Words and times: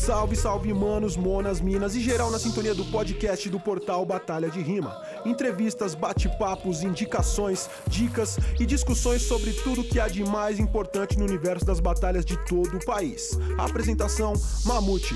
Salve, 0.00 0.34
salve, 0.34 0.72
manos, 0.72 1.14
monas, 1.14 1.60
minas 1.60 1.94
e 1.94 2.00
geral 2.00 2.30
na 2.30 2.38
sintonia 2.38 2.74
do 2.74 2.86
podcast 2.86 3.50
do 3.50 3.60
portal 3.60 4.02
Batalha 4.06 4.48
de 4.48 4.58
Rima. 4.58 4.98
Entrevistas, 5.26 5.94
bate-papos, 5.94 6.82
indicações, 6.82 7.68
dicas 7.86 8.38
e 8.58 8.64
discussões 8.64 9.20
sobre 9.20 9.52
tudo 9.52 9.84
que 9.84 10.00
há 10.00 10.08
de 10.08 10.24
mais 10.24 10.58
importante 10.58 11.18
no 11.18 11.26
universo 11.26 11.66
das 11.66 11.80
batalhas 11.80 12.24
de 12.24 12.34
todo 12.46 12.78
o 12.78 12.84
país. 12.84 13.38
apresentação: 13.58 14.32
Mamute. 14.64 15.14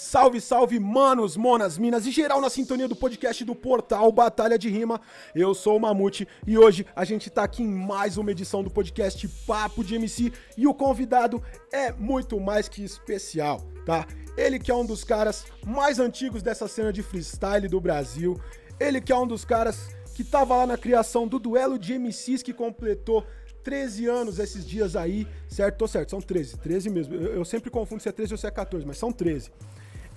Salve, 0.00 0.40
salve, 0.40 0.78
manos, 0.78 1.36
monas, 1.36 1.76
minas 1.76 2.06
e 2.06 2.12
geral 2.12 2.40
na 2.40 2.48
sintonia 2.48 2.86
do 2.86 2.94
podcast 2.94 3.44
do 3.44 3.52
portal 3.52 4.12
Batalha 4.12 4.56
de 4.56 4.68
Rima. 4.68 5.00
Eu 5.34 5.52
sou 5.54 5.76
o 5.76 5.80
Mamute 5.80 6.26
e 6.46 6.56
hoje 6.56 6.86
a 6.94 7.04
gente 7.04 7.28
tá 7.28 7.42
aqui 7.42 7.64
em 7.64 7.66
mais 7.66 8.16
uma 8.16 8.30
edição 8.30 8.62
do 8.62 8.70
podcast 8.70 9.26
Papo 9.44 9.82
de 9.82 9.96
MC 9.96 10.32
e 10.56 10.68
o 10.68 10.72
convidado 10.72 11.42
é 11.72 11.90
muito 11.90 12.38
mais 12.38 12.68
que 12.68 12.84
especial, 12.84 13.60
tá? 13.84 14.06
Ele 14.36 14.60
que 14.60 14.70
é 14.70 14.74
um 14.74 14.86
dos 14.86 15.02
caras 15.02 15.46
mais 15.66 15.98
antigos 15.98 16.44
dessa 16.44 16.68
cena 16.68 16.92
de 16.92 17.02
freestyle 17.02 17.66
do 17.66 17.80
Brasil, 17.80 18.40
ele 18.78 19.00
que 19.00 19.10
é 19.10 19.16
um 19.16 19.26
dos 19.26 19.44
caras 19.44 19.88
que 20.14 20.22
tava 20.22 20.54
lá 20.58 20.64
na 20.64 20.78
criação 20.78 21.26
do 21.26 21.40
duelo 21.40 21.76
de 21.76 21.98
MCs 21.98 22.40
que 22.40 22.52
completou 22.52 23.26
13 23.64 24.06
anos 24.06 24.38
esses 24.38 24.64
dias 24.64 24.94
aí, 24.94 25.26
certo? 25.48 25.76
Tô 25.76 25.88
certo, 25.88 26.10
são 26.10 26.20
13, 26.20 26.56
13 26.56 26.88
mesmo. 26.88 27.14
Eu, 27.14 27.34
eu 27.34 27.44
sempre 27.44 27.68
confundo 27.68 28.00
se 28.00 28.08
é 28.08 28.12
13 28.12 28.34
ou 28.34 28.38
se 28.38 28.46
é 28.46 28.50
14, 28.52 28.86
mas 28.86 28.96
são 28.96 29.10
13. 29.10 29.50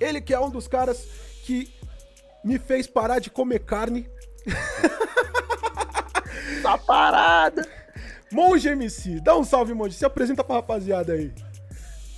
Ele 0.01 0.19
que 0.19 0.33
é 0.33 0.39
um 0.39 0.49
dos 0.49 0.67
caras 0.67 1.05
que 1.43 1.71
me 2.43 2.57
fez 2.57 2.87
parar 2.87 3.19
de 3.19 3.29
comer 3.29 3.59
carne. 3.59 4.09
tá 6.63 6.77
parada. 6.79 7.67
Monge 8.31 8.69
MC, 8.69 9.21
dá 9.21 9.37
um 9.37 9.43
salve, 9.43 9.75
Monge. 9.75 9.95
Se 9.95 10.05
apresenta 10.05 10.43
pra 10.43 10.55
rapaziada 10.55 11.13
aí. 11.13 11.31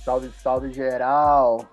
Salve, 0.02 0.32
salve 0.42 0.72
geral. 0.72 1.68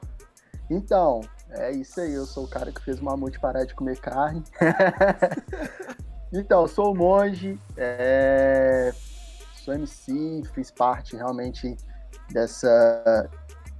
Então, 0.69 1.21
é 1.49 1.71
isso 1.71 2.01
aí. 2.01 2.13
Eu 2.13 2.25
sou 2.25 2.43
o 2.43 2.49
cara 2.49 2.71
que 2.71 2.83
fez 2.83 2.99
o 2.99 3.05
Mamute 3.05 3.39
parar 3.39 3.63
de 3.63 3.73
comer 3.73 3.97
carne. 3.99 4.43
então, 6.33 6.67
sou 6.67 6.91
o 6.91 6.95
Monge, 6.95 7.57
é... 7.77 8.93
sou 9.63 9.73
MC, 9.73 10.43
fiz 10.53 10.71
parte 10.71 11.15
realmente 11.15 11.77
dessa, 12.31 13.29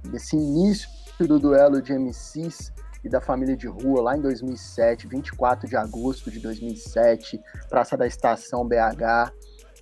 desse 0.04 0.36
início 0.36 0.88
do 1.20 1.38
duelo 1.38 1.80
de 1.80 1.92
MCs 1.92 2.72
e 3.04 3.08
da 3.08 3.20
família 3.20 3.56
de 3.56 3.66
rua 3.66 4.02
lá 4.02 4.16
em 4.16 4.20
2007, 4.20 5.06
24 5.06 5.68
de 5.68 5.76
agosto 5.76 6.30
de 6.30 6.40
2007, 6.40 7.40
Praça 7.68 7.96
da 7.96 8.06
Estação 8.06 8.66
BH. 8.66 9.32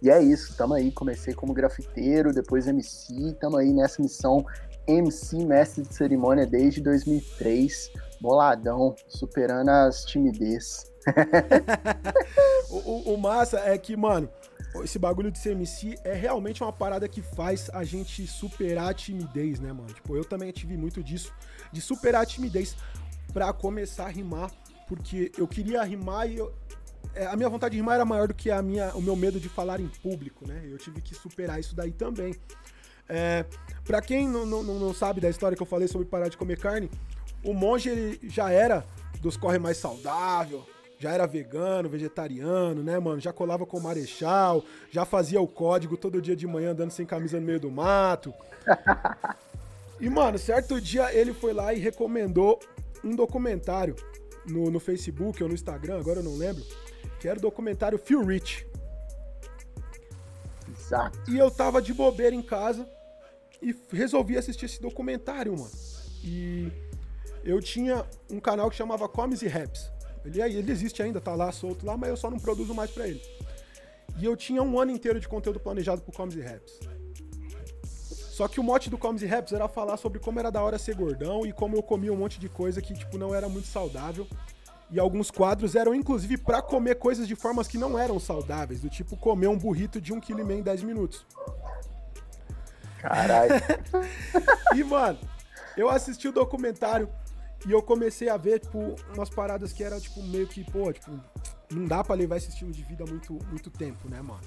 E 0.03 0.11
é 0.11 0.23
isso, 0.23 0.57
tamo 0.57 0.75
aí. 0.75 0.91
Comecei 0.91 1.35
como 1.35 1.53
grafiteiro, 1.53 2.33
depois 2.33 2.67
MC, 2.67 3.37
tamo 3.39 3.59
aí 3.59 3.73
nessa 3.73 4.01
missão 4.01 4.45
MC 4.87 5.45
Mestre 5.45 5.83
de 5.83 5.95
Cerimônia 5.95 6.47
desde 6.47 6.81
2003. 6.81 7.93
Boladão, 8.21 8.95
superando 9.09 9.69
as 9.69 10.05
timidez. 10.05 10.91
o, 12.71 12.77
o, 12.77 13.15
o 13.15 13.19
massa 13.19 13.59
é 13.61 13.77
que, 13.79 13.97
mano, 13.97 14.29
esse 14.77 14.99
bagulho 14.99 15.31
de 15.31 15.39
ser 15.39 15.51
MC 15.51 15.99
é 16.05 16.15
realmente 16.15 16.63
uma 16.63 16.73
parada 16.73 17.09
que 17.09 17.21
faz 17.21 17.69
a 17.73 17.83
gente 17.85 18.27
superar 18.27 18.91
a 18.91 18.95
timidez, 18.95 19.59
né, 19.59 19.73
mano? 19.73 19.93
Tipo, 19.93 20.17
eu 20.17 20.25
também 20.25 20.51
tive 20.53 20.77
muito 20.77 21.03
disso, 21.03 21.33
de 21.73 21.81
superar 21.81 22.23
a 22.23 22.27
timidez 22.27 22.77
para 23.33 23.53
começar 23.53 24.07
a 24.07 24.09
rimar, 24.09 24.51
porque 24.87 25.33
eu 25.37 25.47
queria 25.49 25.83
rimar 25.83 26.31
e 26.31 26.37
eu, 26.37 26.55
é, 27.15 27.27
a 27.27 27.37
minha 27.37 27.49
vontade 27.49 27.73
de 27.73 27.79
rimar 27.79 27.97
era 27.97 28.05
maior 28.05 28.29
do 28.29 28.35
que 28.35 28.51
a 28.51 28.63
minha, 28.63 28.95
o 28.95 29.03
meu 29.03 29.17
medo 29.17 29.41
de 29.41 29.49
falar 29.49 29.81
em 29.81 29.89
público, 29.89 30.47
né? 30.47 30.63
Eu 30.65 30.79
tive 30.79 31.01
que 31.01 31.15
superar 31.15 31.59
isso 31.59 31.75
daí 31.75 31.91
também. 31.91 32.35
É, 33.09 33.45
para 33.85 34.01
quem 34.01 34.29
não, 34.29 34.47
não, 34.47 34.63
não 34.63 34.95
sabe 34.95 35.21
da 35.21 35.29
história 35.29 35.57
que 35.57 35.63
eu 35.63 35.67
falei 35.67 35.89
sobre 35.89 36.07
parar 36.07 36.29
de 36.29 36.37
comer 36.37 36.59
carne, 36.59 36.89
o 37.45 37.53
monge 37.53 37.89
ele 37.89 38.21
já 38.29 38.51
era 38.51 38.85
dos 39.21 39.37
corre 39.37 39.59
mais 39.59 39.77
saudável, 39.77 40.65
já 41.01 41.13
era 41.13 41.27
vegano, 41.27 41.89
vegetariano, 41.89 42.83
né, 42.83 42.99
mano? 42.99 43.19
Já 43.19 43.33
colava 43.33 43.65
com 43.65 43.79
o 43.79 43.83
Marechal, 43.83 44.63
já 44.91 45.07
fazia 45.07 45.41
o 45.41 45.49
código 45.49 45.97
todo 45.97 46.21
dia 46.21 46.37
de 46.37 46.47
manhã 46.47 46.73
andando 46.73 46.91
sem 46.91 47.07
camisa 47.07 47.41
no 47.41 47.47
meio 47.47 47.59
do 47.59 47.71
mato. 47.71 48.33
E, 49.99 50.09
mano, 50.09 50.39
certo 50.39 50.81
dia 50.81 51.13
ele 51.15 51.33
foi 51.33 51.53
lá 51.53 51.75
e 51.75 51.79
recomendou 51.79 52.61
um 53.03 53.17
documentário 53.17 53.97
no, 54.47 54.71
no 54.71 54.79
Facebook 54.79 55.43
ou 55.43 55.49
no 55.49 55.55
Instagram, 55.55 55.99
agora 55.99 56.21
eu 56.21 56.23
não 56.23 56.37
lembro, 56.37 56.63
que 57.19 57.27
era 57.27 57.39
o 57.39 57.43
documentário 57.43 57.99
Feel 57.99 58.25
Rich. 58.25 58.67
Exato. 60.69 61.31
E 61.31 61.39
eu 61.39 61.51
tava 61.51 61.81
de 61.81 61.95
bobeira 61.95 62.35
em 62.35 62.43
casa 62.43 62.87
e 63.63 63.75
resolvi 63.91 64.37
assistir 64.37 64.67
esse 64.67 64.81
documentário, 64.81 65.53
mano. 65.53 65.73
E 66.23 66.71
eu 67.43 67.61
tinha 67.61 68.05
um 68.31 68.41
canal 68.41 68.69
que 68.71 68.77
chamava 68.77 69.09
Comes 69.09 69.41
e 69.41 69.49
Raps. 69.49 69.91
Ele, 70.25 70.41
ele 70.41 70.71
existe 70.71 71.03
ainda, 71.03 71.21
tá 71.21 71.35
lá 71.35 71.51
solto 71.53 71.87
lá, 71.87 71.97
mas 71.97 72.11
eu 72.11 72.17
só 72.17 72.31
não 72.31 72.39
produzo 72.39 72.75
mais 72.75 72.91
para 72.91 73.09
ele. 73.09 73.23
E 74.19 74.25
eu 74.25 74.37
tinha 74.37 74.63
um 74.63 74.79
ano 74.79 74.91
inteiro 74.91 75.19
de 75.21 75.29
conteúdo 75.29 75.61
planejado 75.61 76.03
pro 76.03 76.13
Comes 76.13 76.35
e 76.35 76.41
Raps. 76.41 76.79
Só 78.41 78.49
que 78.49 78.59
o 78.59 78.63
mote 78.63 78.89
do 78.89 78.97
Comes 78.97 79.21
e 79.21 79.27
Raps 79.27 79.53
era 79.53 79.69
falar 79.69 79.99
sobre 79.99 80.19
como 80.19 80.39
era 80.39 80.51
da 80.51 80.63
hora 80.63 80.79
ser 80.79 80.95
gordão 80.95 81.45
e 81.45 81.53
como 81.53 81.77
eu 81.77 81.83
comia 81.83 82.11
um 82.13 82.17
monte 82.17 82.41
de 82.41 82.49
coisa 82.49 82.81
que, 82.81 82.95
tipo, 82.95 83.19
não 83.19 83.35
era 83.35 83.49
muito 83.49 83.69
saudável. 83.69 84.27
E 84.91 84.99
alguns 84.99 85.31
quadros 85.31 85.75
eram, 85.75 85.95
inclusive, 85.95 86.39
para 86.39 86.63
comer 86.63 86.97
coisas 86.97 87.29
de 87.29 87.37
formas 87.37 87.69
que 87.69 87.77
não 87.77 87.99
eram 87.99 88.19
saudáveis, 88.19 88.81
do 88.81 88.89
tipo 88.89 89.17
comer 89.17 89.47
um 89.49 89.59
burrito 89.59 90.01
de 90.01 90.13
um 90.13 90.19
quilo 90.19 90.41
e 90.41 90.45
meio 90.45 90.61
em 90.61 90.63
10 90.63 90.83
minutos. 90.83 91.27
Caralho. 92.99 93.53
e, 94.75 94.83
mano, 94.83 95.19
eu 95.77 95.91
assisti 95.91 96.27
o 96.27 96.33
documentário 96.33 97.09
e 97.67 97.73
eu 97.73 97.83
comecei 97.83 98.29
a 98.29 98.37
ver, 98.37 98.61
tipo, 98.61 98.97
umas 99.15 99.29
paradas 99.29 99.73
que 99.73 99.85
era, 99.85 100.01
tipo, 100.01 100.23
meio 100.23 100.47
que, 100.47 100.65
pô, 100.65 100.93
tipo, 100.93 101.11
não 101.71 101.87
dá 101.87 102.03
para 102.03 102.15
levar 102.15 102.37
esse 102.37 102.49
estilo 102.49 102.73
de 102.73 102.83
vida 102.83 103.05
muito, 103.05 103.39
muito 103.49 103.71
tempo, 103.71 104.09
né, 104.09 104.21
mano? 104.23 104.41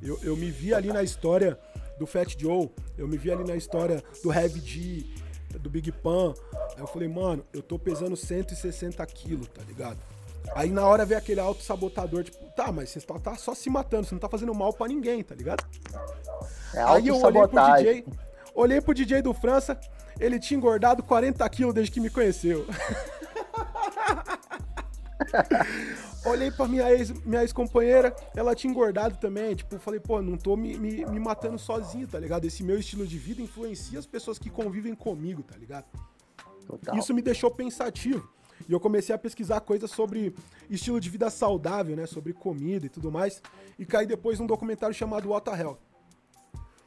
Eu, 0.00 0.18
eu 0.22 0.36
me 0.36 0.50
vi 0.50 0.74
ali 0.74 0.92
na 0.92 1.02
história 1.02 1.58
do 1.98 2.06
Fat 2.06 2.36
Joe, 2.38 2.70
eu 2.96 3.08
me 3.08 3.16
vi 3.16 3.30
ali 3.30 3.44
na 3.44 3.56
história 3.56 4.02
do 4.22 4.32
Heavy 4.32 4.60
D, 4.60 5.58
do 5.58 5.70
Big 5.70 5.90
Pan. 5.92 6.34
Aí 6.74 6.80
eu 6.80 6.86
falei, 6.86 7.08
mano, 7.08 7.44
eu 7.52 7.62
tô 7.62 7.78
pesando 7.78 8.16
160 8.16 9.04
quilos, 9.06 9.48
tá 9.48 9.62
ligado? 9.62 9.98
Aí 10.54 10.70
na 10.70 10.86
hora 10.86 11.06
veio 11.06 11.18
aquele 11.18 11.40
auto-sabotador, 11.40 12.24
tipo, 12.24 12.44
tá, 12.54 12.70
mas 12.70 12.90
você 12.90 13.00
tá, 13.00 13.18
tá, 13.18 13.34
só 13.36 13.54
se 13.54 13.70
matando, 13.70 14.06
você 14.06 14.14
não 14.14 14.20
tá 14.20 14.28
fazendo 14.28 14.54
mal 14.54 14.72
para 14.72 14.88
ninguém, 14.88 15.22
tá 15.22 15.34
ligado? 15.34 15.64
É 16.74 16.82
Aí 16.82 17.08
eu 17.08 17.16
olhei 17.20 17.48
pro 17.48 17.76
DJ, 17.76 18.04
olhei 18.54 18.80
pro 18.80 18.94
DJ 18.94 19.22
do 19.22 19.32
França, 19.32 19.78
ele 20.18 20.38
tinha 20.38 20.56
engordado 20.58 21.02
40 21.02 21.48
quilos 21.48 21.74
desde 21.74 21.92
que 21.92 22.00
me 22.00 22.10
conheceu. 22.10 22.66
Olhei 26.24 26.50
pra 26.50 26.66
minha 26.66 26.90
ex, 26.90 27.10
minha 27.24 27.42
ex-companheira, 27.42 28.14
ela 28.34 28.54
tinha 28.54 28.70
engordado 28.70 29.16
também. 29.18 29.54
Tipo, 29.54 29.78
falei, 29.78 30.00
pô, 30.00 30.22
não 30.22 30.36
tô 30.36 30.56
me, 30.56 30.78
me, 30.78 31.04
me, 31.04 31.20
matando 31.20 31.58
sozinho, 31.58 32.06
tá 32.06 32.18
ligado? 32.18 32.46
Esse 32.46 32.62
meu 32.62 32.78
estilo 32.78 33.06
de 33.06 33.18
vida 33.18 33.42
influencia 33.42 33.98
as 33.98 34.06
pessoas 34.06 34.38
que 34.38 34.48
convivem 34.48 34.94
comigo, 34.94 35.42
tá 35.42 35.56
ligado? 35.56 35.84
Total. 36.66 36.96
Isso 36.96 37.12
me 37.12 37.20
deixou 37.20 37.50
pensativo. 37.50 38.26
E 38.66 38.72
eu 38.72 38.80
comecei 38.80 39.14
a 39.14 39.18
pesquisar 39.18 39.60
coisas 39.60 39.90
sobre 39.90 40.34
estilo 40.70 40.98
de 40.98 41.10
vida 41.10 41.28
saudável, 41.28 41.94
né? 41.94 42.06
Sobre 42.06 42.32
comida 42.32 42.86
e 42.86 42.88
tudo 42.88 43.12
mais. 43.12 43.42
E 43.78 43.84
caí 43.84 44.06
depois 44.06 44.40
num 44.40 44.46
documentário 44.46 44.94
chamado 44.94 45.28
What 45.28 45.50
the 45.50 45.60
Hell. 45.60 45.78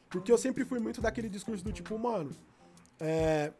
Porque 0.09 0.31
eu 0.31 0.37
sempre 0.37 0.65
fui 0.65 0.79
muito 0.79 1.01
daquele 1.01 1.29
discurso 1.29 1.63
do 1.63 1.71
tipo, 1.71 1.97
mano, 1.99 2.31
é, 2.99 3.51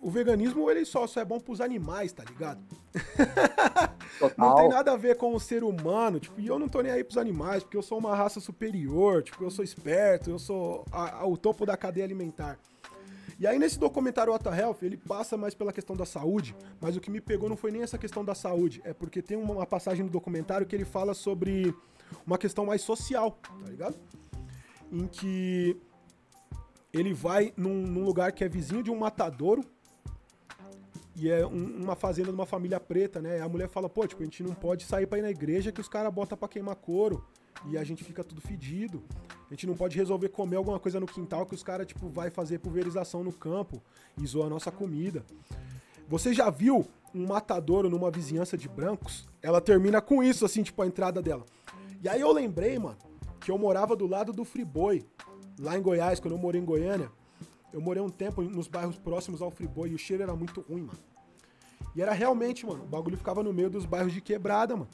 o 0.00 0.10
veganismo 0.10 0.70
ele 0.70 0.84
só, 0.84 1.06
só 1.06 1.20
é 1.20 1.24
bom 1.24 1.40
pros 1.40 1.60
animais, 1.60 2.12
tá 2.12 2.22
ligado? 2.22 2.60
não 4.38 4.54
tem 4.54 4.68
nada 4.68 4.92
a 4.92 4.96
ver 4.96 5.16
com 5.16 5.34
o 5.34 5.40
ser 5.40 5.64
humano, 5.64 6.20
tipo, 6.20 6.40
e 6.40 6.46
eu 6.46 6.58
não 6.58 6.68
tô 6.68 6.80
nem 6.80 6.92
aí 6.92 7.02
pros 7.02 7.18
animais, 7.18 7.62
porque 7.62 7.76
eu 7.76 7.82
sou 7.82 7.98
uma 7.98 8.14
raça 8.14 8.38
superior, 8.38 9.22
tipo, 9.22 9.42
eu 9.42 9.50
sou 9.50 9.64
esperto, 9.64 10.30
eu 10.30 10.38
sou 10.38 10.84
a, 10.92 11.22
a, 11.22 11.26
o 11.26 11.36
topo 11.36 11.66
da 11.66 11.76
cadeia 11.76 12.04
alimentar. 12.04 12.58
E 13.38 13.46
aí 13.46 13.58
nesse 13.58 13.78
documentário 13.78 14.32
What 14.32 14.48
Health, 14.48 14.78
ele 14.82 14.96
passa 14.96 15.36
mais 15.36 15.54
pela 15.54 15.72
questão 15.72 15.96
da 15.96 16.06
saúde, 16.06 16.54
mas 16.80 16.96
o 16.96 17.00
que 17.00 17.10
me 17.10 17.20
pegou 17.20 17.48
não 17.48 17.56
foi 17.56 17.70
nem 17.70 17.82
essa 17.82 17.98
questão 17.98 18.24
da 18.24 18.34
saúde, 18.34 18.80
é 18.84 18.94
porque 18.94 19.20
tem 19.20 19.36
uma 19.36 19.66
passagem 19.66 20.04
no 20.04 20.10
documentário 20.10 20.66
que 20.66 20.74
ele 20.74 20.84
fala 20.84 21.14
sobre 21.14 21.74
uma 22.24 22.38
questão 22.38 22.64
mais 22.64 22.80
social, 22.80 23.32
tá 23.42 23.68
ligado? 23.68 23.96
Em 24.90 25.06
que 25.08 25.76
ele 26.98 27.12
vai 27.12 27.52
num, 27.56 27.86
num, 27.86 28.04
lugar 28.04 28.32
que 28.32 28.42
é 28.42 28.48
vizinho 28.48 28.82
de 28.82 28.90
um 28.90 28.96
matadouro. 28.96 29.62
E 31.14 31.30
é 31.30 31.46
um, 31.46 31.82
uma 31.82 31.96
fazenda 31.96 32.28
de 32.28 32.34
uma 32.34 32.46
família 32.46 32.78
preta, 32.78 33.20
né? 33.20 33.40
A 33.40 33.48
mulher 33.48 33.68
fala, 33.68 33.88
pô, 33.88 34.06
tipo, 34.06 34.22
a 34.22 34.24
gente 34.24 34.42
não 34.42 34.54
pode 34.54 34.84
sair 34.84 35.06
pra 35.06 35.18
ir 35.18 35.22
na 35.22 35.30
igreja 35.30 35.72
que 35.72 35.80
os 35.80 35.88
caras 35.88 36.12
botam 36.12 36.36
pra 36.36 36.48
queimar 36.48 36.76
couro. 36.76 37.24
E 37.66 37.78
a 37.78 37.84
gente 37.84 38.04
fica 38.04 38.22
tudo 38.22 38.40
fedido. 38.40 39.02
A 39.48 39.54
gente 39.54 39.66
não 39.66 39.74
pode 39.74 39.96
resolver 39.96 40.28
comer 40.28 40.56
alguma 40.56 40.78
coisa 40.78 41.00
no 41.00 41.06
quintal 41.06 41.46
que 41.46 41.54
os 41.54 41.62
caras, 41.62 41.86
tipo, 41.86 42.08
vai 42.08 42.30
fazer 42.30 42.58
pulverização 42.58 43.24
no 43.24 43.32
campo 43.32 43.82
e 44.20 44.26
zoa 44.26 44.46
a 44.46 44.50
nossa 44.50 44.70
comida. 44.70 45.24
Você 46.08 46.34
já 46.34 46.50
viu 46.50 46.86
um 47.14 47.26
matadouro 47.26 47.88
numa 47.88 48.10
vizinhança 48.10 48.56
de 48.56 48.68
brancos? 48.68 49.26
Ela 49.42 49.60
termina 49.60 50.00
com 50.00 50.22
isso, 50.22 50.44
assim, 50.44 50.62
tipo, 50.62 50.82
a 50.82 50.86
entrada 50.86 51.22
dela. 51.22 51.44
E 52.02 52.08
aí 52.08 52.20
eu 52.20 52.30
lembrei, 52.30 52.78
mano, 52.78 52.98
que 53.40 53.50
eu 53.50 53.56
morava 53.56 53.96
do 53.96 54.06
lado 54.06 54.32
do 54.32 54.44
Friboi, 54.44 55.06
lá 55.58 55.76
em 55.76 55.82
Goiás, 55.82 56.20
quando 56.20 56.34
eu 56.34 56.38
morei 56.38 56.60
em 56.60 56.64
Goiânia. 56.64 57.10
eu 57.72 57.80
morei 57.80 58.02
um 58.02 58.08
tempo 58.08 58.42
nos 58.42 58.68
bairros 58.68 58.96
próximos 58.96 59.42
ao 59.42 59.50
Friboi 59.50 59.90
e 59.90 59.94
o 59.94 59.98
cheiro 59.98 60.22
era 60.22 60.34
muito 60.34 60.60
ruim, 60.62 60.82
mano. 60.82 60.98
E 61.94 62.02
era 62.02 62.12
realmente, 62.12 62.66
mano, 62.66 62.84
o 62.84 62.86
bagulho 62.86 63.16
ficava 63.16 63.42
no 63.42 63.52
meio 63.52 63.70
dos 63.70 63.86
bairros 63.86 64.12
de 64.12 64.20
quebrada, 64.20 64.76
mano. 64.76 64.88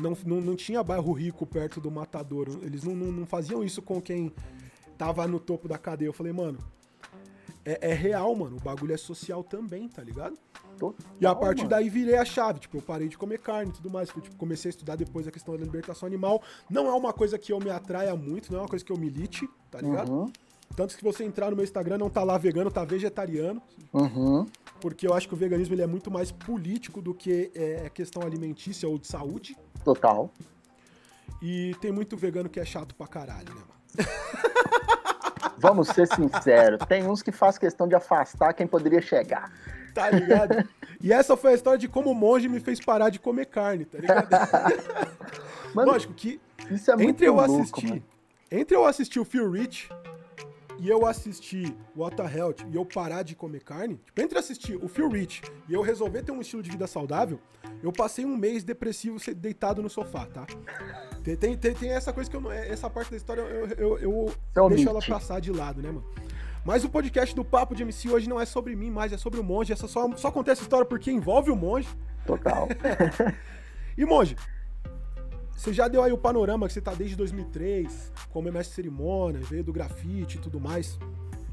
Não, 0.00 0.16
não, 0.26 0.40
não 0.40 0.56
tinha 0.56 0.82
bairro 0.82 1.12
rico 1.12 1.46
perto 1.46 1.80
do 1.80 1.90
matador. 1.90 2.48
Eles 2.62 2.82
não, 2.82 2.94
não, 2.94 3.12
não 3.12 3.26
faziam 3.26 3.62
isso 3.62 3.80
com 3.80 4.00
quem 4.00 4.32
tava 4.98 5.26
no 5.26 5.38
topo 5.38 5.68
da 5.68 5.78
cadeia. 5.78 6.08
Eu 6.08 6.12
falei, 6.12 6.32
mano, 6.32 6.58
é, 7.64 7.90
é 7.90 7.94
real, 7.94 8.34
mano. 8.34 8.56
O 8.56 8.60
bagulho 8.60 8.92
é 8.92 8.96
social 8.96 9.42
também, 9.42 9.88
tá 9.88 10.02
ligado? 10.02 10.36
Total, 10.78 10.94
e 11.20 11.26
a 11.26 11.34
partir 11.34 11.62
mano. 11.62 11.70
daí 11.70 11.88
virei 11.88 12.16
a 12.16 12.24
chave. 12.24 12.60
Tipo, 12.60 12.78
eu 12.78 12.82
parei 12.82 13.08
de 13.08 13.16
comer 13.16 13.38
carne 13.38 13.70
e 13.70 13.74
tudo 13.74 13.90
mais. 13.90 14.08
Tipo, 14.08 14.36
comecei 14.36 14.68
a 14.68 14.70
estudar 14.70 14.96
depois 14.96 15.26
a 15.26 15.30
questão 15.30 15.56
da 15.56 15.64
libertação 15.64 16.06
animal. 16.06 16.42
Não 16.68 16.88
é 16.88 16.92
uma 16.92 17.12
coisa 17.12 17.38
que 17.38 17.52
eu 17.52 17.58
me 17.58 17.70
atraia 17.70 18.14
muito, 18.14 18.52
não 18.52 18.58
é 18.60 18.62
uma 18.62 18.68
coisa 18.68 18.84
que 18.84 18.92
eu 18.92 18.98
milite, 18.98 19.48
tá 19.70 19.80
ligado? 19.80 20.10
Uhum. 20.10 20.32
Tanto 20.76 20.94
que 20.94 21.00
se 21.00 21.04
você 21.04 21.24
entrar 21.24 21.50
no 21.50 21.56
meu 21.56 21.64
Instagram, 21.64 21.98
não 21.98 22.10
tá 22.10 22.24
lá 22.24 22.36
vegano, 22.36 22.70
tá 22.70 22.84
vegetariano. 22.84 23.62
Uhum. 23.92 24.46
Porque 24.80 25.06
eu 25.06 25.14
acho 25.14 25.28
que 25.28 25.34
o 25.34 25.36
veganismo 25.36 25.74
ele 25.74 25.82
é 25.82 25.86
muito 25.86 26.10
mais 26.10 26.32
político 26.32 27.00
do 27.00 27.14
que 27.14 27.50
é, 27.54 27.88
questão 27.90 28.22
alimentícia 28.22 28.88
ou 28.88 28.98
de 28.98 29.06
saúde. 29.06 29.56
Total. 29.84 30.30
E 31.40 31.74
tem 31.80 31.92
muito 31.92 32.16
vegano 32.16 32.48
que 32.48 32.58
é 32.58 32.64
chato 32.64 32.94
pra 32.94 33.06
caralho, 33.06 33.54
né, 33.54 33.60
mano? 33.60 33.74
Vamos 35.58 35.88
ser 35.88 36.06
sinceros, 36.06 36.80
tem 36.86 37.06
uns 37.06 37.22
que 37.22 37.32
faz 37.32 37.58
questão 37.58 37.86
de 37.88 37.94
afastar 37.94 38.52
quem 38.52 38.66
poderia 38.66 39.00
chegar. 39.00 39.50
Tá 39.94 40.10
ligado? 40.10 40.68
E 41.00 41.12
essa 41.12 41.36
foi 41.36 41.52
a 41.52 41.54
história 41.54 41.78
de 41.78 41.86
como 41.88 42.10
o 42.10 42.14
monge 42.14 42.48
me 42.48 42.58
fez 42.58 42.80
parar 42.80 43.10
de 43.10 43.18
comer 43.20 43.46
carne, 43.46 43.84
tá 43.84 43.98
ligado? 43.98 44.28
Mano, 45.74 45.92
Lógico 45.92 46.12
que 46.14 46.40
isso 46.70 46.90
é 46.90 46.96
muito 46.96 47.10
entre 47.10 47.26
eu 47.26 47.34
louco, 47.34 47.54
assistir, 47.60 47.88
mano. 47.88 48.02
entre 48.50 48.76
eu 48.76 48.84
assistir 48.84 49.20
o 49.20 49.24
Phil 49.24 49.50
Rich 49.50 49.88
e 50.78 50.88
eu 50.88 51.06
assistir 51.06 51.74
What 51.96 52.16
the 52.16 52.22
Health 52.22 52.56
e 52.70 52.76
eu 52.76 52.84
parar 52.84 53.22
de 53.22 53.34
comer 53.34 53.62
carne, 53.62 53.96
tipo, 54.04 54.20
entre 54.20 54.38
assistir 54.38 54.76
o 54.76 54.88
Phil 54.88 55.08
Rich 55.08 55.42
e 55.68 55.74
eu 55.74 55.82
resolver 55.82 56.22
ter 56.22 56.32
um 56.32 56.40
estilo 56.40 56.62
de 56.62 56.70
vida 56.70 56.86
saudável, 56.86 57.38
eu 57.82 57.92
passei 57.92 58.24
um 58.24 58.36
mês 58.36 58.64
depressivo 58.64 59.18
deitado 59.34 59.82
no 59.82 59.90
sofá, 59.90 60.26
tá? 60.26 60.46
Tem, 61.22 61.36
tem, 61.36 61.56
tem, 61.56 61.74
tem 61.74 61.90
essa 61.90 62.12
coisa 62.12 62.28
que 62.30 62.36
eu 62.36 62.40
não. 62.40 62.52
Essa 62.52 62.90
parte 62.90 63.10
da 63.10 63.16
história 63.16 63.40
eu, 63.40 63.98
eu, 63.98 64.32
eu 64.54 64.66
é 64.66 64.68
deixo 64.68 64.88
ela 64.88 65.00
passar 65.00 65.40
de 65.40 65.50
lado, 65.50 65.80
né, 65.80 65.90
mano? 65.90 66.04
Mas 66.64 66.82
o 66.82 66.88
podcast 66.88 67.34
do 67.34 67.44
Papo 67.44 67.74
de 67.74 67.82
MC 67.82 68.10
hoje 68.10 68.28
não 68.28 68.40
é 68.40 68.46
sobre 68.46 68.74
mim, 68.74 68.90
mas 68.90 69.12
é 69.12 69.18
sobre 69.18 69.38
o 69.38 69.44
monge. 69.44 69.72
Essa 69.72 69.86
só, 69.86 70.10
só 70.16 70.28
acontece 70.28 70.62
história 70.62 70.86
porque 70.86 71.10
envolve 71.10 71.50
o 71.50 71.56
monge. 71.56 71.88
Total. 72.26 72.68
e 73.98 74.04
monge, 74.06 74.34
você 75.56 75.72
já 75.72 75.88
deu 75.88 76.02
aí 76.02 76.12
o 76.12 76.18
panorama 76.18 76.66
que 76.66 76.72
você 76.72 76.80
tá 76.80 76.94
desde 76.94 77.16
2003, 77.16 78.12
como 78.30 78.50
mestre 78.50 78.70
de 78.70 78.74
cerimônia, 78.74 79.40
veio 79.40 79.64
do 79.64 79.72
grafite 79.72 80.36
e 80.36 80.40
tudo 80.40 80.60
mais. 80.60 80.98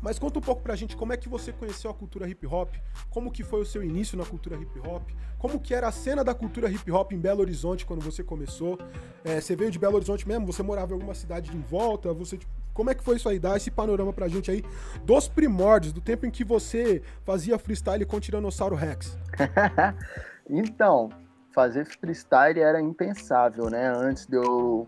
Mas 0.01 0.18
conta 0.18 0.39
um 0.39 0.42
pouco 0.42 0.63
pra 0.63 0.75
gente 0.75 0.98
como 0.98 1.13
é 1.13 1.18
que 1.18 1.30
você 1.30 1.53
conheceu 1.53 1.92
a 1.92 1.94
cultura 1.94 2.27
hip 2.27 2.45
hop, 2.48 2.74
como 3.09 3.31
que 3.31 3.44
foi 3.44 3.62
o 3.62 3.65
seu 3.65 3.83
início 3.83 4.18
na 4.18 4.25
cultura 4.25 4.56
hip 4.56 4.80
hop, 4.80 5.03
como 5.38 5.59
que 5.59 5.75
era 5.75 5.88
a 5.88 5.92
cena 5.92 6.24
da 6.24 6.33
cultura 6.33 6.69
hip 6.69 6.92
hop 6.92 7.12
em 7.12 7.19
Belo 7.19 7.42
Horizonte 7.42 7.86
quando 7.86 8.01
você 8.01 8.24
começou. 8.24 8.80
É, 9.24 9.39
você 9.39 9.56
veio 9.56 9.69
de 9.69 9.77
Belo 9.77 9.95
Horizonte 9.95 10.27
mesmo, 10.27 10.45
você 10.45 10.63
morava 10.63 10.92
em 10.92 10.95
alguma 10.95 11.13
cidade 11.13 11.56
em 11.56 11.62
volta, 11.62 12.12
você 12.13 12.38
tipo, 12.38 12.51
como 12.74 12.89
é 12.89 12.95
que 12.95 13.03
foi 13.03 13.18
isso 13.18 13.30
aí? 13.30 13.38
Dá 13.38 13.56
esse 13.56 13.69
panorama 13.69 14.12
pra 14.12 14.27
gente 14.27 14.50
aí 14.50 14.63
dos 15.06 15.27
primórdios, 15.27 15.94
do 15.94 16.01
tempo 16.01 16.25
em 16.25 16.31
que 16.31 16.44
você 16.44 17.01
fazia 17.24 17.59
freestyle 17.59 18.06
com 18.06 18.19
Tiranossauro 18.19 18.75
Rex. 18.75 19.18
então, 20.50 21.09
fazer 21.53 21.86
freestyle 21.86 22.59
era 22.59 22.81
impensável, 22.81 23.69
né? 23.69 23.88
Antes 23.88 24.25
de 24.25 24.36
eu, 24.36 24.88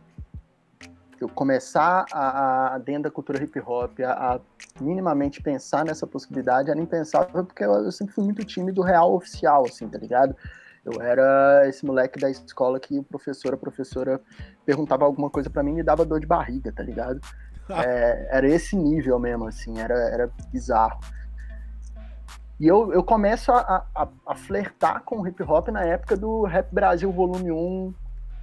eu 1.20 1.30
começar 1.30 2.06
a, 2.12 2.76
a, 2.76 2.78
dentro 2.78 3.04
da 3.04 3.12
cultura 3.12 3.44
hip 3.44 3.60
hop, 3.60 4.00
a, 4.02 4.36
a, 4.36 4.40
minimamente 4.82 5.42
pensar 5.42 5.86
nessa 5.86 6.08
possibilidade, 6.08 6.70
era 6.70 6.80
impensável 6.80 7.44
porque 7.46 7.64
eu, 7.64 7.74
eu 7.74 7.92
sempre 7.92 8.14
fui 8.14 8.24
muito 8.24 8.44
tímido 8.44 8.82
real 8.82 9.14
oficial, 9.14 9.66
assim, 9.66 9.88
tá 9.88 9.98
ligado? 9.98 10.36
Eu 10.86 11.02
era 11.02 11.68
esse 11.68 11.86
moleque 11.86 12.20
da 12.20 12.30
escola 12.30 12.80
que 12.80 12.98
o 13.00 13.04
professor, 13.04 13.54
a 13.54 13.58
professora 13.58 14.20
perguntava 14.66 15.06
alguma 15.06 15.30
coisa 15.30 15.50
para 15.50 15.64
mim 15.64 15.80
e 15.80 15.84
dava 15.84 16.04
dor 16.04 16.20
de 16.20 16.28
barriga, 16.28 16.72
tá 16.72 16.84
ligado? 16.84 17.20
É, 17.70 18.28
era 18.30 18.46
esse 18.46 18.76
nível 18.76 19.18
mesmo, 19.18 19.48
assim, 19.48 19.80
era, 19.80 19.94
era 19.94 20.30
bizarro. 20.52 21.00
E 22.60 22.68
eu, 22.68 22.94
eu 22.94 23.04
começo 23.04 23.52
a, 23.52 23.86
a, 23.96 24.08
a, 24.28 24.36
flertar 24.36 25.04
com 25.04 25.20
o 25.20 25.28
hip 25.28 25.42
hop 25.44 25.70
na 25.70 25.84
época 25.84 26.16
do 26.16 26.44
Rap 26.44 26.72
Brasil 26.72 27.12
Volume 27.12 27.52
1, 27.52 27.94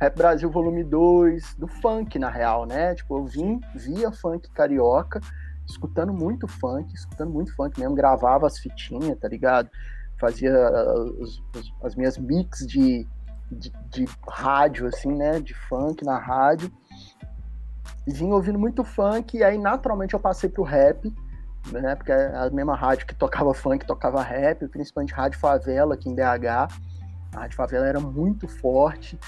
Rap 0.00 0.16
Brasil 0.16 0.50
Volume 0.50 0.82
2, 0.82 1.54
do 1.54 1.68
funk, 1.68 2.18
na 2.18 2.28
real, 2.28 2.66
né? 2.66 2.94
Tipo, 2.94 3.18
eu 3.18 3.24
vim 3.24 3.60
via 3.74 4.10
funk 4.10 4.50
carioca, 4.50 5.20
escutando 5.66 6.12
muito 6.12 6.48
funk, 6.48 6.92
escutando 6.92 7.30
muito 7.30 7.54
funk 7.54 7.78
mesmo, 7.78 7.94
gravava 7.94 8.46
as 8.46 8.58
fitinhas, 8.58 9.16
tá 9.18 9.28
ligado? 9.28 9.70
Fazia 10.18 10.52
as, 10.52 11.40
as 11.84 11.94
minhas 11.94 12.18
mix 12.18 12.66
de, 12.66 13.06
de, 13.50 13.72
de 13.90 14.08
rádio, 14.28 14.88
assim, 14.88 15.14
né? 15.14 15.38
De 15.38 15.54
funk 15.54 16.04
na 16.04 16.18
rádio. 16.18 16.70
Vim 18.06 18.32
ouvindo 18.32 18.58
muito 18.58 18.82
funk, 18.82 19.36
e 19.36 19.44
aí 19.44 19.56
naturalmente 19.56 20.14
eu 20.14 20.20
passei 20.20 20.50
pro 20.50 20.64
rap 20.64 21.14
né? 21.72 21.94
Porque 21.94 22.12
é 22.12 22.36
a 22.36 22.50
mesma 22.50 22.74
rádio 22.74 23.06
que 23.06 23.14
tocava 23.14 23.52
funk, 23.54 23.86
tocava 23.86 24.22
rap, 24.22 24.66
principalmente 24.68 25.12
Rádio 25.12 25.38
Favela 25.38 25.94
aqui 25.94 26.08
em 26.08 26.14
BH. 26.14 26.72
A 27.34 27.40
Rádio 27.40 27.56
Favela 27.56 27.86
era 27.86 28.00
muito 28.00 28.48
forte. 28.48 29.18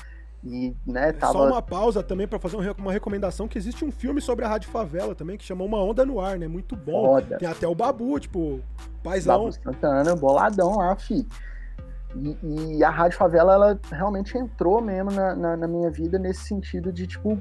E, 0.45 0.75
né, 0.85 1.11
é 1.11 1.13
tava... 1.13 1.35
Só 1.35 1.47
uma 1.47 1.63
pausa 1.63 2.03
também 2.03 2.27
para 2.27 2.39
fazer 2.39 2.57
uma 2.77 2.93
recomendação 2.93 3.47
que 3.47 3.57
existe 3.57 3.85
um 3.85 3.93
filme 3.93 4.21
sobre 4.21 4.45
a 4.45 4.49
Rádio 4.49 4.71
Favela 4.71 5.15
também 5.15 5.37
que 5.37 5.45
chama 5.45 5.65
Uma 5.65 5.83
Onda 5.83 6.05
no 6.05 6.21
Ar, 6.21 6.37
né? 6.37 6.49
Muito 6.49 6.75
bom. 6.75 7.15
Foda. 7.15 7.39
Tem 7.39 7.49
até 7.49 7.67
o 7.67 7.75
Babu, 7.75 8.19
tipo, 8.19 8.61
paizão. 9.05 9.45
Babu 9.45 9.53
Santana, 9.53 10.17
boladão 10.17 10.79
lá, 10.79 10.97
fi. 10.97 11.27
E, 12.17 12.77
e, 12.77 12.85
a 12.85 12.91
Rádio 12.91 13.17
Favela, 13.17 13.55
ela 13.55 13.81
realmente 13.91 14.37
entrou 14.37 14.83
mesmo 14.83 15.13
na, 15.13 15.35
na, 15.35 15.57
na 15.57 15.69
minha 15.69 15.91
vida 15.91 16.19
nesse 16.19 16.45
sentido 16.45 16.93
de, 16.93 17.07
tipo, 17.07 17.41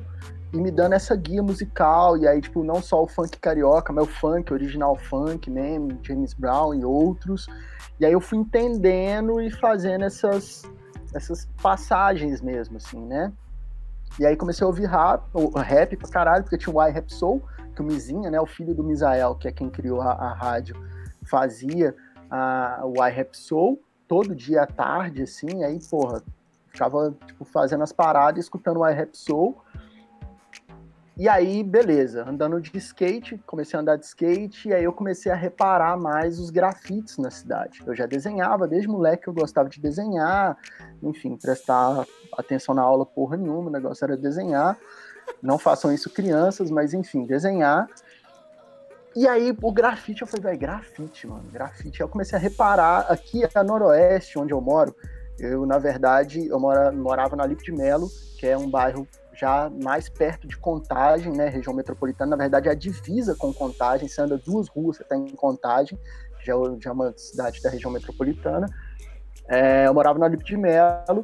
e 0.53 0.57
me 0.57 0.69
dando 0.69 0.93
essa 0.93 1.15
guia 1.15 1.41
musical, 1.41 2.17
e 2.17 2.27
aí, 2.27 2.41
tipo, 2.41 2.63
não 2.63 2.81
só 2.81 3.01
o 3.03 3.07
funk 3.07 3.39
carioca, 3.39 3.93
mas 3.93 4.03
o 4.03 4.07
funk, 4.07 4.51
original 4.51 4.95
funk 4.97 5.49
mesmo, 5.49 5.97
James 6.03 6.33
Brown 6.33 6.73
e 6.73 6.83
outros. 6.83 7.47
E 7.99 8.05
aí 8.05 8.11
eu 8.11 8.19
fui 8.19 8.37
entendendo 8.37 9.39
e 9.39 9.49
fazendo 9.49 10.03
essas, 10.03 10.63
essas 11.13 11.47
passagens 11.61 12.41
mesmo, 12.41 12.77
assim, 12.77 12.99
né? 13.05 13.31
E 14.19 14.25
aí 14.25 14.35
comecei 14.35 14.65
a 14.65 14.67
ouvir 14.67 14.87
rap, 14.87 15.23
rap 15.55 15.95
pra 15.95 16.09
caralho, 16.09 16.43
porque 16.43 16.57
tinha 16.57 16.75
o 16.75 16.85
I 16.85 16.91
Rap 16.91 17.13
Soul, 17.13 17.41
que 17.73 17.81
o 17.81 17.85
Mizinha, 17.85 18.29
né, 18.29 18.41
o 18.41 18.45
filho 18.45 18.75
do 18.75 18.83
Misael, 18.83 19.35
que 19.35 19.47
é 19.47 19.51
quem 19.53 19.69
criou 19.69 20.01
a, 20.01 20.11
a 20.11 20.33
rádio, 20.33 20.75
fazia 21.23 21.95
a, 22.29 22.81
o 22.83 23.01
I 23.05 23.09
Rap 23.09 23.37
Soul 23.37 23.81
todo 24.05 24.35
dia 24.35 24.63
à 24.63 24.67
tarde, 24.67 25.21
assim, 25.21 25.63
aí, 25.63 25.79
porra, 25.89 26.21
ficava, 26.67 27.15
tipo, 27.25 27.45
fazendo 27.45 27.83
as 27.83 27.93
paradas, 27.93 28.43
escutando 28.43 28.81
o 28.81 28.87
I 28.87 28.93
Rap 28.93 29.15
Soul, 29.15 29.57
e 31.17 31.27
aí, 31.27 31.63
beleza, 31.63 32.27
andando 32.27 32.59
de 32.59 32.75
skate, 32.77 33.37
comecei 33.45 33.77
a 33.77 33.81
andar 33.81 33.97
de 33.97 34.05
skate, 34.05 34.69
e 34.69 34.73
aí 34.73 34.83
eu 34.83 34.93
comecei 34.93 35.31
a 35.31 35.35
reparar 35.35 35.97
mais 35.97 36.39
os 36.39 36.49
grafites 36.49 37.17
na 37.17 37.29
cidade. 37.29 37.83
Eu 37.85 37.93
já 37.93 38.05
desenhava, 38.05 38.67
desde 38.67 38.87
moleque 38.87 39.27
eu 39.27 39.33
gostava 39.33 39.69
de 39.69 39.79
desenhar, 39.79 40.57
enfim, 41.03 41.37
prestar 41.37 42.05
atenção 42.37 42.73
na 42.73 42.81
aula 42.81 43.05
porra 43.05 43.37
nenhuma, 43.37 43.69
o 43.69 43.71
negócio 43.71 44.03
era 44.05 44.15
desenhar. 44.15 44.77
Não 45.41 45.57
façam 45.57 45.93
isso 45.93 46.09
crianças, 46.09 46.71
mas 46.71 46.93
enfim, 46.93 47.25
desenhar. 47.25 47.87
E 49.15 49.27
aí, 49.27 49.55
o 49.61 49.71
grafite, 49.71 50.21
eu 50.21 50.27
falei, 50.27 50.43
velho, 50.43 50.59
grafite, 50.59 51.27
mano, 51.27 51.43
grafite. 51.51 52.01
Aí 52.01 52.05
eu 52.05 52.09
comecei 52.09 52.37
a 52.37 52.41
reparar, 52.41 53.11
aqui 53.11 53.41
a 53.53 53.63
Noroeste, 53.63 54.39
onde 54.39 54.53
eu 54.53 54.61
moro, 54.61 54.95
eu, 55.37 55.65
na 55.65 55.77
verdade, 55.77 56.47
eu 56.47 56.59
mora, 56.59 56.91
morava 56.91 57.35
na 57.35 57.45
Lipe 57.45 57.63
de 57.63 57.71
Melo, 57.71 58.09
que 58.37 58.47
é 58.47 58.57
um 58.57 58.69
bairro 58.69 59.07
já 59.33 59.69
mais 59.83 60.09
perto 60.09 60.47
de 60.47 60.57
Contagem, 60.57 61.31
né, 61.31 61.47
região 61.47 61.73
metropolitana, 61.73 62.31
na 62.31 62.37
verdade 62.37 62.67
é 62.67 62.71
a 62.71 62.75
divisa 62.75 63.35
com 63.35 63.53
Contagem, 63.53 64.07
você 64.07 64.21
anda 64.21 64.37
duas 64.37 64.67
ruas, 64.67 64.97
você 64.97 65.03
está 65.03 65.15
em 65.15 65.27
Contagem, 65.29 65.97
já, 66.43 66.53
é 66.53 66.57
já 66.79 66.89
é 66.89 66.93
uma 66.93 67.13
cidade 67.17 67.61
da 67.61 67.69
região 67.69 67.91
metropolitana. 67.91 68.67
É, 69.47 69.87
eu 69.87 69.93
morava 69.93 70.19
na 70.19 70.27
Lipe 70.27 70.43
de 70.43 70.57
Melo, 70.57 71.21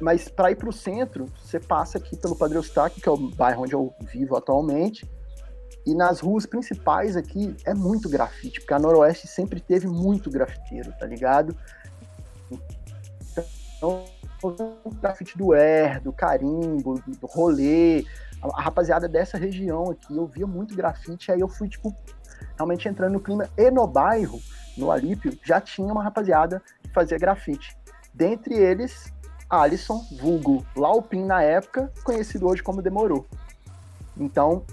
mas 0.00 0.28
para 0.28 0.50
ir 0.50 0.56
para 0.56 0.68
o 0.68 0.72
centro, 0.72 1.26
você 1.42 1.58
passa 1.58 1.98
aqui 1.98 2.16
pelo 2.16 2.36
Padre 2.36 2.56
Eustáquio, 2.56 3.02
que 3.02 3.08
é 3.08 3.12
o 3.12 3.16
bairro 3.16 3.62
onde 3.62 3.74
eu 3.74 3.92
vivo 4.12 4.36
atualmente, 4.36 5.08
e 5.84 5.94
nas 5.94 6.20
ruas 6.20 6.44
principais 6.44 7.16
aqui 7.16 7.56
é 7.64 7.74
muito 7.74 8.08
grafite, 8.08 8.60
porque 8.60 8.74
a 8.74 8.78
Noroeste 8.78 9.26
sempre 9.26 9.60
teve 9.60 9.86
muito 9.86 10.30
grafiteiro, 10.30 10.92
tá 10.98 11.06
ligado? 11.06 11.56
Então, 13.76 14.04
o 14.42 14.90
grafite 14.90 15.36
do 15.36 15.52
Air, 15.52 16.02
do 16.02 16.12
Carimbo, 16.12 17.00
do 17.06 17.26
Rolê, 17.26 18.04
a, 18.42 18.62
rapaziada 18.62 19.08
dessa 19.08 19.36
região 19.36 19.90
aqui, 19.90 20.16
eu 20.16 20.26
via 20.26 20.46
muito 20.46 20.74
grafite, 20.74 21.32
aí 21.32 21.40
eu 21.40 21.48
fui, 21.48 21.68
tipo, 21.68 21.94
realmente 22.56 22.88
entrando 22.88 23.14
no 23.14 23.20
clima, 23.20 23.48
e 23.56 23.70
no 23.70 23.86
bairro, 23.86 24.40
no 24.76 24.90
Alípio, 24.90 25.36
já 25.44 25.60
tinha 25.60 25.92
uma 25.92 26.02
rapaziada 26.02 26.62
que 26.82 26.90
fazia 26.90 27.18
grafite. 27.18 27.76
Dentre 28.14 28.54
eles, 28.54 29.12
Alisson, 29.50 30.04
vulgo 30.20 30.64
Laupin 30.76 31.24
na 31.24 31.42
época, 31.42 31.92
conhecido 32.04 32.46
hoje 32.46 32.62
como 32.62 32.82
Demorou. 32.82 33.26
Então, 34.16 34.64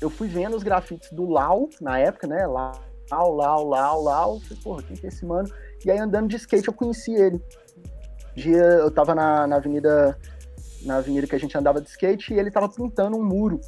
eu 0.00 0.10
fui 0.10 0.28
vendo 0.28 0.56
os 0.56 0.62
grafites 0.62 1.12
do 1.12 1.28
Lau, 1.28 1.68
na 1.80 1.98
época, 1.98 2.26
né, 2.26 2.46
Lau, 2.46 2.72
Lau, 3.10 3.64
Lau, 3.68 4.02
Lau. 4.02 4.40
Falei, 4.40 4.62
porra, 4.62 4.82
quem 4.82 4.96
que 4.96 5.06
é 5.06 5.08
esse 5.08 5.24
mano? 5.24 5.48
E 5.84 5.90
aí 5.90 5.98
andando 5.98 6.28
de 6.28 6.36
skate 6.36 6.68
eu 6.68 6.74
conheci 6.74 7.12
ele. 7.12 7.40
Dia, 8.34 8.62
eu 8.62 8.90
tava 8.90 9.14
na, 9.14 9.46
na 9.46 9.56
avenida 9.56 10.18
na 10.84 10.96
avenida 10.96 11.26
que 11.26 11.34
a 11.34 11.38
gente 11.38 11.56
andava 11.56 11.80
de 11.80 11.88
skate 11.88 12.34
e 12.34 12.38
ele 12.38 12.50
tava 12.50 12.68
pintando 12.68 13.16
um 13.16 13.24
muro. 13.24 13.60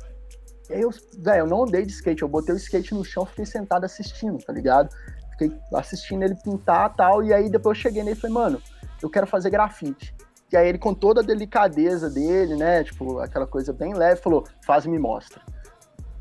E 0.69 0.75
aí 0.75 0.81
eu, 0.81 0.91
velho, 1.19 1.41
eu 1.41 1.47
não 1.47 1.65
andei 1.65 1.85
de 1.85 1.93
skate, 1.93 2.23
eu 2.23 2.29
botei 2.29 2.55
o 2.55 2.59
skate 2.59 2.95
no 2.95 3.05
chão, 3.05 3.27
fiquei 3.27 3.47
sentado 3.47 3.85
assistindo, 3.85 4.39
tá 4.39 4.53
ligado? 4.53 4.89
Fiquei 5.33 5.57
assistindo 5.75 6.23
ele 6.23 6.35
pintar 6.37 6.95
tal, 6.95 7.23
e 7.23 7.33
aí 7.33 7.51
depois 7.51 7.77
eu 7.77 7.83
cheguei 7.83 8.03
nele 8.03 8.17
e 8.17 8.21
falei, 8.21 8.35
mano, 8.35 8.63
eu 9.03 9.11
quero 9.11 9.27
fazer 9.27 9.51
grafite. 9.51 10.15
E 10.51 10.57
aí 10.57 10.69
ele, 10.69 10.79
com 10.79 10.95
toda 10.95 11.21
a 11.21 11.25
delicadeza 11.25 12.09
dele, 12.09 12.57
né, 12.57 12.85
tipo, 12.85 13.19
aquela 13.19 13.47
coisa 13.47 13.73
bem 13.73 13.95
leve, 13.95 14.21
falou, 14.21 14.45
faz 14.65 14.85
e 14.85 14.89
me 14.89 14.99
mostra. 14.99 15.43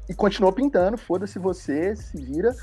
E 0.10 0.14
continuou 0.14 0.52
pintando, 0.52 0.98
foda-se 0.98 1.40
você, 1.40 1.96
se 1.96 2.18
vira. 2.18 2.54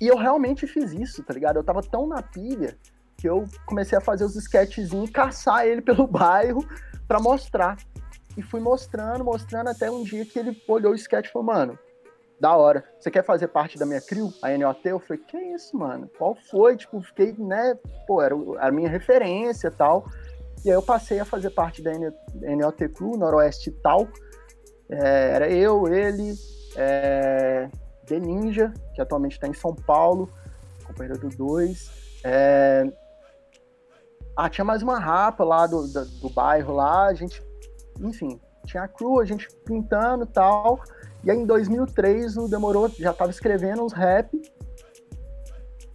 E 0.00 0.06
eu 0.06 0.16
realmente 0.16 0.66
fiz 0.66 0.92
isso, 0.92 1.22
tá 1.22 1.32
ligado? 1.32 1.56
Eu 1.56 1.64
tava 1.64 1.82
tão 1.82 2.06
na 2.06 2.20
pilha 2.20 2.76
que 3.18 3.28
eu 3.28 3.44
comecei 3.66 3.98
a 3.98 4.00
fazer 4.00 4.24
os 4.24 4.36
sketchzinhos 4.36 5.10
e 5.10 5.12
caçar 5.12 5.66
ele 5.66 5.82
pelo 5.82 6.06
bairro 6.06 6.64
para 7.06 7.20
mostrar. 7.20 7.76
E 8.36 8.42
fui 8.42 8.60
mostrando, 8.60 9.24
mostrando 9.24 9.68
até 9.68 9.90
um 9.90 10.04
dia 10.04 10.24
que 10.24 10.38
ele 10.38 10.56
olhou 10.68 10.92
o 10.92 10.94
sketch 10.94 11.26
e 11.26 11.32
falou, 11.32 11.46
mano, 11.46 11.78
da 12.40 12.56
hora. 12.56 12.84
Você 13.00 13.10
quer 13.10 13.24
fazer 13.24 13.48
parte 13.48 13.76
da 13.76 13.84
minha 13.84 14.00
crew, 14.00 14.32
a 14.40 14.56
NOT? 14.56 14.80
Eu 14.84 15.00
falei, 15.00 15.20
que 15.26 15.36
isso, 15.36 15.76
mano? 15.76 16.08
Qual 16.16 16.36
foi? 16.36 16.76
Tipo, 16.76 17.02
fiquei, 17.02 17.34
né? 17.36 17.76
Pô, 18.06 18.22
era 18.22 18.34
a 18.60 18.70
minha 18.70 18.88
referência 18.88 19.70
tal. 19.72 20.06
E 20.64 20.70
aí 20.70 20.76
eu 20.76 20.82
passei 20.82 21.18
a 21.18 21.24
fazer 21.24 21.50
parte 21.50 21.82
da 21.82 21.92
NOT 21.92 22.88
Crew, 22.90 23.16
Noroeste 23.16 23.70
Tal. 23.70 24.08
É, 24.88 25.30
era 25.34 25.50
eu, 25.50 25.86
ele, 25.88 26.34
é, 26.76 27.68
The 28.06 28.18
Ninja, 28.18 28.72
que 28.94 29.00
atualmente 29.00 29.32
está 29.32 29.46
em 29.46 29.54
São 29.54 29.74
Paulo, 29.74 30.30
companheiro 30.84 31.18
do 31.18 31.28
2. 31.28 32.20
É... 32.24 32.84
Ah, 34.40 34.48
tinha 34.48 34.64
mais 34.64 34.84
uma 34.84 35.00
rapa 35.00 35.42
lá 35.42 35.66
do, 35.66 35.88
do, 35.88 36.04
do 36.04 36.30
bairro 36.30 36.72
lá, 36.72 37.06
a 37.06 37.14
gente 37.14 37.42
enfim, 38.00 38.40
tinha 38.64 38.84
a 38.84 38.86
crew, 38.86 39.18
a 39.18 39.24
gente 39.24 39.48
pintando 39.64 40.22
e 40.22 40.28
tal. 40.28 40.80
E 41.24 41.30
aí 41.32 41.36
em 41.36 41.44
2003 41.44 42.36
o 42.36 42.48
Demorou 42.48 42.88
já 42.88 43.12
tava 43.12 43.32
escrevendo 43.32 43.84
uns 43.84 43.92
rap. 43.92 44.30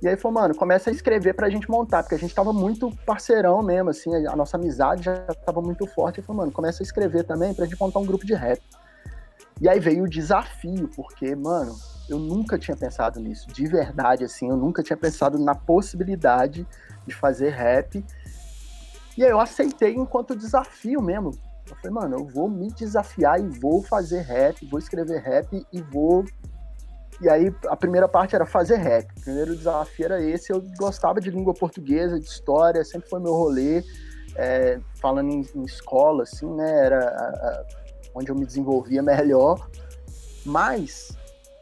E 0.02 0.08
aí 0.10 0.18
falou, 0.18 0.42
mano, 0.42 0.54
começa 0.54 0.90
a 0.90 0.94
escrever 0.94 1.34
pra 1.34 1.50
gente 1.50 1.72
montar, 1.72 2.04
porque 2.04 2.16
a 2.16 2.20
gente 2.20 2.36
tava 2.36 2.52
muito 2.52 2.94
parceirão 3.06 3.64
mesmo, 3.64 3.90
assim, 3.92 4.14
a 4.28 4.36
nossa 4.36 4.58
amizade 4.58 5.04
já 5.04 5.16
tava 5.46 5.62
muito 5.62 5.88
forte. 5.88 6.20
Ele 6.20 6.28
falou, 6.28 6.42
mano, 6.42 6.52
começa 6.52 6.84
a 6.84 6.86
escrever 6.86 7.24
também 7.24 7.54
pra 7.54 7.64
gente 7.64 7.80
montar 7.80 8.00
um 8.00 8.06
grupo 8.06 8.26
de 8.26 8.34
rap. 8.34 8.62
E 9.62 9.70
aí 9.70 9.80
veio 9.80 10.04
o 10.04 10.10
desafio, 10.10 10.90
porque, 10.94 11.34
mano, 11.34 11.74
eu 12.10 12.20
nunca 12.20 12.60
tinha 12.60 12.76
pensado 12.76 13.22
nisso, 13.22 13.48
de 13.48 13.66
verdade, 13.66 14.26
assim, 14.26 14.50
eu 14.50 14.58
nunca 14.58 14.84
tinha 14.84 14.98
pensado 14.98 15.40
na 15.40 15.56
possibilidade 15.56 16.68
de 17.08 17.16
fazer 17.16 17.52
rap. 17.52 18.04
E 19.18 19.24
aí 19.24 19.30
eu 19.30 19.40
aceitei 19.40 19.94
enquanto 19.94 20.36
desafio 20.36 21.02
mesmo, 21.02 21.32
eu 21.70 21.76
falei, 21.78 21.92
mano, 21.92 22.18
eu 22.18 22.26
vou 22.28 22.50
me 22.50 22.72
desafiar 22.72 23.40
e 23.40 23.48
vou 23.60 23.82
fazer 23.82 24.22
rap, 24.22 24.66
vou 24.68 24.80
escrever 24.80 25.22
rap 25.22 25.66
e 25.72 25.82
vou. 25.82 26.26
E 27.22 27.30
aí 27.30 27.54
a 27.68 27.76
primeira 27.76 28.08
parte 28.08 28.36
era 28.36 28.46
fazer 28.46 28.78
rap. 28.78 29.10
O 29.18 29.22
primeiro 29.22 29.56
desafio 29.56 30.06
era 30.06 30.22
esse. 30.22 30.52
Eu 30.52 30.62
gostava 30.78 31.22
de 31.22 31.30
língua 31.30 31.54
portuguesa, 31.54 32.20
de 32.20 32.26
história, 32.26 32.84
sempre 32.84 33.10
foi 33.10 33.20
meu 33.20 33.34
rolê. 33.34 33.84
É, 34.36 34.80
falando 35.00 35.30
em, 35.30 35.48
em, 35.56 35.64
escola, 35.64 36.24
assim, 36.24 36.52
né? 36.54 36.86
Era 36.86 37.00
a, 37.00 37.24
a, 37.24 37.66
onde 38.16 38.30
eu 38.30 38.36
me 38.36 38.46
desenvolvia 38.46 39.02
melhor. 39.02 39.70
Mas 40.46 41.16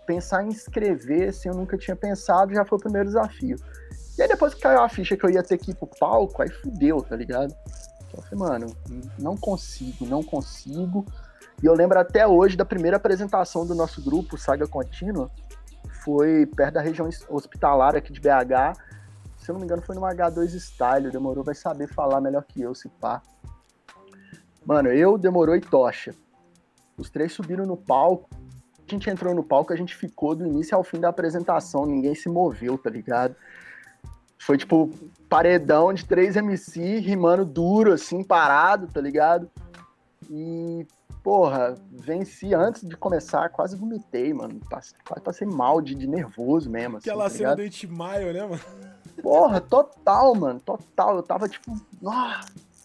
pensar 0.08 0.44
em 0.44 0.50
escrever, 0.50 1.30
assim, 1.30 1.50
eu 1.50 1.56
nunca 1.56 1.78
tinha 1.78 1.96
pensado, 1.96 2.54
já 2.54 2.66
foi 2.66 2.78
o 2.78 2.82
primeiro 2.82 3.08
desafio. 3.08 3.58
E 4.22 4.24
aí 4.24 4.28
depois 4.28 4.54
que 4.54 4.62
caiu 4.62 4.84
a 4.84 4.88
ficha 4.88 5.18
que 5.18 5.26
eu 5.26 5.32
ia 5.32 5.42
ter 5.42 5.58
que 5.58 5.72
ir 5.72 5.74
pro 5.74 5.88
palco, 5.88 6.44
aí 6.44 6.48
fudeu, 6.48 7.02
tá 7.02 7.16
ligado? 7.16 7.56
Eu 8.14 8.22
falei, 8.22 8.38
mano, 8.38 8.76
não 9.18 9.36
consigo, 9.36 10.06
não 10.06 10.22
consigo. 10.22 11.04
E 11.60 11.66
eu 11.66 11.74
lembro 11.74 11.98
até 11.98 12.28
hoje 12.28 12.56
da 12.56 12.64
primeira 12.64 12.98
apresentação 12.98 13.66
do 13.66 13.74
nosso 13.74 14.00
grupo, 14.00 14.38
Saga 14.38 14.68
Contínua, 14.68 15.32
foi 16.06 16.46
perto 16.46 16.76
da 16.76 16.82
região 16.82 17.10
hospitalar 17.30 17.96
aqui 17.96 18.14
de 18.14 18.22
BH. 18.22 18.78
Se 19.40 19.50
eu 19.50 19.54
não 19.54 19.60
me 19.60 19.66
engano, 19.66 19.82
foi 19.82 19.96
no 19.96 20.02
H2 20.02 20.54
Style. 20.54 21.10
Demorou, 21.10 21.44
vai 21.44 21.56
saber 21.56 21.88
falar 21.88 22.22
melhor 22.22 22.44
que 22.44 22.62
eu, 22.62 22.76
se 22.76 22.90
pá. 22.90 23.24
Mano, 24.64 24.90
eu, 24.90 25.18
Demorou 25.18 25.56
e 25.56 25.62
Tocha. 25.62 26.14
Os 26.96 27.10
três 27.10 27.34
subiram 27.34 27.66
no 27.66 27.76
palco. 27.76 28.30
A 28.88 28.92
gente 28.92 29.10
entrou 29.10 29.34
no 29.34 29.44
palco, 29.44 29.74
a 29.74 29.76
gente 29.76 29.96
ficou 29.96 30.36
do 30.36 30.46
início 30.46 30.78
ao 30.78 30.84
fim 30.84 31.00
da 31.00 31.10
apresentação. 31.10 31.88
Ninguém 31.88 32.14
se 32.14 32.30
moveu, 32.30 32.78
tá 32.78 32.92
ligado? 32.92 33.36
Foi 34.42 34.58
tipo 34.58 34.90
paredão 35.30 35.94
de 35.94 36.04
três 36.04 36.36
MC 36.36 36.98
rimando 36.98 37.46
duro, 37.46 37.94
assim, 37.94 38.24
parado, 38.24 38.88
tá 38.88 39.00
ligado? 39.00 39.48
E, 40.32 40.86
porra, 41.24 41.76
venci 41.92 42.52
antes 42.52 42.82
de 42.82 42.98
começar, 42.98 43.50
quase 43.50 43.76
vomitei, 43.76 44.34
mano. 44.34 44.60
Quase 44.68 44.96
passei 45.24 45.48
mal 45.48 45.80
de, 45.80 45.94
de 45.94 46.08
nervoso 46.08 46.72
mesmo. 46.72 46.98
Assim, 46.98 47.08
Aquela 47.08 47.26
tá 47.26 47.30
cena 47.30 47.56
do 47.56 47.64
Itmaio, 47.64 48.34
né, 48.34 48.42
mano? 48.42 48.62
Porra, 49.22 49.62
total, 49.62 50.34
mano, 50.34 50.60
total. 50.60 51.18
Eu 51.18 51.24
tava 51.24 51.48
tipo, 51.48 51.80
ah, 52.08 52.42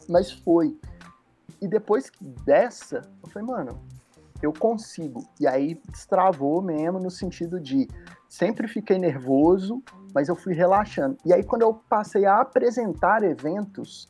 mas 0.06 0.30
foi. 0.30 0.76
E 1.62 1.66
depois 1.66 2.12
dessa, 2.20 3.00
eu 3.22 3.30
falei, 3.30 3.48
mano, 3.48 3.80
eu 4.42 4.52
consigo. 4.52 5.26
E 5.40 5.46
aí 5.46 5.80
destravou 5.88 6.60
mesmo 6.60 6.98
no 6.98 7.10
sentido 7.10 7.58
de 7.58 7.88
sempre 8.28 8.68
fiquei 8.68 8.98
nervoso, 8.98 9.82
mas 10.16 10.30
eu 10.30 10.34
fui 10.34 10.54
relaxando. 10.54 11.18
E 11.26 11.34
aí, 11.34 11.44
quando 11.44 11.60
eu 11.60 11.74
passei 11.74 12.24
a 12.24 12.40
apresentar 12.40 13.22
eventos, 13.22 14.08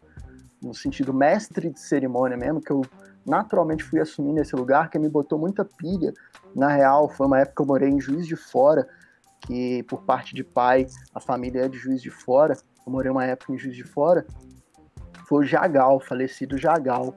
no 0.62 0.72
sentido 0.72 1.12
mestre 1.12 1.68
de 1.68 1.80
cerimônia 1.80 2.36
mesmo, 2.36 2.60
que 2.60 2.70
eu 2.70 2.82
naturalmente 3.26 3.82
fui 3.82 3.98
assumir 3.98 4.32
nesse 4.32 4.54
lugar, 4.54 4.88
que 4.88 5.00
me 5.00 5.08
botou 5.08 5.36
muita 5.36 5.64
pilha. 5.64 6.14
Na 6.54 6.68
real, 6.68 7.08
foi 7.08 7.26
uma 7.26 7.40
época 7.40 7.56
que 7.56 7.62
eu 7.62 7.66
morei 7.66 7.88
em 7.88 8.00
Juiz 8.00 8.24
de 8.24 8.36
Fora, 8.36 8.86
que 9.40 9.82
por 9.82 10.02
parte 10.02 10.32
de 10.32 10.44
pai, 10.44 10.86
a 11.12 11.18
família 11.18 11.62
é 11.62 11.68
de 11.68 11.76
Juiz 11.76 12.00
de 12.00 12.10
Fora. 12.10 12.56
Eu 12.86 12.92
morei 12.92 13.10
uma 13.10 13.24
época 13.24 13.52
em 13.52 13.58
Juiz 13.58 13.74
de 13.74 13.82
Fora. 13.82 14.24
Foi 15.26 15.44
o 15.44 15.44
Jagal, 15.44 15.98
falecido 15.98 16.56
Jagal. 16.56 17.16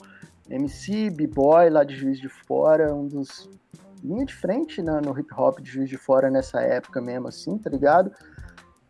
MC, 0.49 1.11
B-Boy 1.11 1.69
lá 1.69 1.83
de 1.83 1.95
Juiz 1.95 2.19
de 2.19 2.27
Fora, 2.27 2.91
um 2.95 3.07
dos 3.07 3.47
linha 4.03 4.25
de 4.25 4.33
frente 4.33 4.81
né, 4.81 4.99
no 5.05 5.17
hip 5.19 5.31
hop 5.37 5.59
de 5.59 5.69
Juiz 5.69 5.87
de 5.87 5.97
Fora 5.97 6.31
nessa 6.31 6.59
época 6.59 6.99
mesmo, 6.99 7.27
assim, 7.27 7.55
tá 7.59 7.69
ligado? 7.69 8.11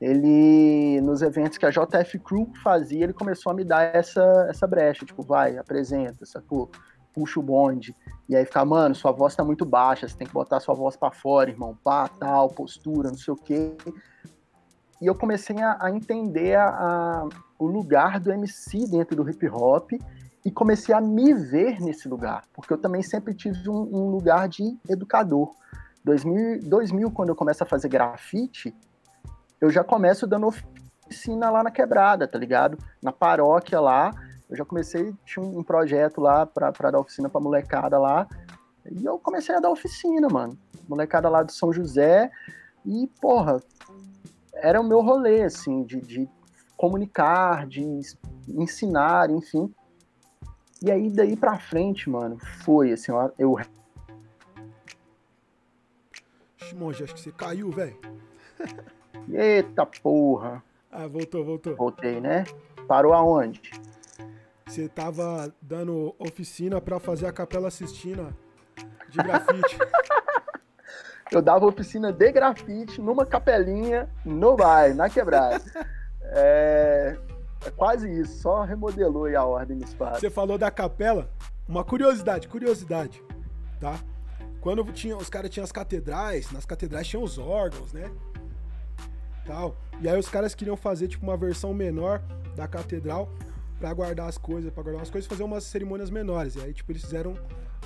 Ele, 0.01 1.01
nos 1.01 1.22
eventos 1.22 1.58
que 1.58 1.65
a 1.65 1.70
JF 1.70 2.20
Crew 2.20 2.51
fazia, 2.63 3.03
ele 3.03 3.13
começou 3.13 3.51
a 3.51 3.56
me 3.56 3.65
dar 3.65 3.94
essa, 3.94 4.48
essa 4.50 4.65
brecha, 4.65 5.06
tipo, 5.06 5.22
vai, 5.22 5.58
apresenta, 5.58 6.25
sacou? 6.25 6.72
Puxa 7.13 7.39
o 7.39 7.44
bonde. 7.44 7.94
E 8.29 8.36
aí 8.36 8.46
fica, 8.46 8.63
mano, 8.63 8.96
sua 8.96 9.12
voz 9.12 9.36
tá 9.36 9.44
muito 9.44 9.65
baixa, 9.65 10.08
você 10.08 10.15
tem 10.15 10.27
que 10.27 10.34
botar 10.34 10.62
sua 10.62 10.74
voz 10.74 10.96
para 10.96 11.12
fora, 11.12 11.50
irmão, 11.50 11.77
pá, 11.84 12.08
tal, 12.08 12.48
postura, 12.50 13.10
não 13.10 13.18
sei 13.18 13.34
o 13.34 13.38
quê. 13.38 13.75
E 15.01 15.06
eu 15.06 15.15
comecei 15.15 15.62
a, 15.62 15.77
a 15.82 15.91
entender 15.91 16.56
a, 16.56 16.70
a, 16.70 17.29
o 17.58 17.65
lugar 17.65 18.20
do 18.20 18.32
MC 18.32 18.88
dentro 18.88 19.18
do 19.18 19.29
hip 19.29 19.50
hop 19.50 19.91
e 20.46 20.51
comecei 20.51 20.96
a 20.96 21.01
me 21.01 21.34
ver 21.34 21.82
nesse 21.82 22.08
lugar, 22.08 22.46
porque 22.53 22.72
eu 22.72 22.77
também 22.77 23.01
sempre 23.01 23.34
tive 23.34 23.70
um, 23.70 23.82
um 23.91 24.10
lugar 24.10 24.48
de 24.48 24.77
educador. 24.88 25.53
2000, 26.03 26.62
2000, 26.63 27.12
quando 27.12 27.29
eu 27.29 27.36
começo 27.36 27.63
a 27.63 27.68
fazer 27.68 27.89
grafite, 27.89 28.74
eu 29.62 29.70
já 29.70 29.84
começo 29.84 30.25
dando 30.25 30.48
oficina 30.48 31.50
lá 31.50 31.63
na 31.63 31.72
quebrada, 31.72 32.28
tá 32.28 32.38
ligado? 32.38 32.78
Na 33.01 33.12
paróquia 33.12 33.80
lá, 33.80 34.12
eu 34.50 34.56
já 34.56 34.66
comecei, 34.66 35.13
tinha 35.25 35.44
um 35.44 35.63
projeto 35.63 36.22
lá 36.22 36.46
para 36.46 36.92
dar 36.92 37.00
oficina 37.00 37.30
pra 37.30 37.42
molecada 37.42 38.00
lá, 38.00 38.28
e 38.92 39.06
eu 39.06 39.20
comecei 39.20 39.54
a 39.54 39.60
dar 39.60 39.70
oficina, 39.70 40.28
mano. 40.30 40.58
Molecada 40.88 41.30
lá 41.30 41.44
do 41.44 41.51
São 41.51 41.72
José, 41.72 42.32
e, 42.86 43.08
porra, 43.22 43.62
era 44.54 44.80
o 44.80 44.84
meu 44.84 45.01
rolê, 45.01 45.44
assim, 45.44 45.84
de, 45.84 46.01
de 46.01 46.30
comunicar, 46.75 47.68
de 47.68 47.84
ensinar, 48.48 49.30
enfim. 49.30 49.74
E 50.82 50.89
aí, 50.89 51.12
daí 51.12 51.36
pra 51.36 51.60
frente, 51.60 52.10
mano, 52.10 52.38
foi 52.63 52.94
assim, 52.94 53.12
eu. 53.38 53.58
Monge, 56.75 57.04
acho 57.04 57.13
que 57.16 57.20
você 57.20 57.32
caiu, 57.32 57.70
velho. 57.72 57.98
Eita 59.32 59.86
porra. 59.86 60.64
Ah, 60.92 61.08
voltou, 61.08 61.44
voltou. 61.46 61.76
Voltei, 61.76 62.20
né? 62.20 62.46
Parou 62.88 63.14
aonde? 63.14 63.62
Você 64.66 64.88
tava 64.88 65.54
dando 65.62 66.16
oficina 66.20 66.80
para 66.80 67.00
fazer 67.00 67.26
a 67.26 67.32
Capela 67.32 67.72
Sistina 67.72 68.36
de 69.10 69.18
grafite. 69.18 69.78
eu 71.32 71.42
dava 71.42 71.66
oficina 71.66 72.12
de 72.12 72.32
grafite 72.32 73.02
numa 73.02 73.26
capelinha 73.26 74.10
no 74.26 74.56
bairro, 74.56 74.96
na 74.96 75.10
quebrada. 75.10 75.62
É, 76.22 77.18
é 77.66 77.72
quase 77.72 78.10
isso, 78.10 78.42
só 78.42 78.64
remodelou 78.64 79.26
aí 79.26 79.36
a 79.36 79.44
ordem 79.44 79.78
do 79.78 79.84
espaço. 79.84 80.20
Você 80.20 80.30
falou 80.30 80.58
da 80.58 80.70
capela, 80.70 81.30
uma 81.68 81.84
curiosidade, 81.84 82.48
curiosidade, 82.48 83.24
tá? 83.80 84.00
Quando 84.62 84.84
tinha, 84.92 85.16
os 85.16 85.30
caras 85.30 85.50
tinham 85.50 85.64
as 85.64 85.72
catedrais, 85.72 86.52
nas 86.52 86.66
catedrais 86.66 87.08
tinham 87.08 87.24
os 87.24 87.38
órgãos, 87.38 87.94
né? 87.94 88.12
Tal. 89.50 89.75
E 90.00 90.08
aí 90.08 90.18
os 90.18 90.29
caras 90.29 90.53
queriam 90.53 90.77
fazer 90.77 91.08
tipo 91.08 91.25
uma 91.25 91.36
versão 91.36 91.74
menor 91.74 92.22
da 92.56 92.68
catedral 92.68 93.27
para 93.79 93.91
guardar 93.94 94.29
as 94.29 94.38
coisas, 94.38 94.72
para 94.72 94.84
guardar 94.84 95.01
as 95.01 95.10
coisas, 95.10 95.27
fazer 95.27 95.41
umas 95.41 95.63
cerimônias 95.63 96.12
menores. 96.12 96.56
E 96.56 96.62
aí 96.62 96.72
tipo 96.72 96.91
eles 96.91 97.01
fizeram 97.01 97.36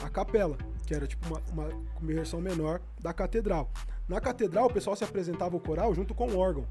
a 0.03 0.09
capela, 0.09 0.57
que 0.85 0.93
era 0.93 1.07
tipo 1.07 1.25
uma, 1.27 1.41
uma, 1.51 1.69
versão 2.01 2.41
menor 2.41 2.81
da 2.99 3.13
catedral. 3.13 3.71
Na 4.09 4.19
catedral 4.19 4.65
o 4.65 4.73
pessoal 4.73 4.95
se 4.95 5.05
apresentava 5.05 5.55
o 5.55 5.59
coral 5.59 5.95
junto 5.95 6.13
com 6.13 6.27
o 6.27 6.37
órgão. 6.37 6.67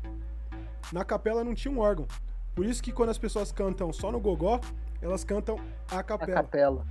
Na 0.92 1.04
capela 1.04 1.42
não 1.42 1.54
tinha 1.54 1.72
um 1.72 1.78
órgão. 1.78 2.06
Por 2.54 2.66
isso 2.66 2.82
que 2.82 2.92
quando 2.92 3.08
as 3.08 3.18
pessoas 3.18 3.50
cantam 3.50 3.90
só 3.94 4.12
no 4.12 4.20
gogó, 4.20 4.61
elas 5.00 5.25
cantam 5.25 5.58
a 5.90 6.02
capela. 6.02 6.40
A 6.40 6.42
capela. 6.42 6.87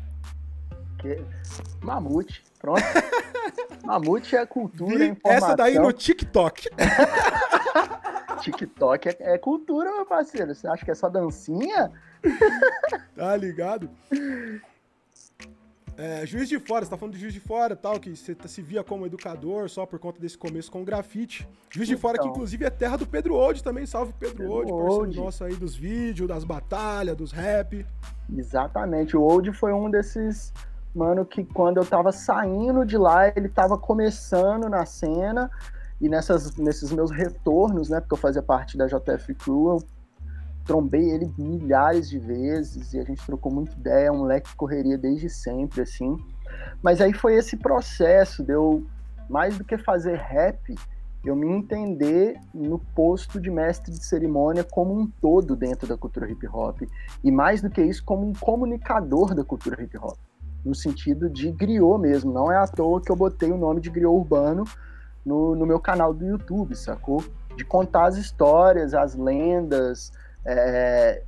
Que... 0.98 1.24
Mamute, 1.84 2.44
pronto. 2.60 2.82
Mamute 3.84 4.36
é 4.36 4.46
cultura, 4.46 5.06
informação. 5.06 5.48
Essa 5.48 5.56
daí 5.56 5.80
no 5.80 5.92
TikTok. 5.92 6.70
TikTok 8.42 9.10
é, 9.10 9.18
é, 9.20 9.38
cultura, 9.38 9.92
meu 9.92 10.06
parceiro. 10.06 10.54
Você 10.54 10.68
acha 10.68 10.84
que 10.84 10.92
é 10.92 10.96
só 10.96 11.10
dancinha? 11.10 11.92
tá 13.16 13.36
ligado? 13.36 13.90
É, 15.98 16.26
juiz 16.26 16.50
de 16.50 16.58
Fora, 16.58 16.84
você 16.84 16.90
tá 16.90 16.98
falando 16.98 17.14
de 17.14 17.20
Juiz 17.20 17.34
de 17.34 17.40
Fora 17.40 17.76
tal, 17.76 18.00
que 18.00 18.16
você 18.16 18.34
tá, 18.34 18.48
se 18.48 18.62
via 18.62 18.84
como 18.84 19.06
educador 19.06 19.70
só 19.70 19.86
por 19.86 20.00
conta 20.00 20.20
desse 20.20 20.38
começo 20.38 20.72
com 20.72 20.84
grafite. 20.84 21.48
Juiz 21.70 21.88
de 21.88 21.98
Fora, 21.98 22.18
que 22.18 22.24
então. 22.24 22.32
inclusive 22.32 22.66
é 22.66 22.70
terra 22.70 22.98
do 22.98 23.06
Pedro 23.06 23.36
Old 23.36 23.62
também, 23.64 23.86
salve 23.86 24.14
Pedro, 24.20 24.38
Pedro 24.38 24.52
Old, 24.52 24.72
parceiro 24.72 25.24
nosso 25.24 25.44
aí 25.44 25.56
dos 25.56 25.76
vídeos, 25.76 26.28
das 26.28 26.44
batalhas, 26.44 27.16
dos 27.16 27.32
rap. 27.32 27.86
Exatamente, 28.36 29.16
o 29.16 29.22
Old 29.22 29.52
foi 29.54 29.74
um 29.74 29.92
desses, 29.92 30.54
mano, 30.94 31.26
que 31.26 31.44
quando 31.44 31.78
eu 31.78 31.86
tava 31.86 32.12
saindo 32.12 32.86
de 32.86 32.98
lá, 32.98 33.28
ele 33.28 33.50
tava 33.50 33.78
começando 33.78 34.70
na 34.70 34.86
cena, 34.86 35.50
e 36.00 36.10
nessas, 36.10 36.56
nesses 36.58 36.92
meus 36.92 37.12
retornos, 37.12 37.90
né, 37.90 38.00
porque 38.00 38.14
eu 38.14 38.18
fazia 38.18 38.42
parte 38.42 38.78
da 38.78 38.88
JF 38.88 39.34
Crew, 39.36 39.70
eu 39.70 39.84
trombei 40.66 41.10
ele 41.10 41.32
milhares 41.38 42.10
de 42.10 42.18
vezes 42.18 42.94
e 42.94 43.00
a 43.00 43.04
gente 43.04 43.26
trocou 43.26 43.52
muita 43.52 43.74
ideia, 43.74 44.08
é 44.08 44.12
um 44.12 44.20
moleque 44.20 44.50
que 44.50 44.56
correria 44.56 44.98
desde 44.98 45.30
sempre, 45.30 45.82
assim. 45.82 46.18
Mas 46.82 47.02
aí 47.02 47.14
foi 47.14 47.36
esse 47.36 47.58
processo 47.58 48.44
de 48.44 48.54
eu, 48.54 48.86
mais 49.30 49.58
do 49.58 49.64
que 49.64 49.78
fazer 49.78 50.18
rap, 50.18 50.76
eu 51.24 51.36
me 51.36 51.48
entender 51.48 52.40
no 52.54 52.80
posto 52.80 53.40
de 53.40 53.52
mestre 53.52 53.92
de 53.92 54.04
cerimônia 54.04 54.64
como 54.64 54.98
um 54.98 55.08
todo 55.22 55.56
dentro 55.56 55.88
da 55.88 55.96
cultura 55.96 56.30
hip 56.30 56.48
hop. 56.48 56.82
E 57.24 57.32
mais 57.32 57.62
do 57.62 57.70
que 57.70 57.82
isso, 57.82 58.04
como 58.04 58.28
um 58.28 58.34
comunicador 58.34 59.36
da 59.36 59.44
cultura 59.44 59.82
hip 59.84 59.96
hop. 59.98 60.18
No 60.64 60.76
sentido 60.76 61.30
de 61.30 61.52
griot 61.52 62.00
mesmo. 62.00 62.32
Não 62.32 62.52
é 62.52 62.58
à 62.58 62.68
toa 62.68 63.02
que 63.02 63.12
eu 63.12 63.16
botei 63.16 63.52
o 63.52 63.58
nome 63.58 63.82
de 63.82 63.90
griot 63.90 64.14
urbano 64.14 64.64
no, 65.26 65.56
no 65.56 65.66
meu 65.66 65.80
canal 65.80 66.14
do 66.14 66.26
YouTube, 66.26 66.76
sacou? 66.76 67.24
De 67.56 67.66
contar 67.66 68.06
as 68.06 68.18
histórias, 68.18 68.94
as 68.94 69.16
lendas, 69.16 70.12
é, 70.46 71.24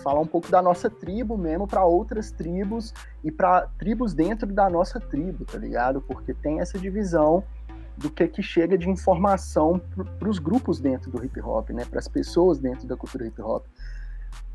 falar 0.00 0.20
um 0.20 0.26
pouco 0.26 0.50
da 0.50 0.60
nossa 0.60 0.90
tribo 0.90 1.36
mesmo 1.36 1.66
para 1.66 1.84
outras 1.84 2.30
tribos 2.30 2.92
e 3.22 3.30
para 3.30 3.66
tribos 3.78 4.14
dentro 4.14 4.46
da 4.46 4.68
nossa 4.68 4.98
tribo, 4.98 5.44
tá 5.44 5.58
ligado? 5.58 6.00
Porque 6.00 6.34
tem 6.34 6.60
essa 6.60 6.78
divisão 6.78 7.44
do 7.96 8.10
que 8.10 8.26
que 8.26 8.42
chega 8.42 8.78
de 8.78 8.88
informação 8.88 9.80
para 10.18 10.28
os 10.28 10.38
grupos 10.38 10.80
dentro 10.80 11.10
do 11.10 11.22
hip 11.24 11.38
hop, 11.40 11.70
né? 11.70 11.84
Para 11.84 11.98
as 11.98 12.08
pessoas 12.08 12.58
dentro 12.58 12.86
da 12.86 12.96
cultura 12.96 13.26
hip 13.26 13.40
hop. 13.42 13.64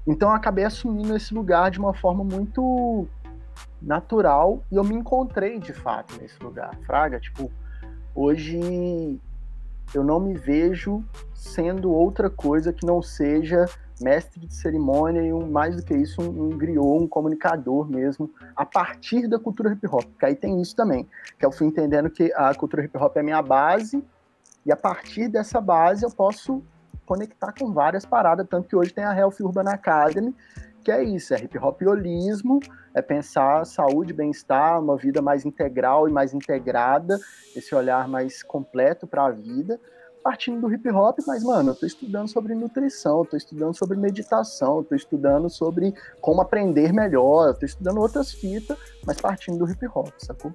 Então 0.08 0.30
eu 0.30 0.36
acabei 0.36 0.66
assumindo 0.66 1.16
esse 1.16 1.34
lugar 1.34 1.72
de 1.72 1.80
uma 1.80 1.94
forma 1.94 2.24
muito 2.24 3.08
natural 3.82 4.64
e 4.72 4.76
eu 4.76 4.84
me 4.84 4.96
encontrei 4.96 5.60
de 5.60 5.74
fato 5.74 6.20
nesse 6.20 6.42
lugar. 6.44 6.76
Fraga, 6.86 7.20
tipo, 7.20 7.52
hoje 8.14 9.20
eu 9.94 10.04
não 10.04 10.20
me 10.20 10.34
vejo 10.34 11.04
sendo 11.34 11.92
outra 11.92 12.30
coisa 12.30 12.74
que 12.74 12.86
não 12.86 13.02
seja 13.02 13.66
mestre 14.02 14.46
de 14.46 14.54
cerimônia 14.54 15.22
e 15.22 15.32
um, 15.32 15.50
mais 15.50 15.76
do 15.76 15.84
que 15.84 15.94
isso, 15.94 16.22
um, 16.22 16.46
um 16.46 16.50
griot, 16.50 17.04
um 17.04 17.08
comunicador 17.08 17.90
mesmo, 17.90 18.30
a 18.56 18.66
partir 18.66 19.28
da 19.28 19.40
cultura 19.40 19.72
hip 19.72 19.88
hop. 19.88 20.04
Porque 20.04 20.26
aí 20.26 20.36
tem 20.36 20.62
isso 20.62 20.76
também, 20.76 21.08
que 21.40 21.46
eu 21.46 21.52
fui 21.52 21.68
entendendo 21.68 22.10
que 22.10 22.32
a 22.36 22.54
cultura 22.54 22.84
hip 22.84 22.98
hop 22.98 23.16
é 23.16 23.24
minha 23.24 23.42
base, 23.42 24.04
e 24.66 24.72
a 24.72 24.76
partir 24.76 25.28
dessa 25.28 25.62
base 25.62 26.04
eu 26.04 26.12
posso 26.12 26.62
conectar 27.06 27.54
com 27.58 27.72
várias 27.72 28.06
paradas, 28.06 28.48
tanto 28.50 28.68
que 28.68 28.76
hoje 28.76 28.94
tem 28.94 29.04
a 29.04 29.16
Health 29.16 29.36
Urban 29.40 29.70
Academy, 29.70 30.36
que 30.86 30.92
é 30.92 31.04
isso, 31.04 31.34
é 31.34 31.38
hip 31.38 31.58
hop 31.58 31.82
holismo, 31.82 32.60
é 32.94 33.02
pensar 33.02 33.66
saúde, 33.66 34.14
bem-estar, 34.14 34.80
uma 34.80 34.96
vida 34.96 35.20
mais 35.20 35.44
integral 35.44 36.08
e 36.08 36.12
mais 36.12 36.32
integrada, 36.32 37.20
esse 37.56 37.74
olhar 37.74 38.08
mais 38.08 38.44
completo 38.44 39.08
para 39.08 39.26
a 39.26 39.32
vida, 39.32 39.82
partindo 40.24 40.62
do 40.62 40.72
hip 40.72 40.88
hop, 40.92 41.18
mas, 41.26 41.44
mano, 41.44 41.72
eu 41.72 41.76
tô 41.76 41.88
estudando 41.88 42.28
sobre 42.28 42.54
nutrição, 42.54 43.20
eu 43.20 43.26
tô 43.26 43.36
estudando 43.36 43.76
sobre 43.76 43.98
meditação, 43.98 44.78
eu 44.78 44.84
tô 44.84 44.94
estudando 44.94 45.50
sobre 45.50 45.92
como 46.22 46.40
aprender 46.40 46.94
melhor, 46.94 47.48
eu 47.48 47.56
tô 47.56 47.66
estudando 47.66 48.00
outras 48.00 48.32
fitas, 48.32 48.78
mas 49.08 49.20
partindo 49.20 49.58
do 49.58 49.72
hip 49.72 49.88
hop, 49.88 50.10
sacou? 50.20 50.54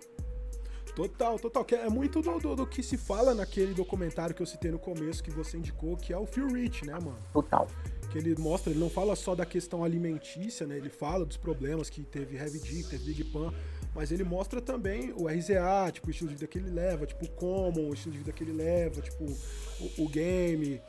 Total, 0.95 1.39
total. 1.39 1.67
É 1.73 1.89
muito 1.89 2.21
do, 2.21 2.39
do, 2.39 2.57
do, 2.57 2.67
que 2.67 2.83
se 2.83 2.97
fala 2.97 3.35
naquele 3.35 3.75
documentário 3.75 4.35
que 4.35 4.43
eu 4.43 4.47
citei 4.47 4.71
no 4.71 4.79
começo, 4.79 5.23
que 5.23 5.31
você 5.31 5.57
indicou, 5.57 5.97
que 5.97 6.13
é 6.13 6.19
o 6.19 6.27
Feel 6.27 6.49
Rich, 6.49 6.87
né, 6.87 6.93
mano? 6.95 7.19
Total. 7.33 7.67
Que 8.11 8.19
ele 8.19 8.35
mostra, 8.39 8.71
ele 8.73 8.81
não 8.81 8.91
fala 8.91 9.15
só 9.15 9.35
da 9.35 9.47
questão 9.47 9.85
alimentícia, 9.85 10.67
né? 10.67 10.77
Ele 10.77 10.91
fala 10.91 11.25
dos 11.25 11.37
problemas 11.37 11.89
que 11.89 12.03
teve 12.03 12.37
Heavy 12.37 12.59
D, 12.59 12.83
teve 12.85 13.05
Big 13.05 13.25
Pan, 13.25 13.53
mas 13.95 14.11
ele 14.11 14.25
mostra 14.25 14.61
também 14.61 15.13
o 15.17 15.29
RZA, 15.29 15.91
tipo, 15.93 16.09
o 16.09 16.11
estilo 16.11 16.29
de 16.29 16.35
vida 16.35 16.47
que 16.47 16.59
ele 16.59 16.71
leva, 16.71 17.07
tipo, 17.07 17.25
o 17.25 17.31
Common, 17.31 17.89
o 17.89 17.95
estilo 17.95 18.13
de 18.13 18.19
vida 18.19 18.33
que 18.33 18.43
ele 18.43 18.53
leva, 18.53 19.01
tipo, 19.01 19.25
o, 19.25 20.05
o 20.05 20.09
game. 20.09 20.83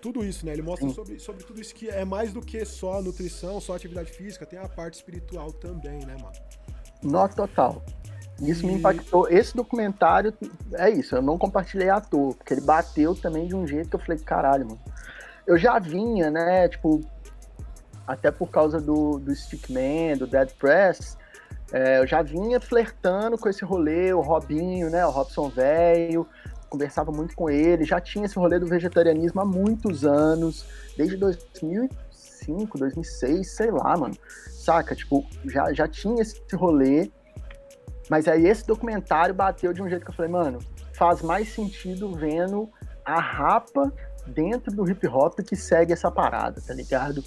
Tudo 0.00 0.24
isso, 0.24 0.46
né? 0.46 0.52
Ele 0.52 0.62
mostra 0.62 0.88
sobre, 0.90 1.18
sobre 1.18 1.44
tudo 1.44 1.60
isso 1.60 1.74
que 1.74 1.88
é 1.88 2.04
mais 2.04 2.32
do 2.32 2.40
que 2.40 2.64
só 2.64 3.02
nutrição, 3.02 3.60
só 3.60 3.74
atividade 3.74 4.10
física, 4.12 4.46
tem 4.46 4.58
a 4.58 4.68
parte 4.68 4.94
espiritual 4.94 5.52
também, 5.52 6.04
né, 6.06 6.16
mano? 6.16 6.32
Nota 7.02 7.34
total. 7.34 7.82
Isso 8.40 8.64
e... 8.64 8.66
me 8.66 8.74
impactou. 8.74 9.28
Esse 9.28 9.56
documentário 9.56 10.32
é 10.74 10.90
isso, 10.90 11.14
eu 11.14 11.22
não 11.22 11.38
compartilhei 11.38 11.88
à 11.88 12.00
toa, 12.00 12.34
porque 12.34 12.54
ele 12.54 12.62
bateu 12.62 13.14
também 13.14 13.46
de 13.46 13.54
um 13.54 13.66
jeito 13.66 13.90
que 13.90 13.96
eu 13.96 14.00
falei, 14.00 14.18
caralho, 14.18 14.66
mano. 14.66 14.80
Eu 15.46 15.58
já 15.58 15.78
vinha, 15.78 16.30
né, 16.30 16.68
tipo, 16.68 17.00
até 18.06 18.30
por 18.30 18.50
causa 18.50 18.80
do, 18.80 19.18
do 19.18 19.34
Stickman, 19.34 20.16
do 20.16 20.26
Dead 20.26 20.50
Press, 20.58 21.16
é, 21.72 22.00
eu 22.00 22.06
já 22.06 22.22
vinha 22.22 22.60
flertando 22.60 23.38
com 23.38 23.48
esse 23.48 23.64
rolê, 23.64 24.12
o 24.12 24.20
Robinho, 24.20 24.90
né? 24.90 25.06
O 25.06 25.10
Robson 25.10 25.48
Velho, 25.48 26.26
conversava 26.68 27.12
muito 27.12 27.34
com 27.34 27.48
ele, 27.48 27.84
já 27.84 28.00
tinha 28.00 28.26
esse 28.26 28.36
rolê 28.36 28.58
do 28.58 28.66
vegetarianismo 28.66 29.40
há 29.40 29.44
muitos 29.44 30.04
anos, 30.04 30.64
desde 30.96 31.16
2005, 31.16 32.78
2006, 32.78 33.50
sei 33.56 33.70
lá, 33.70 33.96
mano. 33.96 34.16
Saca? 34.48 34.94
Tipo, 34.94 35.24
já, 35.46 35.72
já 35.72 35.86
tinha 35.86 36.22
esse 36.22 36.40
rolê. 36.54 37.10
Mas 38.10 38.26
aí 38.26 38.44
esse 38.48 38.66
documentário 38.66 39.32
bateu 39.32 39.72
de 39.72 39.80
um 39.80 39.88
jeito 39.88 40.04
que 40.04 40.10
eu 40.10 40.14
falei, 40.14 40.32
mano, 40.32 40.58
faz 40.92 41.22
mais 41.22 41.54
sentido 41.54 42.12
vendo 42.12 42.68
a 43.04 43.20
rapa 43.20 43.92
dentro 44.26 44.74
do 44.74 44.90
hip 44.90 45.06
hop 45.06 45.38
que 45.40 45.54
segue 45.54 45.92
essa 45.92 46.10
parada, 46.10 46.60
tá 46.60 46.74
ligado? 46.74 47.22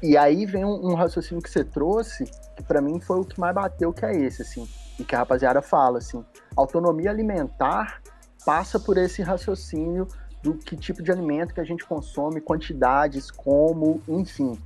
E 0.00 0.16
aí 0.16 0.46
vem 0.46 0.64
um, 0.64 0.90
um 0.90 0.94
raciocínio 0.94 1.42
que 1.42 1.50
você 1.50 1.64
trouxe, 1.64 2.24
que 2.56 2.62
para 2.62 2.80
mim 2.80 3.00
foi 3.00 3.18
o 3.18 3.24
que 3.24 3.38
mais 3.40 3.52
bateu, 3.52 3.92
que 3.92 4.06
é 4.06 4.12
esse, 4.12 4.42
assim, 4.42 4.68
e 4.96 5.02
que 5.02 5.12
a 5.12 5.18
rapaziada 5.18 5.60
fala, 5.60 5.98
assim, 5.98 6.24
autonomia 6.56 7.10
alimentar 7.10 8.00
passa 8.46 8.78
por 8.78 8.96
esse 8.96 9.22
raciocínio 9.22 10.06
do 10.40 10.54
que 10.54 10.76
tipo 10.76 11.02
de 11.02 11.10
alimento 11.10 11.52
que 11.52 11.60
a 11.60 11.64
gente 11.64 11.84
consome, 11.84 12.40
quantidades, 12.40 13.28
como, 13.28 14.00
enfim. 14.06 14.56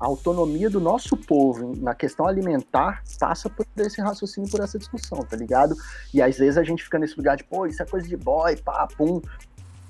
A 0.00 0.06
autonomia 0.06 0.70
do 0.70 0.80
nosso 0.80 1.14
povo 1.14 1.76
na 1.76 1.94
questão 1.94 2.26
alimentar 2.26 3.02
passa 3.18 3.50
por 3.50 3.66
esse 3.76 4.00
raciocínio, 4.00 4.50
por 4.50 4.60
essa 4.60 4.78
discussão, 4.78 5.18
tá 5.18 5.36
ligado? 5.36 5.76
E 6.14 6.22
às 6.22 6.38
vezes 6.38 6.56
a 6.56 6.62
gente 6.62 6.82
fica 6.82 6.98
nesse 6.98 7.16
lugar 7.16 7.36
de, 7.36 7.44
pô, 7.44 7.66
isso 7.66 7.82
é 7.82 7.86
coisa 7.86 8.08
de 8.08 8.16
boy, 8.16 8.56
pá, 8.56 8.88
pum. 8.96 9.20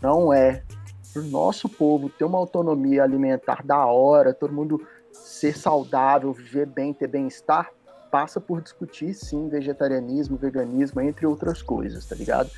Não 0.03 0.33
é 0.33 0.65
para 1.13 1.23
o 1.23 1.27
nosso 1.27 1.69
povo 1.69 2.09
ter 2.09 2.25
uma 2.25 2.39
autonomia 2.39 3.05
alimentar 3.05 3.65
da 3.65 3.87
hora, 3.87 4.35
todo 4.35 4.53
mundo 4.53 4.85
ser 5.13 5.57
saudável, 5.57 6.33
viver 6.33 6.67
bem, 6.67 6.93
ter 6.93 7.09
bem-estar, 7.09 7.71
passa 8.11 8.41
por 8.41 8.61
discutir 8.61 9.15
sim 9.15 9.49
vegetarianismo, 9.49 10.37
veganismo, 10.37 11.01
entre 11.01 11.27
outras 11.27 11.63
coisas, 11.63 12.05
tá 12.07 12.17
ligado? 12.17 12.51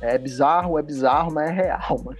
É 0.00 0.18
bizarro, 0.18 0.78
é 0.78 0.82
bizarro, 0.82 1.32
mas 1.32 1.50
é 1.50 1.52
real, 1.52 2.02
mano. 2.04 2.18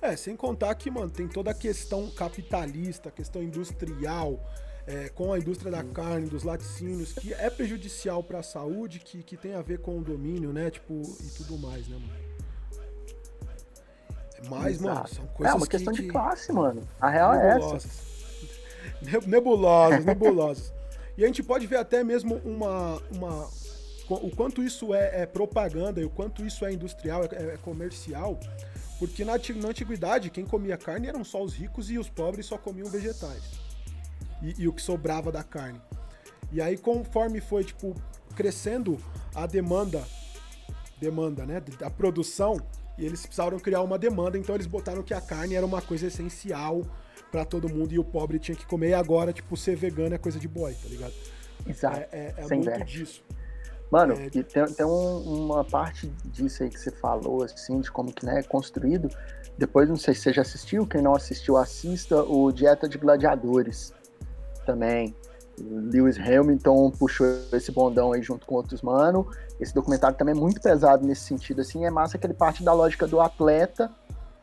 É, 0.00 0.16
sem 0.16 0.36
contar 0.36 0.74
que, 0.74 0.90
mano, 0.90 1.10
tem 1.10 1.26
toda 1.26 1.50
a 1.50 1.54
questão 1.54 2.08
capitalista, 2.10 3.10
questão 3.10 3.42
industrial, 3.42 4.40
é, 4.86 5.08
com 5.08 5.32
a 5.32 5.38
indústria 5.38 5.70
da 5.70 5.82
carne, 5.82 6.28
dos 6.28 6.44
laticínios, 6.44 7.12
que 7.12 7.34
é 7.34 7.50
prejudicial 7.50 8.22
para 8.22 8.38
a 8.38 8.42
saúde, 8.42 9.00
que, 9.00 9.22
que 9.22 9.36
tem 9.36 9.54
a 9.54 9.62
ver 9.62 9.80
com 9.80 9.98
o 9.98 10.02
domínio, 10.02 10.52
né? 10.52 10.70
Tipo, 10.70 11.02
e 11.20 11.30
tudo 11.36 11.58
mais, 11.58 11.86
né, 11.88 11.96
mano? 11.96 12.28
Mas, 14.48 14.76
Exato. 14.76 14.94
mano, 14.94 15.08
são 15.08 15.26
coisas. 15.26 15.54
É 15.54 15.56
uma 15.56 15.66
questão 15.66 15.92
que, 15.92 16.02
de 16.02 16.08
classe, 16.08 16.52
mano. 16.52 16.86
A 17.00 17.10
real 17.10 17.32
nebulosas. 17.34 17.84
é 17.84 19.16
essa. 19.16 19.26
Nebulosas, 19.26 20.04
nebulosas. 20.04 20.72
E 21.16 21.24
a 21.24 21.26
gente 21.26 21.42
pode 21.42 21.66
ver 21.66 21.78
até 21.78 22.04
mesmo 22.04 22.36
uma. 22.44 23.02
uma 23.10 23.48
o 24.08 24.34
quanto 24.34 24.62
isso 24.62 24.94
é, 24.94 25.22
é 25.22 25.26
propaganda 25.26 26.00
e 26.00 26.04
o 26.04 26.08
quanto 26.08 26.46
isso 26.46 26.64
é 26.64 26.72
industrial, 26.72 27.24
é, 27.24 27.54
é 27.54 27.56
comercial, 27.58 28.40
Porque 28.98 29.24
na, 29.24 29.32
na 29.32 29.68
antiguidade, 29.68 30.30
quem 30.30 30.44
comia 30.44 30.76
carne 30.76 31.06
eram 31.06 31.24
só 31.24 31.42
os 31.42 31.54
ricos 31.54 31.90
e 31.90 31.98
os 31.98 32.08
pobres 32.08 32.46
só 32.46 32.58
comiam 32.58 32.88
vegetais. 32.88 33.42
E, 34.42 34.62
e 34.62 34.68
o 34.68 34.72
que 34.72 34.82
sobrava 34.82 35.30
da 35.30 35.42
carne. 35.42 35.80
E 36.50 36.60
aí, 36.60 36.76
conforme 36.76 37.40
foi, 37.40 37.64
tipo, 37.64 37.94
crescendo 38.34 38.98
a 39.34 39.46
demanda, 39.46 40.04
demanda, 41.00 41.44
né, 41.44 41.60
da 41.78 41.90
produção, 41.90 42.60
e 42.96 43.04
eles 43.04 43.20
precisaram 43.20 43.58
criar 43.58 43.82
uma 43.82 43.98
demanda, 43.98 44.36
então 44.36 44.54
eles 44.54 44.66
botaram 44.66 45.02
que 45.02 45.14
a 45.14 45.20
carne 45.20 45.54
era 45.54 45.64
uma 45.64 45.80
coisa 45.80 46.06
essencial 46.06 46.82
para 47.30 47.44
todo 47.44 47.68
mundo 47.68 47.92
e 47.92 47.98
o 47.98 48.04
pobre 48.04 48.38
tinha 48.38 48.56
que 48.56 48.66
comer, 48.66 48.90
e 48.90 48.94
agora, 48.94 49.32
tipo, 49.32 49.56
ser 49.56 49.76
vegano 49.76 50.14
é 50.14 50.18
coisa 50.18 50.38
de 50.38 50.48
boy, 50.48 50.74
tá 50.74 50.88
ligado? 50.88 51.12
Exato. 51.66 51.98
É, 51.98 52.08
é, 52.12 52.34
é 52.38 52.46
muito 52.48 52.84
disso. 52.84 53.22
Mano, 53.90 54.14
é... 54.14 54.26
e 54.26 54.42
tem, 54.42 54.64
tem 54.66 54.86
um, 54.86 55.46
uma 55.46 55.64
parte 55.64 56.08
disso 56.24 56.62
aí 56.62 56.70
que 56.70 56.78
você 56.78 56.90
falou, 56.90 57.42
assim, 57.42 57.80
de 57.80 57.90
como 57.90 58.12
que 58.12 58.24
né, 58.24 58.40
é 58.40 58.42
construído. 58.42 59.08
Depois, 59.56 59.88
não 59.88 59.96
sei 59.96 60.14
se 60.14 60.20
você 60.20 60.32
já 60.32 60.42
assistiu, 60.42 60.86
quem 60.86 61.02
não 61.02 61.14
assistiu, 61.14 61.56
assista 61.56 62.22
o 62.22 62.52
Dieta 62.52 62.88
de 62.88 62.98
Gladiadores 62.98 63.92
também. 64.64 65.14
Lewis 65.60 66.16
Hamilton 66.18 66.92
puxou 66.92 67.26
esse 67.52 67.72
bondão 67.72 68.12
aí 68.12 68.22
junto 68.22 68.46
com 68.46 68.54
outros 68.54 68.80
mano. 68.80 69.28
Esse 69.58 69.74
documentário 69.74 70.16
também 70.16 70.36
é 70.36 70.38
muito 70.38 70.60
pesado 70.60 71.04
nesse 71.04 71.22
sentido, 71.22 71.60
assim, 71.60 71.84
é 71.84 71.90
massa 71.90 72.16
que 72.16 72.26
ele 72.26 72.34
parte 72.34 72.62
da 72.62 72.72
lógica 72.72 73.08
do 73.08 73.20
atleta 73.20 73.90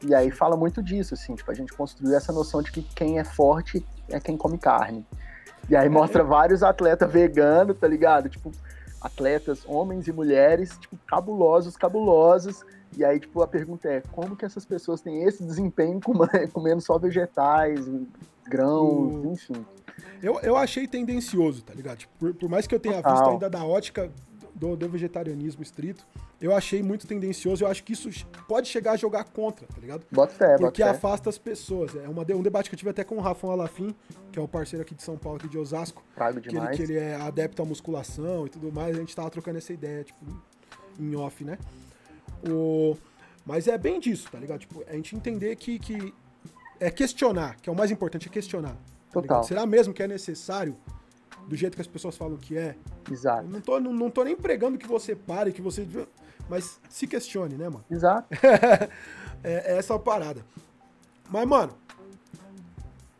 e 0.03 0.13
aí 0.13 0.29
fala 0.29 0.57
muito 0.57 0.83
disso, 0.83 1.13
assim, 1.13 1.35
tipo, 1.35 1.49
a 1.49 1.53
gente 1.53 1.73
construiu 1.73 2.15
essa 2.15 2.33
noção 2.33 2.61
de 2.61 2.71
que 2.71 2.81
quem 2.81 3.17
é 3.17 3.23
forte 3.23 3.85
é 4.09 4.19
quem 4.19 4.35
come 4.35 4.57
carne. 4.57 5.05
E 5.69 5.75
aí 5.75 5.89
mostra 5.89 6.23
vários 6.23 6.61
atletas 6.61 7.11
veganos, 7.11 7.77
tá 7.77 7.87
ligado? 7.87 8.29
Tipo, 8.29 8.51
atletas, 9.05 9.63
homens 9.67 10.07
e 10.07 10.11
mulheres, 10.11 10.77
tipo, 10.79 10.97
cabulosos, 11.05 11.77
cabulosos. 11.77 12.65
E 12.97 13.05
aí, 13.05 13.19
tipo, 13.19 13.41
a 13.41 13.47
pergunta 13.47 13.87
é, 13.87 14.01
como 14.11 14.35
que 14.35 14.45
essas 14.45 14.65
pessoas 14.65 15.01
têm 15.01 15.23
esse 15.23 15.43
desempenho 15.43 15.99
comendo 16.51 16.81
só 16.81 16.97
vegetais, 16.97 17.87
grãos, 18.47 19.13
hum. 19.13 19.33
enfim. 19.33 19.65
Eu, 20.21 20.39
eu 20.41 20.57
achei 20.57 20.87
tendencioso, 20.87 21.63
tá 21.63 21.73
ligado? 21.73 21.97
Tipo, 21.97 22.13
por, 22.17 22.33
por, 22.33 22.49
mais 22.49 22.65
que 22.65 22.73
eu 22.73 22.79
tenha 22.79 22.95
Total. 22.95 23.13
visto 23.13 23.29
ainda 23.29 23.49
da 23.49 23.63
ótica 23.63 24.11
do, 24.55 24.75
do, 24.75 24.89
vegetarianismo 24.89 25.61
estrito, 25.61 26.07
eu 26.41 26.55
achei 26.55 26.81
muito 26.81 27.05
tendencioso. 27.05 27.63
Eu 27.63 27.67
acho 27.67 27.83
que 27.83 27.93
isso 27.93 28.09
pode 28.47 28.67
chegar 28.69 28.93
a 28.93 28.95
jogar 28.95 29.25
contra, 29.25 29.67
tá 29.67 29.79
ligado? 29.79 30.05
Bota 30.11 30.33
fé, 30.33 30.57
Porque 30.57 30.81
bota 30.81 30.95
afasta 30.95 31.29
as 31.29 31.37
pessoas. 31.37 31.95
É 31.95 32.07
uma, 32.07 32.23
um 32.33 32.41
debate 32.41 32.69
que 32.69 32.75
eu 32.75 32.77
tive 32.77 32.89
até 32.89 33.03
com 33.03 33.17
o 33.17 33.19
Rafão 33.19 33.51
Alafim, 33.51 33.93
que 34.31 34.39
é 34.39 34.41
o 34.41 34.47
parceiro 34.47 34.83
aqui 34.83 34.95
de 34.95 35.03
São 35.03 35.17
Paulo, 35.17 35.37
aqui 35.37 35.49
de 35.49 35.57
Osasco. 35.57 36.03
Prago 36.15 36.39
que 36.39 36.55
ele, 36.55 36.67
que 36.69 36.81
ele 36.81 36.97
é 36.97 37.15
adepto 37.15 37.61
à 37.61 37.65
musculação 37.65 38.45
e 38.45 38.49
tudo 38.49 38.71
mais. 38.71 38.95
A 38.95 38.99
gente 38.99 39.15
tava 39.15 39.29
trocando 39.29 39.57
essa 39.57 39.73
ideia, 39.73 40.03
tipo, 40.03 40.25
em 40.97 41.15
off, 41.15 41.43
né? 41.43 41.57
O... 42.49 42.95
Mas 43.45 43.67
é 43.67 43.77
bem 43.77 43.99
disso, 43.99 44.29
tá 44.31 44.39
ligado? 44.39 44.61
Tipo, 44.61 44.83
a 44.87 44.93
gente 44.93 45.15
entender 45.15 45.55
que, 45.57 45.77
que 45.77 46.13
é 46.79 46.89
questionar, 46.89 47.57
que 47.57 47.69
é 47.69 47.73
o 47.73 47.75
mais 47.75 47.91
importante, 47.91 48.27
é 48.27 48.31
questionar. 48.31 48.75
Tá 49.11 49.21
Total. 49.21 49.43
Será 49.43 49.65
mesmo 49.65 49.93
que 49.93 50.01
é 50.01 50.07
necessário 50.07 50.75
do 51.47 51.55
jeito 51.55 51.75
que 51.75 51.81
as 51.81 51.87
pessoas 51.87 52.17
falam 52.17 52.37
que 52.37 52.57
é? 52.57 52.75
Exato. 53.11 53.47
Não 53.47 53.61
tô, 53.61 53.79
não, 53.79 53.93
não 53.93 54.09
tô 54.09 54.23
nem 54.23 54.35
pregando 54.35 54.77
que 54.77 54.87
você 54.87 55.15
pare, 55.15 55.51
que 55.51 55.61
você. 55.61 55.87
Mas 56.49 56.79
se 56.89 57.07
questione, 57.07 57.55
né, 57.55 57.69
mano? 57.69 57.85
Exato. 57.89 58.27
é, 59.43 59.73
é 59.73 59.77
essa 59.77 59.95
a 59.95 59.99
parada. 59.99 60.45
Mas, 61.29 61.47
mano, 61.47 61.73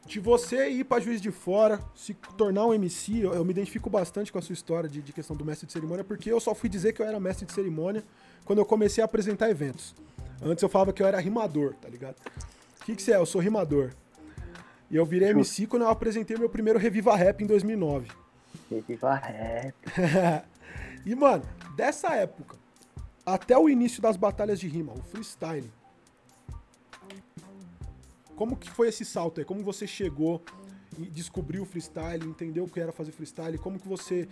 de 0.06 0.20
você 0.20 0.70
ir 0.70 0.84
pra 0.84 1.00
juiz 1.00 1.20
de 1.20 1.32
fora, 1.32 1.80
se 1.96 2.14
tornar 2.38 2.66
um 2.68 2.74
MC, 2.74 3.20
eu, 3.20 3.34
eu 3.34 3.44
me 3.44 3.52
identifico 3.52 3.90
bastante 3.90 4.32
com 4.32 4.38
a 4.38 4.42
sua 4.42 4.54
história 4.54 4.88
de, 4.88 5.02
de, 5.02 5.12
questão 5.12 5.36
do 5.36 5.44
mestre 5.44 5.66
de 5.66 5.74
cerimônia, 5.74 6.04
porque 6.04 6.32
eu 6.32 6.40
só 6.40 6.54
fui 6.54 6.70
dizer 6.70 6.94
que 6.94 7.02
eu 7.02 7.06
era 7.06 7.20
mestre 7.20 7.46
de 7.46 7.52
cerimônia 7.52 8.04
quando 8.44 8.60
eu 8.60 8.66
comecei 8.66 9.02
a 9.02 9.06
apresentar 9.06 9.50
eventos. 9.50 9.96
Antes 10.42 10.62
eu 10.62 10.70
falava 10.70 10.94
que 10.94 11.02
eu 11.02 11.08
era 11.08 11.20
rimador, 11.20 11.74
tá 11.76 11.90
ligado? 11.90 12.16
O 12.82 12.86
que, 12.86 12.96
que 12.96 13.02
você 13.02 13.14
é? 13.14 13.18
Eu 13.18 13.26
sou 13.26 13.42
rimador. 13.42 13.92
E 14.90 14.96
eu 14.96 15.06
virei 15.06 15.30
MC 15.30 15.68
quando 15.68 15.84
eu 15.84 15.90
apresentei 15.90 16.38
meu 16.38 16.50
primeiro 16.50 16.80
Reviva 16.80 17.16
Rap 17.16 17.44
em 17.44 17.48
2009. 17.48 18.10
Reviva 18.70 19.16
Rap. 19.16 19.76
e, 21.06 21.16
mano, 21.16 21.44
dessa 21.76 22.14
época 22.16 22.58
até 23.26 23.58
o 23.58 23.68
início 23.68 24.02
das 24.02 24.16
batalhas 24.16 24.60
de 24.60 24.68
rima, 24.68 24.94
o 24.94 25.02
freestyle. 25.02 25.72
Como 28.36 28.56
que 28.56 28.70
foi 28.70 28.90
esse 28.90 29.04
salto 29.04 29.40
aí? 29.40 29.46
Como 29.46 29.64
você 29.64 29.88
chegou 29.88 30.44
e 31.00 31.06
descobriu 31.06 31.64
o 31.64 31.66
freestyle, 31.66 32.28
entendeu 32.28 32.66
o 32.66 32.70
que 32.70 32.80
era 32.80 32.92
fazer 32.92 33.12
freestyle? 33.12 33.58
Como 33.58 33.80
que 33.80 33.88
você 33.88 34.28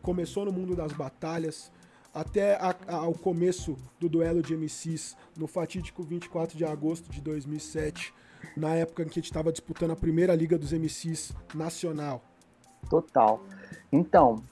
começou 0.00 0.44
no 0.44 0.52
mundo 0.52 0.74
das 0.74 0.92
batalhas? 0.92 1.70
até 2.14 2.56
a, 2.56 2.76
a, 2.86 2.94
ao 2.96 3.14
começo 3.14 3.76
do 3.98 4.08
duelo 4.08 4.42
de 4.42 4.54
MCs 4.54 5.16
no 5.36 5.46
fatídico 5.46 6.02
24 6.02 6.56
de 6.56 6.64
agosto 6.64 7.10
de 7.10 7.20
2007, 7.20 8.12
na 8.56 8.74
época 8.74 9.02
em 9.02 9.06
que 9.06 9.12
a 9.12 9.14
gente 9.14 9.30
estava 9.30 9.50
disputando 9.52 9.92
a 9.92 9.96
primeira 9.96 10.34
liga 10.34 10.58
dos 10.58 10.72
MCs 10.72 11.32
nacional. 11.54 12.22
Total. 12.88 13.40
Então, 13.90 14.42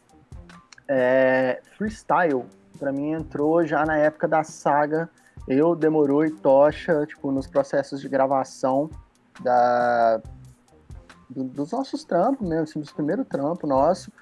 é, 0.89 1.61
freestyle 1.77 2.45
para 2.79 2.93
mim 2.93 3.13
entrou 3.13 3.65
já 3.67 3.85
na 3.85 3.97
época 3.99 4.27
da 4.27 4.43
saga 4.43 5.11
eu, 5.47 5.75
Demorou 5.75 6.25
e 6.25 6.31
Tocha, 6.31 7.05
tipo, 7.07 7.31
nos 7.33 7.47
processos 7.47 8.01
de 8.01 8.09
gravação 8.09 8.91
da, 9.41 10.21
do, 11.29 11.45
dos 11.45 11.73
nossos 11.73 12.05
trampos 12.05 12.47
mesmo, 12.47 12.65
assim, 12.65 12.81
dos 12.81 12.93
primeiros 12.93 13.27
trampos 13.27 13.69
nosso, 13.69 14.13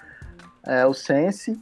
é, 0.64 0.86
o 0.86 0.94
Sense, 0.94 1.60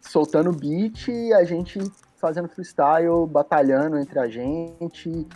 soltando 0.00 0.52
beat 0.52 1.08
e 1.08 1.32
a 1.32 1.44
gente 1.44 1.80
fazendo 2.16 2.48
freestyle, 2.48 3.26
batalhando 3.28 3.98
entre 3.98 4.18
a 4.18 4.26
gente, 4.26 5.26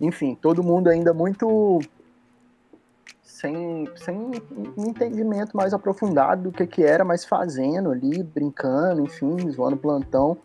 enfim, 0.00 0.34
todo 0.34 0.62
mundo 0.62 0.88
ainda 0.88 1.12
muito 1.12 1.80
sem, 3.22 3.88
sem 3.96 4.16
um 4.76 4.88
entendimento 4.88 5.56
mais 5.56 5.74
aprofundado 5.74 6.44
do 6.44 6.52
que, 6.52 6.66
que 6.66 6.82
era, 6.82 7.04
mas 7.04 7.24
fazendo 7.24 7.90
ali, 7.90 8.22
brincando, 8.22 9.02
enfim, 9.02 9.50
zoando 9.50 9.76
plantão. 9.76 10.38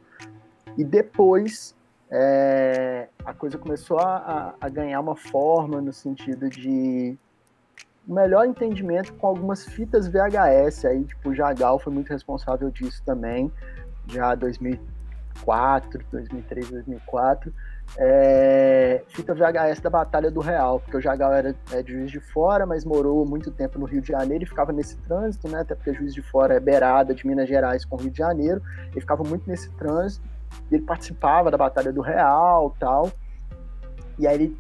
E 0.78 0.84
depois 0.84 1.76
é, 2.10 3.08
a 3.24 3.34
coisa 3.34 3.58
começou 3.58 3.98
a, 3.98 4.54
a, 4.60 4.68
ganhar 4.68 5.00
uma 5.00 5.16
forma 5.16 5.80
no 5.80 5.94
sentido 5.94 6.50
de 6.50 7.18
melhor 8.06 8.46
entendimento 8.46 9.14
com 9.14 9.28
algumas 9.28 9.66
fitas 9.66 10.08
VHS. 10.08 10.86
Aí, 10.86 11.06
tipo, 11.06 11.30
o 11.30 11.36
Jagal 11.36 11.80
foi 11.80 11.94
muito 11.94 12.10
responsável 12.10 12.70
disso 12.70 13.02
também, 13.06 13.50
já 14.08 14.36
2004, 14.36 16.04
2003, 16.12 16.70
2004. 16.72 17.54
É, 17.98 19.04
fita 19.10 19.34
VHS 19.34 19.82
da 19.82 19.90
Batalha 19.90 20.32
do 20.32 20.40
Real, 20.40 20.80
porque 20.80 20.98
o 20.98 21.02
Jagal 21.02 21.34
era 21.34 21.56
é, 21.74 21.84
de 21.84 21.92
Juiz 21.92 22.12
de 22.12 22.20
Fora, 22.20 22.66
mas 22.66 22.86
morou 22.86 23.26
muito 23.26 23.52
tempo 23.52 23.78
no 23.78 23.86
Rio 23.86 24.02
de 24.02 24.08
Janeiro 24.08 24.44
e 24.44 24.48
ficava 24.48 24.72
nesse 24.72 24.98
trânsito, 24.98 25.50
né? 25.50 25.62
Até 25.62 25.76
porque 25.76 25.94
Juiz 25.94 26.14
de 26.14 26.22
Fora 26.22 26.56
é 26.56 26.60
beirada 26.60 27.14
de 27.14 27.28
Minas 27.28 27.50
Gerais 27.50 27.84
com 27.84 27.98
o 27.98 28.00
Rio 28.00 28.12
de 28.12 28.18
Janeiro, 28.18 28.62
ele 28.92 29.02
ficava 29.02 29.24
muito 29.24 29.48
nesse 29.50 29.70
trânsito, 29.72 30.26
e 30.70 30.76
ele 30.76 30.84
participava 30.84 31.52
da 31.52 31.58
Batalha 31.58 31.92
do 31.92 32.02
Real 32.02 32.74
tal. 32.80 33.12
E 34.18 34.28
aí 34.28 34.36
ele 34.36 34.58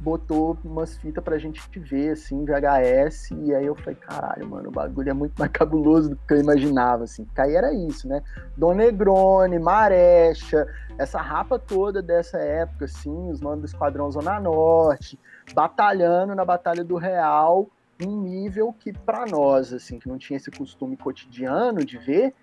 botou 0.00 0.56
umas 0.64 0.96
fitas 0.96 1.22
pra 1.22 1.38
gente 1.38 1.60
ver, 1.78 2.10
assim, 2.10 2.44
VHS, 2.44 3.30
e 3.30 3.54
aí 3.54 3.66
eu 3.66 3.74
falei, 3.74 3.94
caralho, 3.96 4.48
mano, 4.48 4.68
o 4.68 4.72
bagulho 4.72 5.10
é 5.10 5.12
muito 5.12 5.34
mais 5.38 5.50
cabuloso 5.52 6.10
do 6.10 6.16
que 6.16 6.34
eu 6.34 6.40
imaginava, 6.40 7.04
assim. 7.04 7.24
Porque 7.24 7.40
aí 7.40 7.54
era 7.54 7.72
isso, 7.72 8.06
né? 8.06 8.22
Dom 8.56 8.74
Negrone, 8.74 9.58
Marecha, 9.58 10.66
essa 10.98 11.20
rapa 11.20 11.58
toda 11.58 12.02
dessa 12.02 12.38
época, 12.38 12.84
assim, 12.84 13.30
os 13.30 13.40
manos 13.40 13.60
do 13.60 13.66
Esquadrão 13.66 14.10
Zona 14.10 14.38
Norte, 14.38 15.18
batalhando 15.54 16.34
na 16.34 16.44
Batalha 16.44 16.84
do 16.84 16.96
Real, 16.96 17.68
um 18.04 18.20
nível 18.20 18.72
que 18.72 18.92
para 18.92 19.24
nós, 19.26 19.72
assim, 19.72 19.98
que 19.98 20.08
não 20.08 20.18
tinha 20.18 20.36
esse 20.36 20.50
costume 20.50 20.96
cotidiano 20.96 21.84
de 21.84 21.96
ver, 21.96 22.34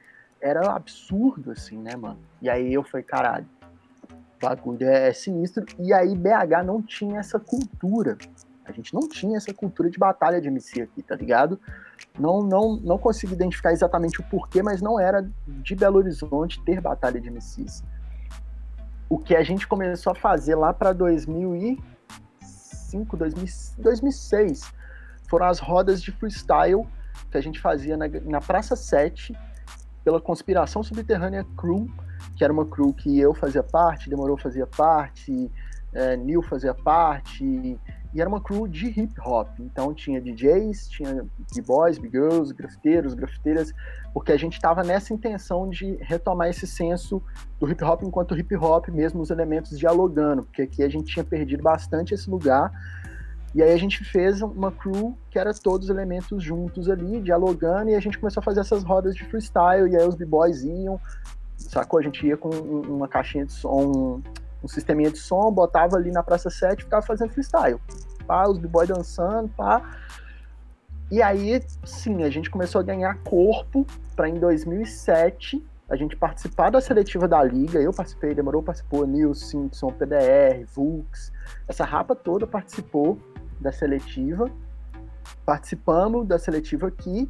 era 0.41 0.71
absurdo, 0.71 1.51
assim, 1.51 1.77
né, 1.77 1.95
mano? 1.95 2.19
E 2.41 2.49
aí 2.49 2.73
eu 2.73 2.83
falei, 2.83 3.03
caralho, 3.03 3.45
bagulho 4.43 4.87
é 4.87 5.13
sinistro. 5.13 5.65
E 5.79 5.93
aí 5.93 6.15
BH 6.15 6.63
não 6.65 6.81
tinha 6.81 7.19
essa 7.19 7.39
cultura. 7.39 8.17
A 8.65 8.71
gente 8.71 8.93
não 8.93 9.07
tinha 9.09 9.37
essa 9.37 9.53
cultura 9.53 9.89
de 9.89 9.97
batalha 9.97 10.41
de 10.41 10.47
MC 10.47 10.81
aqui, 10.81 11.01
tá 11.01 11.15
ligado? 11.15 11.59
Não, 12.17 12.41
não, 12.41 12.75
não 12.77 12.97
consigo 12.97 13.33
identificar 13.33 13.71
exatamente 13.71 14.19
o 14.19 14.23
porquê, 14.23 14.61
mas 14.61 14.81
não 14.81 14.99
era 14.99 15.27
de 15.47 15.75
Belo 15.75 15.97
Horizonte 15.97 16.61
ter 16.63 16.79
batalha 16.79 17.19
de 17.19 17.29
MCs. 17.29 17.83
O 19.09 19.17
que 19.17 19.35
a 19.35 19.43
gente 19.43 19.67
começou 19.67 20.11
a 20.11 20.15
fazer 20.15 20.55
lá 20.55 20.73
para 20.73 20.93
2005, 20.93 23.17
2006, 23.17 24.73
foram 25.29 25.47
as 25.47 25.59
rodas 25.59 26.01
de 26.01 26.11
freestyle 26.11 26.87
que 27.29 27.37
a 27.37 27.41
gente 27.41 27.59
fazia 27.59 27.97
na, 27.97 28.07
na 28.07 28.39
Praça 28.39 28.75
7, 28.75 29.35
pela 30.03 30.21
Conspiração 30.21 30.83
Subterrânea 30.83 31.45
Crew, 31.57 31.89
que 32.35 32.43
era 32.43 32.51
uma 32.51 32.65
crew 32.65 32.93
que 32.93 33.19
eu 33.19 33.33
fazia 33.33 33.63
parte, 33.63 34.09
Demorou 34.09 34.37
fazia 34.37 34.67
parte, 34.67 35.51
é, 35.93 36.17
Nil 36.17 36.41
fazia 36.41 36.73
parte, 36.73 37.79
e 38.13 38.21
era 38.21 38.29
uma 38.29 38.39
crew 38.39 38.67
de 38.67 38.87
hip 38.87 39.13
hop. 39.19 39.47
Então 39.59 39.93
tinha 39.93 40.21
DJs, 40.21 40.87
tinha 40.87 41.25
b-boys, 41.53 41.97
b-girls, 41.97 42.53
grafiteiros, 42.53 43.13
grafiteiras, 43.13 43.73
porque 44.13 44.31
a 44.31 44.37
gente 44.37 44.53
estava 44.53 44.83
nessa 44.83 45.13
intenção 45.13 45.69
de 45.69 45.97
retomar 46.01 46.47
esse 46.49 46.67
senso 46.67 47.21
do 47.59 47.69
hip 47.69 47.83
hop 47.83 48.03
enquanto 48.03 48.37
hip 48.37 48.55
hop, 48.55 48.89
mesmo 48.89 49.21
os 49.21 49.31
elementos 49.31 49.77
dialogando, 49.77 50.43
porque 50.43 50.61
aqui 50.61 50.83
a 50.83 50.89
gente 50.89 51.11
tinha 51.11 51.23
perdido 51.23 51.63
bastante 51.63 52.13
esse 52.13 52.29
lugar. 52.29 52.71
E 53.55 53.61
aí 53.61 53.71
a 53.71 53.77
gente 53.77 54.03
fez 54.03 54.41
uma 54.41 54.71
crew 54.71 55.15
que 55.29 55.37
era 55.37 55.53
todos 55.53 55.87
os 55.87 55.95
elementos 55.95 56.43
juntos 56.43 56.89
ali, 56.89 57.21
dialogando, 57.21 57.89
e 57.91 57.95
a 57.95 57.99
gente 57.99 58.17
começou 58.17 58.41
a 58.41 58.43
fazer 58.43 58.61
essas 58.61 58.83
rodas 58.83 59.15
de 59.15 59.23
freestyle, 59.25 59.91
e 59.91 59.95
aí 59.95 60.07
os 60.07 60.15
b-boys 60.15 60.63
iam, 60.63 60.99
sacou? 61.57 61.99
A 61.99 62.03
gente 62.03 62.25
ia 62.25 62.37
com 62.37 62.49
uma 62.49 63.07
caixinha 63.07 63.45
de 63.45 63.53
som, 63.53 64.21
um 64.63 64.67
sisteminha 64.67 65.11
de 65.11 65.19
som, 65.19 65.51
botava 65.51 65.97
ali 65.97 66.11
na 66.11 66.23
Praça 66.23 66.49
7 66.49 66.79
e 66.79 66.83
ficava 66.83 67.05
fazendo 67.05 67.31
freestyle. 67.31 67.79
Pá, 68.25 68.47
os 68.47 68.57
b-boys 68.57 68.87
dançando, 68.87 69.49
pá. 69.49 69.81
E 71.11 71.21
aí, 71.21 71.61
sim, 71.83 72.23
a 72.23 72.29
gente 72.29 72.49
começou 72.49 72.79
a 72.79 72.83
ganhar 72.83 73.15
corpo 73.23 73.85
para 74.15 74.29
em 74.29 74.35
2007 74.35 75.63
a 75.89 75.95
gente 75.95 76.15
participar 76.15 76.71
da 76.71 76.81
seletiva 76.81 77.27
da 77.27 77.43
liga. 77.43 77.79
Eu 77.79 77.91
participei, 77.91 78.33
demorou, 78.33 78.63
participou, 78.63 79.05
Nil 79.05 79.33
Simpson, 79.35 79.89
PDR, 79.89 80.65
Vux, 80.73 81.31
essa 81.67 81.85
rapa 81.85 82.15
toda 82.15 82.47
participou 82.47 83.19
da 83.59 83.71
seletiva. 83.71 84.49
Participamos 85.45 86.27
da 86.27 86.39
seletiva 86.39 86.87
aqui. 86.87 87.29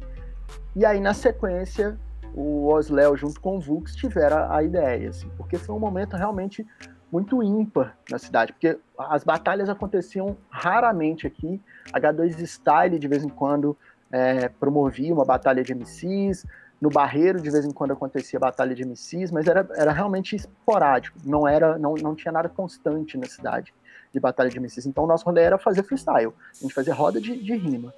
E 0.74 0.84
aí, 0.84 1.00
na 1.00 1.12
sequência, 1.12 1.98
o 2.34 2.66
Osléo, 2.72 3.16
junto 3.16 3.40
com 3.40 3.56
o 3.56 3.60
Vux, 3.60 3.94
tiveram 3.94 4.52
a 4.52 4.62
ideia, 4.62 5.10
assim, 5.10 5.30
porque 5.36 5.56
foi 5.56 5.74
um 5.74 5.78
momento 5.78 6.16
realmente 6.16 6.66
muito 7.10 7.40
ímpar 7.44 7.96
na 8.10 8.18
cidade, 8.18 8.52
porque 8.52 8.76
as 8.98 9.22
batalhas 9.22 9.68
aconteciam 9.68 10.36
raramente 10.50 11.28
aqui. 11.28 11.62
H2 11.92 12.44
Style, 12.44 12.98
de 12.98 13.06
vez 13.06 13.24
em 13.24 13.28
quando, 13.28 13.76
é, 14.10 14.48
promovia 14.48 15.14
uma 15.14 15.24
batalha 15.24 15.62
de 15.62 15.72
MCs. 15.72 16.44
No 16.80 16.90
Barreiro, 16.90 17.40
de 17.40 17.48
vez 17.50 17.64
em 17.64 17.70
quando, 17.70 17.92
acontecia 17.92 18.38
batalha 18.38 18.74
de 18.74 18.84
MCs, 18.84 19.30
mas 19.30 19.46
era, 19.46 19.66
era 19.76 19.92
realmente 19.92 20.34
esporádico. 20.34 21.16
Não, 21.24 21.46
era, 21.46 21.78
não, 21.78 21.94
não 21.94 22.16
tinha 22.16 22.32
nada 22.32 22.48
constante 22.48 23.16
na 23.16 23.26
cidade 23.26 23.72
de 24.12 24.18
batalha 24.18 24.50
de 24.50 24.58
MCs. 24.58 24.86
Então, 24.86 25.04
o 25.04 25.06
nosso 25.06 25.24
rolê 25.24 25.42
era 25.42 25.56
fazer 25.56 25.84
freestyle. 25.84 26.32
A 26.52 26.62
gente 26.62 26.74
fazia 26.74 26.92
roda 26.92 27.20
de, 27.20 27.40
de 27.40 27.56
rima. 27.56 27.94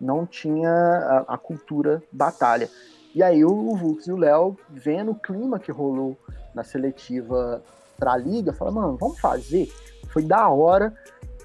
Não 0.00 0.24
tinha 0.24 0.70
a, 0.70 1.34
a 1.34 1.38
cultura 1.38 2.02
batalha. 2.12 2.70
E 3.14 3.22
aí 3.22 3.44
o 3.44 3.74
Vux 3.74 4.06
e 4.06 4.12
o 4.12 4.16
Léo, 4.16 4.56
vendo 4.68 5.10
o 5.10 5.14
clima 5.14 5.58
que 5.58 5.72
rolou 5.72 6.16
na 6.54 6.62
seletiva 6.62 7.62
pra 7.98 8.16
liga, 8.16 8.52
fala, 8.52 8.70
mano, 8.70 8.96
vamos 8.96 9.18
fazer. 9.18 9.70
Foi 10.08 10.22
da 10.22 10.48
hora, 10.48 10.94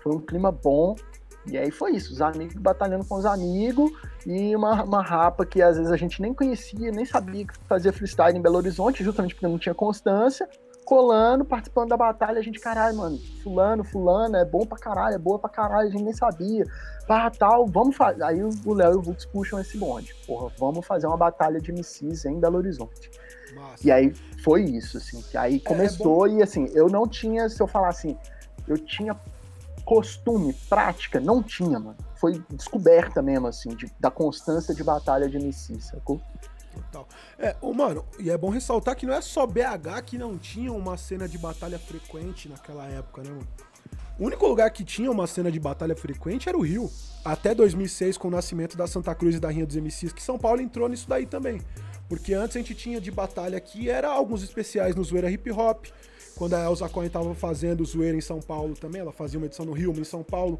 foi 0.01 0.15
um 0.15 0.19
clima 0.19 0.51
bom. 0.51 0.95
E 1.47 1.57
aí 1.57 1.69
foi 1.69 1.91
isso, 1.91 2.11
os 2.11 2.21
amigos 2.21 2.55
batalhando 2.55 3.05
com 3.05 3.15
os 3.15 3.25
amigos 3.25 3.91
e 4.25 4.55
uma, 4.55 4.83
uma 4.83 5.01
rapa 5.03 5.45
que 5.45 5.61
às 5.61 5.77
vezes 5.77 5.91
a 5.91 5.97
gente 5.97 6.19
nem 6.19 6.33
conhecia, 6.33 6.91
nem 6.91 7.05
sabia 7.05 7.45
que 7.45 7.53
fazia 7.67 7.93
freestyle 7.93 8.35
em 8.35 8.41
Belo 8.41 8.57
Horizonte, 8.57 9.03
justamente 9.03 9.35
porque 9.35 9.47
não 9.47 9.59
tinha 9.59 9.75
constância, 9.75 10.49
colando, 10.85 11.43
participando 11.43 11.89
da 11.89 11.97
batalha, 11.97 12.39
a 12.39 12.41
gente, 12.43 12.59
caralho, 12.59 12.95
mano, 12.95 13.17
fulano, 13.43 13.83
fulano, 13.83 14.37
é 14.37 14.45
bom 14.45 14.65
pra 14.65 14.77
caralho, 14.77 15.15
é 15.15 15.17
boa 15.17 15.39
pra 15.39 15.49
caralho, 15.49 15.87
a 15.87 15.91
gente 15.91 16.03
nem 16.03 16.13
sabia. 16.13 16.65
Pá, 17.07 17.29
tal, 17.29 17.65
vamos 17.65 17.95
fazer. 17.95 18.23
Aí 18.23 18.41
o 18.43 18.73
Léo 18.73 18.93
e 18.93 18.95
o 18.95 19.01
Vux 19.01 19.25
puxam 19.25 19.59
esse 19.59 19.77
bonde. 19.77 20.15
Porra, 20.25 20.51
vamos 20.57 20.85
fazer 20.85 21.07
uma 21.07 21.17
batalha 21.17 21.59
de 21.59 21.71
MCs 21.71 22.25
em 22.25 22.39
Belo 22.39 22.57
Horizonte. 22.57 23.11
Massa. 23.55 23.87
E 23.87 23.91
aí 23.91 24.13
foi 24.43 24.63
isso, 24.63 24.97
assim. 24.97 25.21
Que 25.21 25.37
aí 25.37 25.59
começou 25.59 26.27
é, 26.27 26.31
é 26.31 26.33
e 26.35 26.43
assim, 26.43 26.69
eu 26.73 26.87
não 26.87 27.07
tinha, 27.07 27.49
se 27.49 27.61
eu 27.61 27.67
falar 27.67 27.89
assim, 27.89 28.17
eu 28.67 28.77
tinha 28.77 29.15
costume, 29.83 30.53
prática, 30.67 31.19
não 31.19 31.41
tinha, 31.41 31.79
mano. 31.79 31.97
Foi 32.15 32.43
descoberta 32.49 33.21
mesmo, 33.21 33.47
assim, 33.47 33.69
de, 33.69 33.91
da 33.99 34.09
constância 34.09 34.73
de 34.73 34.83
batalha 34.83 35.29
de 35.29 35.37
MC, 35.37 35.79
sacou? 35.79 36.19
Total. 36.75 37.07
É, 37.39 37.55
ô, 37.61 37.73
mano, 37.73 38.05
e 38.19 38.29
é 38.29 38.37
bom 38.37 38.49
ressaltar 38.49 38.95
que 38.95 39.05
não 39.05 39.13
é 39.13 39.21
só 39.21 39.47
BH 39.47 40.01
que 40.05 40.17
não 40.17 40.37
tinha 40.37 40.71
uma 40.71 40.97
cena 40.97 41.27
de 41.27 41.37
batalha 41.37 41.79
frequente 41.79 42.49
naquela 42.49 42.85
época, 42.85 43.23
né, 43.23 43.29
mano? 43.29 43.47
O 44.17 44.25
único 44.25 44.47
lugar 44.47 44.69
que 44.71 44.85
tinha 44.85 45.11
uma 45.11 45.27
cena 45.27 45.51
de 45.51 45.59
batalha 45.59 45.95
frequente 45.95 46.47
era 46.47 46.57
o 46.57 46.61
Rio. 46.61 46.89
Até 47.23 47.53
2006, 47.53 48.17
com 48.17 48.29
o 48.29 48.31
nascimento 48.31 48.77
da 48.77 48.87
Santa 48.87 49.13
Cruz 49.13 49.35
e 49.35 49.39
da 49.39 49.49
Rinha 49.49 49.65
dos 49.65 49.75
MCs, 49.75 50.13
que 50.13 50.23
São 50.23 50.37
Paulo 50.37 50.61
entrou 50.61 50.87
nisso 50.87 51.09
daí 51.09 51.25
também. 51.25 51.59
Porque 52.07 52.33
antes 52.33 52.55
a 52.55 52.59
gente 52.59 52.73
tinha 52.73 53.01
de 53.01 53.11
batalha 53.11 53.57
aqui, 53.57 53.89
era 53.89 54.09
alguns 54.09 54.41
especiais 54.41 54.95
no 54.95 55.03
Zoeira 55.03 55.29
Hip 55.29 55.51
Hop. 55.51 55.87
Quando 56.35 56.53
a 56.53 56.63
Elza 56.63 56.87
Cohen 56.87 57.09
tava 57.09 57.33
fazendo 57.35 57.83
Zoeira 57.83 58.17
em 58.17 58.21
São 58.21 58.39
Paulo 58.39 58.73
também, 58.75 59.01
ela 59.01 59.11
fazia 59.11 59.37
uma 59.37 59.47
edição 59.47 59.65
no 59.65 59.73
Rio, 59.73 59.91
uma 59.91 60.01
em 60.01 60.05
São 60.05 60.23
Paulo. 60.23 60.59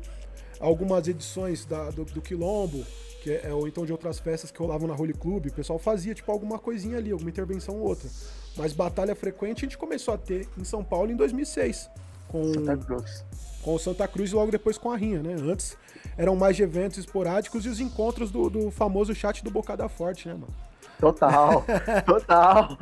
Algumas 0.60 1.08
edições 1.08 1.66
da, 1.66 1.90
do, 1.90 2.06
do 2.06 2.22
Quilombo, 2.22 2.86
que 3.22 3.32
é, 3.32 3.52
ou 3.52 3.68
então 3.68 3.86
de 3.86 3.92
outras 3.92 4.20
festas 4.20 4.52
que 4.52 4.60
rolavam 4.60 4.88
na 4.88 4.96
Holy 4.96 5.14
Club, 5.14 5.48
o 5.48 5.54
pessoal 5.54 5.80
fazia 5.80 6.14
tipo 6.14 6.32
alguma 6.32 6.60
coisinha 6.60 6.98
ali, 6.98 7.12
alguma 7.12 7.30
intervenção 7.30 7.76
ou 7.76 7.88
outra. 7.88 8.10
Mas 8.56 8.72
batalha 8.74 9.16
frequente 9.16 9.60
a 9.60 9.68
gente 9.68 9.78
começou 9.78 10.14
a 10.14 10.18
ter 10.18 10.48
em 10.58 10.64
São 10.64 10.84
Paulo 10.84 11.12
em 11.12 11.16
2006. 11.16 11.90
Com, 12.28 12.54
Santa 12.54 12.78
Cruz. 12.78 13.26
Com 13.62 13.76
o 13.76 13.80
Santa 13.80 14.08
Cruz 14.08 14.32
e 14.32 14.36
logo 14.36 14.52
depois 14.52 14.78
com 14.78 14.92
a 14.92 14.98
Rinha, 14.98 15.24
né? 15.24 15.36
Antes 15.42 15.78
eram 16.18 16.36
mais 16.36 16.56
de 16.56 16.64
eventos 16.64 16.98
esporádicos 17.00 17.66
e 17.66 17.70
os 17.70 17.80
encontros 17.80 18.32
do, 18.32 18.50
do 18.50 18.72
famoso 18.72 19.14
chat 19.16 19.44
do 19.44 19.52
Bocada 19.52 19.90
Forte, 19.90 20.28
né, 20.28 20.34
mano? 20.34 20.54
Total, 21.00 21.66
total. 22.06 22.78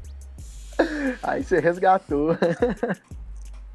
Aí 1.22 1.42
você 1.42 1.60
resgatou. 1.60 2.36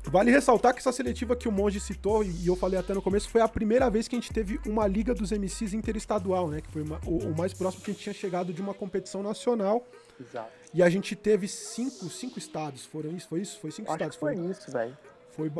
Vale 0.09 0.31
ressaltar 0.31 0.73
que 0.73 0.79
essa 0.79 0.91
seletiva 0.91 1.35
que 1.35 1.47
o 1.47 1.51
Monge 1.51 1.79
citou, 1.79 2.23
e 2.23 2.47
eu 2.47 2.55
falei 2.55 2.79
até 2.79 2.93
no 2.93 3.01
começo, 3.01 3.29
foi 3.29 3.41
a 3.41 3.47
primeira 3.47 3.89
vez 3.89 4.07
que 4.07 4.15
a 4.15 4.19
gente 4.19 4.31
teve 4.31 4.59
uma 4.65 4.87
Liga 4.87 5.13
dos 5.13 5.31
MCs 5.31 5.73
interestadual, 5.73 6.47
né? 6.47 6.61
Que 6.61 6.71
foi 6.71 6.83
uma, 6.83 6.99
o, 7.05 7.17
o, 7.17 7.37
mais 7.37 7.53
próximo 7.53 7.83
que 7.83 7.91
a 7.91 7.93
gente 7.93 8.03
tinha 8.03 8.13
chegado 8.13 8.53
de 8.53 8.61
uma 8.61 8.73
competição 8.73 9.23
nacional. 9.23 9.83
Exato. 10.19 10.49
E 10.73 10.83
a 10.83 10.89
gente 10.89 11.15
teve 11.15 11.47
cinco, 11.47 12.09
cinco 12.09 12.37
estados, 12.37 12.85
foram 12.85 13.15
isso? 13.15 13.27
Foi 13.27 13.41
isso? 13.41 13.59
Foi 13.59 13.71
cinco 13.71 13.89
Acho 13.89 13.95
estados. 13.95 14.17
foi, 14.17 14.35
foi 14.35 14.45
isso, 14.45 14.71
velho. 14.71 14.97
Foi, 15.31 15.51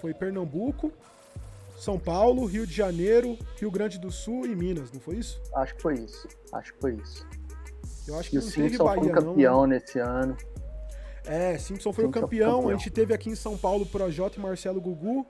foi 0.00 0.14
Pernambuco, 0.14 0.92
são 1.78 1.98
Paulo, 1.98 2.44
Rio 2.46 2.66
de 2.66 2.72
Janeiro, 2.74 3.38
Rio 3.58 3.70
Grande 3.70 3.98
do 3.98 4.10
Sul 4.10 4.46
e 4.46 4.56
Minas, 4.56 4.90
não 4.90 5.00
foi 5.00 5.16
isso? 5.16 5.40
Acho 5.54 5.74
que 5.74 5.82
foi 5.82 5.94
isso. 5.94 6.28
Acho 6.52 6.72
que 6.72 6.80
foi 6.80 6.94
isso. 6.94 7.26
Eu 8.06 8.18
acho 8.18 8.30
que 8.30 8.36
e 8.36 8.40
não 8.40 8.46
o 8.46 8.50
Simpson 8.50 8.84
Bahia, 8.84 9.02
foi 9.02 9.12
campeão 9.12 9.60
não. 9.60 9.66
nesse 9.66 9.98
ano. 9.98 10.36
É, 11.28 11.58
Simpson 11.58 11.92
foi 11.92 12.04
Simpson 12.04 12.18
o 12.18 12.22
campeão. 12.22 12.52
campeão. 12.54 12.68
A 12.70 12.72
gente 12.76 12.90
teve 12.90 13.12
aqui 13.12 13.28
em 13.28 13.34
São 13.34 13.56
Paulo 13.56 13.82
o 13.84 13.86
Projota 13.86 14.38
e 14.38 14.42
Marcelo 14.42 14.80
Gugu. 14.80 15.26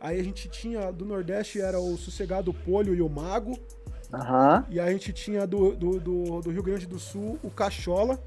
Aí 0.00 0.18
a 0.18 0.22
gente 0.22 0.48
tinha 0.48 0.92
do 0.92 1.04
Nordeste 1.04 1.60
era 1.60 1.78
o 1.78 1.96
Sossegado 1.96 2.52
Polho 2.52 2.92
e 2.94 3.00
o 3.00 3.08
Mago. 3.08 3.52
Uhum. 4.12 4.64
E 4.68 4.80
a 4.80 4.90
gente 4.90 5.12
tinha 5.12 5.46
do, 5.46 5.76
do, 5.76 6.00
do, 6.00 6.40
do 6.40 6.50
Rio 6.50 6.62
Grande 6.62 6.86
do 6.86 6.98
Sul 6.98 7.38
o 7.42 7.50
Cachola. 7.50 8.18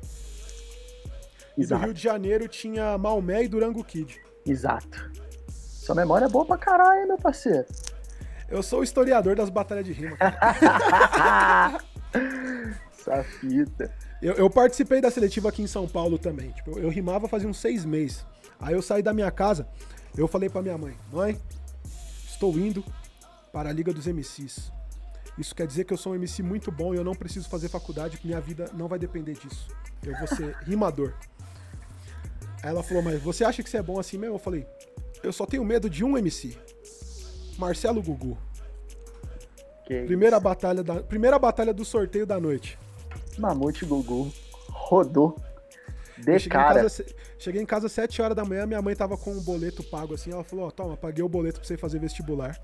E 1.58 1.62
Exato. 1.62 1.82
do 1.82 1.86
Rio 1.86 1.94
de 1.94 2.02
Janeiro 2.02 2.48
tinha 2.48 2.98
Maomé 2.98 3.44
e 3.44 3.48
Durango 3.50 3.84
Kid. 3.84 4.22
Exato. 4.46 5.12
Sua 5.50 5.96
memória 5.96 6.26
é 6.26 6.30
boa 6.30 6.46
pra 6.46 6.58
caralho, 6.58 7.08
meu 7.08 7.18
parceiro. 7.18 7.66
Eu 8.50 8.64
sou 8.64 8.80
o 8.82 8.84
historiador 8.84 9.36
das 9.36 9.50
batalhas 9.50 9.86
de 9.86 9.92
rima. 9.92 10.18
Essa 12.92 13.24
fita. 13.24 13.92
Eu, 14.22 14.34
eu, 14.36 14.50
participei 14.50 15.02
da 15.02 15.10
seletiva 15.10 15.50
aqui 15.50 15.64
em 15.64 15.68
São 15.68 15.88
Paulo 15.88 16.18
também. 16.18 16.52
Tipo, 16.52 16.72
eu, 16.72 16.84
eu 16.84 16.90
rimava 16.90 17.28
fazia 17.28 17.50
uns 17.50 17.58
seis 17.58 17.84
meses. 17.84 18.24
Aí 18.60 18.76
eu 18.76 18.82
saí 18.82 19.02
da 19.02 19.14
minha 19.14 19.32
casa, 19.32 19.68
eu 20.16 20.28
falei 20.28 20.48
pra 20.48 20.62
minha 20.62 20.78
mãe, 20.78 20.96
mãe, 21.12 21.40
estou 22.28 22.54
indo 22.60 22.84
para 23.52 23.70
a 23.70 23.74
Liga 23.74 23.92
dos 23.92 24.06
MCs. 24.06 24.72
Isso 25.38 25.56
quer 25.56 25.66
dizer 25.66 25.86
que 25.86 25.94
eu 25.94 25.98
sou 25.98 26.12
um 26.12 26.16
MC 26.16 26.44
muito 26.44 26.72
bom 26.72 26.94
e 26.94 26.98
eu 26.98 27.04
não 27.04 27.16
preciso 27.16 27.50
fazer 27.50 27.70
faculdade, 27.70 28.20
minha 28.24 28.40
vida 28.40 28.70
não 28.74 28.88
vai 28.88 29.00
depender 29.00 29.34
disso. 29.34 29.68
Eu 30.06 30.16
vou 30.20 30.28
ser 30.28 30.56
rimador. 30.66 31.14
Aí 32.62 32.70
ela 32.70 32.84
falou, 32.84 33.02
mas 33.02 33.20
você 33.22 33.44
acha 33.44 33.64
que 33.64 33.70
você 33.70 33.78
é 33.78 33.82
bom 33.82 34.00
assim 34.00 34.18
mesmo? 34.18 34.36
Eu 34.36 34.40
falei, 34.40 34.68
eu 35.24 35.34
só 35.34 35.48
tenho 35.48 35.66
medo 35.66 35.90
de 35.90 36.04
um 36.04 36.16
MC. 36.16 36.56
Marcelo 37.58 38.02
Gugu. 38.02 38.38
Que 39.88 40.04
primeira 40.04 40.38
isso? 40.38 40.44
batalha 40.44 40.84
da 40.84 41.02
primeira 41.02 41.40
batalha 41.40 41.74
do 41.74 41.84
sorteio 41.84 42.26
da 42.26 42.40
noite. 42.40 42.78
Mamute 43.42 43.86
Gugu 43.86 44.32
rodou. 44.70 45.36
De 46.18 46.38
cheguei 46.38 46.50
cara. 46.50 46.80
Em 46.80 46.84
casa, 46.84 47.06
cheguei 47.40 47.62
em 47.62 47.66
casa 47.66 47.88
às 47.88 47.92
7 47.94 48.22
horas 48.22 48.36
da 48.36 48.46
manhã, 48.46 48.68
minha 48.68 48.82
mãe 48.82 48.96
tava 48.96 49.18
com 49.18 49.32
um 49.32 49.42
boleto 49.42 49.84
pago 49.84 50.14
assim. 50.14 50.32
Ela 50.32 50.44
falou: 50.44 50.66
Ó, 50.66 50.68
oh, 50.68 50.72
toma, 50.72 50.96
paguei 50.96 51.24
o 51.24 51.30
boleto 51.30 51.60
pra 51.60 51.68
você 51.68 51.76
fazer 51.76 52.00
vestibular. 52.00 52.56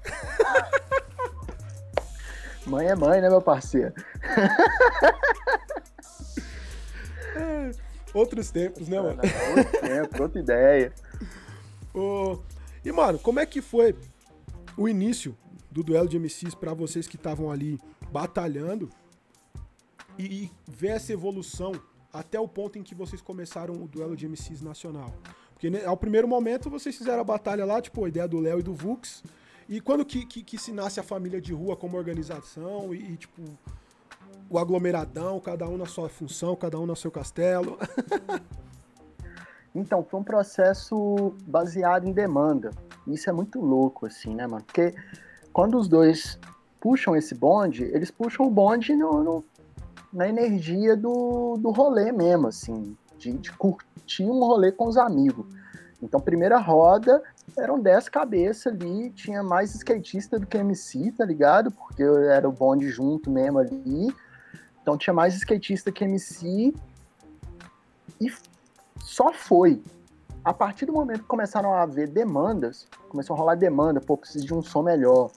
mãe 2.68 2.88
é 2.88 2.96
mãe, 2.96 3.20
né, 3.20 3.30
meu 3.30 3.42
parceiro? 3.42 3.94
é, 7.36 7.72
outros 8.14 8.52
tempos, 8.52 8.88
né, 8.88 9.02
mano? 9.02 9.22
outro 9.58 9.82
tempo, 9.82 10.24
outra 10.24 10.40
ideia. 10.40 10.94
Oh, 12.00 12.38
e, 12.86 12.92
mano, 12.92 13.18
como 13.18 13.40
é 13.40 13.46
que 13.46 13.60
foi 13.60 13.96
o 14.78 14.88
início 14.88 15.36
do 15.72 15.82
duelo 15.82 16.08
de 16.08 16.20
MCs 16.20 16.54
para 16.54 16.72
vocês 16.72 17.08
que 17.08 17.16
estavam 17.16 17.50
ali 17.50 17.80
batalhando 18.12 18.88
e, 20.18 20.24
e 20.24 20.52
ver 20.68 20.90
essa 20.90 21.14
evolução 21.14 21.72
até 22.12 22.40
o 22.40 22.48
ponto 22.48 22.80
em 22.80 22.84
que 22.84 22.96
vocês 22.96 23.22
começaram 23.22 23.76
o 23.76 23.88
duelo 23.88 24.16
de 24.16 24.28
MCs 24.28 24.62
nacional? 24.62 25.14
Porque 25.54 25.70
né, 25.70 25.86
ao 25.86 25.98
primeiro 25.98 26.28
momento 26.28 26.70
vocês 26.70 26.96
fizeram 26.96 27.22
a 27.22 27.24
batalha 27.24 27.66
lá, 27.66 27.82
tipo, 27.82 28.06
a 28.06 28.08
ideia 28.08 28.28
do 28.28 28.40
Léo 28.40 28.60
e 28.60 28.64
do 28.64 28.74
Vux, 28.74 29.24
E 29.68 29.82
quando 29.82 30.06
que, 30.06 30.26
que, 30.26 30.44
que, 30.44 30.58
se 30.58 30.72
nasce 30.72 31.00
a 31.00 31.04
família 31.04 31.42
de 31.42 31.52
rua 31.52 31.76
como 31.76 31.98
organização 31.98 32.94
e, 32.94 33.14
e, 33.14 33.18
tipo, 33.18 33.42
o 34.50 34.58
aglomeradão, 34.58 35.40
cada 35.40 35.68
um 35.68 35.78
na 35.78 35.86
sua 35.86 36.08
função, 36.08 36.56
cada 36.56 36.80
um 36.80 36.86
no 36.86 36.96
seu 36.96 37.12
castelo? 37.12 37.78
então, 39.76 40.04
foi 40.04 40.20
um 40.20 40.24
processo 40.24 41.34
baseado 41.46 42.08
em 42.08 42.14
demanda. 42.14 42.72
Isso 43.08 43.30
é 43.30 43.34
muito 43.34 43.60
louco, 43.60 44.06
assim, 44.06 44.36
né, 44.36 44.48
mano? 44.48 44.64
Porque 44.64 44.94
quando 45.52 45.78
os 45.78 45.88
dois 45.88 46.40
puxam 46.80 47.16
esse 47.16 47.34
bonde, 47.34 47.84
eles 47.84 48.12
puxam 48.12 48.46
o 48.46 48.50
bonde 48.50 48.96
no, 48.96 49.24
no 49.24 49.46
na 50.12 50.28
energia 50.28 50.96
do, 50.96 51.58
do 51.58 51.72
rolê 51.72 52.12
mesmo, 52.12 52.48
assim, 52.48 52.96
de, 53.18 53.34
de 53.34 53.52
curtir 53.54 54.26
um 54.26 54.40
rolê 54.40 54.72
com 54.72 54.88
os 54.88 54.98
amigos. 54.98 55.46
Então, 56.02 56.20
primeira 56.20 56.60
roda, 56.60 57.24
eram 57.58 57.80
10 57.80 58.10
cabeças 58.10 58.74
ali, 58.74 59.10
tinha 59.12 59.42
mais 59.42 59.74
skatista 59.74 60.40
do 60.40 60.46
que 60.46 60.58
MC, 60.58 61.12
tá 61.12 61.26
ligado? 61.26 61.72
Porque 61.72 62.04
era 62.04 62.48
o 62.48 62.52
bonde 62.52 62.90
junto 62.90 63.32
mesmo 63.32 63.60
ali. 63.60 64.14
Então 64.82 64.98
tinha 64.98 65.14
mais 65.14 65.36
skatista 65.36 65.92
que 65.92 66.04
MC. 66.04 66.74
E 68.22 68.32
só 69.02 69.34
foi. 69.34 69.82
A 70.46 70.54
partir 70.54 70.86
do 70.86 70.94
momento 70.94 71.24
que 71.24 71.28
começaram 71.28 71.74
a 71.74 71.82
haver 71.82 72.08
demandas, 72.08 72.88
começou 73.10 73.36
a 73.36 73.40
rolar 73.40 73.56
demanda, 73.56 74.00
pô, 74.00 74.16
precisa 74.16 74.46
de 74.46 74.54
um 74.54 74.62
som 74.62 74.82
melhor, 74.82 75.30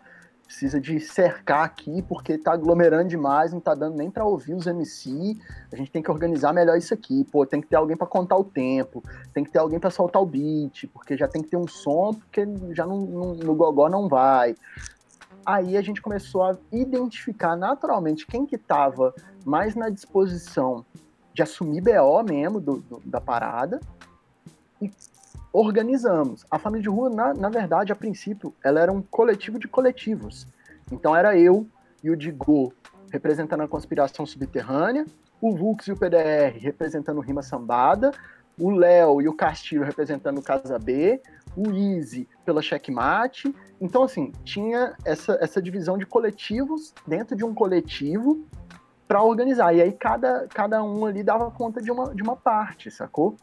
precisa 0.51 0.81
de 0.81 0.99
cercar 0.99 1.65
aqui 1.65 2.03
porque 2.03 2.37
tá 2.37 2.53
aglomerando 2.53 3.09
demais, 3.09 3.53
não 3.53 3.61
tá 3.61 3.73
dando 3.73 3.97
nem 3.97 4.11
para 4.11 4.25
ouvir 4.25 4.53
os 4.53 4.67
MC. 4.67 5.39
A 5.73 5.77
gente 5.77 5.93
tem 5.93 6.03
que 6.03 6.11
organizar 6.11 6.53
melhor 6.53 6.77
isso 6.77 6.93
aqui. 6.93 7.25
Pô, 7.31 7.47
tem 7.47 7.61
que 7.61 7.69
ter 7.69 7.77
alguém 7.77 7.97
para 7.97 8.09
contar 8.09 8.37
o 8.37 8.43
tempo, 8.43 9.01
tem 9.33 9.45
que 9.45 9.51
ter 9.53 9.61
alguém 9.61 9.79
para 9.79 9.91
soltar 9.91 10.21
o 10.21 10.27
beat, 10.27 10.89
porque 10.93 11.17
já 11.17 11.29
tem 11.29 11.41
que 11.41 11.49
ter 11.49 11.57
um 11.57 11.69
som, 11.69 12.13
porque 12.13 12.45
já 12.73 12.85
não, 12.85 12.99
não, 12.99 13.35
no 13.35 13.55
gogó 13.55 13.89
não 13.89 14.09
vai. 14.09 14.57
Aí 15.47 15.77
a 15.77 15.83
gente 15.83 16.03
começou 16.03 16.43
a 16.43 16.59
identificar 16.73 17.55
naturalmente 17.55 18.27
quem 18.27 18.45
que 18.45 18.59
tava 18.59 19.15
mais 19.45 19.77
na 19.77 19.89
disposição 19.89 20.85
de 21.33 21.43
assumir 21.43 21.81
BO 21.81 22.25
mesmo 22.29 22.61
do, 22.61 22.79
do, 22.79 23.01
da 23.05 23.21
parada 23.21 23.79
e 24.83 24.91
organizamos. 25.53 26.45
A 26.51 26.59
família 26.59 26.83
de 26.83 26.89
rua, 26.89 27.11
na, 27.11 27.35
na 27.35 27.49
verdade, 27.49 27.93
a 27.93 27.97
princípio, 27.97 28.55
ela 28.63 28.81
era 28.81 28.93
um 28.93 29.03
coletivo 29.03 29.59
de 29.59 29.69
coletivos. 29.69 30.47
Então 30.91 31.15
era 31.15 31.37
eu 31.37 31.67
e 32.03 32.11
o 32.11 32.17
Digo 32.17 32.73
representando 33.13 33.63
a 33.63 33.69
conspiração 33.69 34.25
subterrânea, 34.25 35.05
o 35.41 35.55
Vux 35.57 35.87
e 35.87 35.93
o 35.93 35.97
PDR 35.97 36.59
representando 36.61 37.21
Rima 37.21 37.43
Sambada, 37.43 38.13
o 38.59 38.71
Léo 38.71 39.21
e 39.23 39.29
o 39.29 39.35
Castilho 39.35 39.83
representando 39.83 40.39
o 40.39 40.43
Casa 40.43 40.79
B, 40.79 41.21
o 41.57 41.71
Easy 41.71 42.29
pela 42.45 42.63
Checkmate. 42.63 43.55
Então, 43.81 44.03
assim, 44.05 44.33
tinha 44.45 44.95
essa, 45.05 45.39
essa 45.41 45.61
divisão 45.61 45.97
de 45.97 46.07
coletivos 46.07 46.95
dentro 47.07 47.35
de 47.35 47.45
um 47.45 47.55
coletivo 47.55 48.45
para 49.09 49.23
organizar. 49.23 49.75
E 49.75 49.83
aí 49.83 49.93
cada, 49.93 50.47
cada 50.49 50.85
um 50.85 51.05
ali 51.07 51.23
dava 51.23 51.51
conta 51.51 51.81
de 51.81 51.91
uma, 51.91 52.15
de 52.15 52.23
uma 52.23 52.37
parte, 52.37 52.91
sacou? 52.91 53.37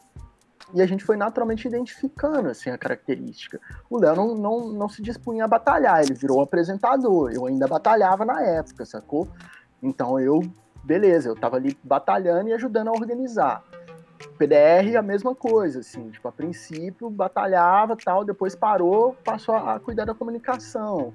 E 0.74 0.82
a 0.82 0.86
gente 0.86 1.02
foi 1.02 1.16
naturalmente 1.16 1.66
identificando 1.66 2.48
assim, 2.48 2.70
a 2.70 2.76
característica. 2.76 3.60
O 3.88 3.98
Léo 3.98 4.14
não, 4.14 4.34
não, 4.34 4.68
não 4.68 4.88
se 4.88 5.00
dispunha 5.00 5.44
a 5.44 5.48
batalhar, 5.48 6.02
ele 6.02 6.14
virou 6.14 6.42
apresentador. 6.42 7.32
Eu 7.32 7.46
ainda 7.46 7.66
batalhava 7.66 8.24
na 8.24 8.42
época, 8.42 8.84
sacou? 8.84 9.28
Então 9.82 10.20
eu, 10.20 10.42
beleza, 10.84 11.28
eu 11.28 11.34
tava 11.34 11.56
ali 11.56 11.76
batalhando 11.82 12.50
e 12.50 12.52
ajudando 12.52 12.88
a 12.88 12.92
organizar. 12.92 13.62
PDR 14.36 14.96
a 14.96 15.02
mesma 15.02 15.34
coisa, 15.34 15.80
assim, 15.80 16.10
tipo, 16.10 16.26
a 16.28 16.32
princípio 16.32 17.08
batalhava 17.08 17.96
tal, 17.96 18.24
depois 18.24 18.54
parou, 18.54 19.16
passou 19.24 19.54
a 19.54 19.78
cuidar 19.80 20.04
da 20.04 20.14
comunicação. 20.14 21.14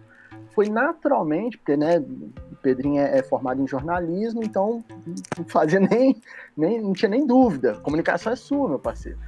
Foi 0.51 0.67
naturalmente, 0.69 1.57
porque, 1.57 1.75
né, 1.77 1.99
o 1.99 2.55
Pedrinho 2.61 3.01
é, 3.01 3.19
é 3.19 3.23
formado 3.23 3.61
em 3.61 3.67
jornalismo, 3.67 4.43
então 4.43 4.83
não 5.37 5.45
fazia 5.45 5.79
nem, 5.79 6.21
nem, 6.55 6.81
não 6.81 6.93
tinha 6.93 7.09
nem 7.09 7.25
dúvida, 7.25 7.75
comunicação 7.75 8.31
é 8.31 8.35
sua, 8.35 8.69
meu 8.69 8.79
parceiro 8.79 9.19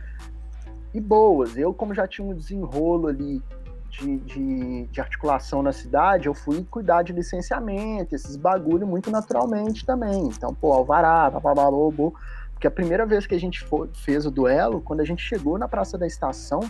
e 0.96 1.02
boas. 1.02 1.58
Eu, 1.58 1.74
como 1.74 1.94
já 1.94 2.08
tinha 2.08 2.26
um 2.26 2.34
desenrolo 2.34 3.08
ali 3.08 3.42
de, 3.90 4.18
de, 4.20 4.86
de, 4.88 5.02
articulação 5.02 5.62
na 5.62 5.72
cidade, 5.72 6.28
eu 6.28 6.34
fui 6.34 6.66
cuidar 6.70 7.04
de 7.04 7.14
licenciamento, 7.14 8.16
esses 8.16 8.36
bagulho 8.36 8.88
muito 8.88 9.12
naturalmente 9.12 9.86
também. 9.86 10.28
Então, 10.28 10.54
pô, 10.54 10.72
alvará, 10.72 11.30
babababô, 11.30 12.14
porque 12.54 12.68
a 12.68 12.72
primeira 12.72 13.06
vez 13.06 13.28
que 13.28 13.36
a 13.36 13.40
gente 13.40 13.66
fez 13.94 14.26
o 14.26 14.32
duelo, 14.32 14.82
quando 14.82 15.02
a 15.02 15.06
gente 15.06 15.22
chegou 15.22 15.58
na 15.58 15.68
Praça 15.68 15.98
da 15.98 16.08
Estação, 16.08 16.62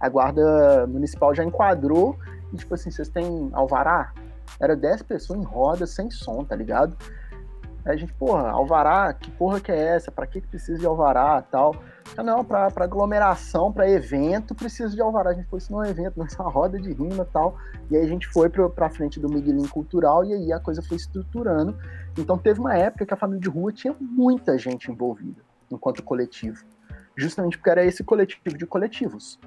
a 0.00 0.08
guarda 0.08 0.86
municipal 0.86 1.34
já 1.34 1.44
enquadrou 1.44 2.18
e, 2.52 2.56
tipo 2.56 2.74
assim, 2.74 2.90
vocês 2.90 3.08
têm 3.08 3.50
alvará? 3.52 4.12
Era 4.58 4.74
10 4.74 5.02
pessoas 5.02 5.38
em 5.38 5.44
roda, 5.44 5.86
sem 5.86 6.10
som, 6.10 6.44
tá 6.44 6.56
ligado? 6.56 6.96
Aí 7.86 7.92
a 7.92 7.96
gente, 7.96 8.12
porra, 8.14 8.50
alvará, 8.50 9.14
que 9.14 9.30
porra 9.30 9.60
que 9.60 9.70
é 9.70 9.94
essa? 9.94 10.10
Pra 10.10 10.26
que, 10.26 10.40
que 10.40 10.48
precisa 10.48 10.76
de 10.76 10.84
alvará 10.84 11.40
tal? 11.40 11.72
Ah, 12.16 12.22
não, 12.22 12.44
para 12.44 12.68
aglomeração, 12.78 13.72
para 13.72 13.88
evento, 13.88 14.56
precisa 14.56 14.92
de 14.92 15.00
alvará. 15.00 15.30
A 15.30 15.34
gente 15.34 15.46
foi 15.46 15.60
isso 15.60 15.72
num 15.72 15.84
evento, 15.84 16.18
nessa 16.20 16.42
roda 16.42 16.80
de 16.80 16.92
rima 16.92 17.24
tal. 17.24 17.56
E 17.88 17.96
aí 17.96 18.04
a 18.04 18.08
gente 18.08 18.26
foi 18.26 18.48
para 18.48 18.90
frente 18.90 19.20
do 19.20 19.28
Miguelinho 19.28 19.68
Cultural 19.68 20.24
e 20.24 20.34
aí 20.34 20.52
a 20.52 20.58
coisa 20.58 20.82
foi 20.82 20.96
estruturando. 20.96 21.78
Então 22.18 22.36
teve 22.36 22.58
uma 22.58 22.76
época 22.76 23.06
que 23.06 23.14
a 23.14 23.16
família 23.16 23.40
de 23.40 23.48
rua 23.48 23.72
tinha 23.72 23.94
muita 24.00 24.58
gente 24.58 24.90
envolvida 24.90 25.40
enquanto 25.70 26.02
coletivo. 26.02 26.64
Justamente 27.16 27.56
porque 27.56 27.70
era 27.70 27.84
esse 27.84 28.02
coletivo 28.02 28.58
de 28.58 28.66
coletivos. 28.66 29.38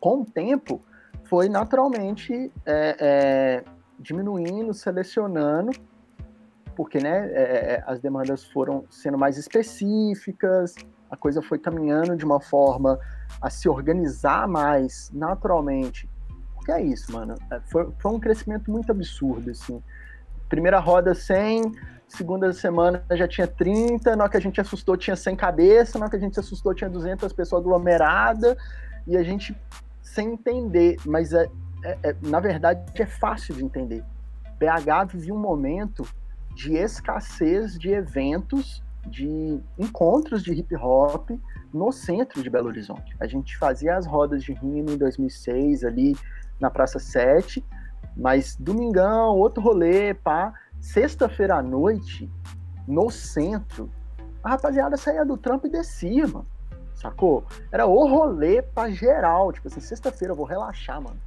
Com 0.00 0.22
o 0.22 0.24
tempo, 0.24 0.80
foi 1.24 1.50
naturalmente 1.50 2.50
é, 2.64 2.96
é, 2.98 3.64
diminuindo, 3.98 4.72
selecionando, 4.72 5.70
porque 6.74 6.98
né, 6.98 7.30
é, 7.32 7.42
é 7.74 7.84
as 7.86 8.00
demandas 8.00 8.44
foram 8.44 8.84
sendo 8.90 9.18
mais 9.18 9.36
específicas, 9.38 10.74
a 11.10 11.16
coisa 11.16 11.42
foi 11.42 11.58
caminhando 11.58 12.16
de 12.16 12.24
uma 12.24 12.40
forma 12.40 12.98
a 13.40 13.50
se 13.50 13.68
organizar 13.68 14.48
mais 14.48 15.10
naturalmente. 15.12 16.08
Porque 16.54 16.72
é 16.72 16.80
isso, 16.80 17.12
mano. 17.12 17.34
É, 17.50 17.60
foi, 17.70 17.92
foi 17.98 18.12
um 18.12 18.18
crescimento 18.18 18.70
muito 18.70 18.90
absurdo, 18.90 19.50
assim. 19.50 19.82
Primeira 20.48 20.78
roda 20.78 21.14
100, 21.14 21.72
segunda 22.08 22.52
semana 22.52 23.04
já 23.12 23.26
tinha 23.26 23.46
30, 23.46 24.16
na 24.16 24.24
hora 24.24 24.30
que 24.30 24.36
a 24.36 24.40
gente 24.40 24.60
assustou 24.60 24.96
tinha 24.96 25.16
100 25.16 25.36
cabeças, 25.36 25.94
na 25.94 26.00
hora 26.00 26.10
que 26.10 26.16
a 26.16 26.20
gente 26.20 26.38
assustou 26.38 26.74
tinha 26.74 26.88
200 26.88 27.32
pessoas 27.32 27.62
aglomeradas, 27.62 28.56
e 29.06 29.16
a 29.16 29.22
gente 29.22 29.56
sem 30.02 30.34
entender, 30.34 30.96
mas 31.06 31.32
é, 31.32 31.48
é, 31.84 31.98
é, 32.02 32.16
na 32.22 32.38
verdade 32.38 32.80
é 32.94 33.06
fácil 33.06 33.54
de 33.54 33.64
entender. 33.64 34.04
BH 34.58 35.12
vivia 35.12 35.34
um 35.34 35.38
momento 35.38 36.06
de 36.54 36.76
escassez 36.76 37.78
de 37.78 37.90
eventos 37.90 38.82
de 39.06 39.60
encontros 39.78 40.42
de 40.42 40.52
hip 40.52 40.74
hop 40.76 41.30
no 41.72 41.90
centro 41.90 42.42
de 42.42 42.48
Belo 42.48 42.68
Horizonte. 42.68 43.16
A 43.18 43.26
gente 43.26 43.56
fazia 43.56 43.96
as 43.96 44.06
rodas 44.06 44.44
de 44.44 44.52
rima 44.52 44.92
em 44.92 44.96
2006 44.96 45.84
ali 45.84 46.16
na 46.60 46.70
Praça 46.70 46.98
7, 46.98 47.64
mas 48.16 48.56
domingão, 48.56 49.36
outro 49.36 49.62
rolê, 49.62 50.14
pá. 50.14 50.54
Sexta-feira 50.80 51.56
à 51.56 51.62
noite, 51.62 52.30
no 52.86 53.08
centro, 53.10 53.88
a 54.42 54.50
rapaziada 54.50 54.96
saía 54.96 55.24
do 55.24 55.36
trampo 55.36 55.66
e 55.66 55.70
descia, 55.70 56.26
mano. 56.26 56.46
Sacou? 56.94 57.44
Era 57.70 57.86
o 57.86 58.06
rolê 58.06 58.62
pra 58.62 58.90
geral. 58.90 59.52
Tipo 59.52 59.68
assim, 59.68 59.80
sexta-feira 59.80 60.32
eu 60.32 60.36
vou 60.36 60.46
relaxar, 60.46 61.00
mano. 61.00 61.18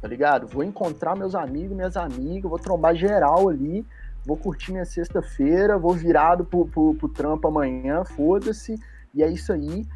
Tá 0.00 0.08
ligado? 0.08 0.46
Vou 0.46 0.64
encontrar 0.64 1.16
meus 1.16 1.34
amigos, 1.34 1.76
minhas 1.76 1.96
amigas, 1.96 2.48
vou 2.48 2.58
trombar 2.58 2.94
geral 2.94 3.48
ali 3.48 3.84
vou 4.24 4.36
curtir 4.36 4.72
minha 4.72 4.84
sexta-feira, 4.84 5.78
vou 5.78 5.94
virado 5.94 6.44
pro, 6.44 6.66
pro, 6.66 6.94
pro 6.94 7.08
trampo 7.08 7.48
amanhã, 7.48 8.04
foda-se, 8.04 8.78
e 9.14 9.22
é 9.22 9.30
isso 9.30 9.52
aí. 9.52 9.86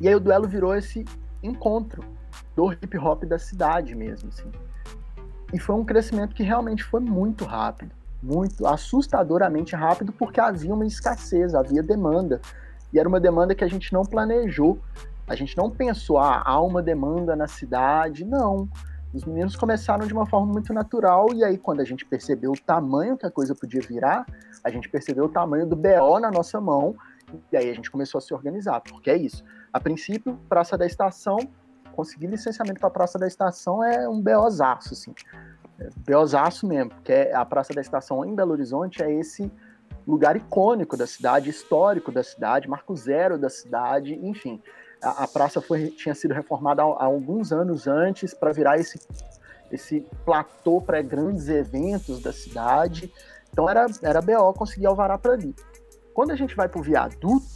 E 0.00 0.08
aí 0.08 0.14
o 0.14 0.20
duelo 0.20 0.46
virou 0.46 0.74
esse 0.74 1.04
encontro 1.42 2.02
do 2.54 2.72
hip 2.72 2.98
hop 2.98 3.24
da 3.24 3.38
cidade 3.38 3.94
mesmo, 3.94 4.28
assim. 4.28 4.50
E 5.52 5.58
foi 5.58 5.74
um 5.74 5.84
crescimento 5.84 6.34
que 6.34 6.42
realmente 6.42 6.82
foi 6.82 7.00
muito 7.00 7.44
rápido, 7.44 7.92
muito 8.22 8.66
assustadoramente 8.66 9.76
rápido, 9.76 10.12
porque 10.12 10.40
havia 10.40 10.74
uma 10.74 10.86
escassez, 10.86 11.54
havia 11.54 11.82
demanda. 11.82 12.40
E 12.92 12.98
era 12.98 13.08
uma 13.08 13.20
demanda 13.20 13.54
que 13.54 13.64
a 13.64 13.68
gente 13.68 13.92
não 13.92 14.02
planejou. 14.02 14.78
A 15.26 15.34
gente 15.34 15.56
não 15.56 15.70
pensou, 15.70 16.18
ah, 16.18 16.42
há 16.44 16.60
uma 16.60 16.82
demanda 16.82 17.36
na 17.36 17.46
cidade. 17.46 18.24
Não. 18.24 18.68
Os 19.16 19.24
meninos 19.24 19.56
começaram 19.56 20.06
de 20.06 20.12
uma 20.12 20.26
forma 20.26 20.52
muito 20.52 20.74
natural, 20.74 21.28
e 21.32 21.42
aí, 21.42 21.56
quando 21.56 21.80
a 21.80 21.84
gente 21.84 22.04
percebeu 22.04 22.52
o 22.52 22.60
tamanho 22.60 23.16
que 23.16 23.24
a 23.24 23.30
coisa 23.30 23.54
podia 23.54 23.80
virar, 23.80 24.26
a 24.62 24.68
gente 24.68 24.90
percebeu 24.90 25.24
o 25.24 25.28
tamanho 25.30 25.66
do 25.66 25.74
BO 25.74 26.20
na 26.20 26.30
nossa 26.30 26.60
mão, 26.60 26.94
e 27.50 27.56
aí 27.56 27.70
a 27.70 27.72
gente 27.72 27.90
começou 27.90 28.18
a 28.18 28.20
se 28.20 28.34
organizar, 28.34 28.78
porque 28.82 29.08
é 29.08 29.16
isso. 29.16 29.42
A 29.72 29.80
princípio, 29.80 30.38
Praça 30.50 30.76
da 30.76 30.84
Estação, 30.84 31.38
conseguir 31.92 32.26
licenciamento 32.26 32.78
para 32.78 32.90
Praça 32.90 33.18
da 33.18 33.26
Estação 33.26 33.82
é 33.82 34.06
um 34.06 34.20
BOzaço, 34.20 34.92
assim. 34.92 35.14
É 35.80 35.88
BOzaço 36.06 36.66
mesmo, 36.66 36.90
porque 36.90 37.12
é 37.12 37.34
a 37.34 37.44
Praça 37.46 37.72
da 37.72 37.80
Estação 37.80 38.22
em 38.22 38.34
Belo 38.34 38.52
Horizonte 38.52 39.02
é 39.02 39.10
esse 39.10 39.50
lugar 40.06 40.36
icônico 40.36 40.94
da 40.94 41.06
cidade, 41.06 41.48
histórico 41.48 42.12
da 42.12 42.22
cidade, 42.22 42.68
marco 42.68 42.94
zero 42.94 43.38
da 43.38 43.48
cidade, 43.48 44.14
enfim 44.14 44.60
a, 45.02 45.24
a 45.24 45.28
praça 45.28 45.60
foi, 45.60 45.88
tinha 45.90 46.14
sido 46.14 46.34
reformada 46.34 46.82
há, 46.82 46.84
há 46.84 47.04
alguns 47.04 47.52
anos 47.52 47.86
antes 47.86 48.34
para 48.34 48.52
virar 48.52 48.78
esse, 48.78 48.98
esse 49.70 50.00
platô 50.24 50.80
para 50.80 51.02
grandes 51.02 51.48
eventos 51.48 52.20
da 52.20 52.32
cidade. 52.32 53.12
Então 53.52 53.68
era, 53.68 53.86
era 54.02 54.20
BO 54.20 54.52
conseguir 54.54 54.86
alvará 54.86 55.16
para 55.18 55.32
ali. 55.32 55.54
Quando 56.12 56.30
a 56.30 56.36
gente 56.36 56.54
vai 56.54 56.68
para 56.68 56.80
o 56.80 56.82
viaduto, 56.82 57.46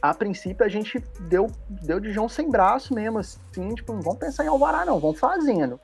a 0.00 0.12
princípio 0.12 0.64
a 0.64 0.68
gente 0.68 0.98
deu, 1.20 1.50
deu 1.68 1.98
de 1.98 2.12
João 2.12 2.28
sem 2.28 2.50
braço 2.50 2.94
mesmo, 2.94 3.18
assim, 3.18 3.74
tipo, 3.74 3.92
não 3.92 4.02
vamos 4.02 4.18
pensar 4.18 4.44
em 4.44 4.48
alvará 4.48 4.84
não, 4.84 5.00
vamos 5.00 5.18
fazendo. 5.18 5.80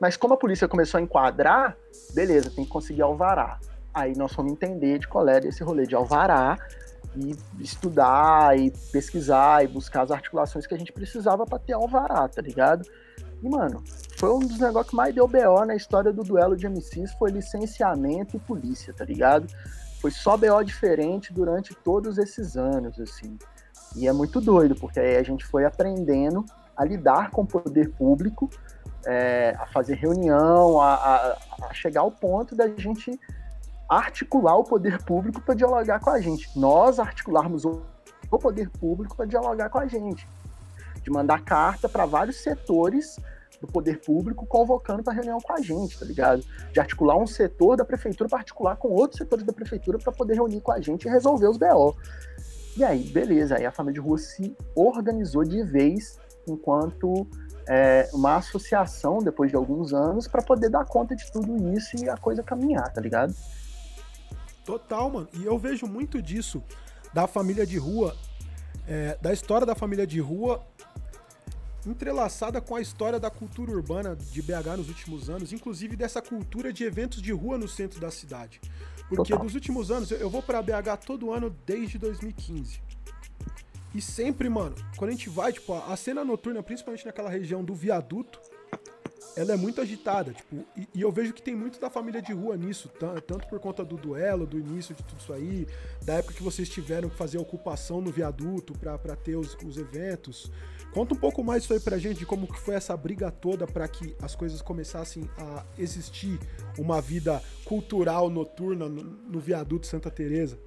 Mas 0.00 0.16
como 0.16 0.34
a 0.34 0.36
polícia 0.36 0.68
começou 0.68 0.98
a 0.98 1.00
enquadrar, 1.00 1.76
beleza, 2.14 2.50
tem 2.50 2.64
que 2.64 2.70
conseguir 2.70 3.02
alvará. 3.02 3.58
Aí 3.92 4.14
nós 4.14 4.32
fomos 4.32 4.52
entender 4.52 4.98
de 4.98 5.08
qual 5.08 5.26
era 5.28 5.48
esse 5.48 5.64
rolê 5.64 5.86
de 5.86 5.94
alvará 5.94 6.58
e 7.16 7.36
estudar 7.60 8.58
e 8.58 8.70
pesquisar 8.92 9.64
e 9.64 9.68
buscar 9.68 10.02
as 10.02 10.10
articulações 10.10 10.66
que 10.66 10.74
a 10.74 10.78
gente 10.78 10.92
precisava 10.92 11.46
para 11.46 11.58
ter 11.58 11.72
alvará, 11.72 12.28
tá 12.28 12.42
ligado? 12.42 12.86
E, 13.42 13.48
mano, 13.48 13.82
foi 14.16 14.30
um 14.30 14.40
dos 14.40 14.58
negócios 14.58 14.90
que 14.90 14.96
mais 14.96 15.14
deu 15.14 15.26
BO 15.26 15.64
na 15.66 15.74
história 15.74 16.12
do 16.12 16.22
duelo 16.22 16.56
de 16.56 16.68
MCs, 16.68 17.12
foi 17.14 17.30
licenciamento 17.30 18.36
e 18.36 18.40
polícia, 18.40 18.92
tá 18.92 19.04
ligado? 19.04 19.46
Foi 20.00 20.10
só 20.10 20.36
BO 20.36 20.62
diferente 20.62 21.32
durante 21.32 21.74
todos 21.74 22.18
esses 22.18 22.56
anos, 22.56 22.98
assim. 23.00 23.38
E 23.94 24.06
é 24.06 24.12
muito 24.12 24.40
doido, 24.40 24.74
porque 24.74 25.00
aí 25.00 25.16
a 25.16 25.22
gente 25.22 25.44
foi 25.44 25.64
aprendendo 25.64 26.44
a 26.76 26.84
lidar 26.84 27.30
com 27.30 27.42
o 27.42 27.46
poder 27.46 27.90
público, 27.92 28.50
é, 29.06 29.56
a 29.58 29.66
fazer 29.66 29.94
reunião, 29.94 30.80
a, 30.80 30.94
a, 30.94 31.38
a 31.70 31.74
chegar 31.74 32.02
ao 32.02 32.10
ponto 32.10 32.54
da 32.54 32.68
gente 32.68 33.18
articular 33.88 34.56
o 34.56 34.64
poder 34.64 35.02
público 35.02 35.40
para 35.40 35.54
dialogar 35.54 36.00
com 36.00 36.10
a 36.10 36.20
gente. 36.20 36.48
Nós 36.58 36.98
articularmos 36.98 37.64
o, 37.64 37.82
poder 38.40 38.68
público 38.68 39.16
para 39.16 39.24
dialogar 39.24 39.70
com 39.70 39.78
a 39.78 39.86
gente. 39.86 40.28
De 41.02 41.10
mandar 41.10 41.42
carta 41.42 41.88
para 41.88 42.04
vários 42.04 42.36
setores 42.42 43.16
do 43.60 43.66
poder 43.66 44.00
público 44.00 44.44
convocando 44.46 45.02
para 45.02 45.14
reunião 45.14 45.38
com 45.40 45.52
a 45.52 45.60
gente, 45.60 45.98
tá 45.98 46.04
ligado? 46.04 46.42
De 46.72 46.80
articular 46.80 47.16
um 47.16 47.26
setor 47.26 47.76
da 47.76 47.84
prefeitura 47.84 48.28
para 48.28 48.38
articular 48.38 48.76
com 48.76 48.88
outros 48.88 49.18
setores 49.18 49.44
da 49.44 49.52
prefeitura 49.52 49.98
para 49.98 50.12
poder 50.12 50.34
reunir 50.34 50.60
com 50.60 50.72
a 50.72 50.80
gente 50.80 51.06
e 51.06 51.10
resolver 51.10 51.48
os 51.48 51.56
BO. 51.56 51.96
E 52.76 52.84
aí, 52.84 53.04
beleza, 53.08 53.56
aí 53.56 53.64
a 53.64 53.72
família 53.72 53.94
de 53.94 54.06
rua 54.06 54.18
se 54.18 54.54
organizou 54.74 55.44
de 55.44 55.62
vez 55.62 56.18
enquanto 56.46 57.26
é, 57.68 58.08
uma 58.12 58.36
associação 58.36 59.18
depois 59.18 59.50
de 59.50 59.56
alguns 59.56 59.92
anos 59.94 60.28
para 60.28 60.42
poder 60.42 60.68
dar 60.68 60.84
conta 60.84 61.16
de 61.16 61.30
tudo 61.32 61.72
isso 61.72 61.96
e 61.96 62.08
a 62.08 62.16
coisa 62.16 62.42
caminhar, 62.42 62.92
tá 62.92 63.00
ligado? 63.00 63.34
Total, 64.66 65.08
mano. 65.08 65.28
E 65.32 65.44
eu 65.44 65.56
vejo 65.56 65.86
muito 65.86 66.20
disso 66.20 66.62
da 67.14 67.28
família 67.28 67.64
de 67.64 67.78
rua, 67.78 68.16
é, 68.86 69.16
da 69.22 69.32
história 69.32 69.64
da 69.64 69.76
família 69.76 70.06
de 70.06 70.20
rua 70.20 70.66
entrelaçada 71.86 72.60
com 72.60 72.74
a 72.74 72.80
história 72.80 73.20
da 73.20 73.30
cultura 73.30 73.70
urbana 73.70 74.16
de 74.16 74.42
BH 74.42 74.76
nos 74.76 74.88
últimos 74.88 75.30
anos, 75.30 75.52
inclusive 75.52 75.94
dessa 75.94 76.20
cultura 76.20 76.72
de 76.72 76.82
eventos 76.82 77.22
de 77.22 77.32
rua 77.32 77.56
no 77.56 77.68
centro 77.68 78.00
da 78.00 78.10
cidade. 78.10 78.60
Porque 79.08 79.32
Total. 79.32 79.44
dos 79.46 79.54
últimos 79.54 79.92
anos, 79.92 80.10
eu 80.10 80.28
vou 80.28 80.42
para 80.42 80.60
BH 80.60 80.96
todo 81.06 81.32
ano 81.32 81.54
desde 81.64 81.96
2015. 81.96 82.80
E 83.94 84.02
sempre, 84.02 84.48
mano, 84.48 84.74
quando 84.96 85.10
a 85.10 85.12
gente 85.12 85.30
vai, 85.30 85.52
tipo, 85.52 85.72
a 85.72 85.96
cena 85.96 86.24
noturna, 86.24 86.60
principalmente 86.60 87.06
naquela 87.06 87.30
região 87.30 87.64
do 87.64 87.72
viaduto, 87.72 88.40
ela 89.36 89.52
é 89.52 89.56
muito 89.56 89.80
agitada, 89.80 90.32
tipo, 90.32 90.64
e, 90.76 90.88
e, 90.94 91.00
eu 91.02 91.10
vejo 91.10 91.32
que 91.32 91.42
tem 91.42 91.54
muito 91.54 91.80
da 91.80 91.90
família 91.90 92.22
de 92.22 92.32
rua 92.32 92.56
nisso, 92.56 92.90
tanto 93.26 93.46
por 93.48 93.58
conta 93.58 93.84
do 93.84 93.96
duelo, 93.96 94.46
do 94.46 94.58
início 94.58 94.94
de 94.94 95.02
tudo 95.02 95.20
isso 95.20 95.32
aí, 95.32 95.66
da 96.02 96.14
época 96.14 96.34
que 96.34 96.42
vocês 96.42 96.68
tiveram 96.68 97.08
que 97.08 97.16
fazer 97.16 97.38
a 97.38 97.40
ocupação 97.40 98.00
no 98.00 98.10
viaduto 98.10 98.72
para 98.78 99.16
ter 99.16 99.36
os, 99.36 99.56
os, 99.64 99.76
eventos. 99.76 100.50
Conta 100.92 101.14
um 101.14 101.18
pouco 101.18 101.44
mais 101.44 101.64
isso 101.64 101.72
aí 101.72 101.80
pra 101.80 101.98
gente, 101.98 102.18
de 102.18 102.26
como 102.26 102.46
que 102.46 102.58
foi 102.58 102.74
essa 102.74 102.96
briga 102.96 103.30
toda 103.30 103.66
para 103.66 103.86
que 103.86 104.16
as 104.22 104.34
coisas 104.34 104.62
começassem 104.62 105.28
a 105.36 105.64
existir 105.78 106.38
uma 106.78 107.00
vida 107.00 107.42
cultural 107.64 108.30
noturna 108.30 108.88
no, 108.88 109.02
no 109.02 109.40
viaduto 109.40 109.86
Santa 109.86 110.10
Teresa. 110.10 110.58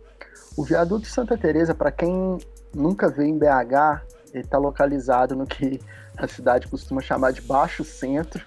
O 0.56 0.64
viaduto 0.64 1.08
Santa 1.08 1.38
Teresa, 1.38 1.74
para 1.74 1.92
quem 1.92 2.38
nunca 2.74 3.10
veio 3.10 3.30
em 3.30 3.38
BH, 3.38 4.19
ele 4.34 4.44
está 4.44 4.58
localizado 4.58 5.36
no 5.36 5.46
que 5.46 5.80
a 6.18 6.28
cidade 6.28 6.68
costuma 6.68 7.02
chamar 7.02 7.32
de 7.32 7.42
Baixo 7.42 7.84
Centro, 7.84 8.46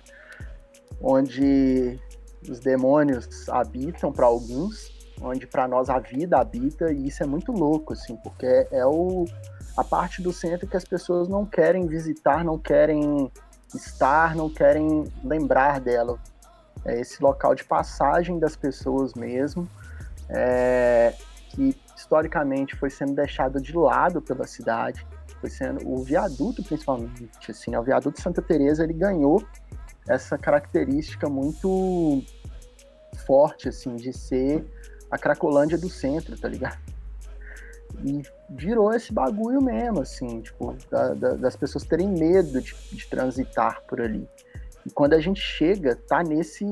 onde 1.01 1.99
os 2.49 2.61
demônios 2.61 3.49
habitam 3.49 4.13
para 4.13 4.27
alguns, 4.27 4.91
onde 5.21 5.47
para 5.47 5.69
nós 5.69 5.89
a 5.89 5.99
vida 5.99 6.39
habita, 6.39 6.93
e 6.93 7.09
isso 7.09 7.23
é 7.23 7.27
muito 7.27 7.53
louco, 7.53 7.93
assim, 7.93 8.17
porque 8.17 8.67
é 8.71 8.85
o, 8.85 9.25
a 9.77 9.85
parte 9.85 10.21
do 10.21 10.33
centro 10.33 10.67
que 10.67 10.77
as 10.77 10.85
pessoas 10.85 11.29
não 11.29 11.47
querem 11.47 11.87
visitar, 11.87 12.45
não 12.45 12.59
querem 12.59 13.31
estar, 13.75 14.35
não 14.35 14.51
querem 14.51 15.05
lembrar 15.25 15.81
dela. 15.81 16.19
É 16.85 17.01
esse 17.01 17.23
local 17.23 17.55
de 17.55 17.65
passagem 17.65 18.39
das 18.39 18.57
pessoas 18.57 19.15
mesmo, 19.15 19.69
é, 20.29 21.15
que 21.51 21.77
historicamente 21.97 22.75
foi 22.75 22.91
sendo 22.91 23.15
deixado 23.15 23.61
de 23.61 23.77
lado 23.77 24.21
pela 24.21 24.47
cidade, 24.47 25.07
foi 25.43 25.51
sendo 25.51 25.85
o 25.89 26.05
viaduto 26.05 26.63
principalmente, 26.63 27.29
assim, 27.51 27.73
né? 27.73 27.79
o 27.81 27.83
viaduto 27.83 28.21
Santa 28.21 28.41
Teresa 28.41 28.85
ele 28.85 28.93
ganhou 28.93 29.45
essa 30.09 30.39
característica 30.39 31.29
muito 31.29 32.23
forte, 33.27 33.69
assim, 33.69 33.97
de 33.97 34.13
ser 34.13 34.65
a 35.11 35.19
Cracolândia 35.19 35.77
do 35.77 35.91
centro, 35.91 36.39
tá 36.39 36.49
ligado? 36.49 36.79
E 38.05 38.23
virou 38.49 38.95
esse 38.95 39.13
bagulho 39.13 39.61
mesmo, 39.61 40.01
assim, 40.01 40.41
tipo, 40.41 40.77
da, 40.89 41.13
da, 41.13 41.35
das 41.35 41.57
pessoas 41.57 41.85
terem 41.85 42.09
medo 42.09 42.61
de, 42.61 42.75
de, 42.93 43.07
transitar 43.09 43.83
por 43.89 44.01
ali. 44.01 44.27
E 44.87 44.91
quando 44.91 45.15
a 45.15 45.21
gente 45.21 45.41
chega, 45.41 45.97
tá 45.97 46.23
nesse, 46.23 46.65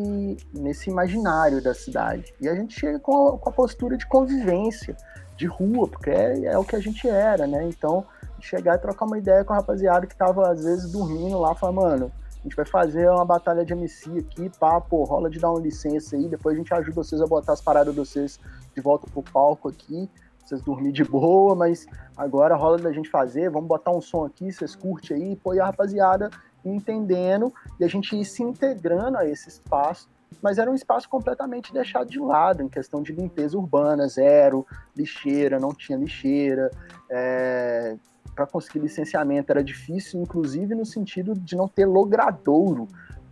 nesse 0.54 0.90
imaginário 0.90 1.60
da 1.62 1.74
cidade. 1.74 2.32
E 2.40 2.48
a 2.48 2.54
gente 2.54 2.78
chega 2.78 2.98
com 3.00 3.28
a, 3.28 3.38
com 3.38 3.48
a 3.48 3.52
postura 3.52 3.96
de 3.96 4.06
convivência, 4.06 4.96
de 5.36 5.46
rua, 5.46 5.88
porque 5.88 6.10
é, 6.10 6.44
é, 6.44 6.58
o 6.58 6.64
que 6.64 6.76
a 6.76 6.80
gente 6.80 7.08
era, 7.08 7.46
né? 7.46 7.64
Então, 7.64 8.06
chegar 8.46 8.76
e 8.76 8.78
trocar 8.78 9.06
uma 9.06 9.18
ideia 9.18 9.44
com 9.44 9.52
a 9.52 9.56
rapaziada 9.56 10.06
que 10.06 10.16
tava, 10.16 10.50
às 10.50 10.64
vezes, 10.64 10.90
dormindo 10.90 11.38
lá, 11.38 11.54
falar, 11.54 11.72
mano, 11.72 12.12
a 12.38 12.42
gente 12.42 12.56
vai 12.56 12.64
fazer 12.64 13.08
uma 13.10 13.24
batalha 13.24 13.64
de 13.64 13.72
MC 13.72 14.18
aqui, 14.18 14.50
pá, 14.58 14.80
pô, 14.80 15.04
rola 15.04 15.28
de 15.28 15.38
dar 15.38 15.50
uma 15.50 15.60
licença 15.60 16.16
aí, 16.16 16.26
depois 16.26 16.54
a 16.54 16.58
gente 16.58 16.72
ajuda 16.72 16.94
vocês 16.94 17.20
a 17.20 17.26
botar 17.26 17.52
as 17.52 17.60
paradas 17.60 17.94
de 17.94 18.00
vocês 18.00 18.40
de 18.74 18.80
volta 18.80 19.06
pro 19.10 19.22
palco 19.22 19.68
aqui, 19.68 20.08
vocês 20.42 20.62
dormir 20.62 20.92
de 20.92 21.04
boa, 21.04 21.54
mas 21.54 21.86
agora 22.16 22.56
rola 22.56 22.78
da 22.78 22.92
gente 22.92 23.10
fazer, 23.10 23.50
vamos 23.50 23.68
botar 23.68 23.92
um 23.92 24.00
som 24.00 24.24
aqui, 24.24 24.50
vocês 24.50 24.74
curtem 24.74 25.16
aí, 25.16 25.36
pô, 25.36 25.52
e 25.52 25.60
a 25.60 25.66
rapaziada 25.66 26.30
entendendo 26.64 27.52
e 27.78 27.84
a 27.84 27.88
gente 27.88 28.16
ir 28.16 28.24
se 28.24 28.42
integrando 28.42 29.18
a 29.18 29.26
esse 29.26 29.48
espaço, 29.48 30.08
mas 30.42 30.58
era 30.58 30.70
um 30.70 30.74
espaço 30.74 31.08
completamente 31.08 31.72
deixado 31.72 32.08
de 32.08 32.18
lado 32.18 32.62
em 32.62 32.68
questão 32.68 33.02
de 33.02 33.12
limpeza 33.12 33.58
urbana, 33.58 34.08
zero, 34.08 34.66
lixeira, 34.96 35.58
não 35.58 35.74
tinha 35.74 35.98
lixeira, 35.98 36.70
é, 37.10 37.96
para 38.34 38.46
conseguir 38.46 38.78
licenciamento 38.80 39.50
era 39.50 39.62
difícil, 39.62 40.20
inclusive 40.20 40.74
no 40.74 40.84
sentido 40.86 41.34
de 41.34 41.56
não 41.56 41.68
ter 41.68 41.86
logradouro. 41.86 42.88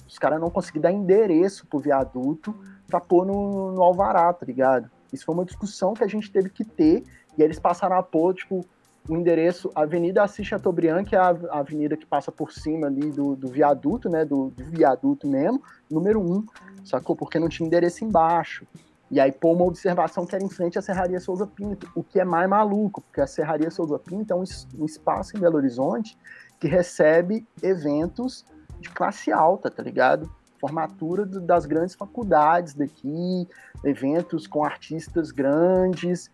Os 0.07 0.19
caras 0.19 0.41
não 0.41 0.51
conseguiam 0.51 0.83
dar 0.83 0.93
endereço 0.93 1.67
pro 1.67 1.79
viaduto 1.79 2.55
para 2.87 3.01
pôr 3.01 3.27
no, 3.27 3.73
no 3.73 3.83
alvará, 3.83 4.33
tá 4.33 4.47
ligado? 4.47 4.91
Isso 5.13 5.25
foi 5.25 5.35
uma 5.35 5.45
discussão 5.45 5.95
que 5.95 6.05
a 6.05 6.07
gente 6.09 6.31
teve 6.31 6.51
que 6.51 6.65
ter, 6.65 7.05
e 7.37 7.43
eles 7.43 7.59
passaram 7.59 7.97
a 7.97 8.03
pôr, 8.03 8.35
tipo, 8.35 8.65
o 9.09 9.17
endereço 9.17 9.71
Avenida 9.75 10.23
Assis 10.23 10.47
Chateaubriand, 10.47 11.05
que 11.05 11.17
é 11.17 11.19
a 11.19 11.31
avenida 11.51 11.97
que 11.97 12.05
passa 12.05 12.31
por 12.31 12.53
cima 12.53 12.89
ali 12.89 13.11
do, 13.11 13.35
do 13.35 13.49
viaduto, 13.49 14.09
né, 14.09 14.25
do, 14.25 14.51
do 14.51 14.65
viaduto 14.65 15.27
mesmo, 15.27 15.63
número 15.91 16.21
um, 16.21 16.45
sacou? 16.85 17.17
Porque 17.17 17.39
não 17.39 17.49
tinha 17.49 17.67
endereço 17.67 18.05
embaixo. 18.05 18.67
E 19.11 19.19
aí 19.19 19.33
pôr 19.33 19.55
uma 19.55 19.65
observação 19.65 20.27
que 20.27 20.35
era 20.35 20.45
em 20.45 20.51
frente 20.51 20.79
à 20.79 20.83
Serraria 20.83 21.19
Souza 21.19 21.47
Pinto, 21.47 21.91
o 21.95 22.03
que 22.03 22.21
é 22.21 22.25
mais 22.25 22.49
maluco, 22.49 23.01
porque 23.01 23.21
a 23.21 23.27
Serraria 23.27 23.71
Souza 23.71 23.99
Pinto 23.99 24.33
é 24.33 24.37
um, 24.37 24.45
um 24.79 24.85
espaço 24.85 25.37
em 25.37 25.41
Belo 25.41 25.57
Horizonte 25.57 26.17
que 26.61 26.69
recebe 26.69 27.47
eventos 27.63 28.45
de 28.81 28.91
classe 28.91 29.33
alta, 29.33 29.71
tá 29.71 29.83
ligado? 29.83 30.31
Formatura 30.61 31.25
do, 31.25 31.41
das 31.41 31.65
grandes 31.65 31.95
faculdades 31.95 32.75
daqui, 32.75 33.49
eventos 33.85 34.47
com 34.47 34.65
artistas 34.65 35.31
grandes. 35.31 36.31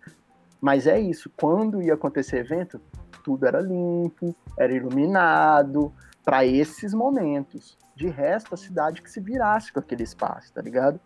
Mas 0.60 0.86
é 0.86 0.98
isso, 0.98 1.30
quando 1.36 1.82
ia 1.82 1.94
acontecer 1.94 2.38
evento, 2.38 2.80
tudo 3.22 3.46
era 3.46 3.60
limpo, 3.60 4.34
era 4.58 4.72
iluminado, 4.72 5.92
para 6.24 6.44
esses 6.44 6.94
momentos. 6.94 7.78
De 7.94 8.08
resto, 8.08 8.54
a 8.54 8.56
cidade 8.56 9.02
que 9.02 9.10
se 9.10 9.20
virasse 9.20 9.72
com 9.72 9.78
aquele 9.78 10.02
espaço, 10.02 10.52
tá 10.52 10.60
ligado? 10.60 10.98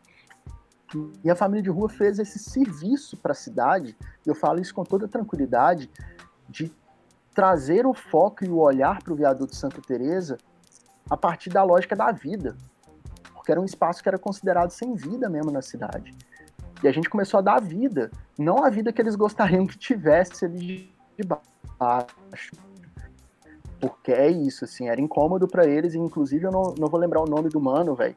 E 1.23 1.31
a 1.31 1.35
família 1.35 1.63
de 1.63 1.71
rua 1.71 1.89
fez 1.89 2.19
esse 2.19 2.39
serviço 2.39 3.17
para 3.17 3.33
a 3.33 3.35
cidade, 3.35 3.97
eu 4.25 4.35
falo 4.35 4.61
isso 4.61 4.75
com 4.75 4.85
toda 4.85 5.07
tranquilidade, 5.07 5.91
de 6.49 6.73
trazer 7.35 7.87
o 7.87 7.93
foco 7.93 8.45
e 8.45 8.49
o 8.49 8.59
olhar 8.59 9.03
para 9.03 9.13
o 9.13 9.17
viaduto 9.17 9.55
Santa 9.55 9.81
Teresa 9.81 10.39
a 11.09 11.17
partir 11.17 11.51
da 11.51 11.63
lógica 11.63 11.95
da 11.95 12.11
vida, 12.11 12.57
porque 13.35 13.53
era 13.53 13.61
um 13.61 13.65
espaço 13.65 14.03
que 14.03 14.09
era 14.09 14.19
considerado 14.19 14.71
sem 14.71 14.95
vida 14.95 15.29
mesmo 15.29 15.51
na 15.51 15.63
cidade. 15.63 16.15
E 16.83 16.89
a 16.89 16.93
gente 16.93 17.11
começou 17.11 17.39
a 17.39 17.43
dar 17.43 17.61
vida, 17.61 18.11
não 18.39 18.65
a 18.65 18.71
vida 18.71 18.93
que 18.93 19.03
eles 19.03 19.17
gostariam 19.17 19.67
que 19.67 19.77
tivesse 19.77 20.45
ali 20.45 20.95
de 21.19 21.27
baixo. 21.27 22.53
Porque 23.81 24.13
é 24.13 24.29
isso, 24.29 24.65
assim, 24.65 24.89
era 24.89 25.01
incômodo 25.01 25.47
para 25.47 25.67
eles, 25.67 25.95
e 25.95 25.99
inclusive 25.99 26.47
eu 26.47 26.51
não, 26.51 26.75
não 26.79 26.89
vou 26.89 26.99
lembrar 26.99 27.21
o 27.21 27.27
nome 27.27 27.49
do 27.49 27.61
mano, 27.61 27.95
velho, 27.95 28.17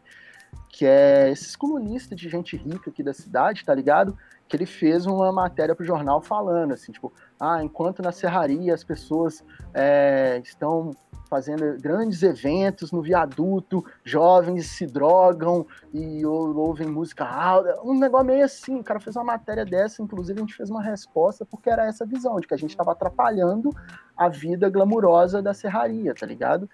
que 0.70 0.86
é 0.86 1.30
esses 1.30 1.56
colunistas 1.56 2.20
de 2.20 2.30
gente 2.30 2.56
rica 2.56 2.90
aqui 2.90 3.04
da 3.04 3.14
cidade, 3.14 3.66
tá 3.66 3.74
ligado? 3.74 4.18
Que 4.48 4.56
ele 4.56 4.66
fez 4.66 5.06
uma 5.06 5.32
matéria 5.32 5.76
pro 5.76 5.86
jornal 5.86 6.22
falando, 6.22 6.74
assim, 6.74 6.92
tipo, 6.92 7.12
ah, 7.40 7.64
enquanto 7.64 8.02
na 8.02 8.12
serraria 8.12 8.74
as 8.74 8.84
pessoas 8.84 9.44
é, 9.74 10.42
estão 10.44 10.92
fazendo 11.32 11.78
grandes 11.80 12.24
eventos 12.24 12.92
no 12.92 13.02
viaduto, 13.02 13.86
jovens 14.04 14.66
se 14.66 14.86
drogam 14.86 15.66
e 15.94 16.26
ou, 16.26 16.54
ouvem 16.58 16.90
música 16.90 17.24
alta, 17.24 17.80
um 17.86 17.98
negócio 17.98 18.28
meio 18.28 18.44
assim. 18.44 18.82
O 18.82 18.84
cara 18.84 19.00
fez 19.00 19.16
uma 19.16 19.24
matéria 19.24 19.64
dessa, 19.64 20.04
inclusive 20.04 20.38
a 20.38 20.42
gente 20.42 20.54
fez 20.54 20.70
uma 20.70 20.84
resposta 20.84 21.46
porque 21.46 21.70
era 21.70 21.86
essa 21.86 22.06
visão 22.06 22.38
de 22.38 22.46
que 22.46 22.54
a 22.54 22.58
gente 22.58 22.72
estava 22.72 22.92
atrapalhando 22.92 23.70
a 24.18 24.28
vida 24.28 24.70
glamurosa 24.70 25.42
da 25.42 25.54
serraria, 25.54 26.14
tá 26.14 26.26
ligado? 26.26 26.70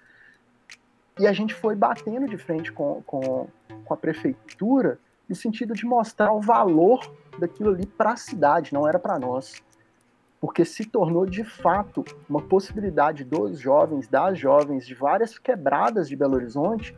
E 1.20 1.26
a 1.26 1.32
gente 1.32 1.54
foi 1.54 1.76
batendo 1.76 2.28
de 2.28 2.36
frente 2.36 2.72
com, 2.72 3.00
com, 3.06 3.46
com 3.88 3.94
a 3.94 3.96
prefeitura 3.96 4.98
no 5.28 5.34
sentido 5.34 5.74
de 5.74 5.84
mostrar 5.84 6.32
o 6.32 6.40
valor 6.40 7.00
daquilo 7.38 7.70
ali 7.70 7.86
para 7.86 8.12
a 8.12 8.16
cidade, 8.16 8.72
não 8.72 8.86
era 8.86 8.98
para 8.98 9.18
nós 9.18 9.62
porque 10.40 10.64
se 10.64 10.84
tornou 10.84 11.26
de 11.26 11.44
fato 11.44 12.04
uma 12.28 12.40
possibilidade 12.40 13.24
dos 13.24 13.58
jovens, 13.58 14.08
das 14.08 14.38
jovens 14.38 14.86
de 14.86 14.94
várias 14.94 15.36
quebradas 15.38 16.08
de 16.08 16.16
Belo 16.16 16.36
Horizonte 16.36 16.96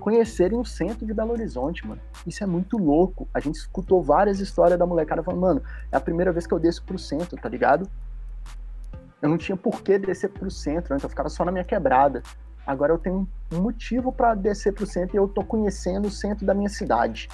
conhecerem 0.00 0.58
o 0.58 0.64
centro 0.64 1.04
de 1.04 1.12
Belo 1.12 1.32
Horizonte, 1.32 1.86
mano. 1.86 2.00
Isso 2.26 2.42
é 2.42 2.46
muito 2.46 2.78
louco. 2.78 3.28
A 3.34 3.40
gente 3.40 3.56
escutou 3.56 4.02
várias 4.02 4.40
histórias 4.40 4.78
da 4.78 4.86
molecada 4.86 5.22
falando, 5.22 5.40
mano, 5.40 5.62
é 5.92 5.96
a 5.96 6.00
primeira 6.00 6.32
vez 6.32 6.46
que 6.46 6.54
eu 6.54 6.58
desço 6.58 6.82
pro 6.84 6.98
centro, 6.98 7.36
tá 7.36 7.48
ligado? 7.48 7.88
Eu 9.20 9.28
não 9.28 9.36
tinha 9.36 9.56
por 9.56 9.82
que 9.82 9.98
descer 9.98 10.30
pro 10.30 10.50
centro, 10.50 10.94
antes 10.94 11.02
eu 11.02 11.10
ficava 11.10 11.28
só 11.28 11.44
na 11.44 11.52
minha 11.52 11.64
quebrada. 11.64 12.22
Agora 12.68 12.92
eu 12.92 12.98
tenho 12.98 13.26
um 13.50 13.62
motivo 13.62 14.12
para 14.12 14.34
descer 14.34 14.74
pro 14.74 14.84
centro 14.84 15.16
e 15.16 15.18
eu 15.18 15.26
tô 15.26 15.42
conhecendo 15.42 16.08
o 16.08 16.10
centro 16.10 16.44
da 16.44 16.52
minha 16.52 16.68
cidade. 16.68 17.26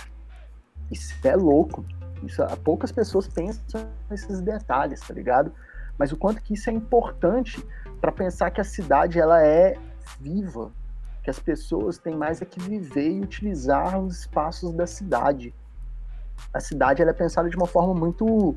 Isso 0.92 1.12
é 1.26 1.34
louco. 1.34 1.84
Isso, 2.22 2.40
poucas 2.62 2.92
pessoas 2.92 3.26
pensam 3.26 3.84
nesses 4.08 4.40
detalhes, 4.40 5.00
tá 5.00 5.12
ligado? 5.12 5.52
Mas 5.98 6.12
o 6.12 6.16
quanto 6.16 6.40
que 6.40 6.54
isso 6.54 6.70
é 6.70 6.72
importante 6.72 7.60
para 8.00 8.12
pensar 8.12 8.52
que 8.52 8.60
a 8.60 8.64
cidade 8.64 9.18
ela 9.18 9.44
é 9.44 9.76
viva, 10.20 10.70
que 11.24 11.30
as 11.30 11.40
pessoas 11.40 11.98
têm 11.98 12.14
mais 12.14 12.40
é 12.40 12.44
que 12.44 12.60
viver 12.60 13.10
e 13.10 13.20
utilizar 13.20 13.98
os 13.98 14.20
espaços 14.20 14.72
da 14.72 14.86
cidade. 14.86 15.52
A 16.52 16.60
cidade 16.60 17.02
ela 17.02 17.10
é 17.10 17.14
pensada 17.14 17.50
de 17.50 17.56
uma 17.56 17.66
forma 17.66 17.92
muito 17.92 18.54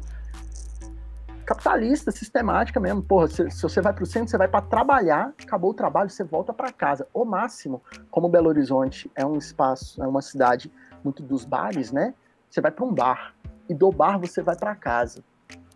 capitalista, 1.47 2.11
sistemática 2.11 2.77
mesmo. 2.77 3.01
Porra, 3.01 3.29
se, 3.29 3.49
se 3.49 3.63
você 3.63 3.79
vai 3.79 3.93
para 3.93 4.03
o 4.03 4.05
centro, 4.05 4.29
você 4.29 4.37
vai 4.37 4.49
para 4.49 4.61
trabalhar, 4.61 5.33
acabou 5.41 5.71
o 5.71 5.73
trabalho, 5.73 6.09
você 6.09 6.21
volta 6.21 6.53
para 6.53 6.73
casa. 6.73 7.07
O 7.13 7.23
máximo, 7.23 7.81
como 8.11 8.27
Belo 8.27 8.49
Horizonte 8.49 9.09
é 9.15 9.25
um 9.25 9.37
espaço, 9.37 10.03
é 10.03 10.05
uma 10.05 10.21
cidade 10.21 10.69
muito 11.01 11.23
dos 11.23 11.45
bares, 11.45 11.89
né? 11.89 12.13
Você 12.49 12.59
vai 12.59 12.69
para 12.69 12.83
um 12.83 12.93
bar 12.93 13.33
e 13.69 13.73
do 13.73 13.89
bar 13.89 14.19
você 14.19 14.41
vai 14.43 14.57
para 14.57 14.75
casa. 14.75 15.23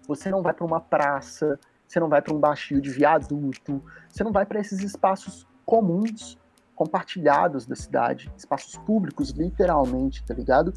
Você 0.10 0.30
não 0.30 0.42
vai 0.42 0.54
para 0.54 0.66
uma 0.66 0.82
praça, 0.82 1.58
você 1.88 2.02
não 2.02 2.10
vai 2.10 2.22
para 2.22 2.34
um 2.34 2.40
baixio 2.40 2.82
de 2.82 2.90
viaduto, 2.90 3.82
você 4.10 4.26
não 4.26 4.32
vai 4.34 4.46
para 4.46 4.60
esses 4.60 4.82
espaços 4.82 5.48
comuns, 5.66 6.38
compartilhados 6.76 7.66
da 7.66 7.78
cidade, 7.78 8.30
espaços 8.36 8.76
públicos, 8.80 9.30
literalmente, 9.30 10.22
tá 10.26 10.34
ligado? 10.34 10.74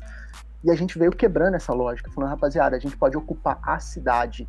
E 0.63 0.71
a 0.71 0.75
gente 0.77 0.97
veio 0.97 1.11
quebrando 1.11 1.55
essa 1.55 1.73
lógica, 1.73 2.13
falando, 2.13 2.31
rapaziada, 2.31 2.77
a 2.77 2.79
gente 2.79 2.97
pode 2.97 3.17
ocupar 3.17 3.59
a 3.61 3.81
cidade 3.81 4.49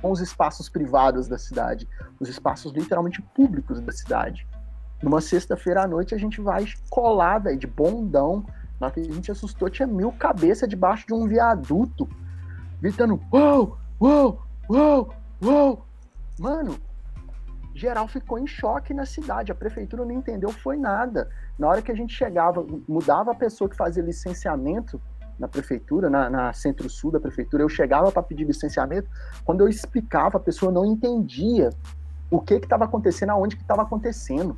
com 0.00 0.10
os 0.10 0.20
espaços 0.20 0.68
privados 0.68 1.28
da 1.28 1.38
cidade, 1.38 1.88
os 2.18 2.28
espaços 2.28 2.72
literalmente 2.72 3.20
públicos 3.20 3.80
da 3.80 3.92
cidade. 3.92 4.46
Numa 5.02 5.20
sexta-feira 5.20 5.82
à 5.82 5.86
noite 5.86 6.14
a 6.14 6.18
gente 6.18 6.40
vai 6.40 6.64
velho, 7.42 7.58
de 7.58 7.66
bondão 7.66 8.44
na 8.80 8.90
que 8.90 9.00
a 9.00 9.04
gente 9.04 9.30
assustou, 9.30 9.70
tinha 9.70 9.86
mil 9.86 10.10
cabeças 10.12 10.68
debaixo 10.68 11.06
de 11.06 11.14
um 11.14 11.26
viaduto, 11.26 12.08
gritando: 12.80 13.20
Uou, 13.32 13.78
uou, 14.00 14.42
uou, 14.68 15.14
uou. 15.40 15.86
Mano, 16.38 16.76
geral 17.74 18.08
ficou 18.08 18.38
em 18.38 18.46
choque 18.46 18.92
na 18.92 19.06
cidade. 19.06 19.52
A 19.52 19.54
prefeitura 19.54 20.04
não 20.04 20.12
entendeu, 20.12 20.50
foi 20.50 20.76
nada. 20.76 21.30
Na 21.56 21.68
hora 21.68 21.82
que 21.82 21.92
a 21.92 21.94
gente 21.94 22.12
chegava, 22.12 22.64
mudava 22.88 23.30
a 23.30 23.34
pessoa 23.34 23.70
que 23.70 23.76
fazia 23.76 24.02
licenciamento 24.02 25.00
na 25.38 25.48
prefeitura, 25.48 26.08
na, 26.08 26.30
na 26.30 26.52
centro-sul 26.52 27.10
da 27.10 27.20
prefeitura, 27.20 27.62
eu 27.62 27.68
chegava 27.68 28.10
para 28.12 28.22
pedir 28.22 28.44
licenciamento. 28.44 29.08
Quando 29.44 29.60
eu 29.60 29.68
explicava, 29.68 30.36
a 30.36 30.40
pessoa 30.40 30.70
não 30.70 30.84
entendia 30.84 31.70
o 32.30 32.40
que 32.40 32.54
estava 32.54 32.84
acontecendo, 32.84 33.30
aonde 33.30 33.56
que 33.56 33.62
estava 33.62 33.82
acontecendo. 33.82 34.56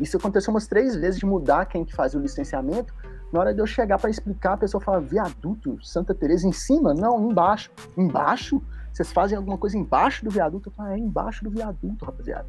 Isso 0.00 0.16
aconteceu 0.16 0.52
umas 0.52 0.66
três 0.66 0.94
vezes 0.94 1.18
de 1.18 1.26
mudar 1.26 1.66
quem 1.66 1.84
que 1.84 1.94
fazia 1.94 2.18
o 2.18 2.22
licenciamento, 2.22 2.94
na 3.32 3.40
hora 3.40 3.52
de 3.52 3.60
eu 3.60 3.66
chegar 3.66 3.98
para 3.98 4.08
explicar, 4.08 4.54
a 4.54 4.56
pessoa 4.56 4.80
fala: 4.80 5.00
viaduto, 5.00 5.78
Santa 5.84 6.14
Teresa 6.14 6.46
em 6.46 6.52
cima? 6.52 6.94
Não, 6.94 7.30
embaixo. 7.30 7.70
Embaixo? 7.96 8.62
Vocês 8.92 9.12
fazem 9.12 9.36
alguma 9.36 9.58
coisa 9.58 9.76
embaixo 9.76 10.24
do 10.24 10.30
viaduto? 10.30 10.70
Eu 10.70 10.72
falo, 10.72 10.88
é 10.88 10.98
embaixo 10.98 11.44
do 11.44 11.50
viaduto, 11.50 12.04
rapaziada. 12.04 12.46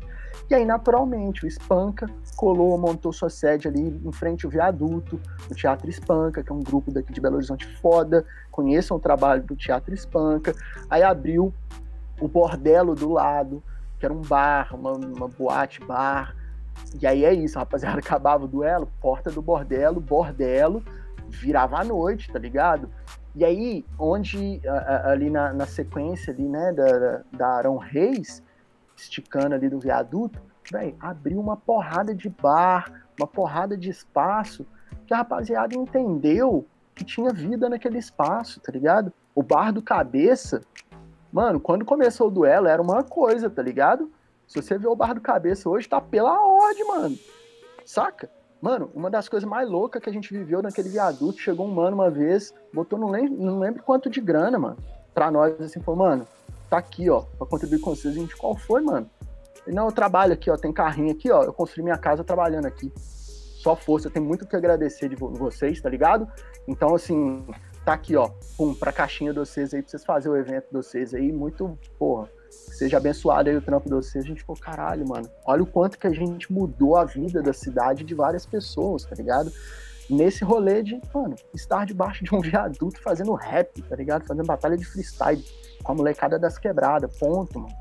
E 0.50 0.56
aí, 0.56 0.66
naturalmente, 0.66 1.46
o 1.46 1.48
Espanca 1.48 2.08
colou, 2.36 2.78
montou 2.78 3.14
sua 3.14 3.30
sede 3.30 3.68
ali 3.68 3.82
em 4.04 4.12
frente 4.12 4.46
ao 4.46 4.52
viaduto, 4.52 5.20
o 5.50 5.56
Teatro 5.56 5.90
Espanca, 5.90 6.44
que 6.44 6.52
é 6.52 6.56
um 6.56 6.62
grupo 6.62 6.92
daqui 6.92 7.14
de 7.14 7.22
Belo 7.22 7.36
Horizonte 7.36 7.68
foda. 7.78 8.26
Conheçam 8.52 8.98
o 8.98 9.00
trabalho 9.00 9.44
do 9.44 9.56
Teatro 9.56 9.94
Espanca. 9.94 10.54
Aí 10.90 11.04
abriu 11.04 11.54
o 12.20 12.28
Bordelo 12.28 12.96
do 12.96 13.10
lado, 13.10 13.64
que 14.00 14.06
era 14.06 14.14
um 14.14 14.22
bar, 14.22 14.76
uma, 14.76 14.94
uma 14.94 15.28
boate 15.28 15.80
bar 15.86 16.36
e 17.00 17.06
aí 17.06 17.26
é 17.26 17.34
isso, 17.34 17.58
rapaziada. 17.58 18.00
Acabava 18.00 18.46
o 18.46 18.48
duelo, 18.48 18.90
porta 19.02 19.30
do 19.30 19.42
bordelo, 19.42 20.00
bordelo, 20.00 20.84
virava 21.28 21.80
à 21.80 21.84
noite, 21.84 22.32
tá 22.32 22.40
ligado? 22.40 22.90
E 23.36 23.46
aí, 23.46 23.86
onde 23.98 24.62
ali 25.04 25.30
na, 25.30 25.54
na 25.54 25.66
sequência 25.66 26.34
ali, 26.34 26.48
né, 26.48 26.74
da, 26.74 27.22
da 27.32 27.48
Arão 27.50 27.78
Reis, 27.78 28.44
esticando 29.02 29.56
ali 29.56 29.70
do 29.70 29.80
viaduto, 29.80 30.40
velho, 30.72 30.96
abriu 31.00 31.40
uma 31.40 31.58
porrada 31.58 32.14
de 32.14 32.30
bar, 32.30 33.06
uma 33.18 33.28
porrada 33.28 33.78
de 33.78 33.90
espaço, 33.90 34.66
que 35.06 35.14
a 35.14 35.18
rapaziada 35.18 35.76
entendeu 35.76 36.66
que 36.94 37.04
tinha 37.04 37.32
vida 37.32 37.70
naquele 37.70 37.98
espaço, 37.98 38.60
tá 38.60 38.72
ligado? 38.72 39.12
O 39.34 39.42
bar 39.42 39.72
do 39.72 39.82
cabeça, 39.82 40.62
mano, 41.32 41.60
quando 41.60 41.86
começou 41.86 42.28
o 42.28 42.32
duelo 42.32 42.68
era 42.68 42.82
uma 42.82 43.04
coisa, 43.04 43.50
tá 43.50 43.62
ligado? 43.62 44.12
Se 44.50 44.60
você 44.60 44.80
ver 44.80 44.88
o 44.88 44.96
Bar 44.96 45.14
do 45.14 45.22
Cabeça 45.22 45.70
hoje, 45.70 45.88
tá 45.88 46.02
pela 46.02 46.44
ordem, 46.44 46.88
mano. 46.88 47.16
Saca? 47.86 48.28
Mano, 48.60 48.90
uma 48.96 49.08
das 49.08 49.30
coisas 49.30 49.48
mais 49.48 49.70
loucas 49.70 50.02
que 50.02 50.10
a 50.10 50.12
gente 50.12 50.34
viveu 50.34 50.60
naquele 50.60 50.90
viaduto, 50.90 51.40
chegou 51.40 51.68
um 51.68 51.72
mano 51.72 51.96
uma 51.96 52.10
vez, 52.10 52.52
botou, 52.74 52.98
não 52.98 53.10
lembro, 53.10 53.40
não 53.40 53.60
lembro 53.60 53.84
quanto 53.84 54.10
de 54.10 54.20
grana, 54.20 54.58
mano, 54.58 54.78
pra 55.14 55.30
nós, 55.30 55.62
assim, 55.62 55.80
falou, 55.80 56.00
mano, 56.00 56.28
tá 56.70 56.78
aqui, 56.78 57.10
ó, 57.10 57.22
pra 57.22 57.48
contribuir 57.48 57.80
com 57.80 57.96
vocês. 57.96 58.16
A 58.16 58.20
gente, 58.20 58.36
qual 58.36 58.56
foi, 58.56 58.82
mano? 58.82 59.10
Ele, 59.66 59.76
não, 59.76 59.86
eu 59.86 59.92
trabalho 59.92 60.34
aqui, 60.34 60.50
ó, 60.50 60.56
tem 60.56 60.72
carrinho 60.72 61.12
aqui, 61.12 61.32
ó, 61.32 61.44
eu 61.44 61.54
construí 61.54 61.84
minha 61.84 61.98
casa 61.98 62.24
trabalhando 62.24 62.66
aqui. 62.66 62.92
Só 62.96 63.76
força, 63.76 64.10
tenho 64.10 64.26
muito 64.26 64.44
o 64.44 64.48
que 64.48 64.56
agradecer 64.56 65.10
de 65.10 65.16
vocês, 65.16 65.82
tá 65.82 65.90
ligado? 65.90 66.28
Então, 66.68 66.96
assim, 66.96 67.46
tá 67.84 67.94
aqui, 67.94 68.16
ó, 68.16 68.30
pum, 68.56 68.74
pra 68.74 68.94
caixinha 68.94 69.34
de 69.34 69.40
vocês 69.40 69.74
aí, 69.74 69.82
pra 69.82 69.92
vocês 69.92 70.06
fazerem 70.06 70.38
o 70.38 70.42
evento 70.42 70.68
de 70.68 70.74
vocês 70.74 71.14
aí, 71.14 71.32
muito, 71.32 71.78
porra, 71.98 72.30
seja 72.50 72.98
abençoado 72.98 73.50
aí 73.50 73.58
o 73.58 73.62
trampo 73.62 73.90
de 73.90 73.96
vocês. 73.96 74.24
A 74.24 74.28
gente 74.28 74.44
falou, 74.44 74.62
caralho, 74.62 75.08
mano, 75.08 75.30
olha 75.46 75.64
o 75.64 75.68
quanto 75.68 75.98
que 75.98 76.08
a 76.08 76.14
gente 76.14 76.52
mudou 76.52 76.96
a 76.96 77.04
vida 77.04 77.42
da 77.42 77.54
cidade 77.54 78.04
de 78.04 78.16
várias 78.16 78.46
pessoas, 78.46 79.04
tá 79.04 79.16
ligado? 79.16 79.52
Nesse 80.10 80.44
rolê 80.44 80.82
de, 80.82 81.00
mano, 81.14 81.36
estar 81.54 81.86
debaixo 81.86 82.24
de 82.24 82.34
um 82.34 82.42
viaduto 82.42 83.02
fazendo 83.02 83.34
rap, 83.34 83.82
tá 83.84 83.96
ligado? 83.96 84.26
Fazendo 84.26 84.46
batalha 84.46 84.76
de 84.76 84.86
freestyle 84.86 85.44
com 85.84 85.92
a 85.92 85.96
molecada 85.96 86.40
das 86.40 86.58
quebradas, 86.58 87.16
ponto, 87.18 87.60
mano. 87.60 87.76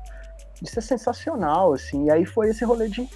Isso 0.61 0.77
é 0.77 0.81
sensacional, 0.81 1.73
assim. 1.73 2.05
E 2.05 2.11
aí 2.11 2.25
foi 2.25 2.49
esse 2.49 2.63
rolê 2.65 2.87
de, 2.87 3.09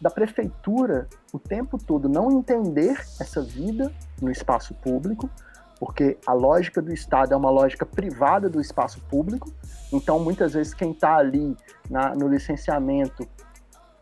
da 0.00 0.10
prefeitura 0.10 1.06
o 1.32 1.38
tempo 1.38 1.78
todo 1.78 2.08
não 2.08 2.30
entender 2.32 2.98
essa 3.20 3.42
vida 3.42 3.92
no 4.20 4.30
espaço 4.30 4.74
público, 4.74 5.30
porque 5.78 6.18
a 6.26 6.32
lógica 6.32 6.82
do 6.82 6.92
Estado 6.92 7.34
é 7.34 7.36
uma 7.36 7.50
lógica 7.50 7.86
privada 7.86 8.48
do 8.48 8.60
espaço 8.60 9.00
público. 9.08 9.52
Então, 9.92 10.18
muitas 10.18 10.54
vezes, 10.54 10.74
quem 10.74 10.90
está 10.90 11.16
ali 11.16 11.56
na, 11.88 12.14
no 12.14 12.26
licenciamento 12.26 13.28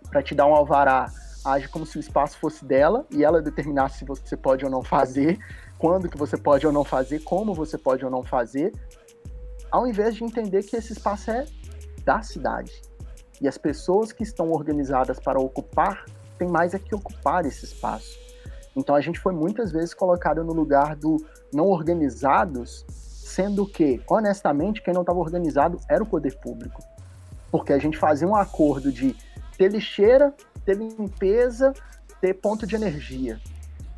para 0.08 0.22
te 0.22 0.34
dar 0.34 0.46
um 0.46 0.54
alvará 0.54 1.10
age 1.46 1.68
como 1.68 1.86
se 1.86 1.96
o 1.96 2.00
espaço 2.00 2.38
fosse 2.38 2.64
dela 2.64 3.06
e 3.10 3.24
ela 3.24 3.40
determinasse 3.40 3.98
se 3.98 4.04
você 4.04 4.36
pode 4.36 4.64
ou 4.64 4.70
não 4.70 4.82
fazer, 4.82 5.38
quando 5.78 6.08
que 6.08 6.18
você 6.18 6.36
pode 6.36 6.66
ou 6.66 6.72
não 6.72 6.84
fazer, 6.84 7.20
como 7.20 7.54
você 7.54 7.78
pode 7.78 8.04
ou 8.04 8.10
não 8.10 8.22
fazer, 8.22 8.72
ao 9.70 9.86
invés 9.86 10.16
de 10.16 10.24
entender 10.24 10.62
que 10.62 10.76
esse 10.76 10.92
espaço 10.92 11.30
é 11.30 11.46
da 12.04 12.22
cidade. 12.22 12.82
E 13.40 13.46
as 13.46 13.58
pessoas 13.58 14.12
que 14.12 14.22
estão 14.22 14.50
organizadas 14.50 15.20
para 15.20 15.38
ocupar 15.38 16.04
têm 16.38 16.48
mais 16.48 16.74
é 16.74 16.78
que 16.78 16.94
ocupar 16.94 17.44
esse 17.44 17.64
espaço. 17.64 18.18
Então 18.74 18.94
a 18.94 19.00
gente 19.00 19.18
foi 19.18 19.32
muitas 19.32 19.72
vezes 19.72 19.94
colocado 19.94 20.44
no 20.44 20.52
lugar 20.52 20.96
do 20.96 21.16
não 21.52 21.66
organizados, 21.66 22.84
sendo 22.88 23.66
que, 23.66 24.02
honestamente, 24.08 24.82
quem 24.82 24.92
não 24.92 25.00
estava 25.02 25.18
organizado 25.18 25.78
era 25.88 26.02
o 26.02 26.06
poder 26.06 26.38
público. 26.38 26.82
Porque 27.50 27.72
a 27.72 27.78
gente 27.78 27.96
fazia 27.96 28.28
um 28.28 28.36
acordo 28.36 28.92
de 28.92 29.16
ter 29.56 29.70
lixeira, 29.70 30.34
ter 30.66 30.76
limpeza, 30.76 31.72
ter 32.20 32.34
ponto 32.34 32.66
de 32.66 32.74
energia. 32.74 33.40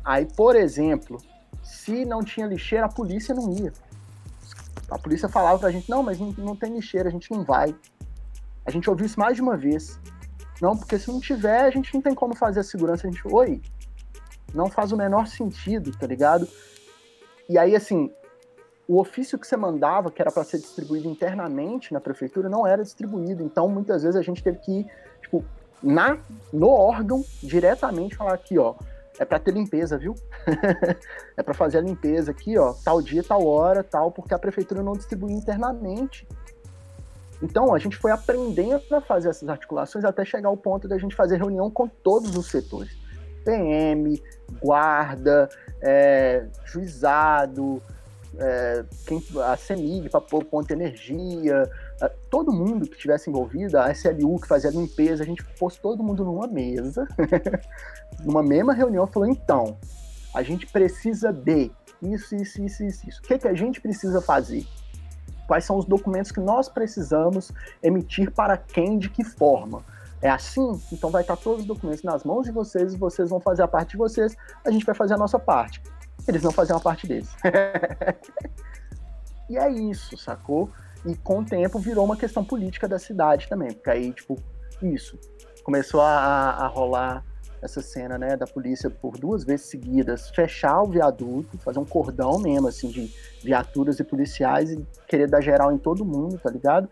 Aí, 0.05 0.25
por 0.25 0.55
exemplo, 0.55 1.17
se 1.63 2.05
não 2.05 2.23
tinha 2.23 2.47
lixeira, 2.47 2.85
a 2.85 2.89
polícia 2.89 3.35
não 3.35 3.51
ia. 3.51 3.73
A 4.89 4.97
polícia 4.97 5.27
falava 5.27 5.59
pra 5.59 5.71
gente, 5.71 5.89
não, 5.89 6.01
mas 6.01 6.19
não, 6.19 6.31
não 6.31 6.55
tem 6.55 6.73
lixeira, 6.73 7.09
a 7.09 7.11
gente 7.11 7.29
não 7.31 7.43
vai. 7.43 7.75
A 8.65 8.71
gente 8.71 8.89
ouviu 8.89 9.05
isso 9.05 9.19
mais 9.19 9.35
de 9.35 9.41
uma 9.41 9.57
vez. 9.57 9.99
Não, 10.61 10.77
porque 10.77 10.97
se 10.99 11.09
não 11.09 11.19
tiver, 11.19 11.61
a 11.61 11.71
gente 11.71 11.93
não 11.93 12.01
tem 12.01 12.13
como 12.13 12.35
fazer 12.35 12.59
a 12.59 12.63
segurança. 12.63 13.07
A 13.07 13.11
gente, 13.11 13.21
oi, 13.27 13.61
não 14.53 14.69
faz 14.69 14.91
o 14.91 14.97
menor 14.97 15.27
sentido, 15.27 15.91
tá 15.97 16.05
ligado? 16.05 16.47
E 17.47 17.57
aí, 17.57 17.75
assim, 17.75 18.11
o 18.87 18.99
ofício 18.99 19.37
que 19.39 19.47
você 19.47 19.55
mandava, 19.55 20.11
que 20.11 20.21
era 20.21 20.31
para 20.31 20.43
ser 20.43 20.57
distribuído 20.57 21.07
internamente 21.07 21.93
na 21.93 22.01
prefeitura, 22.01 22.49
não 22.49 22.65
era 22.65 22.83
distribuído. 22.83 23.43
Então, 23.43 23.69
muitas 23.69 24.03
vezes 24.03 24.15
a 24.15 24.21
gente 24.21 24.43
teve 24.43 24.57
que 24.59 24.79
ir, 24.79 24.87
tipo, 25.21 25.45
na, 25.81 26.17
no 26.51 26.69
órgão, 26.69 27.23
diretamente 27.41 28.15
falar 28.15 28.33
aqui, 28.33 28.57
ó, 28.57 28.75
é 29.17 29.25
para 29.25 29.39
ter 29.39 29.53
limpeza, 29.53 29.97
viu? 29.97 30.15
é 31.35 31.43
para 31.43 31.53
fazer 31.53 31.79
a 31.79 31.81
limpeza 31.81 32.31
aqui, 32.31 32.57
ó, 32.57 32.73
tal 32.83 33.01
dia, 33.01 33.23
tal 33.23 33.45
hora, 33.45 33.83
tal, 33.83 34.11
porque 34.11 34.33
a 34.33 34.39
prefeitura 34.39 34.81
não 34.81 34.93
distribuía 34.93 35.35
internamente. 35.35 36.27
Então, 37.41 37.73
a 37.73 37.79
gente 37.79 37.97
foi 37.97 38.11
aprendendo 38.11 38.93
a 38.93 39.01
fazer 39.01 39.29
essas 39.29 39.47
articulações 39.47 40.03
até 40.03 40.25
chegar 40.25 40.49
ao 40.49 40.57
ponto 40.57 40.87
da 40.87 40.97
gente 40.97 41.15
fazer 41.15 41.37
reunião 41.37 41.69
com 41.69 41.87
todos 41.87 42.35
os 42.35 42.47
setores. 42.47 42.97
PM, 43.45 44.21
guarda, 44.61 45.49
é, 45.81 46.45
juizado, 46.65 47.81
é, 48.37 48.83
quem, 49.05 49.23
a 49.43 49.55
CEMIG 49.55 50.09
para 50.09 50.21
pôr 50.21 50.43
ponto 50.43 50.67
de 50.67 50.73
energia, 50.73 51.69
todo 52.07 52.53
mundo 52.53 52.87
que 52.87 52.95
estivesse 52.95 53.29
envolvido, 53.29 53.77
a 53.77 53.91
SLU 53.91 54.39
que 54.39 54.47
fazia 54.47 54.69
a 54.69 54.73
limpeza, 54.73 55.23
a 55.23 55.25
gente 55.25 55.43
pôs 55.57 55.77
todo 55.77 56.01
mundo 56.01 56.23
numa 56.23 56.47
mesa, 56.47 57.05
numa 58.23 58.41
mesma 58.41 58.73
reunião, 58.73 59.05
falou, 59.05 59.27
então, 59.27 59.77
a 60.33 60.41
gente 60.41 60.65
precisa 60.67 61.33
de 61.33 61.69
isso, 62.01 62.35
isso, 62.35 62.61
isso, 62.61 62.83
isso, 62.83 63.09
isso. 63.09 63.19
O 63.19 63.23
que, 63.23 63.37
que 63.37 63.47
a 63.47 63.53
gente 63.53 63.81
precisa 63.81 64.21
fazer? 64.21 64.65
Quais 65.47 65.65
são 65.65 65.77
os 65.77 65.85
documentos 65.85 66.31
que 66.31 66.39
nós 66.39 66.69
precisamos 66.69 67.51
emitir 67.83 68.31
para 68.31 68.55
quem, 68.55 68.97
de 68.97 69.09
que 69.09 69.23
forma? 69.23 69.83
É 70.21 70.29
assim? 70.29 70.81
Então 70.91 71.09
vai 71.09 71.21
estar 71.21 71.35
todos 71.35 71.61
os 71.61 71.65
documentos 71.65 72.03
nas 72.03 72.23
mãos 72.23 72.45
de 72.45 72.51
vocês, 72.51 72.95
vocês 72.95 73.29
vão 73.29 73.39
fazer 73.39 73.63
a 73.63 73.67
parte 73.67 73.91
de 73.91 73.97
vocês, 73.97 74.35
a 74.63 74.71
gente 74.71 74.85
vai 74.85 74.95
fazer 74.95 75.15
a 75.15 75.17
nossa 75.17 75.39
parte. 75.39 75.81
Eles 76.27 76.43
não 76.43 76.51
faziam 76.51 76.77
a 76.77 76.81
parte 76.81 77.07
deles. 77.07 77.29
e 79.49 79.57
é 79.57 79.69
isso, 79.69 80.17
sacou? 80.17 80.69
E 81.05 81.15
com 81.15 81.39
o 81.39 81.45
tempo 81.45 81.79
virou 81.79 82.05
uma 82.05 82.17
questão 82.17 82.43
política 82.43 82.87
da 82.87 82.99
cidade 82.99 83.47
também, 83.47 83.71
porque 83.71 83.89
aí, 83.89 84.11
tipo, 84.11 84.37
isso. 84.81 85.17
Começou 85.63 86.01
a, 86.01 86.51
a 86.51 86.67
rolar 86.67 87.23
essa 87.61 87.81
cena, 87.81 88.17
né, 88.17 88.37
da 88.37 88.47
polícia 88.47 88.89
por 88.89 89.17
duas 89.17 89.43
vezes 89.43 89.67
seguidas 89.67 90.29
fechar 90.29 90.81
o 90.81 90.87
viaduto, 90.87 91.57
fazer 91.59 91.79
um 91.79 91.85
cordão 91.85 92.39
mesmo, 92.39 92.67
assim, 92.67 92.89
de 92.89 93.13
viaturas 93.43 93.99
e 93.99 94.03
policiais 94.03 94.71
e 94.71 94.85
querer 95.07 95.29
dar 95.29 95.41
geral 95.41 95.71
em 95.71 95.77
todo 95.77 96.05
mundo, 96.05 96.37
tá 96.37 96.49
ligado? 96.49 96.87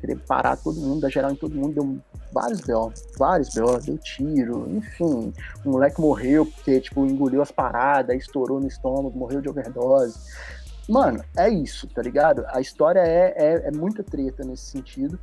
Querer 0.00 0.18
parar 0.26 0.56
todo 0.56 0.80
mundo, 0.80 1.02
dar 1.02 1.10
geral 1.10 1.30
em 1.30 1.36
todo 1.36 1.54
mundo, 1.54 1.74
deu 1.74 1.98
vários 2.32 2.60
B.O., 2.60 2.92
vários 3.16 3.54
B.O., 3.54 3.78
deu 3.78 3.96
tiro, 3.98 4.66
enfim, 4.70 5.32
o 5.64 5.70
moleque 5.70 6.00
morreu 6.00 6.44
porque, 6.46 6.80
tipo, 6.80 7.06
engoliu 7.06 7.40
as 7.40 7.52
paradas, 7.52 8.16
estourou 8.16 8.58
no 8.58 8.66
estômago, 8.66 9.16
morreu 9.16 9.40
de 9.40 9.48
overdose. 9.48 10.18
Mano, 10.88 11.24
é 11.36 11.48
isso, 11.48 11.86
tá 11.88 12.02
ligado? 12.02 12.44
A 12.48 12.60
história 12.60 13.00
é, 13.00 13.34
é, 13.36 13.68
é 13.68 13.70
muita 13.70 14.02
treta 14.02 14.44
nesse 14.44 14.64
sentido. 14.64 15.18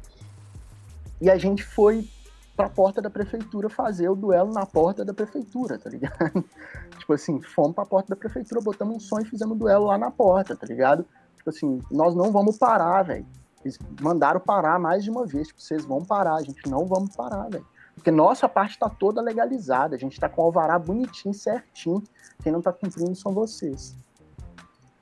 E 1.21 1.29
a 1.29 1.37
gente 1.37 1.63
foi 1.63 2.07
pra 2.55 2.69
porta 2.69 3.01
da 3.01 3.09
prefeitura 3.09 3.69
fazer 3.69 4.09
o 4.09 4.15
duelo 4.15 4.51
na 4.51 4.65
porta 4.65 5.03
da 5.03 5.13
prefeitura, 5.13 5.77
tá 5.77 5.89
ligado? 5.89 6.43
tipo 6.99 7.13
assim, 7.13 7.41
fomos 7.41 7.73
pra 7.73 7.85
porta 7.85 8.09
da 8.09 8.15
prefeitura, 8.15 8.61
botamos 8.61 8.95
um 8.95 8.99
som 8.99 9.19
e 9.19 9.25
fizemos 9.25 9.55
o 9.55 9.59
duelo 9.59 9.85
lá 9.85 9.97
na 9.97 10.11
porta, 10.11 10.55
tá 10.55 10.65
ligado? 10.65 11.05
Tipo 11.37 11.49
assim, 11.49 11.81
nós 11.91 12.15
não 12.15 12.31
vamos 12.31 12.57
parar, 12.57 13.03
velho. 13.03 13.25
Eles 13.63 13.77
mandaram 14.01 14.39
parar 14.39 14.79
mais 14.79 15.03
de 15.03 15.09
uma 15.09 15.25
vez. 15.25 15.47
Tipo, 15.47 15.61
vocês 15.61 15.85
vão 15.85 16.03
parar, 16.03 16.35
a 16.35 16.41
gente 16.41 16.69
não 16.69 16.85
vamos 16.85 17.15
parar, 17.15 17.49
velho. 17.49 17.65
Porque 17.95 18.11
nossa 18.11 18.47
parte 18.47 18.79
tá 18.79 18.89
toda 18.89 19.21
legalizada, 19.21 19.95
a 19.95 19.99
gente 19.99 20.19
tá 20.19 20.29
com 20.29 20.41
o 20.41 20.45
alvará 20.45 20.79
bonitinho, 20.79 21.33
certinho. 21.33 22.01
Quem 22.41 22.51
não 22.51 22.61
tá 22.61 22.71
cumprindo 22.71 23.15
são 23.15 23.33
vocês. 23.33 23.95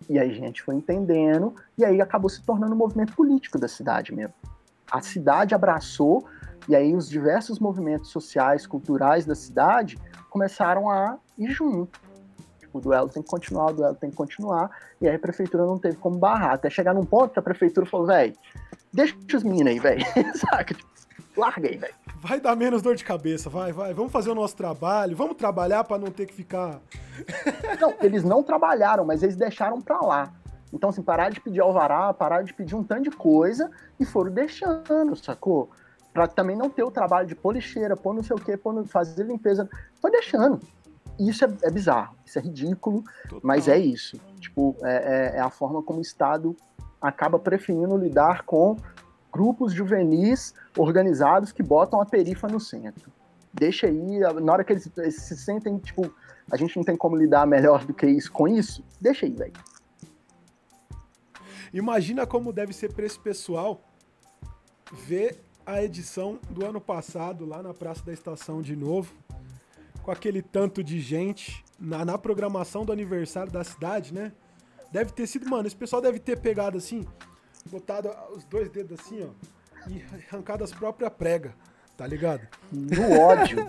E 0.10 0.18
aí 0.18 0.32
a 0.32 0.34
gente 0.34 0.64
foi 0.64 0.76
entendendo, 0.76 1.54
e 1.78 1.84
aí 1.84 2.02
acabou 2.02 2.30
se 2.30 2.42
tornando 2.44 2.74
um 2.74 2.78
movimento 2.78 3.14
político 3.14 3.60
da 3.60 3.68
cidade 3.68 4.14
mesmo. 4.14 4.34
A 4.92 5.02
cidade 5.02 5.54
abraçou, 5.54 6.26
e 6.68 6.76
aí 6.76 6.96
os 6.96 7.10
diversos 7.10 7.60
movimentos 7.60 8.10
sociais, 8.10 8.66
culturais 8.66 9.26
da 9.26 9.36
cidade 9.36 9.98
começaram 10.30 10.90
a 10.90 11.18
ir 11.38 11.52
junto. 11.52 12.00
O 12.74 12.80
duelo 12.80 13.10
tem 13.10 13.24
que 13.24 13.30
continuar, 13.30 13.72
o 13.72 13.74
duelo 13.74 13.96
tem 13.96 14.10
que 14.10 14.16
continuar, 14.16 14.70
e 15.02 15.08
aí 15.08 15.16
a 15.16 15.20
prefeitura 15.20 15.66
não 15.66 15.78
teve 15.78 15.98
como 15.98 16.18
barrar. 16.18 16.54
Até 16.54 16.70
chegar 16.70 16.94
num 16.94 17.06
ponto 17.06 17.34
que 17.34 17.40
a 17.40 17.42
prefeitura 17.42 17.86
falou, 17.86 18.08
velho, 18.08 18.34
deixa 18.94 19.16
os 19.36 19.44
meninos 19.44 19.72
aí, 19.72 19.80
velho. 19.80 20.06
Saca? 20.36 20.76
Aí, 21.44 21.78
velho. 21.78 21.94
Vai 22.20 22.40
dar 22.40 22.56
menos 22.56 22.82
dor 22.82 22.96
de 22.96 23.04
cabeça, 23.04 23.50
vai, 23.50 23.72
vai. 23.72 23.94
Vamos 23.94 24.12
fazer 24.12 24.30
o 24.30 24.36
nosso 24.36 24.56
trabalho, 24.56 25.16
vamos 25.16 25.38
trabalhar 25.38 25.84
para 25.84 25.98
não 25.98 26.12
ter 26.12 26.26
que 26.26 26.34
ficar. 26.34 26.80
não, 27.80 27.94
eles 28.02 28.24
não 28.24 28.42
trabalharam, 28.42 29.06
mas 29.06 29.24
eles 29.24 29.36
deixaram 29.36 29.82
para 29.82 30.00
lá. 30.02 30.34
Então, 30.74 30.90
assim, 30.90 31.02
pararam 31.02 31.32
de 31.32 31.40
pedir 31.40 31.62
alvará, 31.62 32.14
pararam 32.14 32.44
de 32.44 32.54
pedir 32.54 32.76
um 32.76 32.84
tanto 32.84 33.04
de 33.04 33.12
coisa 33.12 33.72
e 34.00 34.06
foram 34.06 34.32
deixando, 34.32 35.16
sacou? 35.16 35.70
Pra 36.14 36.28
também 36.28 36.56
não 36.56 36.70
ter 36.70 36.84
o 36.84 36.92
trabalho 36.92 37.28
de 37.28 37.36
pôr 37.36 37.54
lixeira, 37.54 37.96
pôr 37.96 38.14
não 38.14 38.24
sei 38.24 38.36
o 38.36 38.40
quê, 38.40 38.58
pôr 38.58 38.74
no, 38.74 38.86
fazer 38.86 39.24
limpeza. 39.24 39.70
Foi 40.02 40.12
deixando. 40.12 40.60
Isso 41.20 41.46
é, 41.46 41.50
é 41.64 41.72
bizarro, 41.72 42.16
isso 42.26 42.38
é 42.38 42.42
ridículo, 42.42 43.04
Total. 43.24 43.40
mas 43.44 43.68
é 43.68 43.78
isso. 43.78 44.20
Tipo, 44.40 44.76
é, 44.84 45.34
é, 45.36 45.38
é 45.38 45.40
a 45.40 45.50
forma 45.50 45.82
como 45.82 46.00
o 46.00 46.02
Estado 46.02 46.56
acaba 47.02 47.40
preferindo 47.40 47.96
lidar 47.98 48.44
com 48.44 48.76
grupos 49.38 49.72
juvenis 49.72 50.56
organizados 50.76 51.52
que 51.52 51.62
botam 51.62 52.02
a 52.02 52.06
perifa 52.06 52.48
no 52.48 52.60
centro. 52.60 53.12
Deixa 53.54 53.86
aí, 53.86 54.20
na 54.42 54.52
hora 54.52 54.64
que 54.64 54.74
eles, 54.74 54.90
eles, 54.98 55.16
se 55.22 55.38
sentem, 55.38 55.78
tipo, 55.78 56.12
a 56.52 56.58
gente 56.58 56.76
não 56.76 56.84
tem 56.84 56.98
como 56.98 57.16
lidar 57.16 57.46
melhor 57.46 57.86
do 57.86 57.94
que 57.94 58.08
isso 58.08 58.32
com 58.32 58.48
isso, 58.48 58.84
deixa 59.00 59.28
aí, 59.28 59.32
velho. 59.32 59.54
Imagina 61.72 62.26
como 62.26 62.52
deve 62.52 62.74
ser 62.74 62.92
para 62.94 63.06
esse 63.06 63.20
pessoal 63.20 63.80
ver 64.92 65.40
a 65.66 65.84
edição 65.84 66.40
do 66.50 66.66
ano 66.66 66.82
passado 66.82 67.46
lá 67.46 67.62
na 67.62 67.74
Praça 67.76 68.04
da 68.04 68.14
Estação 68.14 68.60
de 68.60 68.76
novo, 68.76 69.14
com 70.02 70.10
aquele 70.10 70.42
tanto 70.42 70.84
de 70.84 71.00
gente 71.00 71.64
na, 71.80 72.04
na 72.04 72.18
programação 72.18 72.86
do 72.86 72.92
aniversário 72.92 73.52
da 73.52 73.64
cidade, 73.64 74.14
né? 74.14 74.32
Deve 74.92 75.12
ter 75.12 75.28
sido, 75.28 75.48
mano, 75.48 75.68
esse 75.68 75.76
pessoal 75.76 76.02
deve 76.02 76.18
ter 76.18 76.40
pegado 76.40 76.78
assim, 76.78 77.06
botado 77.68 78.10
os 78.36 78.44
dois 78.46 78.70
dedos 78.70 79.00
assim, 79.00 79.24
ó, 79.24 79.90
e 79.90 80.04
arrancado 80.32 80.64
as 80.64 80.72
próprias 80.72 81.12
pregas, 81.14 81.52
tá 81.96 82.06
ligado? 82.06 82.48
No 82.72 83.20
ódio. 83.20 83.68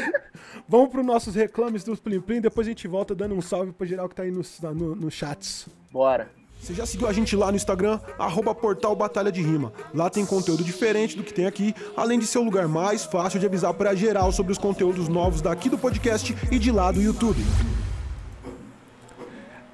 Vamos 0.68 0.90
para 0.90 1.00
os 1.00 1.06
nossos 1.06 1.34
reclames 1.34 1.84
dos 1.84 2.00
Plim 2.00 2.20
Plim, 2.20 2.40
depois 2.40 2.66
a 2.66 2.70
gente 2.70 2.86
volta 2.86 3.14
dando 3.14 3.34
um 3.34 3.42
salve 3.42 3.72
para 3.72 3.86
geral 3.86 4.08
que 4.08 4.14
tá 4.14 4.22
aí 4.22 4.30
nos 4.30 4.60
no, 4.60 4.94
no 4.94 5.10
chats. 5.10 5.68
Bora. 5.90 6.30
Você 6.60 6.74
já 6.74 6.84
seguiu 6.84 7.08
a 7.08 7.12
gente 7.12 7.34
lá 7.34 7.50
no 7.50 7.56
Instagram, 7.56 7.98
arroba 8.18 8.54
portal 8.54 8.94
Batalha 8.94 9.32
de 9.32 9.40
Rima. 9.40 9.72
Lá 9.94 10.10
tem 10.10 10.26
conteúdo 10.26 10.62
diferente 10.62 11.16
do 11.16 11.24
que 11.24 11.32
tem 11.32 11.46
aqui, 11.46 11.74
além 11.96 12.18
de 12.18 12.26
ser 12.26 12.38
o 12.38 12.42
lugar 12.42 12.68
mais 12.68 13.04
fácil 13.06 13.40
de 13.40 13.46
avisar 13.46 13.72
para 13.72 13.94
geral 13.94 14.30
sobre 14.30 14.52
os 14.52 14.58
conteúdos 14.58 15.08
novos 15.08 15.40
daqui 15.40 15.70
do 15.70 15.78
podcast 15.78 16.36
e 16.52 16.58
de 16.58 16.70
lá 16.70 16.92
do 16.92 17.00
YouTube. 17.00 17.42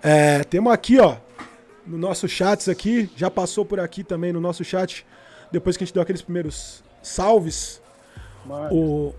É, 0.00 0.44
temos 0.44 0.72
aqui, 0.72 1.00
ó, 1.00 1.16
no 1.86 1.96
nosso 1.96 2.28
chats 2.28 2.68
aqui, 2.68 3.10
já 3.16 3.30
passou 3.30 3.64
por 3.64 3.78
aqui 3.80 4.02
também 4.02 4.32
no 4.32 4.40
nosso 4.40 4.64
chat, 4.64 5.06
depois 5.50 5.76
que 5.76 5.84
a 5.84 5.86
gente 5.86 5.94
deu 5.94 6.02
aqueles 6.02 6.22
primeiros 6.22 6.82
salves. 7.02 7.80
Mano. 8.44 8.74
O 8.74 9.14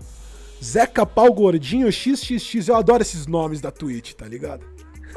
Zeca 0.62 1.06
Pau 1.06 1.32
Gordinho 1.32 1.90
XXX, 1.90 2.68
eu 2.68 2.76
adoro 2.76 3.02
esses 3.02 3.26
nomes 3.26 3.60
da 3.60 3.70
Twitch, 3.70 4.12
tá 4.14 4.26
ligado? 4.26 4.64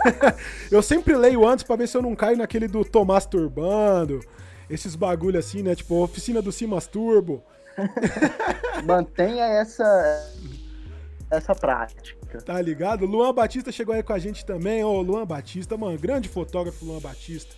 eu 0.72 0.82
sempre 0.82 1.16
leio 1.16 1.48
antes 1.48 1.64
para 1.64 1.76
ver 1.76 1.88
se 1.88 1.98
eu 1.98 2.02
não 2.02 2.16
caio 2.16 2.38
naquele 2.38 2.68
do 2.68 2.86
Tomás 2.86 3.26
Turbando, 3.26 4.22
esses 4.70 4.96
bagulho 4.96 5.38
assim, 5.38 5.62
né? 5.62 5.76
Tipo, 5.76 6.04
oficina 6.04 6.42
do 6.42 6.52
Simas 6.52 6.88
Turbo. 6.88 7.44
Mantenha 8.86 9.46
essa 9.46 9.86
essa 11.30 11.56
prática. 11.56 12.21
Tá 12.40 12.62
ligado? 12.62 13.06
Luan 13.06 13.34
Batista 13.34 13.72
chegou 13.72 13.94
aí 13.94 14.04
com 14.04 14.14
a 14.14 14.20
gente 14.20 14.46
também. 14.46 14.84
Ô, 14.84 15.02
Luan 15.02 15.26
Batista, 15.26 15.76
mano, 15.78 15.98
grande 15.98 16.30
fotógrafo 16.30 16.86
Luan 16.86 17.00
Batista. 17.00 17.56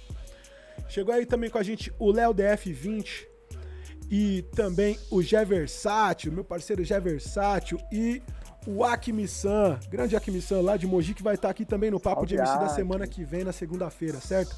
Chegou 0.89 1.13
aí 1.13 1.26
também 1.26 1.49
com 1.49 1.57
a 1.57 1.63
gente 1.63 1.93
o 1.99 2.11
Léo 2.11 2.34
DF20 2.34 3.26
e 4.09 4.43
também 4.55 4.97
o 5.09 5.21
Gé 5.21 5.43
Versátil, 5.45 6.32
meu 6.32 6.43
parceiro 6.43 6.84
Gé 6.84 6.99
Versátil 6.99 7.80
e 7.91 8.21
o 8.67 8.84
Akimi-san, 8.84 9.80
grande 9.89 10.15
Akimi-san 10.15 10.61
lá 10.61 10.78
de 10.78 10.88
Mogi, 10.88 11.13
que 11.13 11.24
vai 11.24 11.36
estar 11.36 11.49
aqui 11.49 11.65
também 11.65 11.91
no 11.91 11.99
Papo 11.99 12.26
de 12.26 12.36
MC 12.36 12.59
da 12.59 12.69
semana 12.69 13.07
que 13.07 13.24
vem, 13.24 13.43
na 13.43 13.51
segunda-feira, 13.51 14.19
certo? 14.19 14.55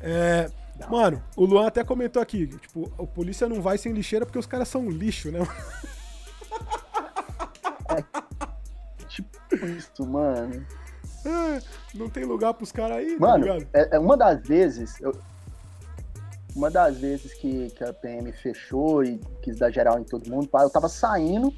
É, 0.00 0.50
mano, 0.90 1.22
o 1.36 1.44
Luan 1.44 1.66
até 1.66 1.84
comentou 1.84 2.20
aqui, 2.20 2.46
tipo, 2.46 2.92
o 2.98 3.06
polícia 3.06 3.48
não 3.48 3.62
vai 3.62 3.78
sem 3.78 3.92
lixeira 3.92 4.26
porque 4.26 4.38
os 4.38 4.46
caras 4.46 4.68
são 4.68 4.82
um 4.82 4.90
lixo, 4.90 5.30
né? 5.30 5.40
Isso, 9.76 10.06
mano. 10.06 10.64
É, 11.24 11.60
não 11.94 12.08
tem 12.08 12.24
lugar 12.24 12.54
pros 12.54 12.72
caras 12.72 12.98
aí, 12.98 13.16
tá 13.16 13.20
mano, 13.20 13.46
tá 13.46 13.66
é, 13.72 13.96
é, 13.96 13.98
uma 13.98 14.16
das 14.16 14.42
vezes, 14.42 15.00
eu, 15.00 15.12
uma 16.54 16.70
das 16.70 16.98
vezes 16.98 17.32
que, 17.34 17.70
que 17.70 17.84
a 17.84 17.92
PM 17.92 18.32
fechou 18.32 19.04
e 19.04 19.18
quis 19.40 19.58
dar 19.58 19.70
geral 19.70 19.98
em 19.98 20.04
todo 20.04 20.28
mundo, 20.28 20.48
eu 20.52 20.70
tava 20.70 20.88
saindo, 20.88 21.52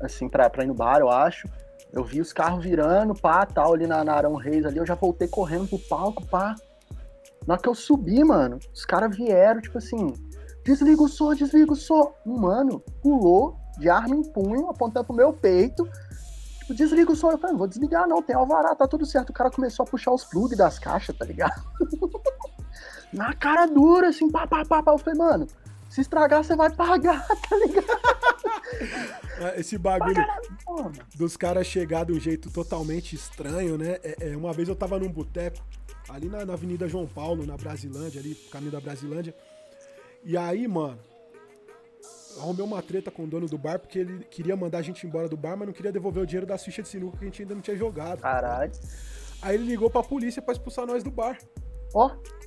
assim, 0.00 0.28
pra, 0.28 0.48
pra 0.48 0.64
ir 0.64 0.68
no 0.68 0.74
bar, 0.74 1.00
eu 1.00 1.10
acho. 1.10 1.48
Eu 1.92 2.04
vi 2.04 2.20
os 2.20 2.32
carros 2.32 2.64
virando, 2.64 3.14
pá, 3.14 3.44
tal, 3.44 3.74
ali 3.74 3.86
na, 3.86 4.02
na 4.02 4.14
Arão 4.14 4.34
Reis 4.34 4.64
ali, 4.64 4.78
eu 4.78 4.86
já 4.86 4.94
voltei 4.94 5.28
correndo 5.28 5.68
pro 5.68 5.78
palco, 5.78 6.24
pá. 6.26 6.54
Na 7.46 7.54
hora 7.54 7.62
que 7.62 7.68
eu 7.68 7.74
subi, 7.74 8.24
mano, 8.24 8.58
os 8.72 8.84
caras 8.84 9.14
vieram, 9.14 9.60
tipo 9.60 9.76
assim, 9.76 10.14
desliga 10.64 11.02
o 11.02 11.08
som, 11.08 11.34
desliga 11.34 11.72
o 11.72 11.76
som. 11.76 12.14
Um 12.24 12.38
mano 12.38 12.80
pulou 13.02 13.56
de 13.78 13.90
arma 13.90 14.14
em 14.14 14.22
punho, 14.22 14.70
apontando 14.70 15.06
pro 15.06 15.14
meu 15.14 15.32
peito. 15.32 15.86
Tipo, 16.62 16.74
desliga 16.74 17.10
o 17.10 17.16
som. 17.16 17.32
Eu 17.32 17.38
falei, 17.38 17.52
não 17.52 17.58
vou 17.58 17.66
desligar 17.66 18.08
não, 18.08 18.22
tem 18.22 18.36
alvará, 18.36 18.74
tá 18.74 18.86
tudo 18.86 19.04
certo. 19.04 19.30
O 19.30 19.32
cara 19.32 19.50
começou 19.50 19.84
a 19.84 19.86
puxar 19.86 20.12
os 20.12 20.24
plugs 20.24 20.56
das 20.56 20.78
caixas, 20.78 21.16
tá 21.16 21.24
ligado? 21.24 21.60
Na 23.12 23.34
cara 23.34 23.66
dura, 23.66 24.08
assim, 24.08 24.30
pá, 24.30 24.46
pá, 24.46 24.64
pá, 24.64 24.82
pá. 24.82 24.92
Eu 24.92 24.98
falei, 24.98 25.18
mano, 25.18 25.46
se 25.90 26.00
estragar, 26.00 26.42
você 26.42 26.54
vai 26.54 26.70
pagar, 26.70 27.26
tá 27.48 27.56
ligado? 27.56 27.86
É, 29.38 29.60
esse 29.60 29.76
bagulho 29.76 30.24
dos 31.16 31.36
caras 31.36 31.66
chegar 31.66 32.06
de 32.06 32.12
um 32.12 32.20
jeito 32.20 32.50
totalmente 32.50 33.14
estranho, 33.14 33.76
né? 33.76 33.98
É, 34.02 34.30
é, 34.30 34.36
uma 34.36 34.52
vez 34.52 34.68
eu 34.68 34.76
tava 34.76 34.98
num 34.98 35.10
boteco, 35.10 35.58
ali 36.08 36.28
na, 36.28 36.46
na, 36.46 36.52
Avenida 36.52 36.88
João 36.88 37.06
Paulo, 37.06 37.44
na 37.44 37.56
Brasilândia, 37.56 38.20
ali, 38.20 38.34
caminho 38.50 38.72
da 38.72 38.80
Brasilândia. 38.80 39.34
E 40.24 40.36
aí, 40.36 40.66
mano, 40.68 40.98
arrumei 42.38 42.64
uma 42.64 42.82
treta 42.82 43.10
com 43.10 43.24
o 43.24 43.26
dono 43.26 43.46
do 43.46 43.58
bar, 43.58 43.78
porque 43.78 43.98
ele 43.98 44.24
queria 44.24 44.56
mandar 44.56 44.78
a 44.78 44.82
gente 44.82 45.06
embora 45.06 45.28
do 45.28 45.36
bar, 45.36 45.56
mas 45.56 45.66
não 45.66 45.74
queria 45.74 45.92
devolver 45.92 46.22
o 46.22 46.26
dinheiro 46.26 46.46
da 46.46 46.58
ficha 46.58 46.82
de 46.82 46.88
sinuca 46.88 47.18
que 47.18 47.24
a 47.24 47.26
gente 47.28 47.42
ainda 47.42 47.54
não 47.54 47.62
tinha 47.62 47.76
jogado. 47.76 48.20
Caralho. 48.20 48.72
Aí 49.40 49.56
ele 49.56 49.64
ligou 49.64 49.90
pra 49.90 50.02
polícia 50.02 50.40
pra 50.40 50.52
expulsar 50.52 50.86
nós 50.86 51.02
do 51.02 51.10
bar. 51.10 51.38
Ó. 51.94 52.06
Oh. 52.06 52.42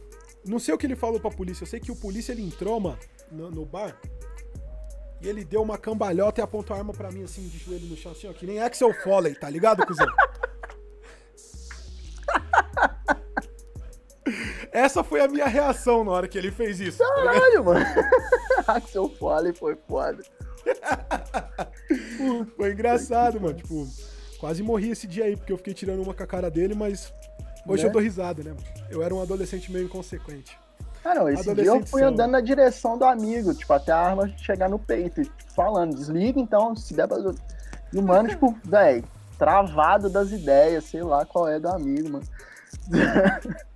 Não 0.48 0.60
sei 0.60 0.74
o 0.74 0.78
que 0.78 0.86
ele 0.86 0.96
falou 0.96 1.20
pra 1.20 1.32
polícia, 1.32 1.64
eu 1.64 1.68
sei 1.68 1.80
que 1.80 1.92
o 1.92 1.96
polícia 1.96 2.32
ele 2.32 2.44
entrou, 2.44 2.80
mano, 2.80 3.00
no, 3.32 3.50
no 3.50 3.66
bar. 3.66 4.00
E 5.22 5.28
ele 5.28 5.44
deu 5.44 5.62
uma 5.62 5.78
cambalhota 5.78 6.40
e 6.40 6.44
apontou 6.44 6.76
a 6.76 6.80
arma 6.80 6.94
pra 6.94 7.12
mim, 7.12 7.24
assim, 7.24 7.48
de 7.48 7.58
joelho 7.58 7.88
no 7.88 7.98
chão, 7.98 8.12
assim, 8.12 8.28
ó, 8.28 8.34
que 8.34 8.46
nem 8.46 8.60
Axel 8.60 8.94
Foley, 9.02 9.34
tá 9.34 9.50
ligado, 9.50 9.86
cuzão? 9.86 10.08
Essa 14.76 15.06
foi 15.06 15.22
a 15.22 15.28
minha 15.30 15.48
reação 15.48 16.04
na 16.04 16.12
hora 16.12 16.28
que 16.28 16.38
ele 16.38 16.52
fez 16.52 16.82
isso. 16.82 16.98
Tá 16.98 17.06
Caralho, 17.16 17.54
tá 17.54 17.62
mano. 17.64 17.86
Axel 18.68 19.08
Foley 19.08 19.54
foi 19.54 19.78
foda. 19.88 20.22
foi 22.58 22.74
engraçado, 22.74 23.40
mano. 23.40 23.54
Tipo, 23.54 23.88
quase 24.38 24.62
morri 24.62 24.92
esse 24.92 25.08
dia 25.08 25.24
aí, 25.24 25.38
porque 25.38 25.54
eu 25.54 25.58
fiquei 25.58 25.74
tirando 25.74 26.04
uma 26.04 26.14
com 26.14 26.24
a 26.24 26.28
cara 26.28 26.52
dele, 26.52 26.76
mas 26.76 27.14
hoje 27.66 27.84
né? 27.84 27.90
eu 27.90 27.94
dou 27.94 28.02
risada, 28.02 28.44
né? 28.44 28.54
Eu 28.90 29.02
era 29.02 29.16
um 29.16 29.22
adolescente 29.22 29.72
meio 29.72 29.86
inconsequente. 29.86 30.60
Ah, 31.06 31.16
não, 31.16 31.30
esse 31.30 31.56
dia 31.56 31.68
eu 31.68 31.88
fui 31.88 32.04
andando 32.04 32.32
na 32.32 32.42
direção 32.42 32.98
do 32.98 33.06
amigo, 33.06 33.54
tipo, 33.54 33.72
até 33.72 33.94
a 33.94 33.98
arma 33.98 34.28
chegar 34.40 34.68
no 34.68 34.78
peito, 34.78 35.24
tipo, 35.24 35.54
falando, 35.56 35.96
desliga 35.96 36.38
então, 36.38 36.76
se 36.76 36.94
der 36.94 37.08
pra... 37.08 37.18
E 37.94 37.98
o 37.98 38.02
mano, 38.02 38.28
tipo, 38.28 38.54
velho, 38.66 39.06
travado 39.38 40.10
das 40.10 40.32
ideias, 40.32 40.84
sei 40.84 41.02
lá 41.02 41.26
qual 41.26 41.48
é 41.48 41.62
do 41.62 41.70
amigo, 41.70 42.10
mano. 42.10 42.26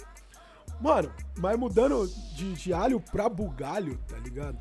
Mano, 0.79 1.11
mas 1.37 1.57
mudando 1.57 2.07
de, 2.35 2.53
de 2.53 2.73
alho 2.73 2.99
pra 2.99 3.27
bugalho, 3.27 3.97
tá 4.07 4.17
ligado? 4.17 4.57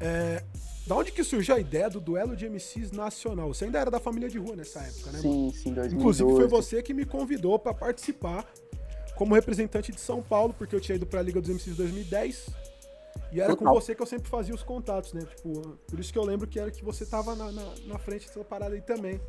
É, 0.00 0.42
da 0.86 0.96
onde 0.96 1.12
que 1.12 1.22
surgiu 1.22 1.54
a 1.54 1.60
ideia 1.60 1.90
do 1.90 2.00
duelo 2.00 2.34
de 2.34 2.48
MCs 2.48 2.90
nacional? 2.92 3.52
Você 3.52 3.66
ainda 3.66 3.78
era 3.78 3.90
da 3.90 4.00
família 4.00 4.28
de 4.28 4.38
rua 4.38 4.56
nessa 4.56 4.80
época, 4.80 5.12
né? 5.12 5.18
Sim, 5.18 5.52
sim, 5.52 5.72
2012. 5.74 5.94
Inclusive 5.94 6.30
foi 6.30 6.46
você 6.48 6.82
que 6.82 6.94
me 6.94 7.04
convidou 7.04 7.58
para 7.58 7.74
participar 7.74 8.44
como 9.14 9.34
representante 9.34 9.92
de 9.92 10.00
São 10.00 10.22
Paulo, 10.22 10.54
porque 10.56 10.74
eu 10.74 10.80
tinha 10.80 10.96
ido 10.96 11.04
pra 11.04 11.20
Liga 11.20 11.40
dos 11.40 11.50
MCs 11.50 11.76
2010. 11.76 12.48
E 13.30 13.40
era 13.40 13.50
Total. 13.54 13.74
com 13.74 13.80
você 13.80 13.94
que 13.94 14.00
eu 14.00 14.06
sempre 14.06 14.30
fazia 14.30 14.54
os 14.54 14.62
contatos, 14.62 15.12
né? 15.12 15.20
Tipo, 15.20 15.78
por 15.86 16.00
isso 16.00 16.12
que 16.12 16.18
eu 16.18 16.24
lembro 16.24 16.46
que 16.46 16.58
era 16.58 16.70
que 16.70 16.82
você 16.82 17.04
tava 17.04 17.34
na, 17.34 17.52
na, 17.52 17.74
na 17.84 17.98
frente 17.98 18.26
dessa 18.26 18.42
parada 18.42 18.74
aí 18.74 18.80
também. 18.80 19.18
De 19.18 19.22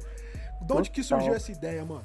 onde 0.61 0.67
Total. 0.67 0.83
que 0.93 1.03
surgiu 1.03 1.33
essa 1.33 1.51
ideia, 1.51 1.83
mano? 1.83 2.03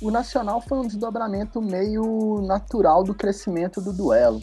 O 0.00 0.10
Nacional 0.10 0.60
foi 0.60 0.78
um 0.78 0.86
desdobramento 0.86 1.60
meio 1.60 2.42
natural 2.42 3.02
do 3.02 3.14
crescimento 3.14 3.80
do 3.80 3.92
duelo. 3.92 4.40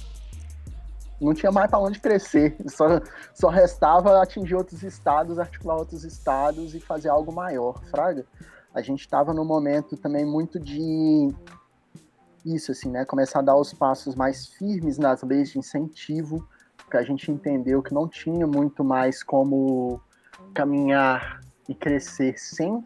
Não 1.22 1.34
tinha 1.34 1.52
mais 1.52 1.70
para 1.70 1.80
onde 1.80 2.00
crescer, 2.00 2.58
só, 2.68 3.00
só 3.34 3.50
restava 3.50 4.22
atingir 4.22 4.56
outros 4.56 4.82
estados, 4.82 5.38
articular 5.38 5.78
outros 5.78 6.04
estados 6.04 6.74
e 6.74 6.80
fazer 6.80 7.10
algo 7.10 7.32
maior, 7.32 7.82
fraga. 7.86 8.26
A 8.74 8.82
gente 8.82 9.02
estava 9.02 9.32
num 9.32 9.46
momento 9.46 9.96
também 9.96 10.26
muito 10.26 10.60
de 10.60 11.32
isso, 12.44 12.72
assim, 12.72 12.90
né? 12.90 13.06
Começar 13.06 13.40
a 13.40 13.44
dar 13.44 13.56
os 13.56 13.74
passos 13.74 14.16
mais 14.16 14.48
firmes 14.48 14.98
nas 14.98 15.22
leis 15.22 15.52
de 15.52 15.60
incentivo, 15.60 16.48
porque 16.78 16.98
a 16.98 17.04
gente 17.04 17.32
entendeu 17.32 17.82
que 17.84 17.94
não 17.94 18.08
tinha 18.08 18.48
muito 18.48 18.84
mais 18.84 19.24
como 19.24 20.02
caminhar 20.54 21.42
e 21.70 21.76
crescer 21.76 22.38
sem 22.40 22.84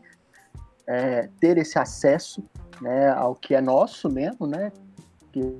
é, 0.87 1.29
ter 1.39 1.57
esse 1.57 1.77
acesso 1.77 2.43
né, 2.81 3.09
ao 3.09 3.35
que 3.35 3.53
é 3.53 3.61
nosso 3.61 4.09
mesmo, 4.09 4.47
né? 4.47 4.71
Que, 5.31 5.59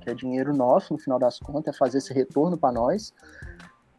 que 0.00 0.10
é 0.10 0.14
dinheiro 0.14 0.54
nosso, 0.54 0.92
no 0.92 0.98
final 0.98 1.18
das 1.18 1.38
contas, 1.38 1.74
é 1.74 1.78
fazer 1.78 1.98
esse 1.98 2.12
retorno 2.12 2.56
para 2.56 2.72
nós. 2.72 3.12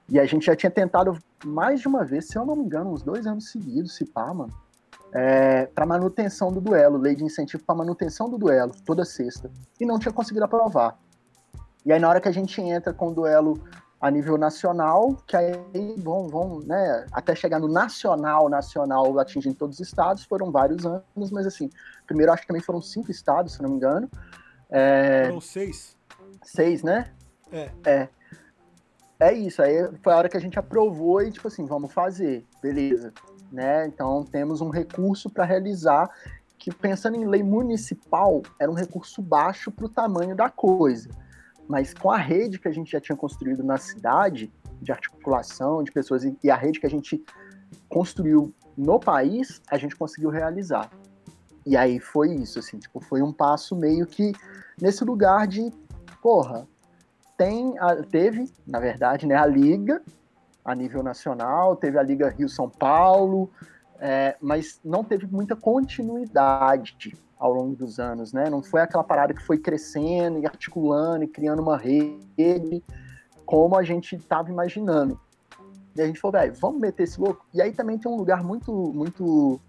E 0.07 0.19
a 0.19 0.25
gente 0.25 0.45
já 0.45 0.55
tinha 0.55 0.71
tentado 0.71 1.17
mais 1.43 1.81
de 1.81 1.87
uma 1.87 2.03
vez, 2.03 2.27
se 2.27 2.37
eu 2.37 2.45
não 2.45 2.55
me 2.55 2.63
engano, 2.63 2.91
uns 2.91 3.03
dois 3.03 3.25
anos 3.27 3.51
seguidos, 3.51 3.95
se 3.95 4.05
pá, 4.05 4.33
mano 4.33 4.53
é, 5.11 5.65
para 5.67 5.85
manutenção 5.85 6.51
do 6.51 6.61
duelo, 6.61 6.97
lei 6.97 7.15
de 7.15 7.23
incentivo 7.23 7.63
para 7.63 7.75
manutenção 7.75 8.29
do 8.29 8.37
duelo, 8.37 8.73
toda 8.85 9.03
sexta. 9.03 9.51
E 9.79 9.85
não 9.85 9.99
tinha 9.99 10.13
conseguido 10.13 10.45
aprovar. 10.45 10.97
E 11.85 11.91
aí, 11.91 11.99
na 11.99 12.09
hora 12.09 12.21
que 12.21 12.27
a 12.27 12.31
gente 12.31 12.61
entra 12.61 12.93
com 12.93 13.09
o 13.09 13.13
duelo 13.13 13.61
a 13.99 14.09
nível 14.09 14.37
nacional, 14.37 15.15
que 15.27 15.35
aí 15.35 15.95
vão, 15.97 16.27
vão 16.27 16.59
né, 16.59 17.05
até 17.11 17.35
chegar 17.35 17.59
no 17.59 17.67
nacional, 17.67 18.47
nacional, 18.47 19.19
atingindo 19.19 19.55
todos 19.55 19.79
os 19.79 19.87
estados, 19.87 20.23
foram 20.23 20.51
vários 20.51 20.85
anos, 20.85 21.31
mas 21.31 21.45
assim, 21.45 21.69
primeiro 22.07 22.31
acho 22.31 22.43
que 22.43 22.47
também 22.47 22.61
foram 22.61 22.81
cinco 22.81 23.11
estados, 23.11 23.53
se 23.53 23.61
não 23.61 23.69
me 23.69 23.75
engano. 23.75 24.09
É, 24.69 25.25
foram 25.25 25.41
seis. 25.41 25.97
Seis, 26.43 26.83
né? 26.83 27.11
É. 27.51 27.71
É. 27.85 28.09
É 29.21 29.33
isso, 29.33 29.61
aí 29.61 29.75
foi 30.01 30.13
a 30.13 30.17
hora 30.17 30.29
que 30.29 30.37
a 30.37 30.39
gente 30.39 30.57
aprovou 30.57 31.21
e, 31.21 31.29
tipo 31.29 31.49
assim, 31.49 31.65
vamos 31.65 31.91
fazer, 31.91 32.45
beleza 32.61 33.11
né? 33.51 33.85
Então 33.87 34.23
temos 34.23 34.61
um 34.61 34.69
recurso 34.69 35.29
para 35.29 35.45
realizar 35.45 36.09
que 36.57 36.73
pensando 36.73 37.15
em 37.15 37.25
lei 37.25 37.41
municipal 37.41 38.41
era 38.59 38.69
um 38.69 38.75
recurso 38.75 39.21
baixo 39.21 39.71
para 39.71 39.85
o 39.85 39.89
tamanho 39.89 40.35
da 40.35 40.49
coisa, 40.49 41.09
mas 41.69 41.93
com 41.93 42.09
a 42.09 42.17
rede 42.17 42.57
que 42.57 42.67
a 42.67 42.71
gente 42.71 42.91
já 42.91 42.99
tinha 42.99 43.15
construído 43.15 43.63
na 43.63 43.77
cidade 43.77 44.51
de 44.81 44.91
articulação 44.91 45.83
de 45.83 45.91
pessoas 45.91 46.23
e 46.43 46.49
a 46.49 46.55
rede 46.55 46.79
que 46.79 46.87
a 46.87 46.89
gente 46.89 47.23
construiu 47.87 48.51
no 48.75 48.99
país, 48.99 49.61
a 49.69 49.77
gente 49.77 49.95
conseguiu 49.95 50.31
realizar. 50.31 50.89
E 51.63 51.77
aí 51.77 51.99
foi 51.99 52.33
isso, 52.33 52.57
assim, 52.57 52.79
tipo, 52.79 52.99
foi 52.99 53.21
um 53.21 53.31
passo 53.31 53.75
meio 53.75 54.07
que 54.07 54.33
nesse 54.81 55.03
lugar 55.03 55.45
de, 55.45 55.71
porra, 56.23 56.67
tem, 57.37 57.77
a, 57.77 57.97
teve, 57.97 58.51
na 58.65 58.79
verdade, 58.79 59.27
né, 59.27 59.35
a 59.35 59.45
liga 59.45 60.01
a 60.65 60.73
nível 60.73 61.03
nacional, 61.03 61.75
teve 61.75 61.99
a 61.99 62.03
Liga 62.03 62.29
Rio-São 62.29 62.67
Paulo, 62.67 63.51
é, 63.99 64.35
mas 64.41 64.79
não 64.83 65.03
teve 65.03 65.27
muita 65.27 65.55
continuidade 65.55 67.15
ao 67.39 67.53
longo 67.53 67.73
dos 67.73 67.99
anos, 67.99 68.33
né? 68.33 68.49
Não 68.49 68.61
foi 68.61 68.81
aquela 68.81 69.03
parada 69.03 69.33
que 69.33 69.41
foi 69.41 69.57
crescendo 69.57 70.39
e 70.39 70.45
articulando 70.45 71.23
e 71.23 71.27
criando 71.27 71.61
uma 71.61 71.77
rede 71.77 72.83
como 73.45 73.77
a 73.77 73.83
gente 73.83 74.15
estava 74.17 74.49
imaginando. 74.51 75.17
E 75.95 76.01
a 76.01 76.05
gente 76.05 76.19
falou, 76.19 76.39
velho, 76.39 76.53
vamos 76.53 76.81
meter 76.81 77.03
esse 77.03 77.19
louco. 77.19 77.45
E 77.53 77.61
aí 77.61 77.71
também 77.71 77.97
tem 77.97 78.11
um 78.11 78.15
lugar 78.15 78.43
muito, 78.43 78.71
muito, 78.93 79.59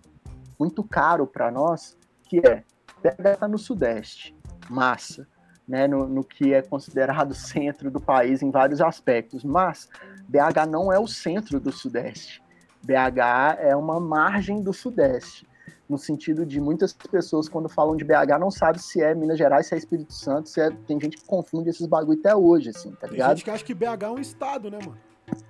muito 0.58 0.82
caro 0.82 1.26
para 1.26 1.50
nós, 1.50 1.96
que 2.24 2.38
é 2.40 2.64
pega 3.00 3.36
tá 3.36 3.48
no 3.48 3.56
Sudeste, 3.56 4.36
massa, 4.68 5.26
né? 5.66 5.86
No, 5.86 6.06
no 6.06 6.24
que 6.24 6.52
é 6.52 6.60
considerado 6.60 7.32
centro 7.34 7.90
do 7.90 8.00
país 8.00 8.42
em 8.42 8.50
vários 8.50 8.80
aspectos, 8.80 9.44
mas 9.44 9.88
BH 10.28 10.68
não 10.68 10.92
é 10.92 10.98
o 10.98 11.06
centro 11.06 11.60
do 11.60 11.72
Sudeste. 11.72 12.42
BH 12.82 13.58
é 13.58 13.76
uma 13.76 14.00
margem 14.00 14.60
do 14.60 14.72
Sudeste. 14.72 15.48
No 15.91 15.99
sentido 15.99 16.47
de 16.47 16.61
muitas 16.61 16.93
pessoas, 16.93 17.49
quando 17.49 17.68
falam 17.68 17.97
de 17.97 18.05
BH, 18.05 18.38
não 18.38 18.49
sabem 18.49 18.80
se 18.80 19.03
é 19.03 19.12
Minas 19.12 19.36
Gerais, 19.36 19.66
se 19.66 19.74
é 19.74 19.78
Espírito 19.78 20.12
Santo, 20.12 20.49
se 20.49 20.61
é... 20.61 20.70
tem 20.86 21.01
gente 21.01 21.16
que 21.16 21.24
confunde 21.24 21.68
esses 21.68 21.84
bagulho 21.84 22.16
até 22.20 22.32
hoje, 22.32 22.70
assim, 22.70 22.93
tá 22.93 23.09
ligado? 23.09 23.26
Tem 23.30 23.36
gente 23.38 23.45
que 23.45 23.51
acha 23.51 23.64
que 23.64 23.74
BH 23.74 24.05
é 24.05 24.11
um 24.11 24.20
estado, 24.20 24.70
né, 24.70 24.78
mano? 24.78 24.97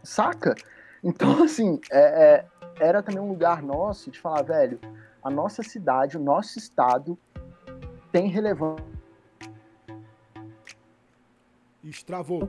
Saca? 0.03 0.55
Então, 1.05 1.43
assim, 1.45 1.79
é, 1.93 2.01
é, 2.01 2.47
era 2.81 3.03
também 3.03 3.21
um 3.21 3.29
lugar 3.29 3.63
nosso 3.63 4.11
de 4.11 4.19
falar, 4.19 4.41
velho, 4.41 4.81
a 5.23 5.29
nossa 5.29 5.63
cidade, 5.63 6.17
o 6.17 6.21
nosso 6.21 6.59
estado 6.59 7.19
tem 8.11 8.27
relevância. 8.29 8.89
Estravou 11.85 12.49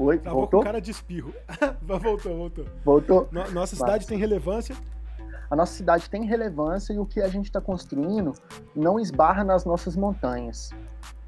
Oi, 0.00 0.16
Travou 0.16 0.40
voltou? 0.40 0.60
com 0.60 0.64
cara 0.64 0.80
de 0.80 0.90
espirro. 0.90 1.34
voltou, 1.82 2.34
voltou. 2.34 2.66
Voltou. 2.82 3.28
No- 3.30 3.50
nossa 3.50 3.76
cidade 3.76 4.06
tem 4.06 4.16
relevância. 4.16 4.74
A 5.50 5.56
nossa 5.56 5.74
cidade 5.74 6.08
tem 6.08 6.24
relevância 6.24 6.92
e 6.92 6.98
o 6.98 7.04
que 7.04 7.20
a 7.20 7.26
gente 7.26 7.46
está 7.46 7.60
construindo 7.60 8.32
não 8.74 9.00
esbarra 9.00 9.42
nas 9.42 9.64
nossas 9.64 9.96
montanhas. 9.96 10.70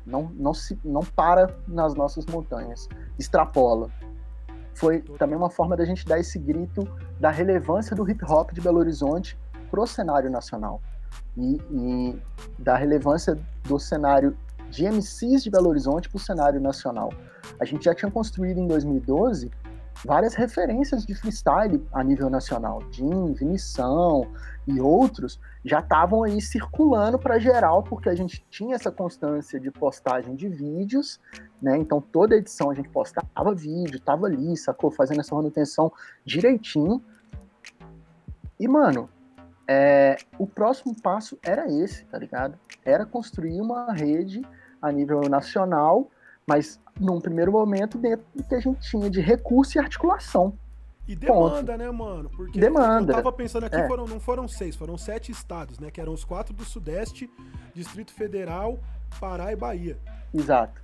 Não, 0.07 0.31
não, 0.35 0.55
se, 0.55 0.79
não 0.85 1.01
para 1.01 1.57
nas 1.67 1.95
nossas 1.95 2.25
montanhas. 2.27 2.89
Extrapola. 3.19 3.91
Foi 4.75 5.01
também 5.19 5.37
uma 5.37 5.51
forma 5.51 5.77
da 5.77 5.85
gente 5.85 6.07
dar 6.07 6.21
esse 6.21 6.39
grito 6.39 6.89
da 7.19 7.31
relevância 7.31 7.97
do 7.97 8.09
hip 8.09 8.25
hop 8.25 8.53
de 8.53 8.61
Belo 8.61 8.79
Horizonte 8.79 9.37
pro 9.71 9.87
cenário 9.87 10.31
nacional. 10.31 10.81
E, 11.37 11.61
e 11.71 12.23
da 12.59 12.77
relevância 12.77 13.37
do 13.65 13.79
cenário 13.79 14.37
de 14.71 14.85
MCs 14.85 15.43
de 15.43 15.51
Belo 15.51 15.69
Horizonte 15.69 16.09
pro 16.09 16.19
cenário 16.19 16.61
nacional. 16.61 17.13
A 17.59 17.65
gente 17.65 17.85
já 17.85 17.95
tinha 17.95 18.11
construído 18.11 18.59
em 18.59 18.69
2012 18.69 19.51
várias 20.05 20.35
referências 20.35 21.07
de 21.07 21.15
freestyle 21.15 21.85
a 21.93 22.03
nível 22.03 22.29
nacional. 22.29 22.83
Jim, 22.91 23.33
Vinição 23.33 24.27
e 24.67 24.81
outros 24.81 25.41
já 25.65 25.81
estavam 25.81 26.25
aí 26.25 26.41
circulando 26.41 27.19
para 27.19 27.39
geral, 27.39 27.83
porque 27.83 28.09
a 28.09 28.15
gente 28.15 28.45
tinha 28.51 28.75
essa 28.75 28.91
constância 28.91 29.61
de 29.61 29.71
postagem 29.71 30.35
de 30.35 30.49
vídeos, 30.49 31.21
né? 31.61 31.77
Então 31.77 32.01
toda 32.01 32.37
edição 32.37 32.71
a 32.71 32.75
gente 32.75 32.89
postava 32.89 33.55
vídeo, 33.55 34.01
tava 34.01 34.27
ali, 34.27 34.57
sacou? 34.57 34.91
Fazendo 34.91 35.21
essa 35.21 35.35
manutenção 35.35 35.93
direitinho. 36.25 37.03
E, 38.59 38.69
mano, 38.69 39.09
é, 39.67 40.17
o 40.39 40.47
próximo 40.47 40.95
passo 41.01 41.39
era 41.43 41.67
esse, 41.67 42.05
tá 42.07 42.19
ligado? 42.19 42.59
Era 42.85 43.07
construir 43.07 43.61
uma 43.61 43.93
rede 43.93 44.43
a 44.81 44.91
nível 44.91 45.21
nacional, 45.29 46.11
mas 46.47 46.81
num 47.01 47.21
primeiro 47.21 47.53
momento 47.53 47.99
dentro 47.99 48.25
do 48.35 48.43
que 48.45 48.55
a 48.55 48.61
gente 48.61 48.81
tinha 48.89 49.09
de 49.11 49.21
recurso 49.21 49.77
e 49.77 49.81
articulação. 49.81 50.57
E 51.07 51.17
demanda, 51.17 51.77
né, 51.77 51.91
mano? 51.91 52.31
Porque 52.31 52.61
Demanda. 52.61 53.13
eu 53.13 53.17
tava 53.17 53.33
pensando 53.33 53.65
aqui, 53.67 53.75
É. 53.77 53.89
foram, 53.89 54.07
não 54.07 54.21
foram 54.21 54.47
seis, 54.47 54.77
foram 54.77 54.97
sete 54.97 55.33
estados, 55.33 55.79
né? 55.81 55.91
Que 55.91 56.01
eram 56.01 56.13
os 56.13 56.25
quatro 56.25 56.55
do 56.55 56.65
Sudeste, 56.65 57.29
Distrito 57.75 58.13
Federal, 58.13 58.79
Pará 59.19 59.53
e 59.53 59.57
Bahia. 59.57 59.99
Exato, 60.33 60.81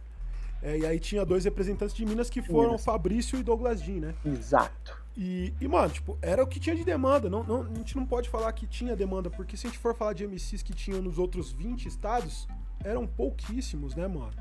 É, 0.60 0.76
e 0.76 0.84
aí 0.84 0.98
tinha 0.98 1.24
dois 1.24 1.44
representantes 1.44 1.94
de 1.94 2.04
Minas 2.04 2.28
que 2.28 2.42
foram 2.42 2.70
Minas. 2.70 2.84
Fabrício 2.84 3.38
e 3.38 3.44
Douglas 3.44 3.80
Jean, 3.80 4.00
né? 4.00 4.14
exato. 4.24 5.00
E, 5.16 5.54
e, 5.60 5.68
mano, 5.68 5.88
tipo, 5.92 6.18
era 6.20 6.42
o 6.42 6.46
que 6.48 6.58
tinha 6.58 6.74
de 6.74 6.84
demanda. 6.84 7.30
Não, 7.30 7.44
não- 7.44 7.62
a 7.62 7.74
gente 7.74 7.96
não 7.96 8.04
pode 8.04 8.28
falar 8.28 8.52
que 8.52 8.66
tinha 8.66 8.96
demanda, 8.96 9.30
porque 9.30 9.56
se 9.56 9.66
a 9.68 9.70
gente 9.70 9.78
for 9.78 9.94
falar 9.94 10.14
de 10.14 10.24
MCs 10.24 10.62
que 10.62 10.72
tinham 10.72 11.00
nos 11.00 11.16
outros 11.16 11.52
20 11.52 11.86
estados, 11.86 12.48
eram 12.84 13.06
pouquíssimos, 13.06 13.94
né, 13.94 14.08
mano? 14.08 14.32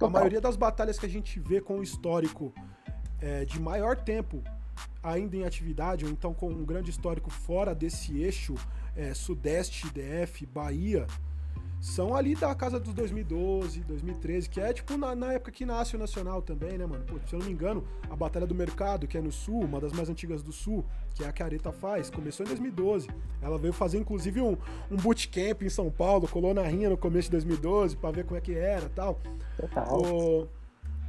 A 0.00 0.08
Total. 0.08 0.10
maioria 0.12 0.40
das 0.40 0.56
batalhas 0.56 0.98
que 0.98 1.04
a 1.04 1.08
gente 1.08 1.38
vê 1.38 1.60
com 1.60 1.78
o 1.78 1.82
histórico 1.82 2.54
é, 3.20 3.44
de 3.44 3.60
maior 3.60 3.96
tempo 3.96 4.42
ainda 5.02 5.36
em 5.36 5.44
atividade, 5.44 6.06
ou 6.06 6.10
então 6.10 6.32
com 6.32 6.48
um 6.48 6.64
grande 6.64 6.90
histórico 6.90 7.28
fora 7.28 7.74
desse 7.74 8.18
eixo 8.18 8.54
é, 8.96 9.12
Sudeste, 9.12 9.90
DF, 9.90 10.46
Bahia, 10.46 11.06
são 11.80 12.14
ali 12.14 12.34
da 12.34 12.54
casa 12.54 12.78
dos 12.78 12.92
2012, 12.92 13.80
2013, 13.80 14.50
que 14.50 14.60
é 14.60 14.70
tipo 14.72 14.98
na, 14.98 15.14
na 15.14 15.32
época 15.32 15.50
que 15.50 15.64
nasce 15.64 15.96
o 15.96 15.98
Nacional 15.98 16.42
também, 16.42 16.76
né, 16.76 16.84
mano? 16.84 17.04
Pô, 17.06 17.16
se 17.26 17.34
eu 17.34 17.38
não 17.38 17.46
me 17.46 17.52
engano, 17.52 17.82
a 18.10 18.14
Batalha 18.14 18.46
do 18.46 18.54
Mercado, 18.54 19.06
que 19.08 19.16
é 19.16 19.20
no 19.22 19.32
Sul, 19.32 19.64
uma 19.64 19.80
das 19.80 19.92
mais 19.92 20.10
antigas 20.10 20.42
do 20.42 20.52
Sul, 20.52 20.84
que 21.14 21.24
é 21.24 21.28
a 21.28 21.32
que 21.32 21.42
a 21.42 21.46
Areta 21.46 21.72
faz, 21.72 22.10
começou 22.10 22.44
em 22.44 22.48
2012. 22.50 23.08
Ela 23.40 23.56
veio 23.56 23.72
fazer, 23.72 23.96
inclusive, 23.98 24.42
um, 24.42 24.58
um 24.90 24.96
bootcamp 24.96 25.62
em 25.62 25.70
São 25.70 25.90
Paulo, 25.90 26.28
colou 26.28 26.52
na 26.52 26.62
rinha 26.62 26.90
no 26.90 26.98
começo 26.98 27.28
de 27.28 27.32
2012 27.32 27.96
pra 27.96 28.10
ver 28.10 28.24
como 28.24 28.36
é 28.36 28.40
que 28.42 28.52
era 28.54 28.84
e 28.84 28.90
tal. 28.90 29.18
Total. 29.56 30.02
O- 30.02 30.48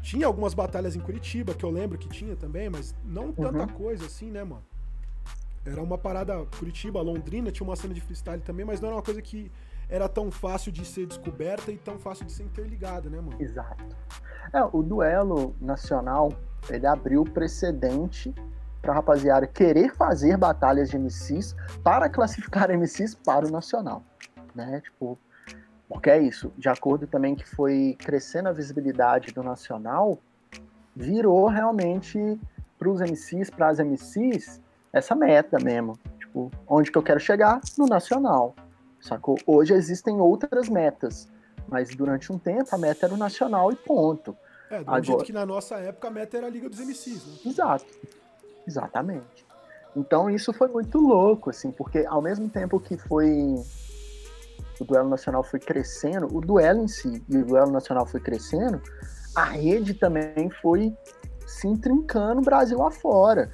Tinha 0.02 0.26
algumas 0.26 0.54
batalhas 0.54 0.96
em 0.96 1.00
Curitiba, 1.02 1.54
que 1.54 1.64
eu 1.66 1.70
lembro 1.70 1.98
que 1.98 2.08
tinha 2.08 2.36
também, 2.36 2.70
mas 2.70 2.96
não 3.04 3.32
tanta 3.34 3.68
coisa 3.74 4.06
assim, 4.06 4.32
né, 4.32 4.44
mano? 4.44 4.64
Era 5.66 5.82
uma 5.82 5.98
parada. 5.98 6.44
Curitiba, 6.58 7.02
Londrina 7.02 7.52
tinha 7.52 7.68
uma 7.68 7.76
cena 7.76 7.94
de 7.94 8.02
freestyle 8.02 8.42
também, 8.42 8.66
mas 8.66 8.80
não 8.80 8.88
era 8.88 8.96
uma 8.96 9.04
coisa 9.04 9.22
que 9.22 9.52
era 9.92 10.08
tão 10.08 10.32
fácil 10.32 10.72
de 10.72 10.86
ser 10.86 11.06
descoberta 11.06 11.70
e 11.70 11.78
tão 11.78 12.00
fácil 12.00 12.26
de 12.26 12.32
ser 12.32 12.44
interligada, 12.44 13.10
né, 13.10 13.20
mano? 13.20 13.36
Exato. 13.40 13.84
É, 14.54 14.64
o 14.64 14.82
duelo 14.82 15.54
nacional, 15.60 16.32
ele 16.70 16.88
abriu 16.88 17.26
precedente 17.26 18.34
pra 18.82 18.94
rapaziada 18.94 19.46
querer 19.46 19.94
fazer 19.94 20.38
batalhas 20.38 20.90
de 20.90 20.98
MCs 20.98 21.54
para 21.84 22.10
classificar 22.10 22.72
MCs 22.72 23.16
para 23.16 23.46
o 23.46 23.52
nacional, 23.52 24.02
né? 24.56 24.80
Tipo, 24.80 25.20
porque 25.90 26.10
é 26.10 26.20
isso, 26.22 26.54
de 26.58 26.70
acordo 26.70 27.06
também 27.06 27.36
que 27.36 27.48
foi 27.48 27.98
crescendo 28.00 28.48
a 28.48 28.54
visibilidade 28.54 29.34
do 29.34 29.44
nacional, 29.44 30.18
virou 30.96 31.48
realmente 31.48 32.40
para 32.80 32.90
os 32.90 33.02
MCs, 33.02 33.50
para 33.50 33.68
as 33.68 33.80
MCs, 33.80 34.62
essa 34.94 35.14
meta 35.14 35.60
mesmo. 35.62 36.00
Tipo, 36.18 36.50
onde 36.66 36.90
que 36.90 36.98
eu 36.98 37.04
quero 37.04 37.20
chegar? 37.20 37.60
No 37.78 37.86
nacional. 37.86 38.56
Sacou? 39.02 39.38
Hoje 39.46 39.74
existem 39.74 40.20
outras 40.22 40.70
metas, 40.70 41.28
mas 41.68 41.90
durante 41.90 42.32
um 42.32 42.38
tempo 42.38 42.68
a 42.74 42.78
meta 42.78 43.06
era 43.08 43.14
o 43.14 43.18
nacional 43.18 43.72
e 43.72 43.76
ponto. 43.76 44.36
É, 44.70 44.78
do 44.78 44.82
Agora- 44.84 45.04
jeito 45.04 45.24
que 45.26 45.34
na 45.34 45.46
nossa 45.46 45.76
época 45.76 46.08
a 46.08 46.12
meta 46.12 46.38
era 46.38 46.48
a 46.48 46.50
Liga 46.50 46.70
dos 46.70 46.80
MCs, 46.80 47.26
né? 47.26 47.34
Exato. 47.46 47.86
Exatamente. 48.68 49.46
Então 49.96 50.30
isso 50.30 50.54
foi 50.54 50.68
muito 50.70 50.98
louco, 51.00 51.50
assim, 51.50 51.72
porque 51.72 52.06
ao 52.08 52.22
mesmo 52.22 52.48
tempo 52.50 52.80
que 52.80 52.96
foi 52.96 53.56
o 54.80 54.86
duelo 54.86 55.10
nacional 55.10 55.44
foi 55.44 55.60
crescendo, 55.60 56.28
o 56.36 56.40
duelo 56.40 56.84
em 56.84 56.88
si 56.88 57.24
e 57.28 57.38
o 57.38 57.46
duelo 57.46 57.72
nacional 57.72 58.06
foi 58.06 58.20
crescendo, 58.20 58.82
a 59.36 59.44
rede 59.44 59.94
também 59.94 60.50
foi 60.62 60.96
se 61.46 61.68
intrincando 61.68 62.42
Brasil 62.42 62.82
afora. 62.82 63.52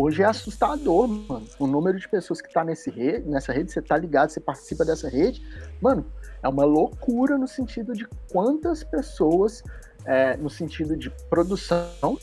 Hoje 0.00 0.22
é 0.22 0.26
assustador, 0.26 1.08
mano. 1.08 1.44
O 1.58 1.66
número 1.66 1.98
de 1.98 2.08
pessoas 2.08 2.40
que 2.40 2.48
tá 2.52 2.62
nesse 2.62 2.88
rede, 2.88 3.28
nessa 3.28 3.52
rede, 3.52 3.72
você 3.72 3.82
tá 3.82 3.96
ligado, 3.96 4.30
você 4.30 4.38
participa 4.38 4.84
dessa 4.84 5.08
rede, 5.08 5.42
mano, 5.82 6.06
é 6.40 6.46
uma 6.46 6.64
loucura 6.64 7.36
no 7.36 7.48
sentido 7.48 7.92
de 7.92 8.06
quantas 8.30 8.84
pessoas, 8.84 9.60
é, 10.04 10.36
no 10.36 10.48
sentido 10.48 10.96
de 10.96 11.10
produção, 11.28 12.16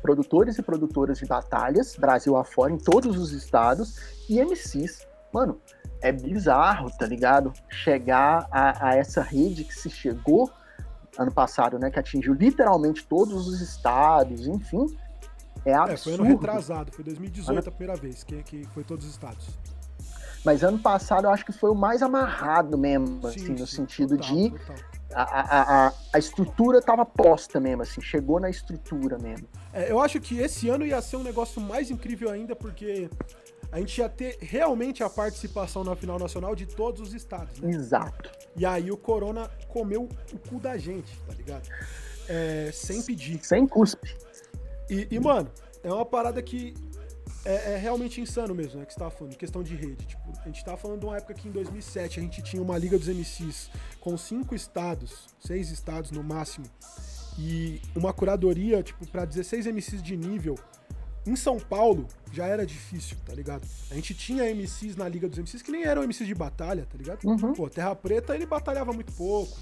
produtores 0.00 0.56
e 0.56 0.62
produtoras 0.62 1.18
de 1.18 1.26
batalhas, 1.26 1.96
Brasil 1.96 2.34
afora, 2.34 2.72
em 2.72 2.78
todos 2.78 3.18
os 3.18 3.32
estados, 3.32 4.24
e 4.26 4.42
MCs. 4.42 5.06
Mano, 5.34 5.60
é 6.00 6.10
bizarro, 6.10 6.90
tá 6.98 7.04
ligado? 7.04 7.52
Chegar 7.68 8.48
a, 8.50 8.88
a 8.88 8.96
essa 8.96 9.20
rede 9.20 9.64
que 9.64 9.74
se 9.74 9.90
chegou 9.90 10.50
ano 11.18 11.30
passado, 11.30 11.78
né? 11.78 11.90
Que 11.90 11.98
atingiu 11.98 12.32
literalmente 12.32 13.06
todos 13.06 13.46
os 13.46 13.60
estados, 13.60 14.46
enfim. 14.46 14.86
É 15.64 15.70
É, 15.70 15.74
absurdo. 15.74 16.18
foi 16.18 16.26
ano 16.26 16.36
retrasado, 16.36 16.92
foi 16.92 17.04
2018 17.04 17.68
a 17.68 17.72
primeira 17.72 18.00
vez 18.00 18.22
que, 18.24 18.42
que 18.42 18.64
foi 18.74 18.82
todos 18.84 19.04
os 19.04 19.10
estados. 19.12 19.46
Mas 20.44 20.62
ano 20.64 20.78
passado 20.78 21.26
eu 21.26 21.30
acho 21.30 21.44
que 21.44 21.52
foi 21.52 21.70
o 21.70 21.74
mais 21.74 22.00
amarrado 22.02 22.78
mesmo, 22.78 23.26
assim, 23.26 23.40
Sim, 23.40 23.52
no 23.52 23.66
sim, 23.66 23.76
sentido 23.76 24.16
total, 24.16 24.34
de 24.34 24.50
total. 24.50 24.76
a, 25.14 25.22
a, 25.22 25.86
a, 25.88 25.92
a 26.14 26.18
estrutura 26.18 26.80
tava 26.80 27.04
posta 27.04 27.60
mesmo, 27.60 27.82
assim, 27.82 28.00
chegou 28.00 28.40
na 28.40 28.48
estrutura 28.48 29.18
mesmo. 29.18 29.46
É, 29.72 29.90
eu 29.90 30.00
acho 30.00 30.18
que 30.18 30.38
esse 30.38 30.68
ano 30.70 30.86
ia 30.86 31.00
ser 31.02 31.16
um 31.16 31.22
negócio 31.22 31.60
mais 31.60 31.90
incrível 31.90 32.30
ainda, 32.30 32.56
porque 32.56 33.10
a 33.70 33.78
gente 33.78 33.98
ia 33.98 34.08
ter 34.08 34.38
realmente 34.40 35.02
a 35.02 35.10
participação 35.10 35.84
na 35.84 35.94
final 35.94 36.18
nacional 36.18 36.56
de 36.56 36.64
todos 36.64 37.02
os 37.02 37.12
estados, 37.12 37.60
né? 37.60 37.70
Exato. 37.70 38.30
E 38.56 38.64
aí 38.64 38.90
o 38.90 38.96
Corona 38.96 39.50
comeu 39.68 40.08
o 40.32 40.38
cu 40.48 40.58
da 40.58 40.78
gente, 40.78 41.14
tá 41.26 41.34
ligado? 41.34 41.68
É, 42.26 42.70
sem 42.72 43.02
pedir. 43.02 43.44
Sem 43.44 43.66
cuspe. 43.66 44.16
E, 44.90 45.06
e, 45.10 45.20
mano, 45.20 45.50
é 45.84 45.92
uma 45.92 46.04
parada 46.04 46.42
que 46.42 46.74
é, 47.44 47.74
é 47.74 47.76
realmente 47.76 48.20
insano 48.20 48.54
mesmo, 48.54 48.80
né? 48.80 48.84
Que 48.84 48.92
você 48.92 48.98
tava 48.98 49.10
falando, 49.10 49.36
questão 49.36 49.62
de 49.62 49.74
rede. 49.74 50.04
Tipo, 50.04 50.32
a 50.40 50.46
gente 50.46 50.64
tava 50.64 50.76
falando 50.76 51.00
de 51.00 51.06
uma 51.06 51.16
época 51.16 51.34
que 51.34 51.48
em 51.48 51.52
2007 51.52 52.18
a 52.18 52.22
gente 52.22 52.42
tinha 52.42 52.62
uma 52.62 52.76
Liga 52.76 52.98
dos 52.98 53.08
MCs 53.08 53.70
com 54.00 54.16
cinco 54.18 54.54
estados, 54.54 55.28
seis 55.38 55.70
estados 55.70 56.10
no 56.10 56.22
máximo, 56.22 56.66
e 57.38 57.80
uma 57.94 58.12
curadoria, 58.12 58.82
tipo, 58.82 59.06
pra 59.06 59.24
16 59.24 59.66
MCs 59.66 60.02
de 60.02 60.16
nível. 60.16 60.58
Em 61.26 61.36
São 61.36 61.58
Paulo 61.58 62.08
já 62.32 62.46
era 62.46 62.64
difícil, 62.66 63.16
tá 63.26 63.34
ligado? 63.34 63.66
A 63.90 63.94
gente 63.94 64.14
tinha 64.14 64.52
MCs 64.54 64.96
na 64.96 65.06
Liga 65.06 65.28
dos 65.28 65.38
MCs 65.38 65.62
que 65.62 65.70
nem 65.70 65.84
eram 65.84 66.02
MCs 66.02 66.26
de 66.26 66.34
batalha, 66.34 66.86
tá 66.90 66.96
ligado? 66.96 67.24
Uhum. 67.24 67.52
Pô, 67.52 67.68
Terra 67.68 67.94
Preta 67.94 68.34
ele 68.34 68.46
batalhava 68.46 68.92
muito 68.92 69.12
pouco. 69.12 69.56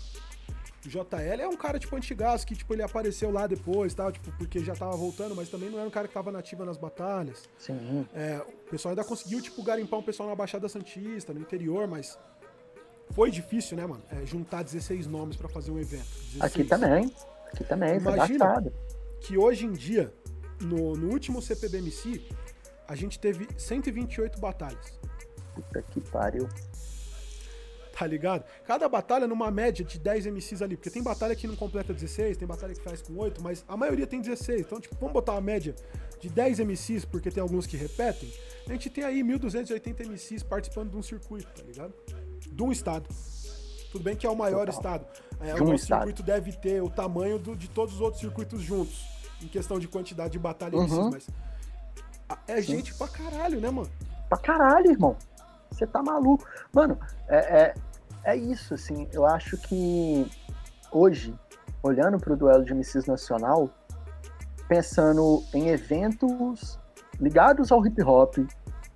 O 0.84 0.88
JL 0.88 1.40
é 1.42 1.48
um 1.48 1.56
cara, 1.56 1.78
tipo, 1.78 1.94
antigaço, 1.96 2.46
que, 2.46 2.54
tipo, 2.54 2.72
ele 2.72 2.82
apareceu 2.82 3.30
lá 3.30 3.46
depois, 3.46 3.92
tal, 3.94 4.12
tipo, 4.12 4.30
porque 4.38 4.60
já 4.60 4.74
tava 4.74 4.96
voltando, 4.96 5.34
mas 5.34 5.48
também 5.48 5.68
não 5.68 5.78
era 5.78 5.88
um 5.88 5.90
cara 5.90 6.06
que 6.06 6.14
tava 6.14 6.30
nativa 6.30 6.64
nas 6.64 6.76
batalhas. 6.76 7.48
Sim. 7.58 8.06
É, 8.14 8.40
o 8.46 8.70
pessoal 8.70 8.90
ainda 8.90 9.04
conseguiu, 9.04 9.42
tipo, 9.42 9.62
garimpar 9.62 9.98
um 9.98 10.02
pessoal 10.02 10.28
na 10.28 10.36
Baixada 10.36 10.68
Santista, 10.68 11.34
no 11.34 11.40
interior, 11.40 11.88
mas 11.88 12.16
foi 13.10 13.30
difícil, 13.30 13.76
né, 13.76 13.86
mano? 13.86 14.02
É, 14.10 14.24
juntar 14.24 14.62
16 14.62 15.06
nomes 15.06 15.36
pra 15.36 15.48
fazer 15.48 15.70
um 15.70 15.78
evento. 15.78 16.06
16. 16.34 16.42
Aqui 16.42 16.64
também. 16.64 17.12
Aqui 17.52 17.64
também, 17.64 17.96
Imagina. 17.96 18.64
Que 19.20 19.36
hoje 19.36 19.66
em 19.66 19.72
dia, 19.72 20.12
no, 20.60 20.94
no 20.94 21.10
último 21.10 21.42
CPBMC, 21.42 22.22
a 22.86 22.94
gente 22.94 23.18
teve 23.18 23.48
128 23.56 24.38
batalhas. 24.38 24.98
Puta 25.54 25.82
que 25.82 26.00
pariu. 26.00 26.48
Tá 27.98 28.06
ligado? 28.06 28.44
Cada 28.64 28.88
batalha 28.88 29.26
numa 29.26 29.50
média 29.50 29.84
de 29.84 29.98
10 29.98 30.26
MCs 30.26 30.62
ali. 30.62 30.76
Porque 30.76 30.88
tem 30.88 31.02
batalha 31.02 31.34
que 31.34 31.48
não 31.48 31.56
completa 31.56 31.92
16, 31.92 32.36
tem 32.36 32.46
batalha 32.46 32.72
que 32.72 32.80
faz 32.80 33.02
com 33.02 33.16
8, 33.18 33.42
mas 33.42 33.64
a 33.66 33.76
maioria 33.76 34.06
tem 34.06 34.20
16. 34.20 34.60
Então, 34.60 34.80
tipo, 34.80 34.94
vamos 35.00 35.12
botar 35.12 35.32
uma 35.32 35.40
média 35.40 35.74
de 36.20 36.28
10 36.28 36.60
MCs, 36.60 37.04
porque 37.04 37.28
tem 37.28 37.42
alguns 37.42 37.66
que 37.66 37.76
repetem. 37.76 38.32
A 38.68 38.72
gente 38.72 38.88
tem 38.88 39.02
aí 39.02 39.20
1.280 39.20 40.06
MCs 40.06 40.44
participando 40.44 40.90
de 40.90 40.96
um 40.96 41.02
circuito, 41.02 41.48
tá 41.52 41.66
ligado? 41.66 41.92
De 42.46 42.62
um 42.62 42.70
estado. 42.70 43.08
Tudo 43.90 44.04
bem 44.04 44.14
que 44.14 44.26
é 44.26 44.30
o 44.30 44.36
maior 44.36 44.66
Total. 44.66 44.74
estado. 44.74 45.06
É, 45.40 45.54
o 45.54 45.64
nosso 45.64 45.86
circuito 45.86 46.22
deve 46.22 46.52
ter 46.52 46.80
o 46.80 46.88
tamanho 46.88 47.36
do, 47.36 47.56
de 47.56 47.68
todos 47.68 47.94
os 47.96 48.00
outros 48.00 48.20
circuitos 48.20 48.60
juntos. 48.62 49.04
Em 49.42 49.48
questão 49.48 49.78
de 49.78 49.88
quantidade 49.88 50.32
de 50.32 50.38
batalha 50.38 50.76
uhum. 50.76 51.10
MCs, 51.10 51.10
mas. 51.10 52.38
É 52.46 52.62
gente 52.62 52.92
Sim. 52.92 52.98
pra 52.98 53.08
caralho, 53.08 53.60
né, 53.60 53.70
mano? 53.70 53.90
Pra 54.28 54.38
caralho, 54.38 54.90
irmão. 54.90 55.16
Você 55.70 55.86
tá 55.86 56.02
maluco. 56.02 56.44
Mano, 56.72 56.98
é, 57.28 57.36
é, 57.36 57.74
é 58.28 58.36
isso, 58.36 58.74
assim. 58.74 59.08
Eu 59.12 59.26
acho 59.26 59.56
que 59.56 60.30
hoje, 60.92 61.34
olhando 61.82 62.18
pro 62.18 62.36
duelo 62.36 62.64
de 62.64 62.74
MCs 62.74 63.06
nacional, 63.06 63.70
pensando 64.68 65.42
em 65.54 65.68
eventos 65.68 66.78
ligados 67.18 67.72
ao 67.72 67.84
hip 67.84 68.02
hop, 68.02 68.36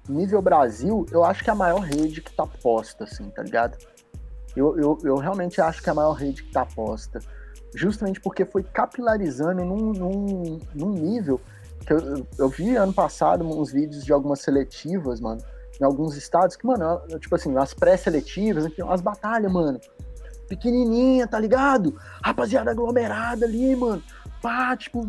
nível 0.08 0.42
Brasil, 0.42 1.06
eu 1.10 1.24
acho 1.24 1.42
que 1.42 1.50
é 1.50 1.52
a 1.52 1.56
maior 1.56 1.80
rede 1.80 2.20
que 2.20 2.32
tá 2.32 2.46
posta, 2.46 3.04
assim, 3.04 3.30
tá 3.30 3.42
ligado? 3.42 3.78
Eu, 4.54 4.78
eu, 4.78 4.98
eu 5.02 5.16
realmente 5.16 5.60
acho 5.60 5.82
que 5.82 5.88
é 5.88 5.92
a 5.92 5.94
maior 5.94 6.12
rede 6.12 6.42
que 6.42 6.52
tá 6.52 6.66
posta. 6.66 7.20
Justamente 7.74 8.20
porque 8.20 8.44
foi 8.44 8.62
capilarizando 8.62 9.64
num, 9.64 9.92
num, 9.92 10.60
num 10.74 10.90
nível 10.90 11.40
que 11.86 11.92
eu, 11.92 12.26
eu 12.38 12.48
vi 12.48 12.76
ano 12.76 12.92
passado 12.92 13.44
uns 13.44 13.72
vídeos 13.72 14.04
de 14.04 14.12
algumas 14.12 14.40
seletivas, 14.40 15.20
mano, 15.20 15.40
em 15.80 15.84
alguns 15.84 16.16
estados, 16.16 16.56
que, 16.56 16.66
mano, 16.66 17.00
tipo 17.18 17.34
assim, 17.34 17.56
as 17.56 17.74
pré-seletivas, 17.74 18.66
as 18.88 19.00
batalhas, 19.00 19.52
mano, 19.52 19.80
pequenininha, 20.48 21.26
tá 21.26 21.38
ligado? 21.38 21.98
Rapaziada 22.22 22.70
aglomerada 22.70 23.46
ali, 23.46 23.74
mano, 23.74 24.02
pá, 24.40 24.76
tipo, 24.76 25.06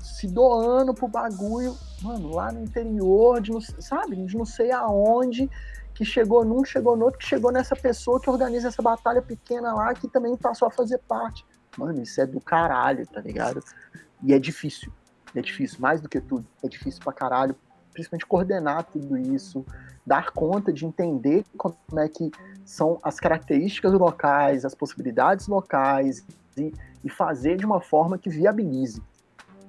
se 0.00 0.26
doando 0.26 0.92
pro 0.92 1.08
bagulho, 1.08 1.76
mano, 2.02 2.34
lá 2.34 2.50
no 2.52 2.60
interior, 2.60 3.40
de 3.40 3.52
não, 3.52 3.60
sabe, 3.60 4.16
de 4.16 4.36
não 4.36 4.44
sei 4.44 4.72
aonde, 4.72 5.48
que 5.94 6.04
chegou 6.04 6.44
num, 6.44 6.64
chegou 6.64 6.96
no 6.96 7.04
outro, 7.04 7.20
que 7.20 7.26
chegou 7.26 7.52
nessa 7.52 7.76
pessoa 7.76 8.20
que 8.20 8.28
organiza 8.28 8.68
essa 8.68 8.82
batalha 8.82 9.22
pequena 9.22 9.72
lá, 9.72 9.94
que 9.94 10.08
também 10.08 10.36
passou 10.36 10.66
a 10.66 10.70
fazer 10.70 10.98
parte. 11.06 11.44
Mano, 11.76 12.02
isso 12.02 12.20
é 12.20 12.26
do 12.26 12.40
caralho, 12.40 13.06
tá 13.06 13.20
ligado? 13.20 13.62
E 14.22 14.34
é 14.34 14.38
difícil, 14.38 14.92
é 15.34 15.40
difícil, 15.40 15.78
mais 15.80 16.00
do 16.00 16.08
que 16.08 16.20
tudo, 16.20 16.46
é 16.62 16.68
difícil 16.68 17.00
pra 17.02 17.12
caralho, 17.12 17.54
principalmente 17.92 18.26
coordenar 18.26 18.84
tudo 18.84 19.16
isso, 19.16 19.64
dar 20.06 20.30
conta 20.30 20.72
de 20.72 20.86
entender 20.86 21.44
como 21.56 21.76
é 21.96 22.08
que 22.08 22.30
são 22.64 22.98
as 23.02 23.18
características 23.20 23.92
locais, 23.92 24.64
as 24.64 24.74
possibilidades 24.74 25.46
locais, 25.46 26.24
e, 26.56 26.72
e 27.04 27.08
fazer 27.08 27.56
de 27.56 27.64
uma 27.64 27.80
forma 27.80 28.18
que 28.18 28.28
viabilize 28.28 29.02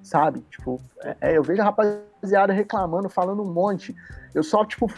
sabe? 0.04 0.42
Tipo, 0.50 0.82
é, 1.04 1.16
é, 1.22 1.38
eu 1.38 1.44
vejo 1.44 1.62
a 1.62 1.66
rapaziada 1.66 2.54
reclamando, 2.54 3.10
falando 3.10 3.42
um 3.44 3.52
monte. 3.52 3.96
Eu 4.34 4.44
só, 4.44 4.66
tipo, 4.66 4.92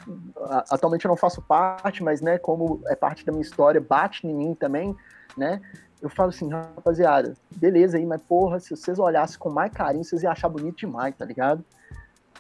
atualmente 0.70 1.06
eu 1.06 1.10
não 1.10 1.16
faço 1.16 1.42
parte, 1.42 2.04
mas, 2.04 2.22
né, 2.22 2.38
como 2.38 2.82
é 2.88 2.96
parte 2.96 3.26
da 3.26 3.32
minha 3.32 3.42
história, 3.42 3.82
bate 3.82 4.26
em 4.26 4.34
mim 4.34 4.54
também, 4.54 4.96
né? 5.38 5.62
Eu 6.02 6.10
falo 6.10 6.30
assim, 6.30 6.50
rapaziada, 6.50 7.34
beleza 7.56 7.98
aí, 7.98 8.06
mas 8.06 8.22
porra, 8.22 8.60
se 8.60 8.72
vocês 8.72 9.00
olhassem 9.00 9.40
com 9.40 9.50
mais 9.50 9.72
carinho, 9.72 10.04
vocês 10.04 10.22
iam 10.22 10.32
achar 10.32 10.50
bonito 10.50 10.78
demais, 10.78 11.16
tá 11.16 11.24
ligado? 11.24 11.64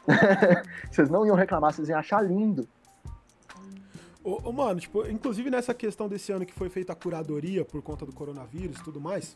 vocês 0.91 1.09
não 1.09 1.25
iam 1.25 1.35
reclamar, 1.35 1.73
vocês 1.73 1.89
iam 1.89 1.99
achar 1.99 2.21
lindo. 2.21 2.67
Ô, 4.23 4.49
ô, 4.49 4.51
mano, 4.51 4.79
tipo, 4.79 5.05
inclusive 5.07 5.49
nessa 5.49 5.73
questão 5.73 6.07
desse 6.07 6.31
ano 6.31 6.45
que 6.45 6.53
foi 6.53 6.69
feita 6.69 6.93
a 6.93 6.95
curadoria 6.95 7.65
por 7.65 7.81
conta 7.81 8.05
do 8.05 8.13
coronavírus 8.13 8.79
e 8.79 8.83
tudo 8.83 9.01
mais, 9.01 9.35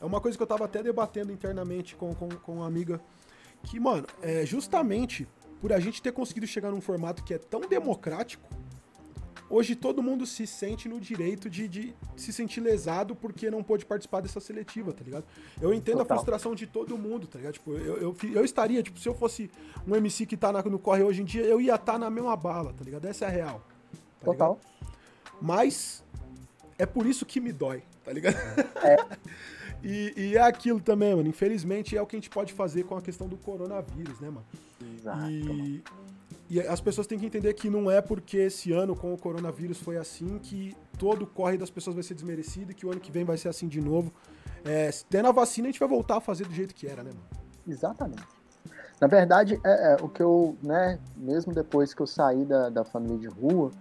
é 0.00 0.04
uma 0.04 0.20
coisa 0.20 0.36
que 0.36 0.42
eu 0.42 0.46
tava 0.46 0.64
até 0.64 0.82
debatendo 0.82 1.32
internamente 1.32 1.94
com, 1.94 2.14
com, 2.14 2.28
com 2.28 2.52
uma 2.56 2.66
amiga. 2.66 3.00
Que, 3.62 3.78
mano, 3.80 4.06
é 4.22 4.44
justamente 4.44 5.26
por 5.60 5.72
a 5.72 5.80
gente 5.80 6.02
ter 6.02 6.12
conseguido 6.12 6.46
chegar 6.46 6.70
num 6.70 6.80
formato 6.80 7.22
que 7.22 7.34
é 7.34 7.38
tão 7.38 7.60
democrático, 7.60 8.46
hoje 9.48 9.74
todo 9.74 10.02
mundo 10.02 10.26
se 10.26 10.46
sente 10.46 10.88
no 10.88 11.00
direito 11.00 11.48
de, 11.48 11.68
de 11.68 11.94
se 12.16 12.32
sentir 12.32 12.60
lesado 12.60 13.14
porque 13.14 13.50
não 13.50 13.62
pôde 13.62 13.84
participar 13.84 14.20
dessa 14.20 14.40
seletiva, 14.40 14.92
tá 14.92 15.04
ligado? 15.04 15.24
Eu 15.60 15.72
entendo 15.72 15.98
Total. 15.98 16.16
a 16.16 16.20
frustração 16.20 16.54
de 16.54 16.66
todo 16.66 16.96
mundo, 16.96 17.26
tá 17.26 17.38
ligado? 17.38 17.54
Tipo, 17.54 17.72
eu, 17.72 17.96
eu, 17.96 18.16
eu, 18.34 18.44
estaria, 18.44 18.82
tipo, 18.82 18.98
se 18.98 19.08
eu 19.08 19.14
fosse 19.14 19.50
um 19.86 19.94
MC 19.94 20.26
que 20.26 20.36
tá 20.36 20.52
na, 20.52 20.62
no 20.62 20.78
corre 20.78 21.02
hoje 21.02 21.22
em 21.22 21.24
dia, 21.24 21.42
eu 21.44 21.60
ia 21.60 21.74
estar 21.74 21.94
tá 21.94 21.98
na 21.98 22.10
mesma 22.10 22.36
bala, 22.36 22.72
tá 22.72 22.84
ligado? 22.84 23.04
Essa 23.06 23.26
é 23.26 23.28
a 23.28 23.30
real. 23.30 23.66
Tá 24.20 24.26
Total. 24.26 24.54
Ligado? 24.54 24.74
Mas 25.40 26.04
é 26.78 26.86
por 26.86 27.06
isso 27.06 27.26
que 27.26 27.40
me 27.40 27.52
dói, 27.52 27.82
tá 28.04 28.12
ligado? 28.12 28.36
É. 28.82 28.96
E, 29.86 30.14
e, 30.16 30.36
é 30.36 30.40
aquilo 30.40 30.80
também, 30.80 31.14
mano. 31.14 31.28
Infelizmente 31.28 31.94
é 31.94 32.00
o 32.00 32.06
que 32.06 32.16
a 32.16 32.18
gente 32.18 32.30
pode 32.30 32.54
fazer 32.54 32.84
com 32.84 32.96
a 32.96 33.02
questão 33.02 33.28
do 33.28 33.36
coronavírus, 33.36 34.18
né, 34.18 34.30
mano? 34.30 34.46
Exato. 34.96 35.30
E, 35.30 35.84
e 36.54 36.60
as 36.60 36.80
pessoas 36.80 37.08
têm 37.08 37.18
que 37.18 37.26
entender 37.26 37.52
que 37.54 37.68
não 37.68 37.90
é 37.90 38.00
porque 38.00 38.36
esse 38.36 38.72
ano 38.72 38.94
com 38.94 39.12
o 39.12 39.18
coronavírus 39.18 39.80
foi 39.80 39.96
assim 39.96 40.38
que 40.38 40.72
todo 40.96 41.22
o 41.22 41.26
corre 41.26 41.58
das 41.58 41.68
pessoas 41.68 41.96
vai 41.96 42.04
ser 42.04 42.14
desmerecido 42.14 42.70
e 42.70 42.74
que 42.74 42.86
o 42.86 42.92
ano 42.92 43.00
que 43.00 43.10
vem 43.10 43.24
vai 43.24 43.36
ser 43.36 43.48
assim 43.48 43.66
de 43.66 43.80
novo. 43.80 44.12
É, 44.64 44.88
tendo 45.10 45.26
a 45.26 45.32
vacina, 45.32 45.66
a 45.66 45.70
gente 45.72 45.80
vai 45.80 45.88
voltar 45.88 46.18
a 46.18 46.20
fazer 46.20 46.46
do 46.46 46.54
jeito 46.54 46.72
que 46.72 46.86
era, 46.86 47.02
né, 47.02 47.10
mano? 47.10 47.44
Exatamente. 47.66 48.22
Na 49.00 49.08
verdade, 49.08 49.60
é, 49.64 49.94
é, 49.94 49.96
o 50.00 50.08
que 50.08 50.22
eu, 50.22 50.56
né, 50.62 51.00
mesmo 51.16 51.52
depois 51.52 51.92
que 51.92 52.00
eu 52.00 52.06
saí 52.06 52.44
da, 52.44 52.68
da 52.68 52.84
família 52.84 53.18
de 53.18 53.26
rua, 53.26 53.72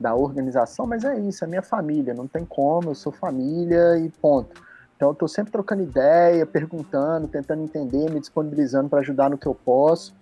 da 0.00 0.14
organização, 0.14 0.86
mas 0.86 1.04
é 1.04 1.20
isso, 1.20 1.44
é 1.44 1.46
minha 1.46 1.60
família, 1.60 2.14
não 2.14 2.26
tem 2.26 2.46
como, 2.46 2.90
eu 2.90 2.94
sou 2.94 3.12
família 3.12 3.98
e 3.98 4.08
ponto. 4.08 4.58
Então, 4.96 5.10
eu 5.10 5.12
estou 5.12 5.28
sempre 5.28 5.52
trocando 5.52 5.82
ideia, 5.82 6.46
perguntando, 6.46 7.28
tentando 7.28 7.62
entender, 7.62 8.10
me 8.10 8.20
disponibilizando 8.20 8.88
para 8.88 9.00
ajudar 9.00 9.28
no 9.28 9.36
que 9.36 9.46
eu 9.46 9.54
posso. 9.54 10.14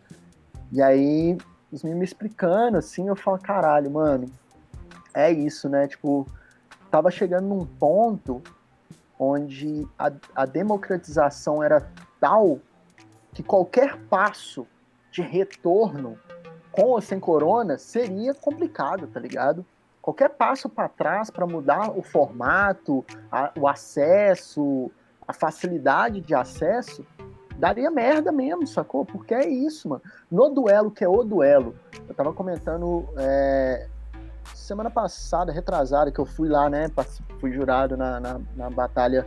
E 0.73 0.83
aí, 0.83 1.39
os 1.73 1.83
me 1.83 2.05
explicando, 2.05 2.79
assim, 2.79 3.09
eu 3.09 3.17
falo, 3.17 3.39
caralho, 3.39 3.91
mano, 3.91 4.31
é 5.15 5.31
isso, 5.31 5.69
né? 5.69 5.87
Tipo, 5.87 6.27
tava 6.91 7.11
chegando 7.11 7.47
num 7.47 7.65
ponto 7.65 8.43
onde 9.19 9.87
a, 9.99 10.11
a 10.35 10.47
democratização 10.47 11.63
era 11.63 11.89
tal 12.19 12.59
que 13.33 13.43
qualquer 13.43 13.97
passo 14.07 14.67
de 15.11 15.23
retorno 15.23 16.19
com 16.73 16.85
ou 16.85 17.01
sem 17.01 17.21
corona 17.21 17.79
seria 17.79 18.35
complicado, 18.35 19.07
tá 19.07 19.21
ligado? 19.21 19.65
qualquer 20.01 20.31
passo 20.31 20.69
para 20.69 20.89
trás 20.89 21.31
para 21.31 21.47
mudar 21.47 21.97
o 21.97 22.03
formato, 22.03 23.05
a, 23.31 23.53
o 23.57 23.69
acesso, 23.69 24.91
a 25.27 25.33
facilidade 25.33 26.21
de 26.21 26.35
acesso, 26.35 27.07
daria 27.61 27.91
merda 27.91 28.33
mesmo, 28.33 28.67
sacou? 28.67 29.05
Porque 29.05 29.35
é 29.35 29.49
isso, 29.49 29.89
mano. 29.89 30.03
No 30.31 30.49
duelo, 30.49 30.91
que 30.91 31.05
é 31.05 31.09
o 31.09 31.23
duelo, 31.23 31.75
eu 32.09 32.15
tava 32.15 32.33
comentando 32.33 33.07
é, 33.17 33.87
semana 34.55 34.91
passada, 34.91 35.53
retrasada, 35.53 36.11
que 36.11 36.19
eu 36.19 36.27
fui 36.27 36.49
lá, 36.49 36.69
né? 36.69 36.91
Fui 37.39 37.53
jurado 37.53 37.97
na, 37.97 38.19
na, 38.19 38.41
na 38.57 38.71
batalha 38.71 39.27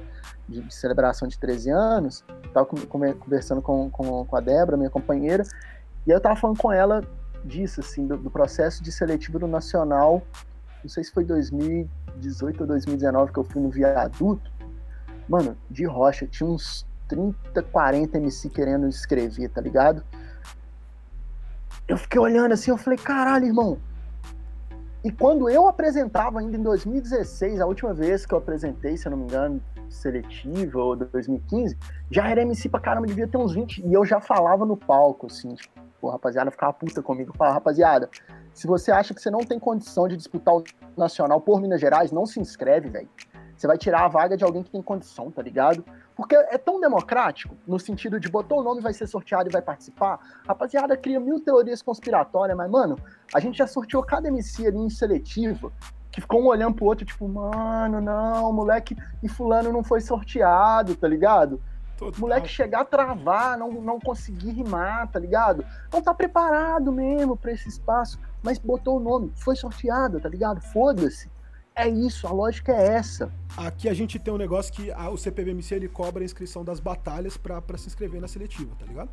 de, 0.50 0.62
de, 0.62 0.74
celebração 0.74 1.28
de 1.28 1.38
13 1.38 1.70
anos. 1.70 2.26
Tava 2.54 2.66
conversando 2.66 3.62
com, 3.62 3.90
com, 3.90 4.26
com 4.26 4.36
a 4.36 4.42
Débora, 4.42 4.76
minha 4.76 4.90
companheira, 4.90 5.44
e 6.06 6.12
eu 6.12 6.20
tava 6.20 6.36
falando 6.36 6.58
com 6.58 6.72
ela 6.72 7.02
disso, 7.46 7.80
assim, 7.80 8.06
do, 8.08 8.18
do 8.18 8.32
processo 8.32 8.84
de 8.84 8.92
seletivo 8.92 9.40
do 9.40 9.48
Nacional 9.48 10.22
não 10.84 10.90
sei 10.90 11.04
se 11.04 11.12
foi 11.12 11.24
2018 11.24 12.62
ou 12.62 12.68
2019 12.68 13.32
que 13.32 13.40
eu 13.40 13.44
fui 13.44 13.62
no 13.62 13.70
viaduto. 13.70 14.52
Mano, 15.30 15.58
de 15.72 15.86
rocha, 15.86 16.28
tinha 16.28 16.50
uns 16.50 16.86
30, 17.08 17.62
40 17.64 18.18
MC 18.18 18.50
querendo 18.50 18.88
escrever, 18.88 19.50
tá 19.50 19.62
ligado? 19.62 20.04
Eu 21.88 21.98
fiquei 21.98 22.20
olhando 22.20 22.54
assim, 22.54 22.72
eu 22.72 22.78
falei, 22.78 22.98
caralho, 22.98 23.46
irmão. 23.46 23.78
E 25.04 25.12
quando 25.12 25.50
eu 25.50 25.68
apresentava 25.68 26.40
ainda 26.40 26.56
em 26.56 26.64
2016, 26.64 27.60
a 27.60 27.66
última 27.66 27.94
vez 27.94 28.26
que 28.26 28.34
eu 28.34 28.38
apresentei, 28.38 28.96
se 28.96 29.06
eu 29.06 29.12
não 29.12 29.18
me 29.18 29.26
engano, 29.26 29.62
seletiva 29.90 30.80
ou 30.80 30.96
2015, 30.96 31.78
já 32.10 32.30
era 32.30 32.42
MC 32.42 32.70
pra 32.70 32.80
caramba, 32.80 33.08
devia 33.08 33.28
ter 33.28 33.38
uns 33.38 33.54
20, 33.54 33.86
e 33.86 33.94
eu 33.94 34.06
já 34.06 34.22
falava 34.22 34.66
no 34.66 34.78
palco, 34.78 35.28
assim, 35.28 35.56
tipo, 35.56 36.10
rapaziada, 36.10 36.52
ficava 36.52 36.72
puta 36.72 37.02
comigo, 37.02 37.34
falava, 37.38 37.56
rapaziada, 37.56 38.10
se 38.54 38.66
você 38.66 38.92
acha 38.92 39.14
que 39.14 39.22
você 39.22 39.30
não 39.30 39.40
tem 39.40 39.60
condição 39.60 40.08
de 40.08 40.16
disputar 40.16 40.56
o 40.56 40.64
Nacional 40.96 41.42
por 41.42 41.60
Minas 41.60 41.82
Gerais, 41.82 42.12
não 42.12 42.26
se 42.26 42.40
inscreve, 42.40 42.90
velho. 42.90 43.10
Você 43.56 43.68
vai 43.68 43.78
tirar 43.78 44.06
a 44.06 44.08
vaga 44.08 44.36
de 44.36 44.44
alguém 44.44 44.64
que 44.64 44.72
tem 44.72 44.82
condição, 44.82 45.32
tá 45.32 45.42
ligado? 45.42 45.84
Porque 46.16 46.36
é 46.36 46.58
tão 46.58 46.80
democrático, 46.80 47.56
no 47.68 47.80
sentido 47.80 48.20
de 48.20 48.30
botou 48.30 48.60
o 48.60 48.64
nome, 48.64 48.82
vai 48.82 48.94
ser 48.94 49.08
sorteado 49.08 49.50
e 49.50 49.52
vai 49.52 49.62
participar. 49.62 50.20
Rapaziada, 50.48 50.98
cria 50.98 51.20
mil 51.20 51.40
teorias 51.40 51.82
conspiratórias, 51.82 52.58
mas, 52.58 52.70
mano, 52.70 52.98
a 53.34 53.40
gente 53.40 53.58
já 53.58 53.68
sorteou 53.68 54.04
cada 54.04 54.28
MC 54.28 54.68
ali 54.68 54.78
em 54.78 54.90
seletiva, 54.90 55.72
que 56.12 56.22
ficou 56.22 56.42
um 56.42 56.48
olhando 56.48 56.76
pro 56.76 56.86
outro, 56.86 57.06
tipo, 57.06 57.28
mano, 57.28 58.00
não, 58.00 58.54
moleque, 58.54 58.96
e 59.22 59.28
fulano 59.28 59.72
não 59.72 59.84
foi 59.84 60.02
sorteado, 60.02 60.96
tá 60.96 61.08
ligado? 61.08 61.60
Total. 61.98 62.20
Moleque 62.20 62.48
chegar 62.48 62.82
a 62.82 62.86
travar, 62.86 63.58
não, 63.58 63.72
não 63.72 64.00
conseguir 64.00 64.52
rimar, 64.52 65.08
tá 65.10 65.20
ligado? 65.20 65.66
Não 65.92 66.02
tá 66.02 66.14
preparado 66.14 66.92
mesmo 66.92 67.38
para 67.38 67.52
esse 67.52 67.70
espaço, 67.70 68.20
mas 68.44 68.58
botou 68.58 68.98
o 68.98 69.00
nome, 69.00 69.32
foi 69.36 69.56
sorteado, 69.56 70.20
tá 70.20 70.28
ligado? 70.28 70.62
Foda-se. 70.62 71.33
É 71.76 71.88
isso, 71.90 72.28
a 72.28 72.32
lógica 72.32 72.72
é 72.72 72.96
essa. 72.96 73.32
Aqui 73.58 73.90
a 73.90 73.94
gente 73.94 74.20
tem 74.20 74.32
um 74.34 74.38
negócio 74.38 74.72
que 74.72 74.92
a, 74.92 75.10
o 75.10 75.18
CPBMC 75.18 75.74
ele 75.76 75.88
cobra 75.88 76.24
a 76.24 76.26
inscrição 76.26 76.64
das 76.64 76.80
batalhas 76.80 77.36
pra, 77.36 77.62
pra 77.62 77.78
se 77.78 77.88
inscrever 77.88 78.22
na 78.22 78.28
seletiva, 78.28 78.76
tá 78.78 78.86
ligado? 78.86 79.10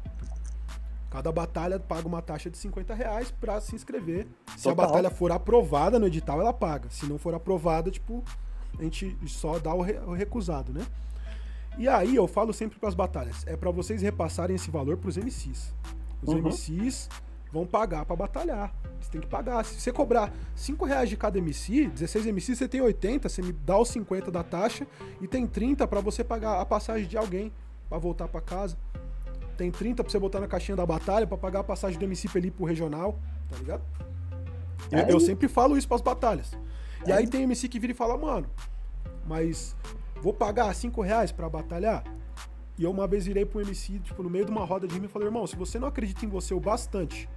Cada 1.10 1.32
batalha 1.32 1.80
paga 1.80 2.06
uma 2.06 2.22
taxa 2.22 2.48
de 2.50 2.56
50 2.58 2.94
reais 2.94 3.30
pra 3.30 3.60
se 3.60 3.74
inscrever. 3.74 4.28
Se 4.56 4.64
Total. 4.64 4.72
a 4.72 4.88
batalha 4.88 5.10
for 5.10 5.32
aprovada 5.32 5.98
no 5.98 6.06
edital, 6.06 6.40
ela 6.40 6.52
paga. 6.52 6.88
Se 6.90 7.06
não 7.06 7.18
for 7.18 7.34
aprovada, 7.34 7.90
tipo, 7.90 8.22
a 8.78 8.82
gente 8.82 9.16
só 9.26 9.58
dá 9.58 9.74
o, 9.74 9.80
re- 9.82 9.98
o 10.06 10.12
recusado, 10.12 10.72
né? 10.72 10.86
E 11.78 11.88
aí 11.88 12.14
eu 12.14 12.28
falo 12.28 12.52
sempre 12.52 12.78
pras 12.78 12.94
batalhas, 12.94 13.44
é 13.46 13.56
pra 13.56 13.70
vocês 13.70 14.02
repassarem 14.02 14.54
esse 14.54 14.70
valor 14.70 14.98
pros 14.98 15.16
MCs. 15.16 15.72
Os 16.22 16.28
Uhum. 16.34 16.42
MCs 16.42 17.08
vão 17.52 17.66
pagar 17.66 18.04
pra 18.04 18.16
batalhar. 18.16 18.72
Você 19.00 19.10
tem 19.10 19.20
que 19.20 19.26
pagar. 19.26 19.64
Se 19.64 19.80
você 19.80 19.92
cobrar 19.92 20.32
5 20.54 20.84
reais 20.84 21.08
de 21.08 21.16
cada 21.16 21.38
MC, 21.38 21.88
16 21.88 22.26
MCs, 22.26 22.58
você 22.58 22.68
tem 22.68 22.80
80, 22.80 23.28
você 23.28 23.42
me 23.42 23.52
dá 23.52 23.78
os 23.78 23.88
50 23.88 24.30
da 24.30 24.42
taxa 24.42 24.86
e 25.20 25.26
tem 25.26 25.46
30 25.46 25.86
pra 25.86 26.00
você 26.00 26.22
pagar 26.22 26.60
a 26.60 26.64
passagem 26.64 27.06
de 27.06 27.16
alguém 27.16 27.52
pra 27.88 27.98
voltar 27.98 28.28
pra 28.28 28.40
casa. 28.40 28.76
Tem 29.56 29.70
30 29.70 30.02
pra 30.02 30.10
você 30.10 30.18
botar 30.18 30.40
na 30.40 30.46
caixinha 30.46 30.76
da 30.76 30.86
batalha 30.86 31.26
pra 31.26 31.36
pagar 31.36 31.60
a 31.60 31.64
passagem 31.64 31.98
do 31.98 32.04
MC 32.04 32.28
pra 32.28 32.40
pro 32.50 32.64
regional, 32.64 33.18
tá 33.48 33.56
ligado? 33.56 33.82
Eu, 34.90 35.00
eu 35.00 35.20
sempre 35.20 35.48
falo 35.48 35.76
isso 35.76 35.86
pras 35.86 36.00
batalhas. 36.00 36.56
E 37.06 37.12
aí 37.12 37.26
tem 37.26 37.42
MC 37.42 37.68
que 37.68 37.78
vira 37.78 37.92
e 37.92 37.96
fala, 37.96 38.16
mano, 38.16 38.48
mas 39.26 39.76
vou 40.22 40.32
pagar 40.32 40.74
5 40.74 41.00
reais 41.02 41.32
pra 41.32 41.48
batalhar? 41.48 42.04
E 42.80 42.84
eu 42.84 42.90
uma 42.90 43.06
vez 43.06 43.26
virei 43.26 43.44
pro 43.44 43.60
MC, 43.60 43.98
tipo, 43.98 44.22
no 44.22 44.30
meio 44.30 44.46
de 44.46 44.50
uma 44.50 44.64
roda 44.64 44.88
de 44.88 44.94
rima 44.94 45.04
e 45.04 45.08
falei, 45.10 45.28
irmão, 45.28 45.46
se 45.46 45.54
você 45.54 45.78
não 45.78 45.86
acredita 45.86 46.24
em 46.24 46.28
você 46.30 46.54
o 46.54 46.58
bastante 46.58 47.28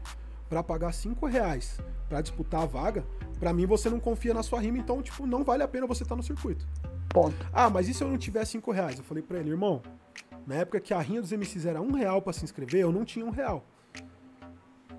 pra 0.48 0.64
pagar 0.64 0.94
5 0.94 1.26
reais 1.26 1.82
pra 2.08 2.22
disputar 2.22 2.62
a 2.62 2.66
vaga, 2.66 3.06
pra 3.41 3.52
mim 3.52 3.66
você 3.66 3.89
não 3.89 4.00
confia 4.00 4.34
na 4.34 4.41
sua 4.41 4.62
rima, 4.62 4.78
então, 4.78 5.02
tipo, 5.02 5.28
não 5.28 5.44
vale 5.44 5.62
a 5.62 5.68
pena 5.68 5.86
você 5.86 6.04
estar 6.04 6.16
no 6.16 6.24
circuito. 6.24 6.66
Ponto. 7.10 7.36
Ah, 7.52 7.70
mas 7.70 7.89
e 7.89 7.94
se 7.94 8.02
eu 8.02 8.08
não 8.08 8.18
tiver 8.18 8.46
5 8.46 8.72
reais? 8.72 8.98
Eu 8.98 9.04
falei 9.04 9.22
pra 9.22 9.38
ele, 9.38 9.50
irmão, 9.50 9.82
na 10.48 10.56
época 10.56 10.80
que 10.80 10.94
a 10.94 11.00
rinha 11.02 11.20
dos 11.20 11.34
MCs 11.34 11.66
era 11.66 11.82
um 11.82 11.91
real 11.91 12.22
pra 12.22 12.32
se 12.32 12.46
inscrever, 12.46 12.80
eu 12.80 12.94
não 12.94 13.04
tinha 13.04 13.26
um 13.26 13.30
real. 13.30 13.66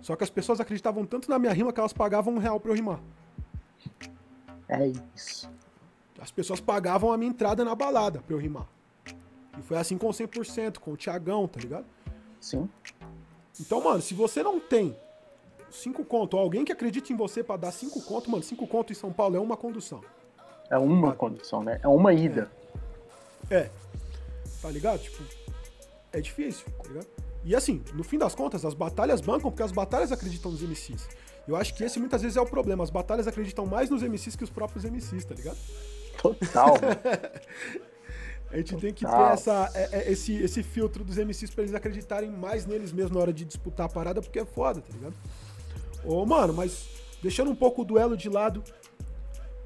Só 0.03 0.15
que 0.15 0.25
as 0.25 0.31
pessoas 0.31 0.61
acreditavam 0.61 1.07
tanto 1.07 1.31
na 1.31 1.39
minha 1.39 1.55
rima 1.55 1.73
que 1.73 1.81
elas 1.81 1.95
pagavam 1.95 2.35
um 2.35 2.39
real 2.39 2.61
pra 2.61 2.71
eu 2.71 2.75
rimar. 2.75 3.01
É 4.69 4.93
isso. 5.15 5.51
As 6.21 6.31
pessoas 6.31 6.61
pagavam 6.61 7.11
a 7.11 7.17
minha 7.17 7.31
entrada 7.31 7.65
na 7.65 7.75
balada 7.75 8.21
pra 8.21 8.37
eu 8.37 8.39
rimar. 8.39 8.69
E 9.59 9.63
foi 9.63 9.77
assim 9.77 9.97
com 9.97 10.09
o 10.09 10.11
100%, 10.11 10.79
com 10.79 10.93
o 10.93 10.97
Tiagão, 10.97 11.47
tá 11.47 11.61
ligado? 11.61 11.87
Sim. 12.41 12.69
Então, 13.61 13.81
mano, 13.83 14.03
se 14.03 14.15
você 14.15 14.43
não 14.43 14.59
tem 14.59 14.97
5 15.71 16.05
conto, 16.05 16.35
ou 16.35 16.43
alguém 16.43 16.65
que 16.65 16.73
acredite 16.73 17.13
em 17.13 17.17
você 17.17 17.43
pra 17.43 17.57
dar 17.57 17.73
5 17.73 18.03
conto, 18.03 18.31
mano, 18.31 18.43
5 18.43 18.67
conto 18.67 18.93
em 18.93 18.97
São 18.97 19.13
Paulo 19.13 19.37
é 19.37 19.41
uma 19.41 19.57
condução. 19.57 20.03
É 20.71 20.79
uma 20.79 21.15
condição, 21.15 21.63
né? 21.63 21.81
É 21.83 21.89
uma 21.89 22.13
ida. 22.13 22.51
É. 23.51 23.71
Tá 24.61 24.71
ligado? 24.71 25.01
Tipo, 25.01 25.23
é 26.13 26.21
difícil, 26.21 26.67
tá 26.83 26.89
ligado? 26.89 27.07
E 27.45 27.55
assim, 27.55 27.83
no 27.93 28.03
fim 28.03 28.19
das 28.19 28.35
contas, 28.35 28.65
as 28.65 28.73
batalhas 28.73 29.21
bancam 29.21 29.51
porque 29.51 29.63
as 29.63 29.73
batalhas 29.73 30.11
acreditam 30.11 30.51
nos 30.51 30.63
MCs. 30.63 31.09
Eu 31.47 31.57
acho 31.57 31.75
que 31.75 31.85
esse 31.85 31.99
muitas 31.99 32.23
vezes 32.23 32.37
é 32.39 32.41
o 32.41 32.47
problema. 32.47 32.83
As 32.83 32.89
batalhas 32.89 33.27
acreditam 33.27 33.67
mais 33.67 33.91
nos 33.91 34.03
MCs 34.03 34.35
que 34.35 34.45
os 34.45 34.51
próprios 34.51 34.85
MCs, 34.85 35.25
tá 35.27 35.35
ligado? 35.35 35.59
Total. 36.17 36.75
A 38.55 38.57
gente 38.59 38.77
tem 38.77 38.93
que 38.93 39.05
ter 39.05 39.11
essa, 39.33 39.71
é- 39.75 39.89
é- 39.93 40.13
esse, 40.13 40.33
esse 40.37 40.63
filtro 40.63 41.03
dos 41.05 41.17
MCs 41.19 41.51
pra 41.51 41.65
eles 41.65 41.75
acreditarem 41.75 42.31
mais 42.31 42.65
neles 42.67 42.93
mesmo 42.93 43.15
na 43.17 43.21
hora 43.21 43.33
de 43.33 43.45
disputar 43.45 43.87
a 43.87 43.89
parada, 43.89 44.23
porque 44.23 44.39
é 44.39 44.45
foda, 44.45 44.81
tá 44.81 44.93
ligado? 44.93 45.15
Ô, 46.05 46.25
mano, 46.25 46.53
mas 46.55 46.87
deixando 47.23 47.51
um 47.51 47.55
pouco 47.55 47.83
o 47.83 47.85
duelo 47.85 48.17
de 48.17 48.29
lado, 48.29 48.63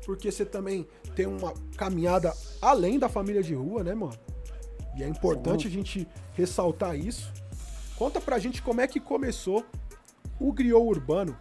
porque 0.06 0.30
você 0.32 0.44
também 0.44 0.86
tem 1.14 1.26
uma 1.26 1.52
caminhada 1.76 2.32
além 2.62 2.98
da 2.98 3.08
família 3.08 3.42
de 3.42 3.54
rua, 3.54 3.84
né, 3.84 3.94
mano? 3.94 4.14
E 4.96 5.02
é 5.02 5.08
importante 5.08 5.66
a 5.66 5.70
gente 5.70 6.08
ressaltar 6.34 6.96
isso. 6.98 7.30
Conta 7.96 8.20
pra 8.20 8.38
gente 8.38 8.62
como 8.62 8.80
é 8.80 8.86
que 8.86 8.98
começou 9.00 9.64
o 10.40 10.52
Griot 10.52 10.80
Urbano, 10.82 11.36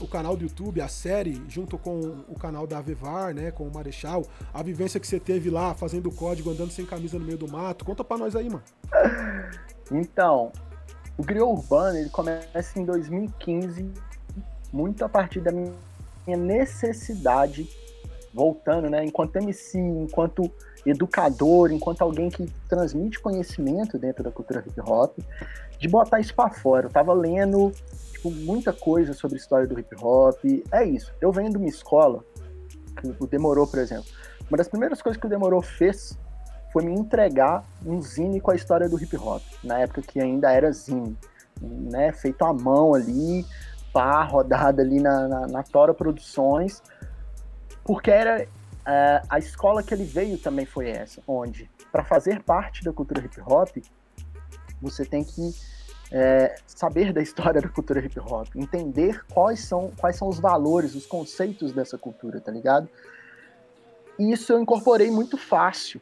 o 0.00 0.06
canal 0.06 0.36
do 0.36 0.44
YouTube, 0.44 0.80
a 0.80 0.88
série, 0.88 1.42
junto 1.48 1.78
com 1.78 1.98
o 2.28 2.38
canal 2.38 2.66
da 2.66 2.78
Avevar, 2.78 3.34
né, 3.34 3.50
com 3.50 3.64
o 3.64 3.72
Marechal, 3.72 4.24
a 4.52 4.62
vivência 4.62 5.00
que 5.00 5.06
você 5.06 5.18
teve 5.18 5.50
lá, 5.50 5.74
fazendo 5.74 6.10
código, 6.10 6.50
andando 6.50 6.70
sem 6.70 6.84
camisa 6.84 7.18
no 7.18 7.24
meio 7.24 7.38
do 7.38 7.50
mato. 7.50 7.84
Conta 7.84 8.04
pra 8.04 8.16
nós 8.16 8.34
aí, 8.36 8.48
mano. 8.48 8.62
Então, 9.88 10.50
o 11.16 11.22
Griot 11.22 11.48
Urbano 11.48 11.96
ele 11.96 12.10
começa 12.10 12.76
em 12.76 12.84
2015, 12.84 13.88
muito 14.72 15.04
a 15.04 15.08
partir 15.08 15.40
da 15.40 15.52
minha 15.52 16.36
necessidade, 16.36 17.70
voltando, 18.34 18.90
né? 18.90 19.04
Enquanto 19.04 19.36
MC, 19.36 19.78
enquanto 19.78 20.50
educador, 20.84 21.72
enquanto 21.72 22.02
alguém 22.02 22.28
que 22.28 22.46
transmite 22.68 23.20
conhecimento 23.20 23.96
dentro 23.96 24.22
da 24.22 24.30
cultura 24.30 24.64
hip 24.66 24.80
hop, 24.80 25.18
de 25.78 25.88
botar 25.88 26.20
isso 26.20 26.34
pra 26.34 26.50
fora. 26.50 26.86
Eu 26.86 26.90
tava 26.90 27.12
lendo 27.12 27.72
tipo, 28.26 28.30
muita 28.30 28.72
coisa 28.72 29.12
sobre 29.12 29.36
a 29.36 29.40
história 29.40 29.66
do 29.66 29.78
hip 29.78 29.94
hop. 30.00 30.38
É 30.72 30.84
isso. 30.84 31.12
Eu 31.20 31.32
venho 31.32 31.50
de 31.50 31.56
uma 31.56 31.68
escola, 31.68 32.24
que 32.96 33.14
o 33.20 33.26
Demorou, 33.26 33.66
por 33.66 33.78
exemplo. 33.78 34.06
Uma 34.48 34.56
das 34.56 34.68
primeiras 34.68 35.02
coisas 35.02 35.20
que 35.20 35.26
o 35.26 35.30
Demorou 35.30 35.62
fez 35.62 36.18
foi 36.72 36.84
me 36.84 36.92
entregar 36.92 37.64
um 37.84 38.00
zine 38.02 38.40
com 38.40 38.50
a 38.50 38.54
história 38.54 38.88
do 38.88 39.00
hip 39.00 39.16
hop, 39.16 39.42
na 39.64 39.78
época 39.78 40.02
que 40.02 40.20
ainda 40.20 40.52
era 40.52 40.70
zine, 40.72 41.16
né, 41.60 42.12
feito 42.12 42.44
à 42.44 42.52
mão 42.52 42.94
ali, 42.94 43.46
pá, 43.92 44.22
rodada 44.22 44.82
ali 44.82 45.00
na, 45.00 45.26
na, 45.26 45.46
na 45.46 45.62
Tora 45.62 45.94
Produções, 45.94 46.82
porque 47.82 48.10
era 48.10 48.46
é, 48.86 49.22
a 49.28 49.38
escola 49.38 49.82
que 49.82 49.94
ele 49.94 50.04
veio 50.04 50.36
também 50.36 50.66
foi 50.66 50.90
essa, 50.90 51.22
onde 51.26 51.70
para 51.90 52.04
fazer 52.04 52.42
parte 52.42 52.84
da 52.84 52.92
cultura 52.92 53.24
hip 53.24 53.40
hop 53.40 53.74
você 54.82 55.04
tem 55.04 55.24
que 55.24 55.54
é, 56.10 56.54
saber 56.66 57.12
da 57.12 57.20
história 57.20 57.60
da 57.60 57.68
cultura 57.68 58.00
hip 58.00 58.18
hop, 58.20 58.48
entender 58.54 59.24
quais 59.32 59.60
são, 59.60 59.92
quais 59.98 60.16
são 60.16 60.28
os 60.28 60.38
valores, 60.38 60.94
os 60.94 61.06
conceitos 61.06 61.72
dessa 61.72 61.98
cultura, 61.98 62.40
tá 62.40 62.52
ligado? 62.52 62.88
E 64.18 64.32
isso 64.32 64.52
eu 64.52 64.60
incorporei 64.60 65.10
muito 65.10 65.36
fácil, 65.36 66.00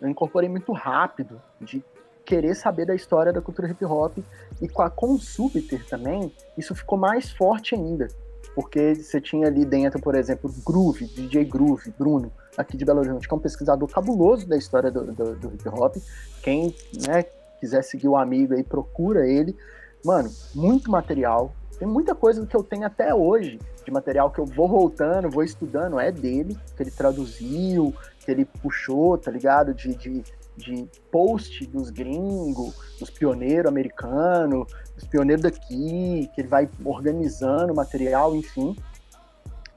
eu 0.00 0.08
incorporei 0.08 0.48
muito 0.48 0.72
rápido 0.72 1.40
de 1.60 1.84
querer 2.24 2.54
saber 2.54 2.86
da 2.86 2.94
história 2.94 3.32
da 3.32 3.40
cultura 3.40 3.68
hip 3.68 3.84
hop 3.84 4.18
e 4.60 4.68
com 4.68 4.82
a 4.82 4.90
Consubter 4.90 5.84
também, 5.86 6.32
isso 6.56 6.74
ficou 6.74 6.98
mais 6.98 7.30
forte 7.30 7.74
ainda. 7.74 8.08
Porque 8.54 8.94
você 8.94 9.20
tinha 9.20 9.46
ali 9.46 9.64
dentro, 9.64 10.00
por 10.00 10.14
exemplo, 10.14 10.52
Groove, 10.64 11.06
DJ 11.06 11.44
Groove, 11.44 11.92
Bruno, 11.98 12.30
aqui 12.56 12.76
de 12.76 12.84
Belo 12.84 13.00
Horizonte, 13.00 13.26
que 13.26 13.32
é 13.32 13.36
um 13.36 13.40
pesquisador 13.40 13.88
cabuloso 13.88 14.46
da 14.46 14.56
história 14.56 14.90
do, 14.90 15.06
do, 15.06 15.34
do 15.36 15.54
hip 15.54 15.68
hop. 15.68 15.96
Quem 16.42 16.74
né, 17.06 17.24
quiser 17.62 17.84
seguir 17.84 18.08
o 18.08 18.16
amigo 18.16 18.54
aí, 18.54 18.64
procura 18.64 19.24
ele. 19.24 19.56
Mano, 20.04 20.28
muito 20.52 20.90
material. 20.90 21.54
Tem 21.78 21.86
muita 21.86 22.12
coisa 22.12 22.44
que 22.44 22.56
eu 22.56 22.64
tenho 22.64 22.84
até 22.84 23.14
hoje 23.14 23.60
de 23.84 23.90
material 23.92 24.32
que 24.32 24.40
eu 24.40 24.44
vou 24.44 24.68
voltando, 24.68 25.30
vou 25.30 25.44
estudando, 25.44 25.98
é 25.98 26.10
dele, 26.10 26.58
que 26.76 26.82
ele 26.82 26.90
traduziu, 26.90 27.94
que 28.18 28.30
ele 28.32 28.44
puxou, 28.44 29.16
tá 29.16 29.30
ligado? 29.30 29.72
De, 29.72 29.94
de, 29.94 30.24
de 30.56 30.88
post 31.10 31.64
dos 31.66 31.90
gringos, 31.90 32.74
dos 32.98 33.10
pioneiros 33.10 33.70
americanos, 33.70 34.66
dos 34.96 35.04
pioneiros 35.04 35.42
daqui, 35.42 36.28
que 36.34 36.40
ele 36.40 36.48
vai 36.48 36.68
organizando 36.84 37.72
material, 37.72 38.34
enfim. 38.34 38.76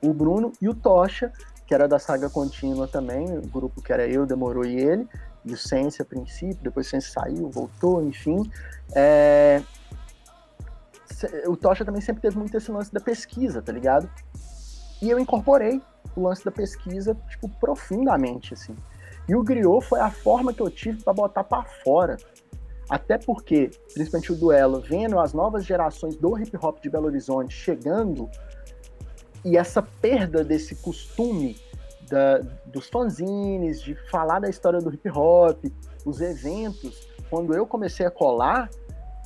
O 0.02 0.12
Bruno 0.12 0.52
e 0.60 0.68
o 0.68 0.74
Tocha, 0.74 1.32
que 1.68 1.74
era 1.74 1.88
da 1.88 2.00
saga 2.00 2.32
contínua 2.32 2.88
também, 2.88 3.38
o 3.38 3.48
grupo 3.48 3.80
que 3.80 3.94
era 3.94 4.08
eu, 4.08 4.26
Demorou 4.26 4.66
e 4.66 4.76
ele, 4.76 5.08
Sense 5.56 6.02
a 6.02 6.06
princípio, 6.06 6.58
depois 6.62 6.92
o 6.92 7.02
saiu, 7.02 7.50
voltou, 7.50 8.02
enfim. 8.04 8.50
É... 8.96 9.62
O 11.48 11.56
Tocha 11.56 11.86
também 11.86 12.02
sempre 12.02 12.22
teve 12.22 12.38
muito 12.38 12.56
esse 12.58 12.72
lance 12.72 12.94
da 12.94 13.00
pesquisa, 13.00 13.62
tá 13.62 13.72
ligado? 13.72 14.10
E 15.02 15.10
eu 15.10 15.20
incorporei 15.20 15.82
o 16.16 16.22
lance 16.22 16.44
da 16.44 16.52
pesquisa, 16.52 17.16
tipo, 17.30 17.48
profundamente, 17.48 18.54
assim. 18.54 18.76
E 19.28 19.36
o 19.36 19.44
Griot 19.44 19.86
foi 19.86 20.00
a 20.00 20.10
forma 20.10 20.54
que 20.54 20.62
eu 20.62 20.70
tive 20.70 21.04
para 21.04 21.14
botar 21.14 21.44
para 21.44 21.64
fora. 21.64 22.18
Até 22.90 23.18
porque, 23.18 23.72
principalmente 23.94 24.32
o 24.32 24.36
duelo, 24.36 24.80
vendo 24.80 25.20
as 25.20 25.34
novas 25.34 25.66
gerações 25.66 26.16
do 26.16 26.38
hip 26.38 26.56
hop 26.62 26.80
de 26.82 26.90
Belo 26.90 27.08
Horizonte 27.08 27.54
chegando, 27.54 28.30
e 29.44 29.58
essa 29.58 29.82
perda 29.82 30.44
desse 30.44 30.76
costume 30.76 31.56
da, 32.10 32.40
dos 32.66 32.88
fanzines, 32.90 33.82
de 33.82 33.96
falar 34.10 34.40
da 34.40 34.50
história 34.50 34.80
do 34.80 34.94
hip 34.94 35.10
hop, 35.10 35.64
os 36.06 36.22
eventos, 36.22 37.08
quando 37.30 37.54
eu 37.54 37.66
comecei 37.66 38.06
a 38.06 38.12
colar, 38.12 38.70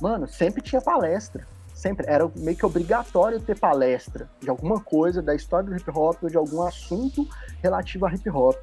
mano, 0.00 0.26
sempre 0.26 0.62
tinha 0.62 0.80
palestra. 0.80 1.46
Sempre. 1.74 2.06
Era 2.06 2.30
meio 2.36 2.56
que 2.56 2.66
obrigatório 2.66 3.40
ter 3.40 3.58
palestra 3.58 4.28
de 4.38 4.50
alguma 4.50 4.80
coisa 4.80 5.22
da 5.22 5.34
história 5.34 5.70
do 5.70 5.76
hip 5.76 5.90
hop 5.90 6.22
ou 6.22 6.28
de 6.28 6.36
algum 6.36 6.62
assunto 6.62 7.26
relativo 7.62 8.04
a 8.04 8.12
hip 8.12 8.28
hop. 8.28 8.56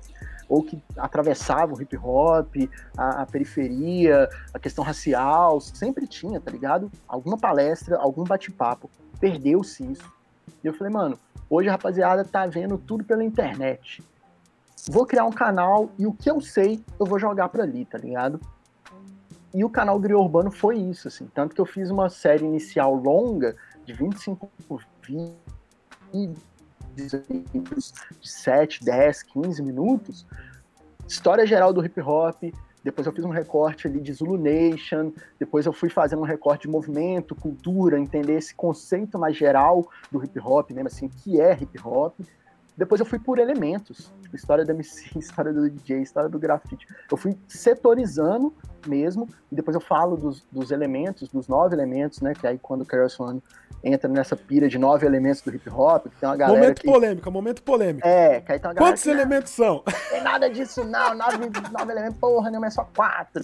Ou 0.48 0.64
que 0.64 0.82
atravessava 0.96 1.74
o 1.74 1.82
hip 1.82 1.98
hop, 1.98 2.56
a, 2.96 3.24
a 3.24 3.26
periferia, 3.26 4.30
a 4.54 4.60
questão 4.60 4.84
racial, 4.84 5.60
sempre 5.60 6.08
tinha, 6.08 6.40
tá 6.40 6.52
ligado? 6.52 6.92
Alguma 7.08 7.38
palestra, 7.38 7.98
algum 7.98 8.24
bate-papo. 8.24 8.90
Perdeu-se 9.20 9.84
isso. 9.92 10.14
E 10.64 10.68
eu 10.68 10.74
falei, 10.74 10.94
mano, 10.94 11.20
Hoje 11.50 11.70
a 11.70 11.74
rapaziada 11.74 12.26
tá 12.26 12.46
vendo 12.46 12.78
tudo 12.78 13.04
pela 13.04 13.24
internet. 13.24 14.04
Vou 14.90 15.06
criar 15.06 15.26
um 15.26 15.32
canal 15.32 15.90
e 15.98 16.06
o 16.06 16.14
que 16.14 16.30
eu 16.30 16.40
sei 16.42 16.84
eu 17.00 17.06
vou 17.06 17.20
jogar 17.20 17.50
para 17.50 17.64
ali, 17.64 17.86
tá 17.86 17.98
ligado? 17.98 18.40
E 19.54 19.64
o 19.64 19.70
canal 19.70 20.00
Griot 20.00 20.22
Urbano 20.22 20.52
foi 20.52 20.78
isso, 20.78 21.08
assim. 21.08 21.28
Tanto 21.34 21.56
que 21.56 21.62
eu 21.62 21.66
fiz 21.66 21.90
uma 21.90 22.10
série 22.10 22.46
inicial 22.46 22.94
longa, 22.94 23.56
de 23.86 23.94
25 23.94 24.50
vídeos, 25.02 26.38
de 28.22 28.30
7, 28.30 28.84
10, 28.84 29.24
15 29.24 29.64
minutos. 29.64 30.26
História 31.08 31.46
geral 31.46 31.72
do 31.72 31.84
hip 31.84 32.00
hop, 32.02 32.44
depois 32.88 33.06
eu 33.06 33.12
fiz 33.12 33.26
um 33.26 33.30
recorte 33.30 33.86
ali 33.86 34.00
de 34.00 34.14
Zulu 34.14 34.38
Nation, 34.38 35.12
depois 35.38 35.66
eu 35.66 35.74
fui 35.74 35.90
fazendo 35.90 36.22
um 36.22 36.26
recorte 36.26 36.62
de 36.62 36.70
movimento, 36.70 37.36
cultura, 37.36 38.00
entender 38.00 38.38
esse 38.38 38.56
conceito 38.56 39.20
mais 39.20 39.36
geral 39.36 39.90
do 40.10 40.24
hip 40.24 40.40
hop, 40.40 40.72
mesmo 40.72 40.88
assim, 40.88 41.08
o 41.08 41.10
que 41.10 41.42
é 41.42 41.52
hip 41.52 41.78
hop. 41.84 42.18
Depois 42.78 43.00
eu 43.00 43.06
fui 43.08 43.18
por 43.18 43.40
elementos, 43.40 44.14
tipo, 44.22 44.36
história 44.36 44.64
do 44.64 44.72
MC, 44.72 45.18
história 45.18 45.52
do 45.52 45.68
DJ, 45.68 46.02
história 46.02 46.30
do 46.30 46.38
grafite. 46.38 46.88
Eu 47.12 47.18
fui 47.18 47.36
setorizando 47.48 48.54
mesmo, 48.86 49.28
e 49.52 49.56
depois 49.56 49.74
eu 49.74 49.82
falo 49.82 50.16
dos, 50.16 50.46
dos 50.52 50.70
elementos, 50.70 51.28
dos 51.30 51.48
nove 51.48 51.76
elementos, 51.76 52.22
né? 52.22 52.34
Que 52.36 52.46
aí 52.46 52.60
quando 52.60 52.82
o 52.82 52.86
Carlos 52.86 53.20
One 53.20 53.42
entra 53.84 54.08
nessa 54.08 54.36
pira 54.36 54.70
de 54.70 54.78
nove 54.78 55.08
elementos 55.08 55.42
do 55.42 55.54
hip 55.54 55.68
hop, 55.70 56.08
que 56.08 56.18
tem 56.18 56.30
uma 56.30 56.36
galera 56.36 56.60
Momento 56.60 56.82
que... 56.82 56.88
polêmico, 56.88 57.32
momento 57.32 57.64
polêmico. 57.64 58.08
É, 58.08 58.42
que 58.42 58.52
aí 58.52 58.60
tem 58.60 58.68
uma 58.70 58.74
galera 58.76 58.92
Quantos 58.92 59.04
que, 59.04 59.10
elementos 59.10 59.52
são? 59.52 59.84
Tem 60.10 60.22
nada 60.22 60.48
disso 60.50 60.84
não, 60.84 61.16
nove, 61.16 61.38
nove 61.38 61.92
elementos, 61.92 62.20
porra, 62.20 62.52
não 62.52 62.64
é 62.64 62.70
só 62.70 62.88
quatro. 62.96 63.44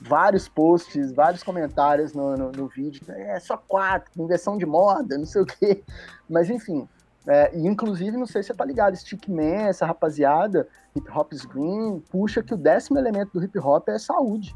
Vários 0.00 0.46
posts, 0.46 1.12
vários 1.12 1.42
comentários 1.42 2.12
no, 2.12 2.36
no, 2.36 2.52
no 2.52 2.68
vídeo, 2.68 3.00
é 3.08 3.40
só 3.40 3.56
quatro, 3.56 4.10
inversão 4.22 4.58
de 4.58 4.66
moda, 4.66 5.16
não 5.16 5.24
sei 5.24 5.40
o 5.40 5.46
quê. 5.46 5.82
Mas 6.28 6.50
enfim, 6.50 6.86
é, 7.26 7.56
e 7.56 7.66
inclusive, 7.66 8.16
não 8.16 8.26
sei 8.26 8.42
se 8.42 8.48
você 8.48 8.54
tá 8.54 8.64
ligado, 8.64 8.96
Stickman, 8.96 9.68
essa 9.68 9.86
rapaziada, 9.86 10.68
Hip 10.94 11.10
Hop's 11.10 11.44
Green, 11.44 12.00
puxa 12.10 12.42
que 12.42 12.52
o 12.52 12.56
décimo 12.56 12.98
elemento 12.98 13.32
do 13.32 13.42
hip 13.42 13.58
hop 13.58 13.88
é 13.88 13.98
saúde. 13.98 14.54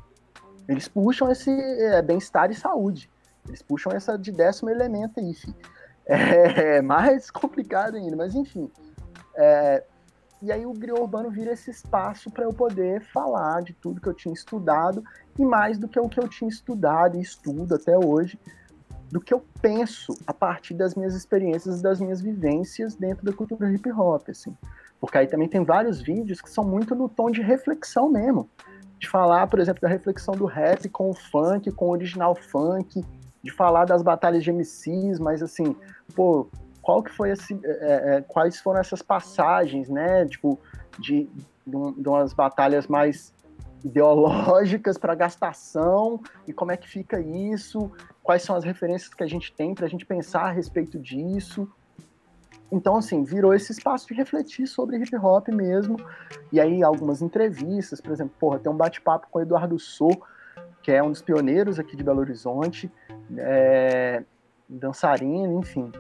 Eles 0.69 0.87
puxam 0.87 1.31
esse 1.31 1.51
é, 1.51 2.03
bem-estar 2.03 2.51
e 2.51 2.55
saúde. 2.55 3.11
Eles 3.47 3.63
puxam 3.63 3.93
essa 3.93 4.19
de 4.19 4.31
décimo 4.31 4.69
elemento 4.69 5.19
aí, 5.19 5.35
filho. 5.35 5.57
É 6.11 6.81
mais 6.81 7.31
complicado 7.31 7.97
ainda, 7.97 8.17
mas 8.17 8.35
enfim. 8.35 8.71
É, 9.37 9.85
e 10.41 10.51
aí 10.51 10.65
o 10.65 10.73
Griot 10.73 11.01
Urbano 11.01 11.31
vira 11.31 11.53
esse 11.53 11.71
espaço 11.71 12.31
para 12.31 12.45
eu 12.45 12.53
poder 12.53 13.03
falar 13.03 13.61
de 13.61 13.75
tudo 13.75 14.01
que 14.01 14.09
eu 14.09 14.15
tinha 14.15 14.33
estudado 14.33 15.05
e 15.39 15.45
mais 15.45 15.77
do 15.79 15.87
que 15.87 16.01
o 16.01 16.09
que 16.09 16.19
eu 16.19 16.27
tinha 16.27 16.49
estudado 16.49 17.19
e 17.19 17.21
estudo 17.21 17.75
até 17.75 17.99
hoje, 17.99 18.39
do 19.11 19.21
que 19.21 19.33
eu 19.33 19.45
penso 19.61 20.15
a 20.27 20.35
partir 20.35 20.75
das 20.75 20.95
minhas 20.95 21.15
experiências 21.15 21.81
e 21.81 21.83
das 21.83 22.01
minhas 22.01 22.21
vivências 22.21 22.95
dentro 22.95 23.25
da 23.25 23.33
cultura 23.33 23.73
hip 23.73 23.91
hop, 23.93 24.29
assim. 24.29 24.55
Porque 25.01 25.19
aí 25.19 25.27
também 25.27 25.49
tem 25.49 25.65
vários 25.65 26.01
vídeos 26.01 26.41
que 26.41 26.51
são 26.51 26.65
muito 26.65 26.95
no 26.95 27.09
tom 27.09 27.31
de 27.31 27.41
reflexão 27.41 28.11
mesmo. 28.11 28.49
De 28.99 29.09
falar, 29.09 29.47
por 29.47 29.61
exemplo, 29.61 29.81
da 29.81 29.89
reflexão 29.89 30.35
do 30.35 30.45
rap 30.45 30.89
com 30.89 31.11
o 31.11 31.15
funk, 31.15 31.71
com 31.71 31.87
o 31.87 31.91
original 31.91 32.35
funk, 32.35 33.05
de 33.43 33.51
falar 33.53 33.85
das 33.85 34.03
batalhas 34.03 34.43
de 34.43 34.53
MCs, 34.53 35.21
mas 35.21 35.43
assim, 35.43 35.77
pô, 36.15 36.49
qual 36.83 37.03
que 37.03 37.13
foi 37.13 37.31
esse. 37.31 37.59
É, 37.65 38.17
é, 38.17 38.21
quais 38.23 38.61
foram 38.61 38.81
essas 38.81 39.01
passagens, 39.01 39.89
né? 39.89 40.27
Tipo, 40.27 40.59
de, 40.99 41.29
de, 41.67 41.93
de 41.97 42.09
umas 42.09 42.33
batalhas 42.33 42.89
mais 42.89 43.33
ideológicas 43.85 44.99
para 44.99 45.15
gastação 45.15 46.21
e 46.47 46.53
como 46.53 46.73
é 46.73 46.77
que 46.77 46.89
fica 46.89 47.21
isso, 47.21 47.91
quais 48.29 48.43
são 48.43 48.55
as 48.55 48.63
referências 48.63 49.15
que 49.15 49.23
a 49.23 49.27
gente 49.27 49.51
tem 49.51 49.75
para 49.75 49.87
a 49.87 49.89
gente 49.89 50.05
pensar 50.05 50.43
a 50.43 50.51
respeito 50.51 50.99
disso. 50.99 51.67
Então, 52.71 52.99
assim, 52.99 53.25
virou 53.25 53.55
esse 53.55 53.73
espaço 53.73 54.07
de 54.07 54.13
refletir 54.13 54.67
sobre 54.67 54.99
hip 54.99 55.17
hop 55.17 55.49
mesmo. 55.49 55.97
E 56.53 56.61
aí, 56.61 56.83
algumas 56.83 57.23
entrevistas, 57.23 58.03
por 58.03 58.13
exemplo, 58.13 58.35
porra, 58.39 58.59
tem 58.59 58.71
um 58.71 58.77
bate-papo 58.77 59.29
com 59.31 59.39
o 59.39 59.41
Eduardo 59.41 59.79
Sou, 59.79 60.13
que 60.83 60.93
é 60.93 61.03
um 61.03 61.11
dos 61.11 61.23
pioneiros 61.23 61.79
aqui 61.79 61.97
de 61.97 62.05
Belo 62.05 62.21
Horizonte, 62.21 62.93
é, 63.39 64.23
dançarino, 64.69 65.59
enfim. 65.59 65.91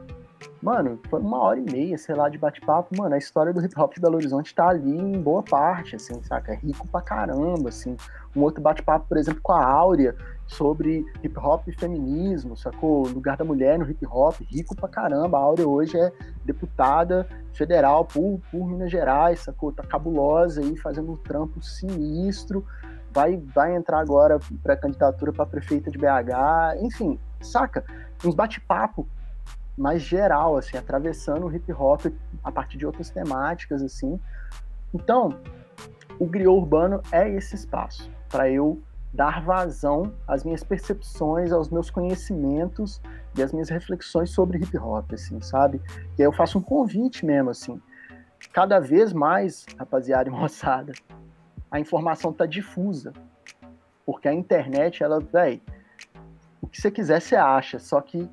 Mano, 0.60 0.98
foi 1.09 1.20
uma 1.20 1.39
hora 1.39 1.60
e 1.60 1.62
meia, 1.62 1.97
sei 1.97 2.16
lá, 2.16 2.28
de 2.28 2.36
bate-papo. 2.36 2.97
Mano, 2.97 3.14
a 3.14 3.18
história 3.18 3.52
do 3.52 3.64
hip 3.64 3.78
hop 3.78 3.94
de 3.94 4.01
Belo 4.01 4.16
Horizonte 4.16 4.52
tá 4.52 4.68
ali 4.68 4.90
em 4.90 5.20
boa 5.20 5.43
parte, 5.43 5.94
assim, 5.94 6.20
saca? 6.24 6.52
É 6.52 6.56
rico 6.56 6.86
pra 6.89 7.01
caramba, 7.01 7.68
assim. 7.68 7.97
Um 8.35 8.43
outro 8.43 8.60
bate-papo, 8.60 9.06
por 9.09 9.16
exemplo, 9.16 9.40
com 9.40 9.52
a 9.52 9.64
Áurea, 9.64 10.16
sobre 10.48 11.05
hip 11.22 11.39
hop 11.39 11.68
e 11.68 11.72
feminismo, 11.72 12.56
sacou? 12.56 13.06
O 13.06 13.09
lugar 13.09 13.36
da 13.36 13.44
mulher 13.44 13.78
no 13.78 13.89
hip 13.89 14.05
hop, 14.06 14.35
rico 14.40 14.74
pra 14.74 14.89
caramba. 14.89 15.39
A 15.39 15.43
Áurea 15.43 15.68
hoje 15.68 15.97
é 15.97 16.12
deputada 16.44 17.28
federal 17.52 18.05
por, 18.05 18.40
por 18.51 18.66
Minas 18.66 18.90
Gerais, 18.90 19.40
sacou? 19.40 19.70
Tá 19.70 19.85
cabulosa 19.85 20.60
aí, 20.60 20.76
fazendo 20.76 21.12
um 21.12 21.16
trampo 21.16 21.62
sinistro. 21.62 22.64
Vai, 23.12 23.36
vai 23.55 23.76
entrar 23.76 24.01
agora 24.01 24.40
pra 24.62 24.76
candidatura 24.76 25.32
para 25.32 25.47
prefeita 25.47 25.89
de 25.89 25.98
BH, 25.98 26.82
enfim, 26.82 27.18
saca? 27.40 27.85
Uns 28.24 28.35
bate-papo 28.35 29.06
mais 29.78 30.02
geral, 30.02 30.56
assim, 30.56 30.76
atravessando 30.76 31.46
o 31.46 31.55
hip 31.55 31.72
hop 31.72 32.06
a 32.42 32.50
partir 32.50 32.76
de 32.76 32.84
outras 32.84 33.10
temáticas, 33.10 33.82
assim. 33.82 34.20
Então, 34.92 35.38
o 36.18 36.26
griot 36.26 36.48
urbano 36.48 37.00
é 37.12 37.28
esse 37.30 37.55
espaço 37.55 38.10
para 38.28 38.50
eu 38.50 38.82
dar 39.12 39.42
vazão 39.42 40.12
às 40.26 40.44
minhas 40.44 40.62
percepções, 40.62 41.52
aos 41.52 41.70
meus 41.70 41.90
conhecimentos 41.90 43.00
e 43.36 43.42
às 43.42 43.52
minhas 43.52 43.68
reflexões 43.68 44.30
sobre 44.30 44.59
hip 44.59 44.76
hop, 44.76 45.12
assim, 45.12 45.40
sabe? 45.40 45.80
E 46.18 46.22
aí 46.22 46.26
eu 46.26 46.32
faço 46.32 46.59
um 46.59 46.62
convite 46.62 47.24
mesmo, 47.24 47.50
assim. 47.50 47.80
Cada 48.52 48.78
vez 48.78 49.12
mais, 49.12 49.64
rapaziada 49.78 50.28
e 50.28 50.32
moçada, 50.32 50.92
a 51.70 51.80
informação 51.80 52.32
tá 52.32 52.46
difusa. 52.46 53.12
Porque 54.05 54.28
a 54.28 54.32
internet, 54.32 55.02
ela, 55.02 55.20
véi, 55.20 55.62
o 56.60 56.66
que 56.66 56.80
você 56.80 56.90
quiser 56.90 57.20
você 57.20 57.36
acha, 57.36 57.78
só 57.78 58.00
que 58.00 58.28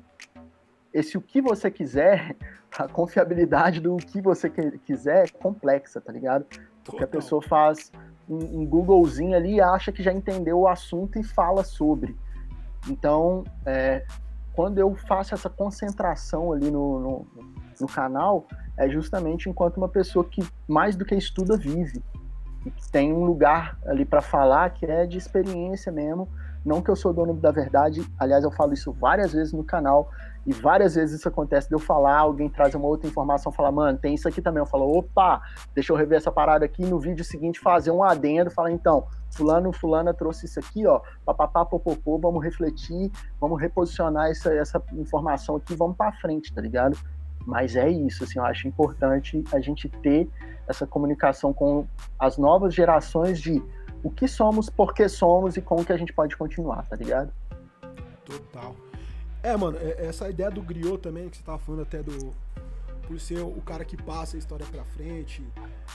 esse 0.98 1.18
o 1.18 1.20
que 1.20 1.42
você 1.42 1.70
quiser, 1.70 2.36
a 2.78 2.88
confiabilidade 2.88 3.80
do 3.80 3.96
que 3.96 4.20
você 4.20 4.48
quiser 4.50 5.24
é 5.24 5.28
complexa, 5.28 6.00
tá 6.00 6.12
ligado? 6.12 6.46
Porque 6.84 7.04
a 7.04 7.08
pessoa 7.08 7.42
faz 7.42 7.92
um, 8.28 8.62
um 8.62 8.66
Googlezinho 8.66 9.36
ali 9.36 9.56
e 9.56 9.60
acha 9.60 9.92
que 9.92 10.02
já 10.02 10.12
entendeu 10.12 10.60
o 10.60 10.68
assunto 10.68 11.18
e 11.18 11.22
fala 11.22 11.62
sobre. 11.64 12.16
Então, 12.88 13.44
é, 13.64 14.04
quando 14.54 14.78
eu 14.78 14.94
faço 14.94 15.34
essa 15.34 15.50
concentração 15.50 16.52
ali 16.52 16.70
no, 16.70 17.00
no, 17.00 17.26
no, 17.80 17.86
canal, 17.86 18.46
é 18.76 18.88
justamente 18.88 19.48
enquanto 19.48 19.76
uma 19.76 19.88
pessoa 19.88 20.24
que 20.24 20.46
mais 20.66 20.96
do 20.96 21.04
que 21.04 21.14
estuda 21.14 21.56
vive. 21.56 22.02
E 22.64 22.70
que 22.70 22.88
tem 22.90 23.12
um 23.12 23.24
lugar 23.24 23.78
ali 23.86 24.04
para 24.04 24.22
falar 24.22 24.70
que 24.70 24.86
é 24.86 25.06
de 25.06 25.18
experiência 25.18 25.92
mesmo. 25.92 26.28
Não 26.64 26.82
que 26.82 26.90
eu 26.90 26.96
sou 26.96 27.12
dono 27.12 27.34
da 27.34 27.52
verdade, 27.52 28.04
aliás, 28.18 28.42
eu 28.42 28.50
falo 28.50 28.74
isso 28.74 28.92
várias 28.92 29.32
vezes 29.32 29.52
no 29.52 29.62
canal. 29.62 30.10
E 30.46 30.52
várias 30.52 30.94
vezes 30.94 31.18
isso 31.18 31.28
acontece 31.28 31.68
de 31.68 31.74
eu 31.74 31.78
falar, 31.80 32.18
alguém 32.18 32.48
traz 32.48 32.72
uma 32.74 32.86
outra 32.86 33.08
informação, 33.08 33.50
fala, 33.50 33.72
mano, 33.72 33.98
tem 33.98 34.14
isso 34.14 34.28
aqui 34.28 34.40
também. 34.40 34.60
Eu 34.60 34.66
falo, 34.66 34.96
opa, 34.96 35.42
deixa 35.74 35.92
eu 35.92 35.96
rever 35.96 36.18
essa 36.18 36.30
parada 36.30 36.64
aqui 36.64 36.84
no 36.84 37.00
vídeo 37.00 37.24
seguinte 37.24 37.58
fazer 37.58 37.90
um 37.90 38.02
adendo, 38.04 38.48
falar, 38.50 38.70
então, 38.70 39.08
fulano, 39.34 39.72
fulana 39.72 40.14
trouxe 40.14 40.46
isso 40.46 40.60
aqui, 40.60 40.86
ó, 40.86 41.00
papapá, 41.24 41.64
popopô, 41.64 42.16
vamos 42.18 42.44
refletir, 42.44 43.10
vamos 43.40 43.60
reposicionar 43.60 44.30
essa, 44.30 44.54
essa 44.54 44.80
informação 44.92 45.56
aqui, 45.56 45.74
vamos 45.74 45.96
para 45.96 46.12
frente, 46.12 46.54
tá 46.54 46.60
ligado? 46.60 46.96
Mas 47.44 47.74
é 47.74 47.90
isso, 47.90 48.22
assim, 48.22 48.38
eu 48.38 48.44
acho 48.44 48.68
importante 48.68 49.42
a 49.52 49.58
gente 49.60 49.88
ter 49.88 50.28
essa 50.68 50.86
comunicação 50.86 51.52
com 51.52 51.86
as 52.18 52.38
novas 52.38 52.72
gerações 52.72 53.40
de 53.40 53.62
o 54.02 54.10
que 54.10 54.28
somos, 54.28 54.70
por 54.70 54.94
que 54.94 55.08
somos 55.08 55.56
e 55.56 55.62
como 55.62 55.84
que 55.84 55.92
a 55.92 55.96
gente 55.96 56.12
pode 56.12 56.36
continuar, 56.36 56.86
tá 56.86 56.94
ligado? 56.94 57.32
Total. 58.24 58.85
É, 59.46 59.56
mano, 59.56 59.78
é, 59.80 60.06
essa 60.06 60.28
ideia 60.28 60.50
do 60.50 60.60
griot 60.60 60.98
também, 60.98 61.28
que 61.28 61.36
você 61.36 61.42
tava 61.44 61.58
falando 61.58 61.82
até 61.82 62.02
do. 62.02 62.34
Por 63.06 63.20
ser 63.20 63.38
o 63.38 63.62
cara 63.64 63.84
que 63.84 63.96
passa 63.96 64.36
a 64.36 64.38
história 64.40 64.66
pra 64.66 64.82
frente, 64.84 65.40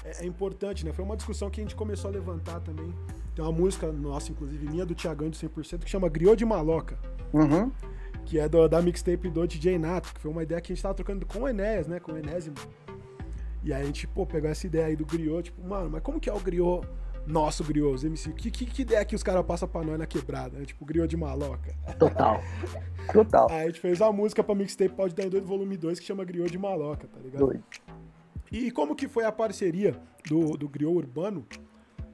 é, 0.06 0.24
é 0.24 0.26
importante, 0.26 0.86
né? 0.86 0.94
Foi 0.94 1.04
uma 1.04 1.18
discussão 1.18 1.50
que 1.50 1.60
a 1.60 1.64
gente 1.64 1.76
começou 1.76 2.10
a 2.10 2.14
levantar 2.14 2.62
também. 2.62 2.96
Tem 3.36 3.44
uma 3.44 3.52
música 3.52 3.92
nossa, 3.92 4.32
inclusive 4.32 4.66
minha, 4.70 4.86
do 4.86 4.96
Tiagão 4.96 5.30
de 5.30 5.38
100%, 5.38 5.80
que 5.80 5.90
chama 5.90 6.08
Griot 6.08 6.38
de 6.38 6.46
Maloca. 6.46 6.98
Uhum. 7.34 7.70
Que 8.24 8.40
é 8.40 8.48
do, 8.48 8.70
da 8.70 8.82
mixtape 8.82 9.30
do 9.30 9.46
DJ 9.46 9.78
Nato, 9.78 10.14
que 10.14 10.22
foi 10.22 10.32
uma 10.32 10.44
ideia 10.44 10.62
que 10.62 10.72
a 10.72 10.74
gente 10.74 10.82
tava 10.82 10.96
trocando 10.96 11.26
com 11.26 11.40
o 11.40 11.48
Enéas, 11.50 11.88
né? 11.88 12.00
Com 12.00 12.14
o 12.14 12.18
Enésimo. 12.18 12.56
E 13.62 13.74
aí 13.74 13.82
a 13.82 13.86
gente, 13.86 14.08
pô, 14.08 14.26
pegou 14.26 14.50
essa 14.50 14.66
ideia 14.66 14.86
aí 14.86 14.96
do 14.96 15.06
griot, 15.06 15.52
tipo, 15.52 15.62
mano, 15.68 15.90
mas 15.90 16.02
como 16.02 16.22
que 16.22 16.30
é 16.30 16.34
o 16.34 16.40
griot 16.40 16.88
nosso 17.26 17.64
griot, 17.64 17.94
os 17.94 18.04
MC. 18.04 18.32
Que, 18.34 18.52
que, 18.52 18.66
que 18.66 18.82
ideia 18.82 19.04
que 19.06 19.16
os 19.16 19.24
caras 19.24 19.46
passam 19.46 19.68
pra 19.68 19.84
nós 19.84 19.98
na 19.98 20.06
quebrada, 20.06 20.58
né? 20.58 20.66
Tipo, 20.66 20.86
griot 20.86 21.08
de 21.08 21.18
maloca. 21.18 21.74
Total. 21.98 22.42
Total. 23.12 23.50
Aí 23.50 23.64
a 23.64 23.68
gente 23.68 23.80
fez 23.80 24.00
uma 24.02 24.12
música 24.12 24.44
pra 24.44 24.56
mixtape 24.56 24.94
Pode 24.96 25.16
Dar 25.16 25.30
Doido 25.30 25.46
Volume 25.46 25.78
2 25.78 26.00
que 26.00 26.06
chama 26.06 26.24
Griot 26.24 26.52
de 26.52 26.58
Maloca, 26.58 27.08
tá 27.08 27.20
ligado? 27.20 27.46
Doido. 27.46 27.64
E 28.52 28.70
como 28.72 28.96
que 28.96 29.08
foi 29.08 29.24
a 29.24 29.32
parceria 29.32 29.96
do, 30.28 30.58
do 30.58 30.68
Griot 30.68 30.94
Urbano 30.94 31.46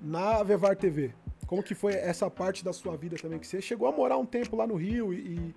na 0.02 0.44
Vevar 0.44 0.76
TV? 0.76 1.14
Como 1.48 1.64
que 1.64 1.74
foi 1.74 1.94
essa 1.94 2.30
parte 2.30 2.64
da 2.64 2.74
sua 2.74 2.98
vida 2.98 3.16
também? 3.16 3.40
Que 3.40 3.48
você 3.48 3.62
chegou 3.62 3.88
a 3.88 3.92
morar 3.92 4.18
um 4.18 4.26
tempo 4.26 4.56
lá 4.56 4.68
no 4.68 4.76
Rio 4.76 5.14
e, 5.14 5.56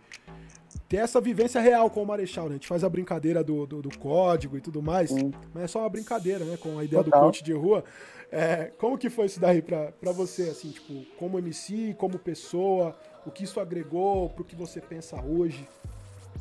ter 0.89 0.99
essa 0.99 1.21
vivência 1.21 1.61
real 1.61 1.91
com 1.91 2.03
o 2.03 2.07
Marechal, 2.07 2.47
né? 2.47 2.51
A 2.51 2.55
gente 2.55 2.67
faz 2.67 2.83
a 2.83 2.89
brincadeira 2.89 3.43
do, 3.45 3.67
do, 3.67 3.83
do 3.83 3.99
código 3.99 4.57
e 4.57 4.61
tudo 4.61 4.83
mais, 4.83 5.11
Sim. 5.11 5.33
mas 5.53 5.65
é 5.65 5.67
só 5.67 5.81
uma 5.81 5.89
brincadeira, 5.89 6.45
né? 6.45 6.57
Com 6.57 6.79
a 6.79 6.85
ideia 6.85 7.03
Total. 7.03 7.21
do 7.21 7.27
coach 7.27 7.45
de 7.45 7.53
rua. 7.53 7.85
É, 8.33 8.71
como 8.79 8.97
que 8.97 9.11
foi 9.11 9.27
isso 9.27 9.41
daí 9.41 9.61
pra, 9.61 9.93
você, 10.13 10.43
assim, 10.51 10.71
tipo, 10.71 11.05
como 11.19 11.39
MC, 11.39 11.95
como 11.99 12.19
pessoa, 12.19 12.97
o 13.27 13.31
que 13.31 13.45
isso 13.45 13.59
agregou 13.59 14.31
pro 14.31 14.45
que 14.45 14.55
você 14.55 14.81
pensa 14.81 15.21
hoje? 15.21 15.69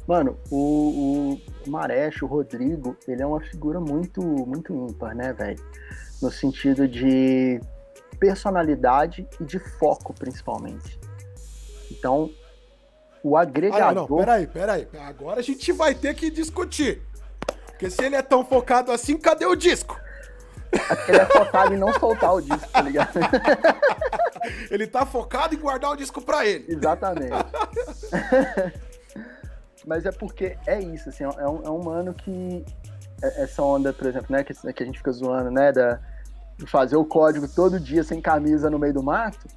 Mano, 0.07 0.37
o, 0.51 1.39
o 1.65 1.69
Marechal, 1.69 2.27
o 2.27 2.31
Rodrigo, 2.31 2.95
ele 3.07 3.21
é 3.21 3.25
uma 3.25 3.41
figura 3.41 3.79
muito, 3.79 4.21
muito 4.21 4.73
ímpar, 4.73 5.15
né, 5.15 5.33
velho? 5.33 5.63
No 6.21 6.31
sentido 6.31 6.87
de 6.87 7.59
personalidade 8.19 9.27
e 9.39 9.43
de 9.43 9.57
foco, 9.57 10.13
principalmente. 10.13 10.99
Então, 11.91 12.29
o 13.23 13.35
agregador. 13.35 13.83
Ah, 13.83 13.93
não, 13.93 14.07
peraí, 14.07 14.47
peraí. 14.47 14.87
Agora 14.99 15.39
a 15.39 15.43
gente 15.43 15.71
vai 15.71 15.95
ter 15.95 16.13
que 16.13 16.29
discutir. 16.29 17.01
Porque 17.67 17.89
se 17.89 18.03
ele 18.03 18.15
é 18.15 18.21
tão 18.21 18.45
focado 18.45 18.91
assim, 18.91 19.17
cadê 19.17 19.45
o 19.45 19.55
disco? 19.55 19.99
Ele 21.07 21.17
é 21.17 21.25
focado 21.25 21.73
em 21.73 21.77
não 21.77 21.91
soltar 21.93 22.33
o 22.35 22.41
disco, 22.41 22.69
tá 22.71 22.81
ligado? 22.81 23.19
ele 24.69 24.87
tá 24.87 25.05
focado 25.05 25.55
em 25.55 25.59
guardar 25.59 25.91
o 25.91 25.95
disco 25.95 26.21
pra 26.21 26.45
ele. 26.45 26.65
Exatamente. 26.67 27.33
Mas 29.85 30.05
é 30.05 30.11
porque 30.11 30.57
é 30.67 30.79
isso, 30.79 31.09
assim, 31.09 31.23
é 31.23 31.47
um, 31.47 31.63
é 31.63 31.69
um 31.69 31.83
mano 31.83 32.13
que. 32.13 32.63
É, 33.21 33.43
essa 33.43 33.63
onda, 33.63 33.91
por 33.91 34.07
exemplo, 34.07 34.27
né, 34.29 34.43
que, 34.43 34.53
que 34.53 34.83
a 34.83 34.85
gente 34.85 34.99
fica 34.99 35.11
zoando, 35.11 35.51
né, 35.51 35.71
da, 35.71 35.99
de 36.57 36.65
fazer 36.65 36.95
o 36.95 37.03
código 37.03 37.47
todo 37.47 37.79
dia 37.79 38.03
sem 38.03 38.21
camisa 38.21 38.69
no 38.69 38.77
meio 38.77 38.93
do 38.93 39.03
mato 39.03 39.47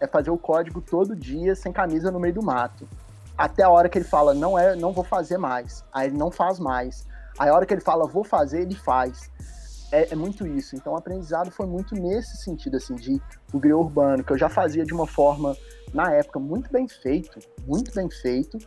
é 0.00 0.06
fazer 0.06 0.30
o 0.30 0.38
código 0.38 0.80
todo 0.80 1.16
dia 1.16 1.54
sem 1.54 1.72
camisa 1.72 2.10
no 2.10 2.20
meio 2.20 2.34
do 2.34 2.42
mato. 2.42 2.88
Até 3.36 3.62
a 3.62 3.68
hora 3.68 3.88
que 3.88 3.98
ele 3.98 4.04
fala, 4.04 4.32
não 4.32 4.58
é, 4.58 4.76
não 4.76 4.92
vou 4.92 5.02
fazer 5.02 5.38
mais. 5.38 5.84
Aí 5.92 6.08
ele 6.08 6.16
não 6.16 6.30
faz 6.30 6.58
mais. 6.58 7.06
Aí 7.38 7.48
a 7.48 7.54
hora 7.54 7.66
que 7.66 7.74
ele 7.74 7.80
fala, 7.80 8.06
vou 8.06 8.22
fazer, 8.22 8.62
ele 8.62 8.76
faz. 8.76 9.30
É, 9.92 10.12
é 10.12 10.16
muito 10.16 10.46
isso. 10.46 10.74
Então 10.76 10.92
o 10.92 10.96
aprendizado 10.96 11.50
foi 11.50 11.66
muito 11.66 11.94
nesse 11.94 12.36
sentido, 12.38 12.76
assim, 12.76 12.94
de 12.94 13.20
o 13.52 13.58
griot 13.58 13.80
urbano, 13.80 14.24
que 14.24 14.32
eu 14.32 14.38
já 14.38 14.48
fazia 14.48 14.84
de 14.84 14.92
uma 14.92 15.06
forma, 15.06 15.56
na 15.92 16.12
época, 16.12 16.38
muito 16.38 16.70
bem 16.70 16.88
feito, 16.88 17.38
muito 17.66 17.92
bem 17.94 18.10
feito, 18.10 18.58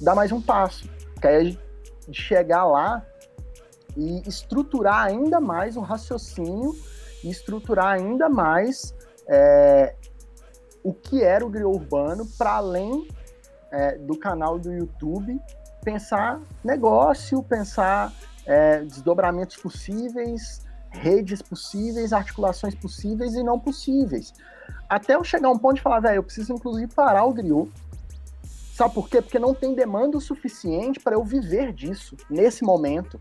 dar 0.00 0.14
mais 0.14 0.32
um 0.32 0.40
passo. 0.40 0.88
Que 1.20 1.26
aí 1.26 1.58
de 2.08 2.20
chegar 2.20 2.64
lá 2.64 3.04
e 3.96 4.22
estruturar 4.28 5.06
ainda 5.06 5.40
mais 5.40 5.76
um 5.76 5.82
raciocínio 5.82 6.74
e 7.22 7.30
estruturar 7.30 7.94
ainda 7.94 8.28
mais 8.28 8.94
é, 9.28 9.94
o 10.82 10.92
que 10.92 11.22
era 11.22 11.44
o 11.44 11.50
griot 11.50 11.76
urbano 11.76 12.26
para 12.38 12.54
além 12.54 13.06
é, 13.70 13.98
do 13.98 14.18
canal 14.18 14.58
do 14.58 14.72
YouTube, 14.72 15.40
pensar 15.82 16.40
negócio, 16.64 17.42
pensar 17.42 18.12
é, 18.50 18.80
desdobramentos 18.80 19.56
possíveis, 19.56 20.66
redes 20.90 21.40
possíveis, 21.40 22.12
articulações 22.12 22.74
possíveis 22.74 23.34
e 23.34 23.44
não 23.44 23.60
possíveis. 23.60 24.34
Até 24.88 25.14
eu 25.14 25.22
chegar 25.22 25.48
a 25.48 25.52
um 25.52 25.58
ponto 25.58 25.76
de 25.76 25.82
falar, 25.82 26.00
velho, 26.00 26.16
eu 26.16 26.22
preciso 26.24 26.52
inclusive 26.52 26.92
parar 26.92 27.24
o 27.24 27.32
griot. 27.32 27.70
Sabe 28.74 28.92
por 28.92 29.08
quê? 29.08 29.22
Porque 29.22 29.38
não 29.38 29.54
tem 29.54 29.72
demanda 29.72 30.18
o 30.18 30.20
suficiente 30.20 30.98
para 30.98 31.14
eu 31.14 31.22
viver 31.22 31.72
disso 31.72 32.16
nesse 32.28 32.64
momento. 32.64 33.20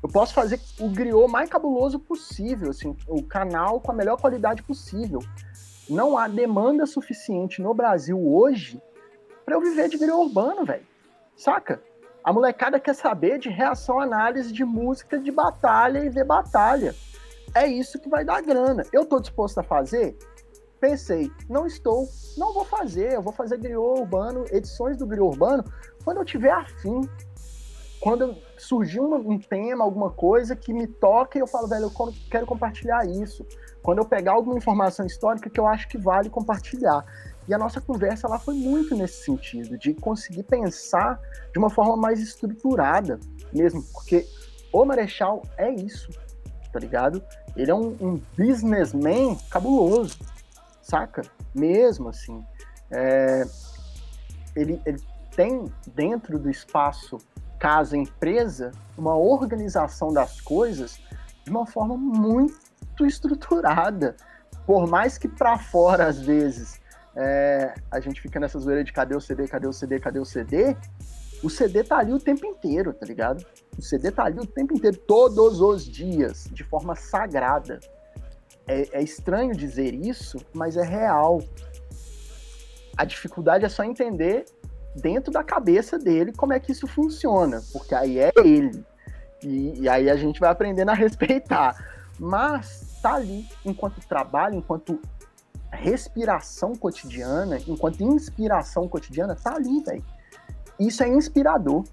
Eu 0.00 0.08
posso 0.08 0.32
fazer 0.32 0.60
o 0.78 0.88
griot 0.88 1.28
mais 1.28 1.50
cabuloso 1.50 1.98
possível, 1.98 2.70
assim, 2.70 2.96
o 3.08 3.22
canal 3.24 3.80
com 3.80 3.90
a 3.90 3.94
melhor 3.94 4.18
qualidade 4.20 4.62
possível 4.62 5.20
não 5.88 6.16
há 6.16 6.28
demanda 6.28 6.86
suficiente 6.86 7.60
no 7.60 7.74
Brasil 7.74 8.16
hoje 8.16 8.80
para 9.44 9.56
eu 9.56 9.60
viver 9.60 9.88
de 9.88 9.98
griot 9.98 10.16
urbano, 10.16 10.64
velho. 10.64 10.86
Saca? 11.34 11.82
A 12.22 12.32
molecada 12.32 12.78
quer 12.78 12.94
saber 12.94 13.38
de 13.38 13.48
reação 13.48 13.98
análise 13.98 14.52
de 14.52 14.64
música 14.64 15.18
de 15.18 15.30
batalha 15.30 16.04
e 16.04 16.10
ver 16.10 16.24
batalha. 16.24 16.94
É 17.54 17.66
isso 17.66 17.98
que 17.98 18.08
vai 18.08 18.24
dar 18.24 18.42
grana. 18.42 18.84
Eu 18.92 19.06
tô 19.06 19.18
disposto 19.18 19.58
a 19.58 19.62
fazer? 19.62 20.16
Pensei, 20.78 21.30
não 21.48 21.66
estou, 21.66 22.06
não 22.36 22.52
vou 22.52 22.64
fazer. 22.64 23.12
Eu 23.12 23.22
vou 23.22 23.32
fazer 23.32 23.58
griot 23.58 24.00
urbano, 24.00 24.44
edições 24.50 24.96
do 24.96 25.06
griot 25.06 25.28
urbano, 25.28 25.64
quando 26.04 26.18
eu 26.18 26.24
tiver 26.24 26.52
afim. 26.52 27.08
Quando 28.00 28.34
surgir 28.56 29.00
um, 29.00 29.14
um 29.14 29.38
tema, 29.38 29.84
alguma 29.84 30.10
coisa 30.10 30.56
que 30.56 30.72
me 30.72 30.86
toca 30.86 31.36
e 31.36 31.40
eu 31.40 31.46
falo, 31.46 31.68
velho, 31.68 31.84
eu 31.84 32.12
quero 32.30 32.46
compartilhar 32.46 33.06
isso 33.06 33.44
quando 33.82 33.98
eu 33.98 34.04
pegar 34.04 34.32
alguma 34.32 34.56
informação 34.56 35.04
histórica 35.04 35.50
que 35.50 35.60
eu 35.60 35.66
acho 35.66 35.88
que 35.88 35.98
vale 35.98 36.30
compartilhar. 36.30 37.04
E 37.50 37.54
a 37.54 37.58
nossa 37.58 37.80
conversa 37.80 38.28
lá 38.28 38.38
foi 38.38 38.54
muito 38.54 38.94
nesse 38.94 39.24
sentido, 39.24 39.76
de 39.76 39.92
conseguir 39.92 40.44
pensar 40.44 41.20
de 41.52 41.58
uma 41.58 41.68
forma 41.68 41.96
mais 41.96 42.20
estruturada 42.20 43.18
mesmo, 43.52 43.82
porque 43.92 44.24
o 44.72 44.84
Marechal 44.84 45.42
é 45.58 45.68
isso, 45.68 46.10
tá 46.72 46.78
ligado? 46.78 47.20
Ele 47.56 47.70
é 47.70 47.74
um, 47.74 47.96
um 48.00 48.22
businessman 48.38 49.36
cabuloso, 49.50 50.16
saca? 50.80 51.22
Mesmo 51.52 52.08
assim. 52.08 52.42
É, 52.88 53.44
ele, 54.54 54.80
ele 54.86 55.02
tem 55.34 55.64
dentro 55.92 56.38
do 56.38 56.48
espaço 56.48 57.18
casa-empresa 57.58 58.70
uma 58.96 59.16
organização 59.16 60.12
das 60.12 60.40
coisas 60.40 61.00
de 61.44 61.50
uma 61.50 61.66
forma 61.66 61.96
muito 61.96 62.70
muito 63.00 63.06
estruturada. 63.06 64.16
Por 64.66 64.86
mais 64.86 65.16
que 65.16 65.26
para 65.26 65.58
fora, 65.58 66.06
às 66.06 66.20
vezes, 66.20 66.79
é, 67.20 67.74
a 67.90 68.00
gente 68.00 68.20
fica 68.20 68.40
nessa 68.40 68.58
zoeira 68.58 68.82
de 68.82 68.92
cadê 68.92 69.14
o 69.14 69.20
CD, 69.20 69.46
cadê 69.46 69.66
o 69.66 69.72
CD, 69.72 70.00
cadê 70.00 70.18
o 70.18 70.24
CD, 70.24 70.76
o 71.42 71.50
CD 71.50 71.84
tá 71.84 71.98
ali 71.98 72.12
o 72.12 72.18
tempo 72.18 72.46
inteiro, 72.46 72.92
tá 72.92 73.04
ligado? 73.06 73.44
O 73.78 73.82
CD 73.82 74.10
tá 74.10 74.24
ali 74.24 74.38
o 74.38 74.46
tempo 74.46 74.74
inteiro, 74.74 74.96
todos 74.96 75.60
os 75.60 75.84
dias, 75.84 76.48
de 76.50 76.64
forma 76.64 76.94
sagrada. 76.94 77.78
É, 78.66 78.98
é 78.98 79.02
estranho 79.02 79.54
dizer 79.54 79.94
isso, 79.94 80.38
mas 80.52 80.76
é 80.76 80.82
real. 80.82 81.42
A 82.96 83.04
dificuldade 83.04 83.64
é 83.64 83.68
só 83.68 83.84
entender 83.84 84.44
dentro 84.96 85.32
da 85.32 85.44
cabeça 85.44 85.98
dele 85.98 86.32
como 86.32 86.52
é 86.52 86.60
que 86.60 86.72
isso 86.72 86.86
funciona, 86.86 87.62
porque 87.72 87.94
aí 87.94 88.18
é 88.18 88.32
ele. 88.36 88.84
E, 89.42 89.80
e 89.80 89.88
aí 89.88 90.10
a 90.10 90.16
gente 90.16 90.40
vai 90.40 90.50
aprendendo 90.50 90.90
a 90.90 90.94
respeitar. 90.94 91.76
Mas 92.18 92.98
tá 93.02 93.14
ali 93.14 93.46
enquanto 93.64 94.06
trabalho, 94.06 94.56
enquanto 94.56 95.00
respiração 95.70 96.74
cotidiana, 96.74 97.58
enquanto 97.66 98.02
inspiração 98.02 98.88
cotidiana, 98.88 99.34
tá 99.34 99.54
ali, 99.54 99.82
velho. 99.82 100.04
Isso 100.78 101.02
é 101.02 101.08
inspirador, 101.08 101.84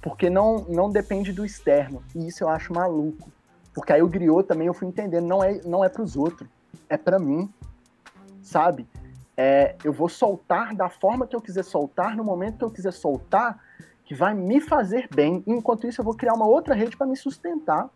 porque 0.00 0.30
não, 0.30 0.64
não 0.68 0.90
depende 0.90 1.32
do 1.32 1.44
externo. 1.44 2.02
E 2.14 2.26
isso 2.26 2.44
eu 2.44 2.48
acho 2.48 2.72
maluco. 2.72 3.30
Porque 3.74 3.92
aí 3.92 4.02
o 4.02 4.08
griot 4.08 4.46
também 4.46 4.66
eu 4.66 4.74
fui 4.74 4.88
entendendo, 4.88 5.26
não 5.26 5.42
é, 5.42 5.60
não 5.64 5.84
é 5.84 5.88
pros 5.88 6.16
outros, 6.16 6.48
é 6.88 6.96
para 6.96 7.18
mim, 7.18 7.52
sabe? 8.42 8.88
É, 9.36 9.76
eu 9.84 9.92
vou 9.92 10.08
soltar 10.08 10.74
da 10.74 10.88
forma 10.88 11.26
que 11.26 11.36
eu 11.36 11.40
quiser 11.40 11.64
soltar, 11.64 12.16
no 12.16 12.24
momento 12.24 12.58
que 12.58 12.64
eu 12.64 12.70
quiser 12.70 12.92
soltar, 12.92 13.62
que 14.04 14.14
vai 14.14 14.34
me 14.34 14.60
fazer 14.60 15.08
bem. 15.14 15.44
enquanto 15.46 15.86
isso, 15.86 16.00
eu 16.00 16.04
vou 16.04 16.14
criar 16.14 16.34
uma 16.34 16.46
outra 16.46 16.74
rede 16.74 16.96
para 16.96 17.06
me 17.06 17.16
sustentar. 17.16 17.88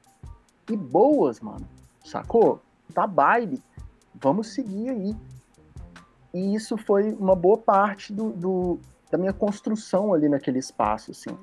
E 0.71 0.77
boas, 0.77 1.41
mano 1.41 1.67
sacou? 2.05 2.61
Tá 2.95 3.07
baile, 3.07 3.63
vamos 4.15 4.49
seguir 4.49 4.91
aí. 4.91 5.17
E 6.35 6.55
isso 6.55 6.77
foi 6.77 7.13
uma 7.13 7.37
boa 7.37 7.59
parte 7.59 8.13
do, 8.13 8.31
do, 8.31 8.79
da 9.11 9.19
minha 9.19 9.33
construção 9.33 10.15
ali 10.15 10.29
naquele 10.29 10.59
espaço, 10.59 11.11
assim. 11.11 11.37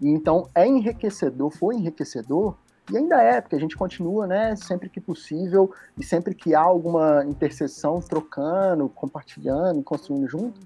E 0.00 0.08
então 0.08 0.48
é 0.54 0.66
enriquecedor, 0.66 1.50
foi 1.50 1.76
enriquecedor, 1.76 2.56
e 2.90 2.96
ainda 2.96 3.22
é, 3.22 3.40
porque 3.40 3.54
a 3.54 3.60
gente 3.60 3.76
continua, 3.76 4.26
né, 4.26 4.56
sempre 4.56 4.88
que 4.88 5.00
possível, 5.00 5.72
e 5.96 6.04
sempre 6.04 6.34
que 6.34 6.54
há 6.54 6.60
alguma 6.60 7.24
interseção, 7.24 8.00
trocando, 8.00 8.88
compartilhando, 8.88 9.82
construindo 9.82 10.26
junto. 10.26 10.60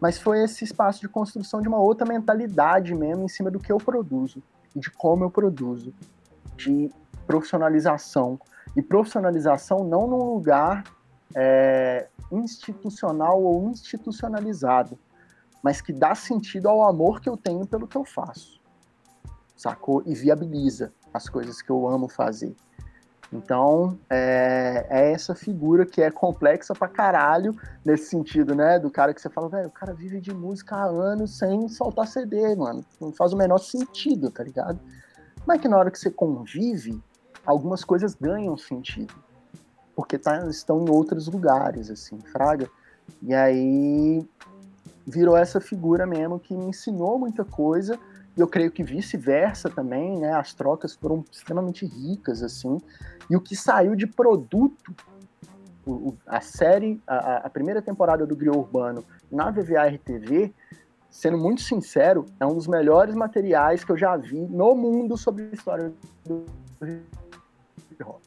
Mas 0.00 0.18
foi 0.18 0.42
esse 0.44 0.64
espaço 0.64 1.00
de 1.00 1.08
construção 1.08 1.62
de 1.62 1.68
uma 1.68 1.78
outra 1.78 2.06
mentalidade 2.06 2.94
mesmo 2.94 3.24
em 3.24 3.28
cima 3.28 3.50
do 3.50 3.58
que 3.58 3.72
eu 3.72 3.78
produzo, 3.78 4.42
de 4.76 4.90
como 4.90 5.24
eu 5.24 5.30
produzo, 5.30 5.94
de 6.56 6.90
profissionalização, 7.26 8.38
e 8.78 8.82
profissionalização 8.82 9.82
não 9.82 10.06
num 10.06 10.34
lugar 10.34 10.84
é, 11.34 12.06
institucional 12.30 13.42
ou 13.42 13.68
institucionalizado, 13.70 14.96
mas 15.60 15.80
que 15.80 15.92
dá 15.92 16.14
sentido 16.14 16.68
ao 16.68 16.84
amor 16.84 17.20
que 17.20 17.28
eu 17.28 17.36
tenho 17.36 17.66
pelo 17.66 17.88
que 17.88 17.96
eu 17.96 18.04
faço, 18.04 18.60
sacou? 19.56 20.04
E 20.06 20.14
viabiliza 20.14 20.92
as 21.12 21.28
coisas 21.28 21.60
que 21.60 21.70
eu 21.70 21.88
amo 21.88 22.08
fazer. 22.08 22.54
Então, 23.32 23.98
é, 24.08 24.86
é, 24.88 25.10
essa 25.10 25.34
figura 25.34 25.84
que 25.84 26.00
é 26.00 26.08
complexa 26.08 26.72
pra 26.72 26.86
caralho, 26.86 27.56
nesse 27.84 28.10
sentido, 28.10 28.54
né? 28.54 28.78
Do 28.78 28.92
cara 28.92 29.12
que 29.12 29.20
você 29.20 29.28
fala, 29.28 29.48
velho, 29.48 29.66
o 29.66 29.72
cara 29.72 29.92
vive 29.92 30.20
de 30.20 30.32
música 30.32 30.76
há 30.76 30.84
anos 30.84 31.36
sem 31.36 31.68
soltar 31.68 32.06
CD, 32.06 32.54
mano. 32.54 32.84
Não 33.00 33.12
faz 33.12 33.32
o 33.32 33.36
menor 33.36 33.58
sentido, 33.58 34.30
tá 34.30 34.44
ligado? 34.44 34.78
Mas 35.44 35.60
que 35.60 35.66
na 35.66 35.76
hora 35.76 35.90
que 35.90 35.98
você 35.98 36.12
convive, 36.12 37.02
algumas 37.48 37.82
coisas 37.82 38.14
ganham 38.14 38.58
sentido, 38.58 39.14
porque 39.96 40.18
tá, 40.18 40.46
estão 40.48 40.84
em 40.84 40.90
outros 40.90 41.26
lugares, 41.28 41.90
assim, 41.90 42.18
fraga. 42.20 42.68
E 43.22 43.34
aí 43.34 44.22
virou 45.06 45.34
essa 45.34 45.58
figura 45.58 46.06
mesmo 46.06 46.38
que 46.38 46.54
me 46.54 46.66
ensinou 46.66 47.18
muita 47.18 47.46
coisa 47.46 47.98
e 48.36 48.40
eu 48.40 48.46
creio 48.46 48.70
que 48.70 48.84
vice-versa 48.84 49.70
também, 49.70 50.18
né? 50.18 50.34
As 50.34 50.52
trocas 50.52 50.94
foram 50.94 51.24
extremamente 51.32 51.86
ricas, 51.86 52.42
assim. 52.42 52.78
E 53.30 53.34
o 53.34 53.40
que 53.40 53.56
saiu 53.56 53.96
de 53.96 54.06
produto, 54.06 54.94
a 56.26 56.42
série, 56.42 57.00
a, 57.06 57.46
a, 57.46 57.50
primeira 57.50 57.80
temporada 57.80 58.26
do 58.26 58.36
Griot 58.36 58.58
Urbano 58.58 59.02
na 59.32 59.50
VVR 59.50 59.98
TV, 60.04 60.52
sendo 61.08 61.38
muito 61.38 61.62
sincero, 61.62 62.26
é 62.38 62.44
um 62.44 62.54
dos 62.54 62.66
melhores 62.66 63.14
materiais 63.14 63.82
que 63.82 63.90
eu 63.90 63.96
já 63.96 64.14
vi 64.18 64.38
no 64.38 64.74
mundo 64.74 65.16
sobre 65.16 65.44
a 65.44 65.54
história 65.54 65.92
do 66.26 66.44
hip 67.98 68.04
hop. 68.04 68.22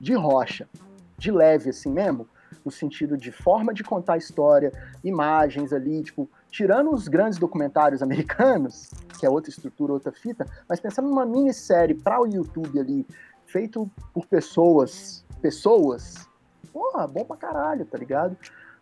De 0.00 0.14
rocha, 0.14 0.68
de 1.16 1.30
leve, 1.30 1.70
assim 1.70 1.90
mesmo, 1.90 2.26
no 2.64 2.70
sentido 2.70 3.16
de 3.16 3.32
forma 3.32 3.74
de 3.74 3.82
contar 3.82 4.16
história, 4.16 4.72
imagens 5.02 5.72
ali, 5.72 6.02
tipo, 6.02 6.30
tirando 6.50 6.92
os 6.92 7.08
grandes 7.08 7.38
documentários 7.38 8.00
americanos, 8.02 8.90
que 9.18 9.26
é 9.26 9.30
outra 9.30 9.50
estrutura, 9.50 9.92
outra 9.92 10.12
fita, 10.12 10.46
mas 10.68 10.80
pensando 10.80 11.08
numa 11.08 11.26
minissérie 11.26 11.94
para 11.94 12.20
o 12.20 12.26
YouTube 12.26 12.78
ali, 12.78 13.06
feito 13.46 13.90
por 14.12 14.26
pessoas, 14.26 15.24
pessoas, 15.42 16.28
porra, 16.72 17.06
bom 17.06 17.24
pra 17.24 17.36
caralho, 17.36 17.84
tá 17.84 17.98
ligado? 17.98 18.36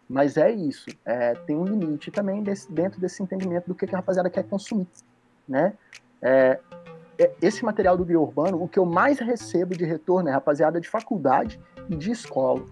Mas 0.08 0.36
é 0.36 0.52
isso, 0.52 0.86
é, 1.04 1.34
tem 1.34 1.56
um 1.56 1.64
limite 1.64 2.10
também 2.10 2.42
desse, 2.42 2.70
dentro 2.70 3.00
desse 3.00 3.22
entendimento 3.22 3.66
do 3.66 3.74
que, 3.74 3.86
que 3.86 3.94
a 3.94 3.98
rapaziada 3.98 4.30
quer 4.30 4.44
consumir, 4.44 4.86
né? 5.48 5.74
É 6.22 6.60
esse 7.40 7.64
material 7.64 7.96
do 7.96 8.04
Guia 8.04 8.20
Urbano, 8.20 8.62
o 8.62 8.68
que 8.68 8.78
eu 8.78 8.84
mais 8.84 9.18
recebo 9.18 9.76
de 9.76 9.84
retorno 9.84 10.28
é 10.28 10.32
rapaziada 10.32 10.80
de 10.80 10.88
faculdade 10.88 11.60
e 11.88 11.96
de 11.96 12.10
escola. 12.10 12.62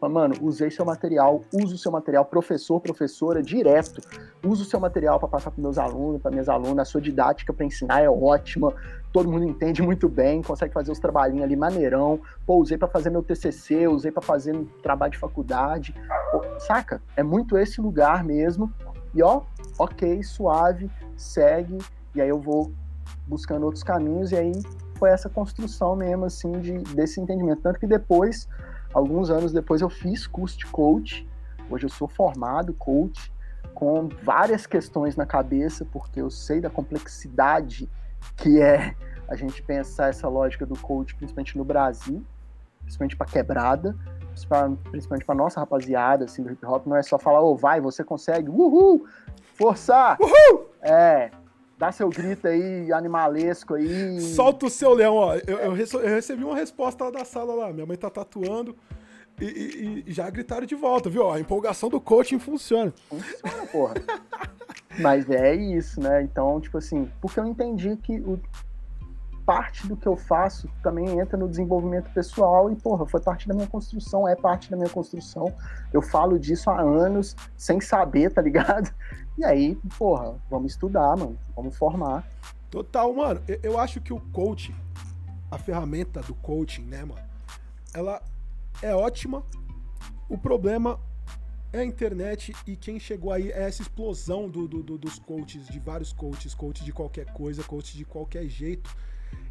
Mano, 0.00 0.36
usei 0.42 0.70
seu 0.70 0.84
material, 0.84 1.42
uso 1.52 1.74
o 1.74 1.78
seu 1.78 1.90
material, 1.90 2.24
professor, 2.24 2.80
professora, 2.80 3.42
direto. 3.42 4.00
Uso 4.46 4.62
o 4.62 4.66
seu 4.66 4.78
material 4.78 5.18
para 5.18 5.28
passar 5.28 5.50
para 5.50 5.60
meus 5.60 5.76
alunos, 5.76 6.22
para 6.22 6.30
minhas 6.30 6.48
alunas. 6.48 6.86
A 6.86 6.90
sua 6.90 7.00
didática 7.00 7.52
para 7.52 7.66
ensinar 7.66 8.00
é 8.00 8.08
ótima. 8.08 8.72
Todo 9.12 9.28
mundo 9.28 9.44
entende 9.44 9.82
muito 9.82 10.08
bem, 10.08 10.40
consegue 10.40 10.72
fazer 10.72 10.92
os 10.92 11.00
trabalhinhos 11.00 11.42
ali 11.42 11.56
maneirão. 11.56 12.20
Pô, 12.46 12.58
usei 12.58 12.78
para 12.78 12.86
fazer 12.86 13.10
meu 13.10 13.24
TCC, 13.24 13.88
usei 13.88 14.12
para 14.12 14.22
fazer 14.22 14.54
um 14.54 14.66
trabalho 14.82 15.10
de 15.10 15.18
faculdade. 15.18 15.92
Pô, 16.30 16.42
saca? 16.60 17.02
É 17.16 17.22
muito 17.24 17.58
esse 17.58 17.80
lugar 17.80 18.22
mesmo. 18.22 18.72
E 19.12 19.20
ó, 19.20 19.42
ok, 19.76 20.22
suave, 20.22 20.88
segue. 21.16 21.78
E 22.14 22.20
aí 22.20 22.28
eu 22.28 22.38
vou 22.38 22.70
buscando 23.28 23.64
outros 23.64 23.84
caminhos. 23.84 24.32
E 24.32 24.36
aí 24.36 24.52
foi 24.98 25.10
essa 25.10 25.28
construção 25.28 25.94
mesmo, 25.94 26.24
assim, 26.24 26.52
de, 26.52 26.78
desse 26.94 27.20
entendimento. 27.20 27.62
Tanto 27.62 27.78
que 27.78 27.86
depois 27.86 28.48
Alguns 28.92 29.30
anos 29.30 29.52
depois 29.52 29.80
eu 29.80 29.90
fiz 29.90 30.26
curso 30.26 30.58
de 30.58 30.66
coach. 30.66 31.28
Hoje 31.70 31.84
eu 31.84 31.90
sou 31.90 32.08
formado 32.08 32.72
coach 32.72 33.32
com 33.74 34.08
várias 34.22 34.66
questões 34.66 35.14
na 35.14 35.26
cabeça, 35.26 35.84
porque 35.84 36.20
eu 36.20 36.30
sei 36.30 36.60
da 36.60 36.70
complexidade 36.70 37.88
que 38.36 38.60
é 38.60 38.94
a 39.28 39.36
gente 39.36 39.62
pensar 39.62 40.08
essa 40.08 40.26
lógica 40.26 40.64
do 40.64 40.76
coach, 40.78 41.14
principalmente 41.14 41.56
no 41.56 41.64
Brasil, 41.64 42.24
principalmente 42.80 43.14
para 43.14 43.26
quebrada, 43.26 43.94
principalmente 44.90 45.24
para 45.24 45.34
nossa 45.34 45.60
rapaziada 45.60 46.24
assim, 46.24 46.42
do 46.42 46.50
hip 46.50 46.64
hop, 46.64 46.86
não 46.86 46.96
é 46.96 47.02
só 47.02 47.18
falar, 47.18 47.42
ô, 47.42 47.52
oh, 47.52 47.56
vai, 47.56 47.80
você 47.80 48.02
consegue, 48.02 48.48
uhul, 48.48 49.06
forçar, 49.54 50.16
uhul! 50.18 50.66
É, 50.80 51.30
Dá 51.78 51.92
seu 51.92 52.08
grito 52.08 52.48
aí, 52.48 52.92
animalesco 52.92 53.74
aí. 53.74 54.20
Solta 54.20 54.66
o 54.66 54.70
seu 54.70 54.92
leão, 54.92 55.14
ó. 55.14 55.36
Eu, 55.46 55.58
eu, 55.58 55.72
recebi 55.72 56.42
uma 56.42 56.56
resposta 56.56 57.04
lá 57.04 57.10
da 57.10 57.24
sala 57.24 57.54
lá. 57.54 57.72
Minha 57.72 57.86
mãe 57.86 57.96
tá 57.96 58.10
tatuando. 58.10 58.76
E, 59.40 59.44
e, 59.44 60.04
e, 60.04 60.12
já 60.12 60.28
gritaram 60.28 60.66
de 60.66 60.74
volta, 60.74 61.08
viu? 61.08 61.30
A 61.30 61.38
empolgação 61.38 61.88
do 61.88 62.00
coaching 62.00 62.40
funciona. 62.40 62.92
Funciona, 63.08 63.66
porra. 63.70 63.94
Mas 64.98 65.30
é 65.30 65.54
isso, 65.54 66.00
né? 66.00 66.20
Então, 66.22 66.60
tipo 66.60 66.76
assim, 66.78 67.08
porque 67.20 67.38
eu 67.38 67.46
entendi 67.46 67.96
que 67.96 68.18
o, 68.18 68.40
parte 69.48 69.86
do 69.86 69.96
que 69.96 70.06
eu 70.06 70.14
faço 70.14 70.68
também 70.82 71.18
entra 71.18 71.34
no 71.38 71.48
desenvolvimento 71.48 72.10
pessoal 72.10 72.70
e, 72.70 72.76
porra, 72.76 73.06
foi 73.06 73.18
parte 73.18 73.48
da 73.48 73.54
minha 73.54 73.66
construção, 73.66 74.28
é 74.28 74.36
parte 74.36 74.70
da 74.70 74.76
minha 74.76 74.90
construção. 74.90 75.50
Eu 75.90 76.02
falo 76.02 76.38
disso 76.38 76.68
há 76.68 76.78
anos, 76.78 77.34
sem 77.56 77.80
saber, 77.80 78.30
tá 78.30 78.42
ligado? 78.42 78.94
E 79.38 79.44
aí, 79.46 79.74
porra, 79.96 80.34
vamos 80.50 80.72
estudar, 80.72 81.16
mano, 81.16 81.38
vamos 81.56 81.74
formar. 81.78 82.28
Total, 82.70 83.10
mano. 83.14 83.40
Eu 83.62 83.78
acho 83.78 84.02
que 84.02 84.12
o 84.12 84.20
coaching, 84.32 84.74
a 85.50 85.56
ferramenta 85.56 86.20
do 86.20 86.34
coaching, 86.34 86.82
né, 86.82 87.02
mano, 87.02 87.22
ela 87.94 88.20
é 88.82 88.94
ótima. 88.94 89.42
O 90.28 90.36
problema 90.36 91.00
é 91.72 91.78
a 91.78 91.84
internet 91.86 92.54
e 92.66 92.76
quem 92.76 93.00
chegou 93.00 93.32
aí 93.32 93.50
é 93.50 93.62
essa 93.62 93.80
explosão 93.80 94.46
do, 94.46 94.68
do, 94.68 94.82
do, 94.82 94.98
dos 94.98 95.18
coaches, 95.18 95.66
de 95.68 95.78
vários 95.78 96.12
coaches, 96.12 96.54
coach 96.54 96.84
de 96.84 96.92
qualquer 96.92 97.32
coisa, 97.32 97.64
coach 97.64 97.96
de 97.96 98.04
qualquer 98.04 98.46
jeito 98.46 98.94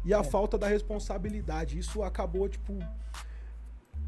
e 0.04 0.14
a 0.14 0.18
é. 0.18 0.24
falta 0.24 0.56
da 0.56 0.68
responsabilidade. 0.68 1.78
Isso 1.78 2.02
acabou, 2.02 2.48
tipo, 2.48 2.78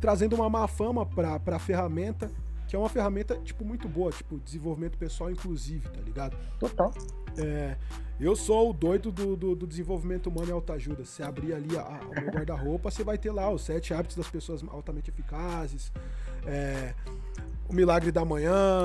trazendo 0.00 0.36
uma 0.36 0.48
má 0.48 0.66
fama 0.66 1.04
pra, 1.04 1.38
pra 1.38 1.58
ferramenta, 1.58 2.30
que 2.66 2.76
é 2.76 2.78
uma 2.78 2.88
ferramenta, 2.88 3.36
tipo, 3.38 3.64
muito 3.64 3.88
boa, 3.88 4.10
tipo, 4.12 4.38
desenvolvimento 4.38 4.96
pessoal 4.96 5.30
inclusive, 5.30 5.88
tá 5.88 6.00
ligado? 6.00 6.36
Total. 6.58 6.92
É, 7.36 7.76
eu 8.18 8.36
sou 8.36 8.70
o 8.70 8.72
doido 8.72 9.10
do, 9.10 9.36
do, 9.36 9.54
do 9.54 9.66
desenvolvimento 9.66 10.28
humano 10.28 10.48
e 10.48 10.52
autoajuda. 10.52 11.04
Você 11.04 11.22
abrir 11.22 11.54
ali 11.54 11.76
a, 11.76 11.82
a, 11.82 12.00
o 12.06 12.20
meu 12.20 12.30
guarda-roupa, 12.30 12.90
você 12.90 13.02
vai 13.02 13.18
ter 13.18 13.32
lá 13.32 13.50
os 13.50 13.62
sete 13.62 13.92
hábitos 13.94 14.16
das 14.16 14.28
pessoas 14.28 14.62
altamente 14.68 15.10
eficazes, 15.10 15.92
é, 16.46 16.94
o 17.68 17.74
milagre 17.74 18.12
da 18.12 18.24
manhã, 18.24 18.84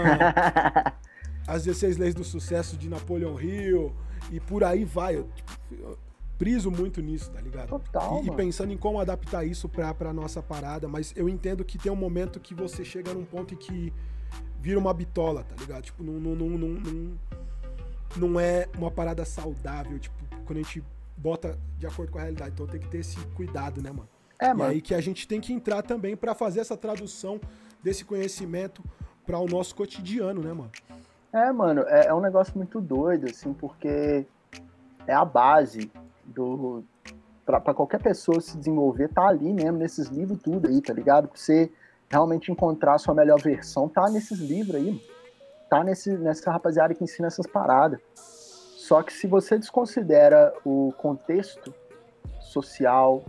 as 1.47 1.63
16 1.63 1.97
leis 1.97 2.13
do 2.13 2.23
sucesso 2.23 2.77
de 2.77 2.89
Napoleão 2.89 3.39
Hill, 3.39 3.93
e 4.31 4.39
por 4.39 4.63
aí 4.63 4.83
vai. 4.83 5.17
Eu, 5.17 5.29
tipo, 5.35 5.97
priso 6.37 6.69
muito 6.69 7.01
nisso, 7.01 7.31
tá 7.31 7.41
ligado? 7.41 7.69
Total. 7.69 8.23
E, 8.23 8.27
e, 8.27 8.31
pensando 8.31 8.71
em 8.71 8.77
como 8.77 8.99
adaptar 8.99 9.45
isso 9.45 9.67
pra, 9.69 9.93
pra 9.93 10.13
nossa 10.13 10.41
parada, 10.41 10.87
mas 10.87 11.13
eu 11.15 11.29
entendo 11.29 11.63
que 11.63 11.77
tem 11.77 11.91
um 11.91 11.95
momento 11.95 12.39
que 12.39 12.53
você 12.53 12.83
chega 12.83 13.13
num 13.13 13.25
ponto 13.25 13.53
em 13.53 13.57
que 13.57 13.93
vira 14.59 14.79
uma 14.79 14.93
bitola, 14.93 15.43
tá 15.43 15.55
ligado? 15.59 15.83
Tipo, 15.83 16.03
não, 16.03 16.13
não, 16.13 16.35
não, 16.35 16.49
não, 16.57 17.19
não 18.17 18.39
é 18.39 18.67
uma 18.77 18.91
parada 18.91 19.23
saudável, 19.25 19.97
tipo, 19.99 20.15
quando 20.45 20.59
a 20.59 20.61
gente 20.61 20.83
bota 21.17 21.57
de 21.77 21.87
acordo 21.87 22.11
com 22.11 22.17
a 22.17 22.21
realidade. 22.21 22.51
Então 22.53 22.67
tem 22.67 22.79
que 22.79 22.87
ter 22.87 22.99
esse 22.99 23.19
cuidado, 23.27 23.81
né, 23.81 23.91
mano? 23.91 24.09
É, 24.39 24.53
mano. 24.53 24.71
E 24.71 24.75
aí 24.75 24.81
que 24.81 24.93
a 24.93 25.01
gente 25.01 25.27
tem 25.27 25.39
que 25.39 25.53
entrar 25.53 25.81
também 25.81 26.15
para 26.15 26.35
fazer 26.35 26.59
essa 26.59 26.75
tradução 26.75 27.39
desse 27.81 28.03
conhecimento 28.03 28.83
para 29.25 29.39
o 29.39 29.45
nosso 29.47 29.75
cotidiano, 29.75 30.41
né, 30.41 30.53
mano? 30.53 30.71
É, 31.31 31.51
mano, 31.51 31.83
é, 31.87 32.07
é 32.07 32.13
um 32.13 32.21
negócio 32.21 32.53
muito 32.55 32.79
doido, 32.79 33.27
assim, 33.29 33.53
porque 33.53 34.25
é 35.07 35.13
a 35.13 35.25
base 35.25 35.91
do 36.25 36.83
para 37.45 37.75
qualquer 37.75 38.01
pessoa 38.01 38.41
se 38.41 38.57
desenvolver, 38.57 39.09
tá 39.09 39.27
ali 39.27 39.53
mesmo, 39.53 39.77
nesses 39.77 40.07
livros 40.07 40.41
tudo 40.41 40.67
aí, 40.67 40.81
tá 40.81 40.91
ligado? 40.91 41.27
Pra 41.27 41.37
você 41.37 41.71
realmente 42.09 42.51
encontrar 42.51 42.95
a 42.95 42.97
sua 42.97 43.13
melhor 43.13 43.39
versão, 43.39 43.87
tá 43.87 44.09
nesses 44.09 44.39
livros 44.39 44.75
aí, 44.75 45.01
tá 45.69 45.83
nesse, 45.83 46.09
nessa 46.17 46.51
rapaziada 46.51 46.95
que 46.95 47.03
ensina 47.03 47.27
essas 47.27 47.45
paradas. 47.45 47.99
Só 48.15 49.03
que 49.03 49.13
se 49.13 49.27
você 49.27 49.59
desconsidera 49.59 50.53
o 50.65 50.91
contexto 50.97 51.73
social, 52.39 53.23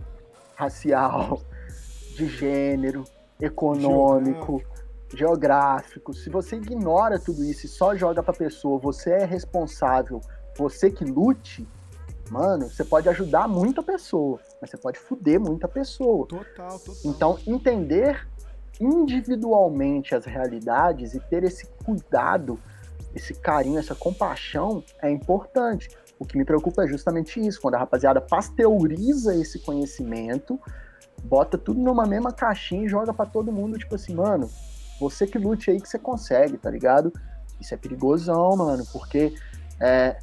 racial, 0.55 1.39
de 2.17 2.27
gênero, 2.27 3.03
econômico, 3.39 4.63
geográfico, 5.13 6.11
geográfico 6.11 6.13
se 6.13 6.29
você 6.29 6.55
ignora 6.55 7.19
tudo 7.19 7.43
isso 7.43 7.67
e 7.67 7.69
só 7.69 7.95
joga 7.95 8.23
pra 8.23 8.33
pessoa, 8.33 8.79
você 8.79 9.11
é 9.11 9.25
responsável, 9.25 10.19
você 10.57 10.89
que 10.89 11.05
lute, 11.05 11.67
mano, 12.29 12.69
você 12.69 12.83
pode 12.83 13.07
ajudar 13.09 13.47
muita 13.47 13.81
pessoa, 13.81 14.39
mas 14.61 14.69
você 14.69 14.77
pode 14.77 14.99
fuder 14.99 15.39
muita 15.39 15.67
pessoa. 15.67 16.27
Total, 16.27 16.79
total. 16.79 16.95
Então, 17.05 17.39
entender 17.45 18.27
individualmente 18.79 20.15
as 20.15 20.25
realidades 20.25 21.13
e 21.13 21.19
ter 21.19 21.43
esse 21.43 21.65
cuidado, 21.83 22.59
esse 23.15 23.33
carinho, 23.33 23.79
essa 23.79 23.95
compaixão 23.95 24.83
é 25.01 25.09
importante. 25.09 25.89
O 26.19 26.25
que 26.25 26.37
me 26.37 26.45
preocupa 26.45 26.83
é 26.83 26.87
justamente 26.87 27.39
isso, 27.39 27.61
quando 27.61 27.75
a 27.75 27.79
rapaziada 27.79 28.21
pasteuriza 28.21 29.35
esse 29.35 29.59
conhecimento, 29.59 30.59
bota 31.23 31.57
tudo 31.57 31.79
numa 31.79 32.05
mesma 32.05 32.31
caixinha 32.31 32.85
e 32.85 32.89
joga 32.89 33.13
para 33.13 33.29
todo 33.29 33.51
mundo, 33.51 33.77
tipo 33.77 33.95
assim, 33.95 34.13
mano, 34.13 34.49
você 34.99 35.27
que 35.27 35.37
lute 35.37 35.69
aí 35.69 35.79
que 35.79 35.87
você 35.87 35.99
consegue, 35.99 36.57
tá 36.57 36.69
ligado? 36.69 37.11
Isso 37.59 37.73
é 37.73 37.77
perigosão, 37.77 38.55
mano, 38.55 38.83
porque 38.91 39.33
é, 39.79 40.17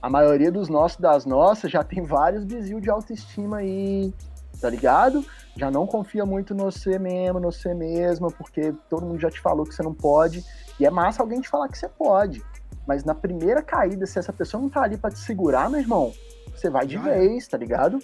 a 0.00 0.08
maioria 0.08 0.50
dos 0.50 0.68
nossos, 0.68 0.98
das 0.98 1.26
nossas, 1.26 1.70
já 1.70 1.82
tem 1.82 2.02
vários 2.02 2.44
desvios 2.44 2.82
de 2.82 2.90
autoestima 2.90 3.58
aí, 3.58 4.12
tá 4.60 4.70
ligado? 4.70 5.24
Já 5.56 5.70
não 5.70 5.86
confia 5.86 6.24
muito 6.24 6.54
no 6.54 6.64
você 6.64 6.98
mesmo, 6.98 7.40
no 7.40 7.50
você 7.50 7.74
mesma, 7.74 8.28
porque 8.30 8.72
todo 8.88 9.04
mundo 9.04 9.20
já 9.20 9.30
te 9.30 9.40
falou 9.40 9.66
que 9.66 9.74
você 9.74 9.82
não 9.82 9.92
pode. 9.92 10.44
E 10.78 10.86
é 10.86 10.90
massa 10.90 11.22
alguém 11.22 11.40
te 11.40 11.48
falar 11.48 11.68
que 11.68 11.76
você 11.76 11.88
pode. 11.88 12.42
Mas 12.86 13.04
na 13.04 13.14
primeira 13.14 13.60
caída, 13.60 14.06
se 14.06 14.18
essa 14.18 14.32
pessoa 14.32 14.60
não 14.60 14.68
tá 14.68 14.82
ali 14.82 14.96
para 14.96 15.10
te 15.10 15.18
segurar, 15.18 15.68
meu 15.68 15.80
irmão, 15.80 16.12
você 16.54 16.70
vai 16.70 16.86
de 16.86 16.94
já 16.94 17.02
vez, 17.02 17.48
tá 17.48 17.58
ligado? 17.58 17.98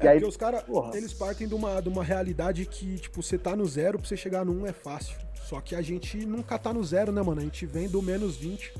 É 0.00 0.04
e 0.04 0.08
aí, 0.08 0.14
porque 0.16 0.28
os 0.28 0.36
caras, 0.36 0.64
eles 0.94 1.12
partem 1.12 1.46
de 1.46 1.54
uma, 1.54 1.80
de 1.80 1.88
uma 1.88 2.02
realidade 2.02 2.64
que, 2.66 2.96
tipo, 2.96 3.22
você 3.22 3.38
tá 3.38 3.54
no 3.54 3.64
zero, 3.66 3.98
pra 3.98 4.08
você 4.08 4.16
chegar 4.16 4.44
no 4.44 4.52
um 4.52 4.66
é 4.66 4.72
fácil. 4.72 5.16
Só 5.34 5.60
que 5.60 5.74
a 5.74 5.82
gente 5.82 6.26
nunca 6.26 6.58
tá 6.58 6.72
no 6.72 6.82
zero, 6.82 7.12
né, 7.12 7.22
mano? 7.22 7.40
A 7.40 7.44
gente 7.44 7.64
vem 7.66 7.88
do 7.88 8.02
menos 8.02 8.36
20 8.36 8.74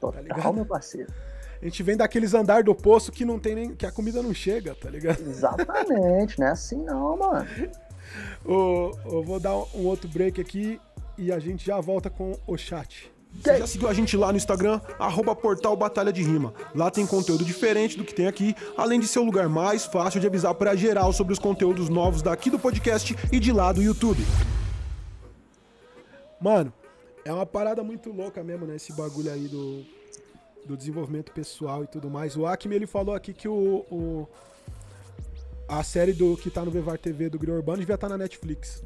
Total, 0.00 0.12
tá 0.12 0.20
ligado? 0.20 0.54
meu 0.54 0.64
parceiro. 0.64 1.12
A 1.60 1.64
gente 1.64 1.82
vem 1.82 1.96
daqueles 1.96 2.34
andar 2.34 2.62
do 2.62 2.74
poço 2.74 3.10
que 3.10 3.24
não 3.24 3.38
tem 3.38 3.54
nem. 3.54 3.74
que 3.74 3.84
a 3.84 3.90
comida 3.90 4.22
não 4.22 4.32
chega, 4.32 4.74
tá 4.74 4.88
ligado? 4.88 5.20
Exatamente, 5.20 6.38
não 6.38 6.46
é 6.46 6.50
assim 6.50 6.82
não, 6.84 7.16
mano. 7.16 7.48
eu 8.44 9.22
vou 9.24 9.40
dar 9.40 9.56
um 9.56 9.86
outro 9.86 10.08
break 10.08 10.40
aqui 10.40 10.80
e 11.16 11.32
a 11.32 11.38
gente 11.38 11.66
já 11.66 11.80
volta 11.80 12.08
com 12.08 12.38
o 12.46 12.56
chat. 12.56 13.12
Você 13.42 13.58
já 13.58 13.66
seguiu 13.66 13.88
a 13.88 13.92
gente 13.92 14.16
lá 14.16 14.32
no 14.32 14.38
Instagram, 14.38 14.80
arroba 14.98 15.34
portal 15.36 15.76
Batalha 15.76 16.12
de 16.12 16.22
Rima. 16.22 16.54
Lá 16.74 16.90
tem 16.90 17.06
conteúdo 17.06 17.44
diferente 17.44 17.98
do 17.98 18.04
que 18.04 18.14
tem 18.14 18.26
aqui, 18.26 18.54
além 18.76 18.98
de 18.98 19.06
ser 19.06 19.18
o 19.18 19.24
lugar 19.24 19.48
mais 19.48 19.84
fácil 19.84 20.20
de 20.20 20.26
avisar 20.26 20.54
para 20.54 20.74
geral 20.74 21.12
sobre 21.12 21.32
os 21.32 21.38
conteúdos 21.38 21.88
novos 21.88 22.22
daqui 22.22 22.50
do 22.50 22.58
podcast 22.58 23.14
e 23.30 23.38
de 23.38 23.52
lá 23.52 23.70
do 23.70 23.82
YouTube. 23.82 24.24
Mano, 26.40 26.72
é 27.24 27.32
uma 27.32 27.44
parada 27.44 27.82
muito 27.82 28.10
louca 28.10 28.42
mesmo, 28.42 28.64
né? 28.64 28.76
Esse 28.76 28.92
bagulho 28.92 29.30
aí 29.30 29.46
do, 29.48 29.84
do 30.68 30.76
desenvolvimento 30.76 31.32
pessoal 31.32 31.82
e 31.82 31.86
tudo 31.86 32.10
mais. 32.10 32.36
O 32.36 32.46
Acme, 32.46 32.74
ele 32.74 32.86
falou 32.86 33.14
aqui 33.14 33.32
que 33.32 33.48
o, 33.48 33.86
o 33.90 34.28
a 35.66 35.82
série 35.82 36.12
do 36.12 36.36
que 36.36 36.50
tá 36.50 36.62
no 36.64 36.70
Vevar 36.70 36.98
TV 36.98 37.30
do 37.30 37.38
Grio 37.38 37.54
Urbano 37.54 37.78
devia 37.78 37.94
estar 37.94 38.06
tá 38.06 38.16
na 38.16 38.18
Netflix. 38.18 38.84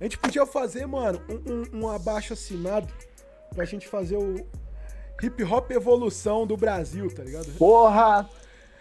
A 0.00 0.04
gente 0.04 0.16
podia 0.16 0.46
fazer, 0.46 0.86
mano, 0.86 1.20
um, 1.28 1.78
um, 1.78 1.82
um 1.82 1.88
abaixo 1.88 2.32
assinado 2.32 2.88
pra 3.52 3.64
gente 3.64 3.88
fazer 3.88 4.16
o 4.16 4.46
hip 5.20 5.42
hop 5.44 5.70
evolução 5.72 6.46
do 6.46 6.56
Brasil, 6.56 7.12
tá 7.12 7.22
ligado? 7.24 7.46
Porra! 7.58 8.28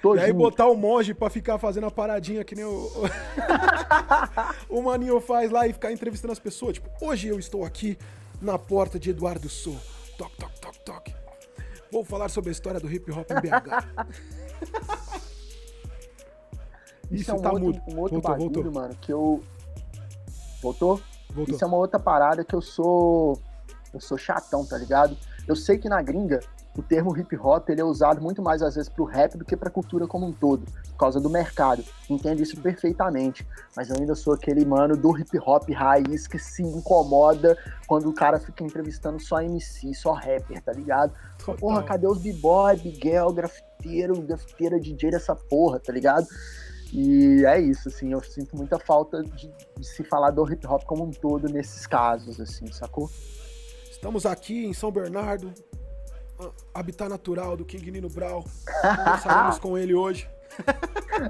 Tô 0.02 0.16
e 0.16 0.20
aí 0.20 0.34
botar 0.34 0.68
o 0.68 0.76
monge 0.76 1.14
pra 1.14 1.30
ficar 1.30 1.58
fazendo 1.58 1.88
a 1.88 1.92
paradinha 1.92 2.44
que 2.44 2.56
nem 2.56 2.66
o. 2.66 2.92
o 4.70 4.82
maninho 4.82 5.20
faz 5.22 5.50
lá 5.50 5.66
e 5.66 5.74
ficar 5.74 5.92
entrevistando 5.92 6.34
as 6.34 6.40
pessoas. 6.40 6.74
Tipo, 6.74 6.90
hoje 7.00 7.30
eu 7.30 7.40
estou 7.40 7.64
aqui 7.64 7.98
na 8.42 8.60
porta 8.60 9.00
de 9.00 9.12
Eduardo 9.12 9.48
Sou. 9.48 9.78
Toc, 10.18 10.36
toc, 10.36 10.60
toc, 10.60 10.78
toc. 10.84 11.23
Vou 11.94 12.03
falar 12.03 12.28
sobre 12.28 12.49
a 12.49 12.52
história 12.52 12.80
do 12.80 12.91
hip 12.91 13.11
hop 13.11 13.30
em 13.30 13.36
BH. 13.36 13.86
Isso, 17.11 17.22
Isso 17.22 17.32
é 17.32 17.34
um 17.36 17.41
tá 17.41 17.52
outro, 17.52 17.70
um 17.88 17.99
outro 17.99 18.20
voltou, 18.20 18.22
bagulho, 18.22 18.53
voltou. 18.64 18.72
mano, 18.72 18.95
que 18.99 19.14
eu. 19.14 19.44
Voltou? 20.60 20.99
voltou? 21.30 21.53
Isso 21.53 21.64
é 21.64 21.68
uma 21.68 21.78
outra 21.78 21.99
parada 21.99 22.44
que 22.44 22.56
eu 22.56 22.61
sou. 22.61 23.40
Eu 23.94 24.02
sou 24.02 24.18
chatão, 24.18 24.65
tá 24.65 24.76
ligado? 24.76 25.15
Eu 25.48 25.56
sei 25.56 25.78
que 25.78 25.88
na 25.88 26.02
gringa 26.02 26.40
o 26.76 26.82
termo 26.82 27.16
hip 27.18 27.36
hop 27.38 27.70
ele 27.70 27.82
é 27.82 27.84
usado 27.84 28.22
muito 28.22 28.41
mais 28.41 28.62
às 28.62 28.76
vezes 28.76 28.90
para 28.90 29.04
o 29.04 29.06
rap 29.06 29.38
do 29.38 29.45
que 29.45 29.56
para 29.56 29.70
a 29.70 29.72
cultura 29.72 30.08
como 30.08 30.26
um 30.26 30.32
todo, 30.32 30.66
por 30.90 30.98
causa 30.98 31.20
do 31.20 31.30
mercado. 31.30 31.84
Entendo 32.10 32.41
isso 32.41 32.60
perfeitamente, 32.60 33.48
mas 33.76 33.90
eu 33.90 33.95
ainda 33.98 34.16
sou 34.16 34.34
aquele 34.34 34.66
mano 34.66 34.98
do 34.98 35.18
hip 35.18 35.38
hop 35.40 35.70
raiz 35.70 36.28
que 36.28 36.40
se 36.40 36.64
incomoda 36.64 37.58
quando 37.88 38.10
o 38.10 38.14
cara 38.14 38.40
fica 38.40 38.64
entrevistando 38.64 39.20
só 39.20 39.41
MC, 39.41 39.94
só 39.94 40.14
rapper, 40.14 40.62
tá 40.62 40.72
ligado? 40.72 41.14
Total. 41.38 41.56
Porra, 41.56 41.84
cadê 41.84 42.08
os 42.08 42.18
b-boy, 42.18 42.76
Biguel, 42.78 43.32
grafiteiro, 43.32 44.22
grafiteira 44.22 44.80
DJ 44.80 45.12
dessa 45.12 45.36
porra, 45.36 45.80
tá 45.80 45.94
ligado? 45.94 46.26
E 46.91 47.44
é 47.45 47.60
isso, 47.60 47.90
assim, 47.90 48.14
eu 48.14 48.24
sinto 48.24 48.56
muita 48.56 48.78
falta 48.78 49.24
de, 49.24 49.52
de 49.78 49.88
se 49.88 50.04
falar 50.04 50.30
do 50.30 50.52
hip 50.52 50.66
hop 50.68 50.84
como 50.84 51.04
um 51.04 51.12
todo 51.12 51.50
nesses 51.50 51.88
casos, 51.88 52.40
assim, 52.40 52.72
sacou? 52.72 53.10
Estamos 53.90 54.26
aqui 54.26 54.66
em 54.66 54.74
São 54.74 54.91
Bernardo, 54.91 55.52
habitat 56.74 57.10
natural 57.10 57.56
do 57.58 57.66
King 57.66 57.92
Nino 57.92 58.10
Brau. 58.10 58.46
Saímos 59.24 59.60
com 59.60 59.78
ele 59.78 59.94
hoje. 59.94 60.28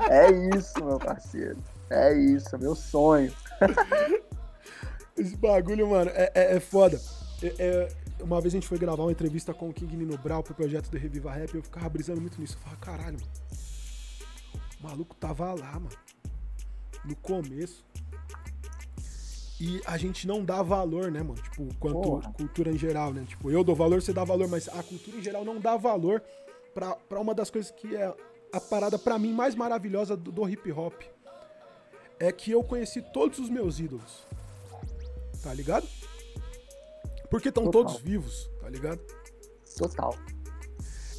é 0.09 0.31
isso, 0.57 0.83
meu 0.83 0.99
parceiro. 0.99 1.57
É 1.89 2.13
isso, 2.13 2.57
meu 2.57 2.75
sonho. 2.75 3.31
Esse 5.15 5.35
bagulho, 5.37 5.89
mano, 5.89 6.09
é, 6.13 6.31
é, 6.33 6.55
é 6.55 6.59
foda. 6.59 6.99
É, 7.41 7.55
é, 7.59 7.87
uma 8.19 8.41
vez 8.41 8.53
a 8.53 8.57
gente 8.57 8.67
foi 8.67 8.77
gravar 8.77 9.03
uma 9.03 9.11
entrevista 9.11 9.53
com 9.53 9.69
o 9.69 9.73
King 9.73 9.95
Nino 9.95 10.17
Brau 10.17 10.41
pro 10.41 10.55
projeto 10.55 10.89
do 10.89 10.97
Reviva 10.97 11.31
Rap 11.31 11.53
e 11.53 11.57
eu 11.57 11.63
ficava 11.63 11.89
brisando 11.89 12.21
muito 12.21 12.39
nisso. 12.39 12.57
Eu 12.57 12.61
falava, 12.61 12.81
caralho, 12.81 13.17
mano. 13.19 13.31
O 14.79 14.83
maluco 14.87 15.15
tava 15.15 15.53
lá, 15.53 15.73
mano. 15.73 15.89
No 17.05 17.15
começo. 17.17 17.83
E 19.59 19.81
a 19.85 19.97
gente 19.97 20.27
não 20.27 20.43
dá 20.43 20.61
valor, 20.61 21.11
né, 21.11 21.21
mano? 21.21 21.41
Tipo, 21.41 21.67
quanto 21.79 22.01
Porra. 22.01 22.33
cultura 22.33 22.71
em 22.71 22.77
geral, 22.77 23.13
né? 23.13 23.23
Tipo, 23.27 23.51
eu 23.51 23.63
dou 23.63 23.75
valor, 23.75 24.01
você 24.01 24.11
dá 24.11 24.23
valor, 24.23 24.47
mas 24.47 24.67
a 24.67 24.81
cultura 24.83 25.17
em 25.17 25.23
geral 25.23 25.45
não 25.45 25.59
dá 25.59 25.77
valor 25.77 26.21
pra, 26.73 26.95
pra 26.95 27.19
uma 27.19 27.33
das 27.33 27.49
coisas 27.49 27.71
que 27.71 27.95
é 27.95 28.13
a 28.51 28.59
parada 28.59 28.97
para 28.97 29.17
mim 29.17 29.31
mais 29.31 29.55
maravilhosa 29.55 30.17
do, 30.17 30.31
do 30.31 30.49
hip 30.49 30.71
hop. 30.71 31.01
É 32.19 32.31
que 32.31 32.51
eu 32.51 32.63
conheci 32.63 33.01
todos 33.01 33.39
os 33.39 33.49
meus 33.49 33.79
ídolos. 33.79 34.25
Tá 35.41 35.53
ligado? 35.53 35.87
Porque 37.29 37.49
estão 37.49 37.69
todos 37.69 37.97
vivos, 37.97 38.49
tá 38.61 38.69
ligado? 38.69 39.01
Total. 39.77 40.15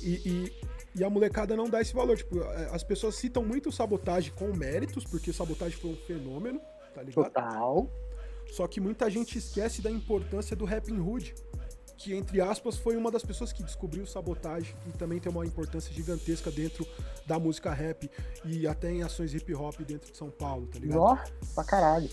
E, 0.00 0.12
e, 0.24 0.52
e, 0.96 1.04
a 1.04 1.10
molecada 1.10 1.56
não 1.56 1.68
dá 1.68 1.80
esse 1.80 1.92
valor. 1.92 2.16
Tipo, 2.16 2.40
é, 2.42 2.70
as 2.72 2.84
pessoas 2.84 3.16
citam 3.16 3.44
muito 3.44 3.72
sabotagem 3.72 4.32
com 4.34 4.54
méritos, 4.54 5.04
porque 5.04 5.32
sabotagem 5.32 5.78
foi 5.78 5.90
um 5.90 5.96
fenômeno, 5.96 6.60
tá 6.94 7.02
ligado? 7.02 7.24
Total. 7.24 7.90
Só 8.54 8.68
que 8.68 8.80
muita 8.80 9.10
gente 9.10 9.36
esquece 9.36 9.82
da 9.82 9.90
importância 9.90 10.54
do 10.54 10.64
Rapping 10.64 11.00
Hood, 11.00 11.34
que 11.96 12.14
entre 12.14 12.40
aspas 12.40 12.76
foi 12.76 12.96
uma 12.96 13.10
das 13.10 13.24
pessoas 13.24 13.52
que 13.52 13.64
descobriu 13.64 14.06
sabotagem 14.06 14.76
e 14.86 14.92
também 14.92 15.18
tem 15.18 15.30
uma 15.32 15.44
importância 15.44 15.92
gigantesca 15.92 16.52
dentro 16.52 16.86
da 17.26 17.36
música 17.36 17.72
rap 17.72 18.08
e 18.44 18.64
até 18.68 18.92
em 18.92 19.02
ações 19.02 19.34
hip 19.34 19.52
hop 19.52 19.80
dentro 19.80 20.12
de 20.12 20.16
São 20.16 20.30
Paulo, 20.30 20.68
tá 20.68 20.78
ligado? 20.78 21.00
Ó, 21.00 21.18
pra 21.52 21.64
caralho. 21.64 22.08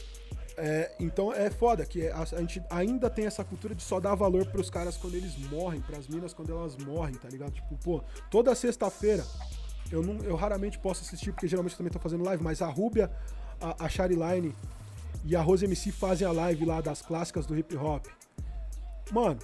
É, 0.57 0.91
então 0.99 1.31
é 1.31 1.51
foda 1.51 1.85
que 1.85 2.07
a, 2.07 2.23
a, 2.23 2.39
gente 2.39 2.59
ainda 2.71 3.07
tem 3.07 3.27
essa 3.27 3.43
cultura 3.43 3.75
de 3.75 3.83
só 3.83 3.99
dar 3.99 4.15
valor 4.15 4.47
pros 4.47 4.67
caras 4.67 4.97
quando 4.97 5.13
eles 5.13 5.37
morrem, 5.51 5.79
pras 5.79 6.07
minas 6.07 6.33
quando 6.33 6.51
elas 6.51 6.75
morrem, 6.75 7.13
tá 7.13 7.29
ligado? 7.29 7.51
Tipo, 7.51 7.77
pô, 7.77 8.03
toda 8.31 8.55
sexta-feira 8.55 9.23
eu, 9.91 10.01
não, 10.01 10.17
eu 10.25 10.35
raramente 10.35 10.79
posso 10.79 11.03
assistir, 11.03 11.33
porque 11.33 11.47
geralmente 11.47 11.73
eu 11.73 11.77
também 11.77 11.93
tô 11.93 11.99
fazendo 11.99 12.23
live, 12.23 12.43
mas 12.43 12.63
a 12.63 12.67
Rúbia, 12.67 13.11
a, 13.61 13.85
a 13.85 14.07
Line 14.07 14.55
e 15.23 15.35
a 15.35 15.41
Rose 15.41 15.65
MC 15.65 15.91
fazem 15.91 16.27
a 16.27 16.31
live 16.31 16.65
lá 16.65 16.81
das 16.81 17.01
clássicas 17.01 17.45
do 17.45 17.57
hip 17.57 17.75
hop. 17.75 18.05
Mano, 19.11 19.39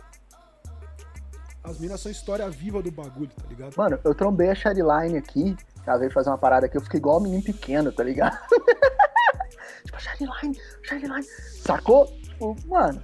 as 1.64 1.80
minas 1.80 2.00
são 2.00 2.12
história 2.12 2.50
viva 2.50 2.82
do 2.82 2.92
bagulho, 2.92 3.30
tá 3.30 3.48
ligado? 3.48 3.76
Mano, 3.76 4.00
eu 4.04 4.16
trombei 4.16 4.50
a 4.50 4.56
Shariline 4.56 5.18
aqui, 5.18 5.56
ela 5.86 5.98
veio 5.98 6.12
fazer 6.12 6.30
uma 6.30 6.38
parada 6.38 6.66
aqui, 6.66 6.78
eu 6.78 6.82
fiquei 6.82 6.98
igual 7.00 7.20
um 7.20 7.24
menino 7.24 7.44
pequeno, 7.44 7.92
tá 7.92 8.04
ligado? 8.04 8.38
tipo, 9.84 10.00
Shariline, 10.00 10.58
Shariline, 10.84 11.24
sacou? 11.62 12.08
Tipo, 12.08 12.56
mano, 12.68 13.04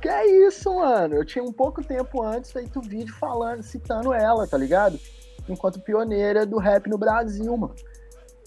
porque 0.00 0.08
é 0.08 0.46
isso, 0.46 0.74
mano. 0.74 1.14
Eu 1.14 1.24
tinha 1.26 1.44
um 1.44 1.52
pouco 1.52 1.84
tempo 1.84 2.22
antes 2.22 2.50
feito 2.50 2.80
vídeo 2.80 3.14
falando, 3.16 3.62
citando 3.62 4.14
ela, 4.14 4.46
tá 4.46 4.56
ligado? 4.56 4.98
Enquanto 5.46 5.78
pioneira 5.80 6.46
do 6.46 6.56
rap 6.56 6.88
no 6.88 6.96
Brasil, 6.96 7.54
mano. 7.54 7.74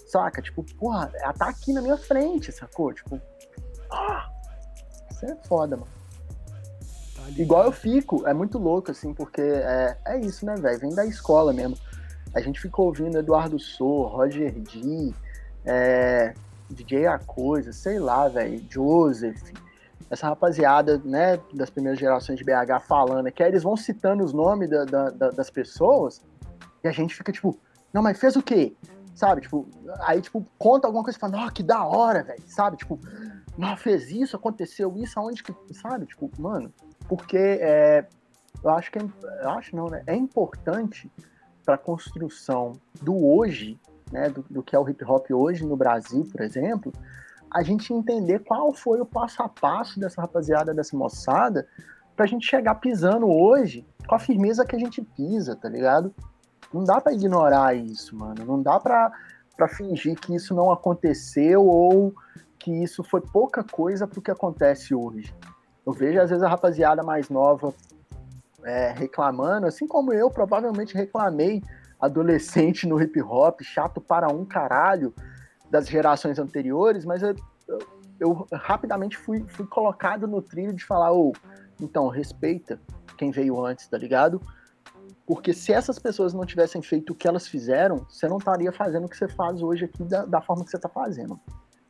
Saca? 0.04 0.42
Tipo, 0.42 0.64
porra, 0.76 1.12
ela 1.14 1.32
tá 1.32 1.48
aqui 1.48 1.72
na 1.72 1.80
minha 1.80 1.96
frente, 1.96 2.50
sacou? 2.50 2.92
Tipo, 2.92 3.20
isso 5.10 5.26
é 5.26 5.36
foda, 5.46 5.76
mano. 5.76 5.88
Tá 7.16 7.22
Igual 7.36 7.64
eu 7.64 7.72
fico, 7.72 8.26
é 8.26 8.34
muito 8.34 8.58
louco, 8.58 8.90
assim, 8.90 9.14
porque 9.14 9.40
é, 9.40 9.96
é 10.04 10.20
isso, 10.20 10.44
né, 10.44 10.56
velho? 10.56 10.78
Vem 10.78 10.94
da 10.94 11.06
escola 11.06 11.52
mesmo. 11.52 11.76
A 12.34 12.40
gente 12.40 12.60
ficou 12.60 12.86
ouvindo 12.86 13.18
Eduardo 13.18 13.58
Sou, 13.58 14.06
Roger 14.06 14.52
D, 14.52 15.14
é, 15.64 16.34
DJ 16.68 17.06
A 17.06 17.18
Coisa, 17.18 17.72
sei 17.72 17.98
lá, 17.98 18.28
velho, 18.28 18.64
Joseph, 18.68 19.40
essa 20.10 20.28
rapaziada, 20.28 21.00
né, 21.04 21.38
das 21.52 21.70
primeiras 21.70 21.98
gerações 21.98 22.38
de 22.38 22.44
BH 22.44 22.80
falando, 22.86 23.30
que 23.30 23.42
aí 23.42 23.50
eles 23.50 23.62
vão 23.62 23.76
citando 23.76 24.24
os 24.24 24.32
nomes 24.32 24.68
da, 24.68 24.84
da, 24.84 25.10
da, 25.10 25.30
das 25.30 25.50
pessoas 25.50 26.20
e 26.82 26.88
a 26.88 26.92
gente 26.92 27.14
fica 27.14 27.32
tipo, 27.32 27.58
não, 27.92 28.02
mas 28.02 28.18
fez 28.18 28.36
o 28.36 28.42
quê? 28.42 28.74
Sabe, 29.14 29.42
tipo, 29.42 29.66
aí, 30.00 30.20
tipo, 30.20 30.44
conta 30.58 30.88
alguma 30.88 31.04
coisa 31.04 31.16
e 31.16 31.20
fala, 31.20 31.50
que 31.52 31.62
da 31.62 31.84
hora, 31.84 32.24
velho, 32.24 32.42
sabe? 32.46 32.76
Tipo, 32.76 32.98
não, 33.56 33.76
fez 33.76 34.10
isso, 34.10 34.36
aconteceu 34.36 34.96
isso, 34.96 35.18
aonde 35.18 35.42
que. 35.42 35.54
Sabe? 35.72 36.06
Tipo, 36.06 36.30
mano, 36.38 36.72
porque 37.08 37.36
é, 37.36 38.06
eu 38.62 38.70
acho 38.70 38.90
que. 38.90 38.98
É, 38.98 39.02
eu 39.42 39.50
acho 39.50 39.76
não, 39.76 39.86
né? 39.86 40.02
É 40.06 40.14
importante 40.14 41.10
para 41.64 41.76
a 41.76 41.78
construção 41.78 42.72
do 43.00 43.26
hoje, 43.26 43.78
né? 44.10 44.28
Do, 44.28 44.44
do, 44.50 44.62
que 44.62 44.74
é 44.74 44.78
o 44.78 44.88
hip 44.88 45.04
hop 45.04 45.30
hoje 45.30 45.64
no 45.64 45.76
Brasil, 45.76 46.26
por 46.30 46.40
exemplo, 46.40 46.92
a 47.50 47.62
gente 47.62 47.92
entender 47.92 48.40
qual 48.40 48.72
foi 48.72 49.00
o 49.00 49.06
passo 49.06 49.42
a 49.42 49.48
passo 49.48 50.00
dessa 50.00 50.20
rapaziada, 50.20 50.74
dessa 50.74 50.96
moçada, 50.96 51.68
pra 52.16 52.26
gente 52.26 52.46
chegar 52.46 52.74
pisando 52.76 53.28
hoje 53.28 53.86
com 54.08 54.14
a 54.16 54.18
firmeza 54.18 54.66
que 54.66 54.74
a 54.74 54.78
gente 54.78 55.00
pisa, 55.00 55.54
tá 55.54 55.68
ligado? 55.68 56.12
Não 56.72 56.82
dá 56.82 57.00
para 57.00 57.12
ignorar 57.12 57.76
isso, 57.76 58.16
mano. 58.16 58.44
Não 58.44 58.60
dá 58.60 58.80
para 58.80 59.68
fingir 59.68 60.18
que 60.18 60.34
isso 60.34 60.52
não 60.52 60.72
aconteceu 60.72 61.64
ou 61.64 62.12
que 62.64 62.72
isso 62.82 63.04
foi 63.04 63.20
pouca 63.20 63.62
coisa 63.62 64.06
para 64.06 64.18
o 64.18 64.22
que 64.22 64.30
acontece 64.30 64.94
hoje. 64.94 65.34
Eu 65.84 65.92
vejo, 65.92 66.18
às 66.18 66.30
vezes, 66.30 66.42
a 66.42 66.48
rapaziada 66.48 67.02
mais 67.02 67.28
nova 67.28 67.74
é, 68.64 68.90
reclamando, 68.90 69.66
assim 69.66 69.86
como 69.86 70.14
eu 70.14 70.30
provavelmente 70.30 70.94
reclamei 70.94 71.62
adolescente 72.00 72.88
no 72.88 72.98
hip 73.02 73.20
hop, 73.20 73.60
chato 73.60 74.00
para 74.00 74.32
um 74.32 74.46
caralho 74.46 75.14
das 75.70 75.86
gerações 75.86 76.38
anteriores, 76.38 77.04
mas 77.04 77.22
eu, 77.22 77.36
eu, 77.68 77.78
eu 78.18 78.46
rapidamente 78.54 79.18
fui, 79.18 79.44
fui 79.46 79.66
colocado 79.66 80.26
no 80.26 80.40
trilho 80.40 80.72
de 80.72 80.86
falar, 80.86 81.12
ô, 81.12 81.32
oh, 81.32 81.32
então, 81.78 82.08
respeita 82.08 82.80
quem 83.18 83.30
veio 83.30 83.62
antes, 83.62 83.86
tá 83.86 83.98
ligado? 83.98 84.40
Porque 85.26 85.52
se 85.52 85.70
essas 85.70 85.98
pessoas 85.98 86.32
não 86.32 86.46
tivessem 86.46 86.80
feito 86.80 87.12
o 87.12 87.14
que 87.14 87.28
elas 87.28 87.46
fizeram, 87.46 88.06
você 88.08 88.26
não 88.26 88.38
estaria 88.38 88.72
fazendo 88.72 89.04
o 89.04 89.08
que 89.08 89.18
você 89.18 89.28
faz 89.28 89.60
hoje 89.60 89.84
aqui 89.84 90.02
da, 90.04 90.24
da 90.24 90.40
forma 90.40 90.64
que 90.64 90.70
você 90.70 90.78
tá 90.78 90.88
fazendo. 90.88 91.38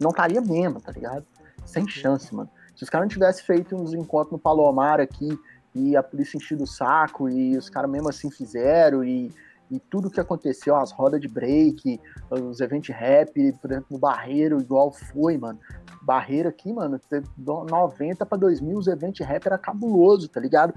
Não 0.00 0.10
estaria 0.10 0.40
mesmo, 0.40 0.80
tá 0.80 0.92
ligado? 0.92 1.24
Sem 1.64 1.88
chance, 1.88 2.34
mano. 2.34 2.50
Se 2.74 2.82
os 2.82 2.90
caras 2.90 3.06
não 3.06 3.12
tivessem 3.12 3.44
feito 3.44 3.76
uns 3.76 3.94
encontros 3.94 4.32
no 4.32 4.38
Palomar 4.38 5.00
aqui, 5.00 5.38
e 5.74 5.96
a 5.96 6.02
polícia 6.02 6.36
enchido 6.36 6.64
o 6.64 6.66
saco, 6.66 7.28
e 7.28 7.56
os 7.56 7.68
caras 7.68 7.90
mesmo 7.90 8.08
assim 8.08 8.30
fizeram, 8.30 9.02
e, 9.04 9.32
e 9.70 9.78
tudo 9.78 10.10
que 10.10 10.20
aconteceu, 10.20 10.76
as 10.76 10.92
rodas 10.92 11.20
de 11.20 11.28
break, 11.28 12.00
os 12.30 12.60
eventos 12.60 12.94
rap, 12.94 13.52
por 13.60 13.70
exemplo, 13.70 13.88
no 13.90 13.98
Barreiro, 13.98 14.60
igual 14.60 14.92
foi, 14.92 15.36
mano. 15.36 15.58
Barreiro 16.02 16.48
aqui, 16.48 16.72
mano, 16.72 17.00
90 17.38 18.26
para 18.26 18.38
2000, 18.38 18.78
os 18.78 18.86
eventos 18.86 19.26
rap 19.26 19.46
era 19.46 19.58
cabuloso, 19.58 20.28
tá 20.28 20.38
ligado? 20.38 20.74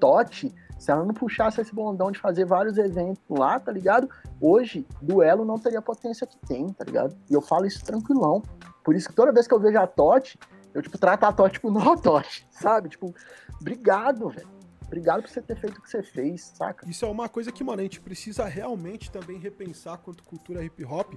Totti 0.00 0.54
se 0.78 0.90
ela 0.90 1.04
não 1.04 1.14
puxasse 1.14 1.60
esse 1.60 1.74
bondão 1.74 2.10
de 2.10 2.18
fazer 2.18 2.44
vários 2.44 2.76
eventos 2.78 3.22
lá, 3.28 3.58
tá 3.58 3.72
ligado? 3.72 4.08
Hoje, 4.40 4.86
duelo 5.00 5.44
não 5.44 5.58
teria 5.58 5.78
a 5.78 5.82
potência 5.82 6.26
que 6.26 6.38
tem, 6.46 6.68
tá 6.72 6.84
ligado? 6.84 7.16
E 7.30 7.34
eu 7.34 7.40
falo 7.40 7.66
isso 7.66 7.84
tranquilão. 7.84 8.42
Por 8.84 8.94
isso 8.94 9.08
que 9.08 9.14
toda 9.14 9.32
vez 9.32 9.46
que 9.46 9.54
eu 9.54 9.60
vejo 9.60 9.78
a 9.78 9.86
Totti, 9.86 10.38
eu, 10.74 10.82
tipo, 10.82 10.98
trato 10.98 11.24
a 11.24 11.32
Totti 11.32 11.54
tipo, 11.54 11.70
não, 11.72 11.96
Totti, 11.96 12.46
sabe? 12.50 12.90
Tipo, 12.90 13.14
obrigado, 13.60 14.28
velho. 14.28 14.56
Obrigado 14.86 15.22
por 15.22 15.28
você 15.28 15.42
ter 15.42 15.56
feito 15.56 15.78
o 15.78 15.82
que 15.82 15.90
você 15.90 16.02
fez, 16.02 16.52
saca? 16.54 16.88
Isso 16.88 17.04
é 17.04 17.08
uma 17.08 17.28
coisa 17.28 17.50
que, 17.50 17.64
mano, 17.64 17.80
a 17.80 17.82
gente 17.82 18.00
precisa 18.00 18.44
realmente 18.44 19.10
também 19.10 19.36
repensar 19.36 19.98
quanto 19.98 20.22
cultura 20.22 20.62
hip 20.62 20.84
hop 20.84 21.14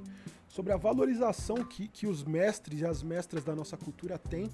sobre 0.47 0.73
a 0.73 0.77
valorização 0.77 1.57
que, 1.57 1.87
que 1.87 2.07
os 2.07 2.23
mestres 2.23 2.81
e 2.81 2.85
as 2.85 3.03
mestras 3.03 3.43
da 3.43 3.55
nossa 3.55 3.77
cultura 3.77 4.17
têm 4.17 4.49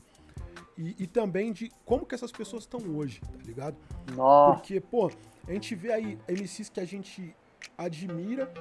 e, 0.77 1.03
e, 1.03 1.07
também 1.07 1.53
de 1.53 1.71
como 1.85 2.05
que 2.05 2.13
essas 2.13 2.31
pessoas 2.31 2.63
estão 2.63 2.81
hoje, 2.95 3.21
tá 3.21 3.43
ligado? 3.45 3.77
Nossa. 4.13 4.59
Porque, 4.59 4.81
pô, 4.81 5.09
a 5.47 5.53
gente 5.53 5.73
vê 5.73 5.93
aí 5.93 6.19
MCs 6.27 6.69
que 6.69 6.79
a 6.79 6.85
gente 6.85 7.35
admira, 7.77 8.51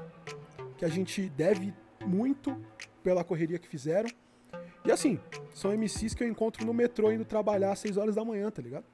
que 0.76 0.84
a 0.84 0.88
gente 0.88 1.28
deve 1.30 1.74
muito 2.06 2.56
pela 3.02 3.24
correria 3.24 3.58
que 3.58 3.66
fizeram. 3.66 4.08
E 4.84 4.92
assim, 4.92 5.18
são 5.52 5.72
MCs 5.72 6.14
que 6.14 6.22
eu 6.22 6.28
encontro 6.28 6.64
no 6.64 6.72
metrô 6.72 7.10
indo 7.10 7.24
trabalhar 7.24 7.72
às 7.72 7.80
6 7.80 7.96
horas 7.96 8.14
da 8.14 8.24
manhã, 8.24 8.50
tá 8.50 8.62
ligado? 8.62 8.84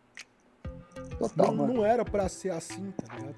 Total, 1.18 1.52
não, 1.52 1.66
não 1.66 1.84
era 1.84 2.04
para 2.04 2.28
ser 2.28 2.50
assim, 2.50 2.90
tá 2.92 3.16
ligado? 3.16 3.36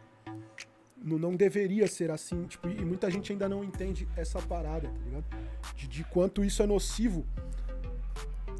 Não, 0.96 1.18
não 1.18 1.34
deveria 1.34 1.88
ser 1.88 2.12
assim, 2.12 2.44
tipo, 2.44 2.68
e 2.68 2.84
muita 2.84 3.10
gente 3.10 3.32
ainda 3.32 3.48
não 3.48 3.64
entende 3.64 4.06
essa 4.16 4.40
parada, 4.40 4.88
tá 4.88 4.98
ligado? 5.04 5.24
De, 5.74 5.88
de 5.88 6.04
quanto 6.04 6.44
isso 6.44 6.62
é 6.62 6.66
nocivo 6.66 7.26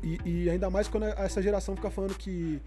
e, 0.03 0.21
e, 0.25 0.51
ainda 0.51 0.69
mais 0.69 0.89
quando 0.89 1.05
essa 1.05 1.41
geração 1.41 1.77
fica 1.77 1.91
falando 1.91 2.15
que 2.15 2.61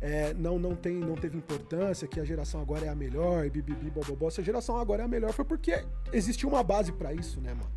é, 0.00 0.32
não, 0.34 0.58
não, 0.58 0.74
tem, 0.74 0.94
não 0.94 1.14
teve 1.14 1.36
importância, 1.36 2.08
que 2.08 2.18
a 2.18 2.24
geração 2.24 2.60
agora 2.60 2.86
é 2.86 2.88
a 2.88 2.94
melhor, 2.94 3.44
e 3.44 3.50
bibibi, 3.50 3.90
bobobó. 3.90 4.30
Se 4.30 4.40
a 4.40 4.44
geração 4.44 4.78
agora 4.78 5.02
é 5.02 5.04
a 5.04 5.08
melhor 5.08 5.32
foi 5.32 5.44
porque 5.44 5.84
existiu 6.12 6.48
uma 6.48 6.62
base 6.62 6.90
para 6.90 7.12
isso, 7.12 7.40
né, 7.40 7.52
mano? 7.52 7.70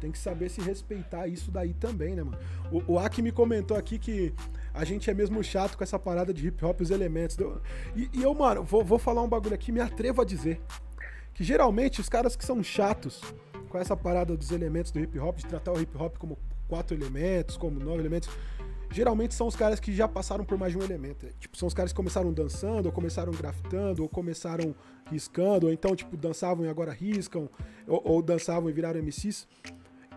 Tem 0.00 0.10
que 0.10 0.18
saber 0.18 0.48
se 0.48 0.60
respeitar 0.60 1.28
isso 1.28 1.50
daí 1.50 1.74
também, 1.74 2.16
né, 2.16 2.24
mano? 2.24 2.38
O, 2.72 2.94
o 2.94 2.98
Aki 2.98 3.22
me 3.22 3.30
comentou 3.30 3.76
aqui 3.76 3.98
que 3.98 4.34
a 4.74 4.84
gente 4.84 5.08
é 5.10 5.14
mesmo 5.14 5.44
chato 5.44 5.76
com 5.76 5.84
essa 5.84 5.98
parada 5.98 6.32
de 6.32 6.46
hip 6.46 6.64
hop 6.64 6.80
os 6.80 6.90
elementos. 6.90 7.36
E, 7.94 8.10
e 8.12 8.22
eu, 8.22 8.34
mano, 8.34 8.64
vou, 8.64 8.82
vou 8.84 8.98
falar 8.98 9.22
um 9.22 9.28
bagulho 9.28 9.54
aqui, 9.54 9.70
me 9.70 9.80
atrevo 9.80 10.22
a 10.22 10.24
dizer. 10.24 10.60
Que 11.34 11.44
geralmente 11.44 12.00
os 12.00 12.08
caras 12.08 12.34
que 12.34 12.44
são 12.44 12.62
chatos 12.62 13.20
com 13.68 13.78
essa 13.78 13.96
parada 13.96 14.36
dos 14.36 14.50
elementos 14.50 14.90
do 14.90 14.98
hip 14.98 15.18
hop, 15.18 15.36
de 15.36 15.46
tratar 15.46 15.72
o 15.72 15.80
hip 15.80 15.96
hop 15.96 16.16
como 16.18 16.36
quatro 16.72 16.96
elementos, 16.96 17.58
como 17.58 17.78
nove 17.78 18.00
elementos, 18.00 18.30
geralmente 18.90 19.34
são 19.34 19.46
os 19.46 19.54
caras 19.54 19.78
que 19.78 19.92
já 19.94 20.08
passaram 20.08 20.42
por 20.42 20.56
mais 20.56 20.72
de 20.72 20.78
um 20.78 20.82
elemento. 20.82 21.26
Tipo, 21.38 21.54
são 21.54 21.68
os 21.68 21.74
caras 21.74 21.92
que 21.92 21.96
começaram 21.96 22.32
dançando, 22.32 22.86
ou 22.86 22.92
começaram 22.92 23.30
grafitando, 23.30 24.02
ou 24.02 24.08
começaram 24.08 24.74
riscando, 25.10 25.66
ou 25.66 25.72
então, 25.72 25.94
tipo, 25.94 26.16
dançavam 26.16 26.64
e 26.64 26.70
agora 26.70 26.90
riscam, 26.90 27.46
ou, 27.86 28.00
ou 28.02 28.22
dançavam 28.22 28.70
e 28.70 28.72
viraram 28.72 29.02
MCs. 29.02 29.46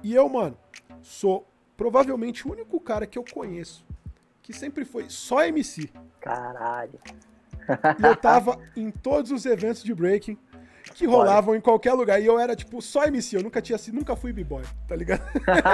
E 0.01 0.15
eu, 0.15 0.29
mano, 0.29 0.57
sou 1.01 1.45
provavelmente 1.75 2.47
o 2.47 2.51
único 2.53 2.79
cara 2.79 3.05
que 3.05 3.17
eu 3.17 3.25
conheço 3.33 3.85
que 4.41 4.53
sempre 4.53 4.85
foi 4.85 5.09
só 5.09 5.43
MC. 5.43 5.89
Caralho. 6.21 6.99
E 7.99 8.05
eu 8.05 8.15
tava 8.15 8.57
em 8.77 8.91
todos 8.91 9.29
os 9.31 9.45
eventos 9.45 9.83
de 9.83 9.93
breaking 9.93 10.37
que 10.93 11.05
rolavam 11.05 11.51
Olha. 11.51 11.57
em 11.57 11.61
qualquer 11.61 11.93
lugar. 11.93 12.21
E 12.21 12.25
eu 12.25 12.39
era, 12.39 12.55
tipo, 12.55 12.81
só 12.81 13.05
MC, 13.05 13.35
eu 13.37 13.43
nunca 13.43 13.61
tinha 13.61 13.77
sido, 13.77 13.95
nunca 13.95 14.15
fui 14.15 14.31
b-boy, 14.31 14.63
tá 14.87 14.95
ligado? 14.95 15.21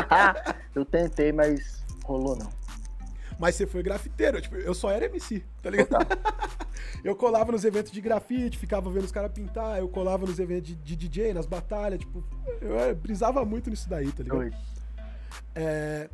eu 0.73 0.85
tentei, 0.85 1.31
mas 1.31 1.83
rolou 2.03 2.35
não. 2.35 2.49
Mas 3.39 3.55
você 3.55 3.65
foi 3.65 3.81
grafiteiro, 3.81 4.39
tipo, 4.39 4.55
eu 4.55 4.73
só 4.73 4.91
era 4.91 5.05
MC, 5.05 5.43
tá 5.61 5.69
ligado? 5.69 6.05
eu 7.03 7.15
colava 7.15 7.51
nos 7.51 7.65
eventos 7.65 7.91
de 7.91 7.99
grafite, 7.99 8.57
ficava 8.57 8.89
vendo 8.89 9.05
os 9.05 9.11
caras 9.11 9.31
pintar, 9.31 9.79
eu 9.79 9.89
colava 9.89 10.25
nos 10.25 10.39
eventos 10.39 10.69
de, 10.69 10.75
de, 10.75 10.95
DJ, 10.95 11.33
nas 11.33 11.47
batalhas, 11.47 11.99
tipo, 11.99 12.23
eu, 12.61 12.95
brisava 12.95 13.43
muito 13.43 13.69
nisso 13.69 13.89
daí, 13.89 14.11
tá 14.11 14.23
ligado? 14.23 14.55
É... 15.55 16.09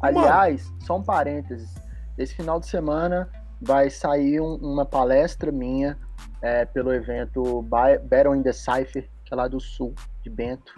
Aliás, 0.00 0.66
Mano, 0.66 0.80
só 0.80 0.96
um 0.96 1.02
parênteses. 1.02 1.74
Esse 2.16 2.34
final 2.34 2.60
de 2.60 2.66
semana 2.66 3.28
vai 3.60 3.90
sair 3.90 4.40
um, 4.40 4.54
uma 4.54 4.86
palestra 4.86 5.52
minha 5.52 5.98
é, 6.42 6.64
pelo 6.64 6.92
evento 6.92 7.62
Battle 7.62 8.34
in 8.34 8.42
the 8.42 8.52
Cypher, 8.52 9.08
que 9.24 9.32
é 9.32 9.36
lá 9.36 9.48
do 9.48 9.60
sul, 9.60 9.94
de 10.22 10.30
Bento, 10.30 10.72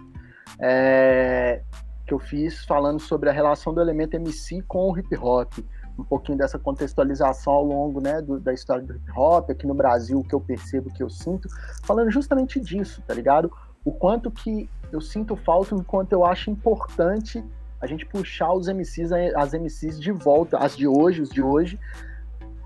é, 0.59 1.61
que 2.05 2.13
eu 2.13 2.19
fiz 2.19 2.65
falando 2.65 2.99
sobre 2.99 3.29
a 3.29 3.33
relação 3.33 3.73
do 3.73 3.81
elemento 3.81 4.15
MC 4.15 4.61
com 4.67 4.91
o 4.91 4.97
hip 4.97 5.15
hop, 5.17 5.51
um 5.97 6.03
pouquinho 6.03 6.37
dessa 6.37 6.57
contextualização 6.57 7.53
ao 7.53 7.63
longo 7.63 8.01
né, 8.01 8.21
do, 8.21 8.39
da 8.39 8.53
história 8.53 8.83
do 8.83 8.93
hip 8.93 9.11
hop, 9.15 9.49
aqui 9.49 9.65
no 9.65 9.73
Brasil, 9.73 10.19
o 10.19 10.23
que 10.23 10.33
eu 10.33 10.41
percebo, 10.41 10.89
o 10.89 10.93
que 10.93 11.03
eu 11.03 11.09
sinto, 11.09 11.47
falando 11.83 12.11
justamente 12.11 12.59
disso, 12.59 13.01
tá 13.05 13.13
ligado? 13.13 13.51
O 13.85 13.91
quanto 13.91 14.31
que 14.31 14.69
eu 14.91 15.01
sinto 15.01 15.35
falta, 15.35 15.75
enquanto 15.75 16.13
eu 16.13 16.25
acho 16.25 16.49
importante 16.49 17.43
a 17.79 17.87
gente 17.87 18.05
puxar 18.05 18.53
os 18.53 18.67
MCs, 18.67 19.11
as 19.35 19.53
MCs 19.53 19.99
de 19.99 20.11
volta, 20.11 20.57
as 20.57 20.75
de 20.75 20.87
hoje, 20.87 21.21
os 21.21 21.29
de 21.29 21.41
hoje, 21.41 21.79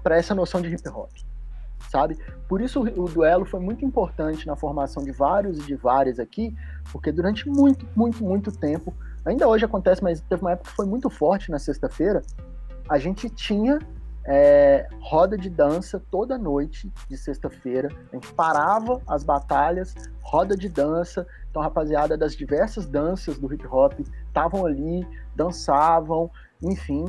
para 0.03 0.15
essa 0.15 0.36
noção 0.36 0.61
de 0.61 0.69
hip 0.69 0.88
hop 0.90 1.10
sabe? 1.89 2.18
Por 2.47 2.61
isso 2.61 2.81
o 2.81 3.09
duelo 3.09 3.45
foi 3.45 3.59
muito 3.59 3.84
importante 3.84 4.47
na 4.47 4.55
formação 4.55 5.03
de 5.03 5.11
vários 5.11 5.57
e 5.57 5.61
de 5.61 5.76
várias 5.76 6.19
aqui, 6.19 6.55
porque 6.91 7.11
durante 7.11 7.47
muito, 7.49 7.88
muito, 7.95 8.23
muito 8.23 8.51
tempo, 8.51 8.93
ainda 9.26 9.47
hoje 9.47 9.65
acontece, 9.65 10.03
mas 10.03 10.22
teve 10.22 10.41
uma 10.41 10.51
época 10.51 10.69
que 10.69 10.76
foi 10.76 10.85
muito 10.85 11.09
forte 11.09 11.51
na 11.51 11.59
sexta-feira, 11.59 12.22
a 12.89 12.97
gente 12.97 13.30
tinha 13.30 13.80
é, 14.27 14.85
roda 14.99 15.38
de 15.38 15.49
dança 15.49 16.03
toda 16.11 16.38
noite 16.38 16.91
de 17.09 17.18
sexta-feira. 17.18 17.89
A 18.11 18.15
gente 18.15 18.34
parava 18.34 19.01
as 19.07 19.23
batalhas, 19.23 19.95
roda 20.22 20.55
de 20.55 20.68
dança. 20.68 21.26
Então, 21.49 21.61
rapaziada 21.61 22.18
das 22.18 22.35
diversas 22.35 22.85
danças 22.85 23.39
do 23.39 23.51
hip 23.51 23.65
hop 23.68 23.93
estavam 24.27 24.65
ali, 24.65 25.07
dançavam, 25.34 26.30
enfim. 26.61 27.05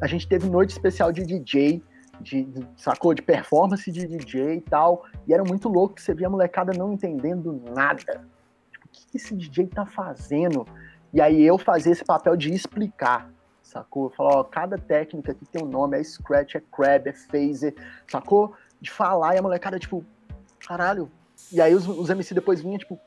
A 0.00 0.08
gente 0.08 0.28
teve 0.28 0.48
noite 0.48 0.70
especial 0.70 1.12
de 1.12 1.24
DJ, 1.24 1.82
de, 2.20 2.44
de, 2.44 2.66
sacou? 2.76 3.14
De 3.14 3.22
performance 3.22 3.90
de 3.90 4.06
DJ 4.06 4.56
e 4.56 4.60
tal. 4.60 5.04
E 5.26 5.32
era 5.34 5.42
muito 5.42 5.68
louco 5.68 5.94
que 5.94 6.02
você 6.02 6.14
via 6.14 6.26
a 6.26 6.30
molecada 6.30 6.72
não 6.76 6.92
entendendo 6.92 7.62
nada. 7.74 8.24
Tipo, 8.72 8.86
o 8.86 8.88
que 8.90 9.16
esse 9.16 9.34
DJ 9.34 9.66
tá 9.68 9.86
fazendo? 9.86 10.66
E 11.12 11.20
aí 11.20 11.42
eu 11.42 11.58
fazia 11.58 11.92
esse 11.92 12.04
papel 12.04 12.36
de 12.36 12.52
explicar, 12.52 13.30
sacou? 13.62 14.10
Falar, 14.10 14.36
ó, 14.36 14.44
cada 14.44 14.76
técnica 14.76 15.32
aqui 15.32 15.46
tem 15.46 15.62
um 15.62 15.68
nome, 15.68 15.98
é 15.98 16.02
scratch, 16.02 16.56
é 16.56 16.60
crab, 16.60 17.08
é 17.08 17.12
phaser, 17.12 17.74
sacou? 18.08 18.54
De 18.80 18.90
falar 18.90 19.34
e 19.34 19.38
a 19.38 19.42
molecada, 19.42 19.78
tipo, 19.78 20.04
caralho. 20.66 21.10
E 21.52 21.60
aí 21.60 21.74
os, 21.74 21.86
os 21.86 22.10
MC 22.10 22.34
depois 22.34 22.60
vinham, 22.60 22.78
tipo, 22.78 22.98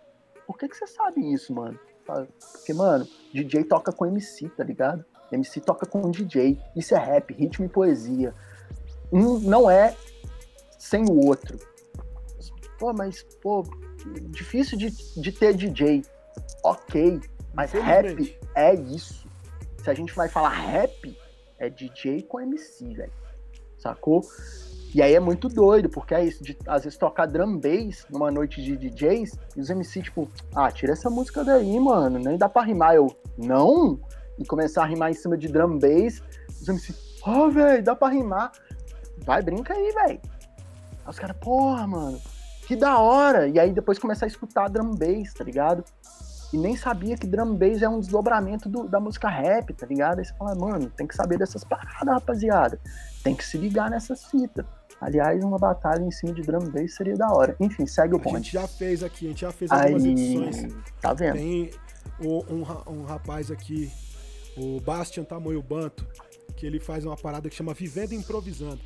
por 0.46 0.58
que 0.58 0.70
que 0.70 0.78
você 0.78 0.88
sabe 0.88 1.34
isso, 1.34 1.54
mano? 1.54 1.78
Porque, 2.06 2.74
mano, 2.74 3.06
DJ 3.34 3.66
toca 3.66 3.92
com 3.92 4.06
MC, 4.06 4.48
tá 4.50 4.64
ligado? 4.64 5.04
MC 5.30 5.60
toca 5.60 5.86
com 5.86 6.10
DJ. 6.10 6.58
Isso 6.74 6.96
é 6.96 6.98
rap, 6.98 7.34
ritmo 7.34 7.66
e 7.66 7.70
poesia 7.70 8.34
um 9.12 9.40
não 9.40 9.70
é 9.70 9.96
sem 10.78 11.04
o 11.04 11.26
outro. 11.26 11.58
Pô, 12.80 12.94
mas, 12.94 13.24
pô, 13.42 13.64
difícil 14.30 14.78
de, 14.78 14.92
de 15.20 15.32
ter 15.32 15.54
DJ. 15.54 16.04
Ok, 16.64 17.20
mas 17.54 17.72
rap 17.72 18.38
é 18.56 18.76
isso. 18.76 19.28
Se 19.84 19.90
a 19.90 19.94
gente 19.94 20.14
vai 20.14 20.30
falar 20.30 20.50
rap, 20.50 21.18
é 21.58 21.70
DJ 21.70 22.22
com 22.24 22.40
MC, 22.40 22.94
velho. 22.94 23.12
Sacou? 23.78 24.22
E 24.94 25.02
aí 25.02 25.14
é 25.14 25.20
muito 25.20 25.50
doido, 25.50 25.90
porque 25.90 26.16
é 26.16 26.24
isso, 26.24 26.44
de 26.44 26.58
às 26.66 26.84
vezes 26.84 26.98
tocar 26.98 27.26
drum 27.26 27.58
bass 27.58 28.06
numa 28.10 28.32
noite 28.32 28.62
de 28.62 28.78
DJs, 28.78 29.38
e 29.56 29.62
os 29.62 29.70
MC, 29.70 30.02
tipo, 30.02 30.30
ah, 30.56 30.72
tira 30.72 30.94
essa 30.94 31.10
música 31.10 31.44
daí, 31.44 31.80
mano, 31.80 32.20
nem 32.20 32.38
dá 32.38 32.48
pra 32.48 32.64
rimar. 32.64 32.96
Eu, 32.96 33.16
não? 33.38 34.00
E 34.40 34.46
começar 34.46 34.84
a 34.84 34.86
rimar 34.86 35.12
em 35.12 35.14
cima 35.14 35.38
de 35.38 35.48
drum 35.48 35.78
bass, 35.78 36.22
os 36.62 36.68
MC, 36.68 36.94
ó, 37.24 37.46
oh, 37.46 37.52
velho, 37.52 37.84
dá 37.84 37.96
pra 37.96 38.10
rimar. 38.10 38.52
Vai, 39.28 39.44
brinca 39.44 39.74
aí, 39.74 39.92
velho. 39.92 40.20
Aí 41.06 41.10
os 41.10 41.20
caras, 41.20 41.36
porra, 41.38 41.86
mano, 41.86 42.20
que 42.66 42.76
da 42.76 42.98
hora. 42.98 43.48
E 43.48 43.60
aí 43.60 43.72
depois 43.74 44.00
começar 44.00 44.26
a 44.26 44.28
escutar 44.28 44.70
drum 44.70 44.96
bass, 44.96 45.34
tá 45.34 45.44
ligado? 45.44 45.84
E 46.54 46.58
nem 46.58 46.78
sabia 46.78 47.18
que 47.18 47.28
drum 47.28 47.54
bass 47.56 47.82
é 47.82 47.90
um 47.90 48.00
desdobramento 48.00 48.70
do, 48.70 48.88
da 48.88 49.02
música 49.02 49.28
rap, 49.28 49.74
tá 49.74 49.86
ligado? 49.86 50.20
Aí 50.20 50.26
você 50.26 50.34
fala, 50.34 50.56
mano, 50.56 50.90
tem 50.90 51.06
que 51.06 51.14
saber 51.14 51.38
dessas 51.38 51.66
paradas, 51.66 52.14
rapaziada. 52.16 52.80
Tem 53.22 53.36
que 53.36 53.44
se 53.44 53.58
ligar 53.58 53.90
nessas 53.90 54.26
fitas. 54.28 54.66
Aliás, 55.02 55.44
uma 55.44 55.60
batalha 55.60 56.02
em 56.02 56.10
cima 56.10 56.34
de 56.34 56.42
drum 56.42 56.72
bass 56.72 56.96
seria 56.96 57.16
da 57.16 57.28
hora. 57.32 57.54
Enfim, 57.60 57.86
segue 57.86 58.16
o 58.16 58.20
ponto. 58.20 58.38
A 58.38 58.40
gente 58.40 58.54
já 58.54 58.66
fez 58.66 59.04
aqui, 59.04 59.26
a 59.26 59.30
gente 59.30 59.42
já 59.42 59.52
fez 59.52 59.70
algumas 59.72 60.04
Aí, 60.06 60.12
edições. 60.12 60.74
tá 61.02 61.14
vendo? 61.14 61.34
Tem 61.36 61.70
um, 62.50 62.64
ra- 62.64 62.84
um 62.88 63.04
rapaz 63.04 63.52
aqui, 63.52 63.92
o 64.58 64.80
Bastian 64.80 65.26
Tamoio 65.26 65.62
Banto, 65.62 66.08
que 66.56 66.66
ele 66.66 66.80
faz 66.80 67.06
uma 67.06 67.16
parada 67.18 67.48
que 67.50 67.56
chama 67.56 67.74
Vivendo 67.74 68.14
e 68.14 68.16
Improvisando. 68.16 68.80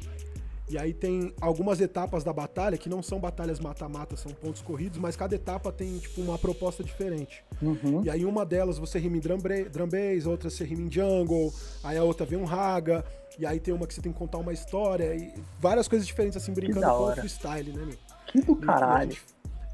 E 0.71 0.77
aí 0.77 0.93
tem 0.93 1.33
algumas 1.41 1.81
etapas 1.81 2.23
da 2.23 2.31
batalha 2.31 2.77
que 2.77 2.87
não 2.87 3.03
são 3.03 3.19
batalhas 3.19 3.59
mata-mata, 3.59 4.15
são 4.15 4.31
pontos 4.31 4.61
corridos, 4.61 4.97
mas 4.97 5.17
cada 5.17 5.35
etapa 5.35 5.69
tem 5.69 5.99
tipo 5.99 6.21
uma 6.21 6.37
proposta 6.37 6.81
diferente. 6.81 7.43
Uhum. 7.61 8.01
E 8.05 8.09
aí 8.09 8.23
uma 8.23 8.45
delas 8.45 8.79
você 8.79 8.97
rima 8.97 9.17
em 9.17 9.19
drum, 9.19 9.37
bass, 9.37 10.25
outra 10.25 10.49
você 10.49 10.63
rima 10.63 10.83
em 10.83 10.91
jungle, 10.91 11.53
aí 11.83 11.97
a 11.97 12.03
outra 12.05 12.25
vem 12.25 12.39
um 12.39 12.45
raga, 12.45 13.03
e 13.37 13.45
aí 13.45 13.59
tem 13.59 13.73
uma 13.73 13.85
que 13.85 13.93
você 13.93 14.01
tem 14.01 14.13
que 14.13 14.17
contar 14.17 14.37
uma 14.37 14.53
história, 14.53 15.13
e 15.13 15.33
várias 15.59 15.89
coisas 15.89 16.07
diferentes 16.07 16.37
assim, 16.37 16.53
brincando 16.53 16.87
com 16.87 17.03
o 17.03 17.15
freestyle, 17.15 17.73
né, 17.73 17.85
meu? 17.85 17.97
Que 18.27 18.41
do 18.41 18.55
caralho. 18.55 19.17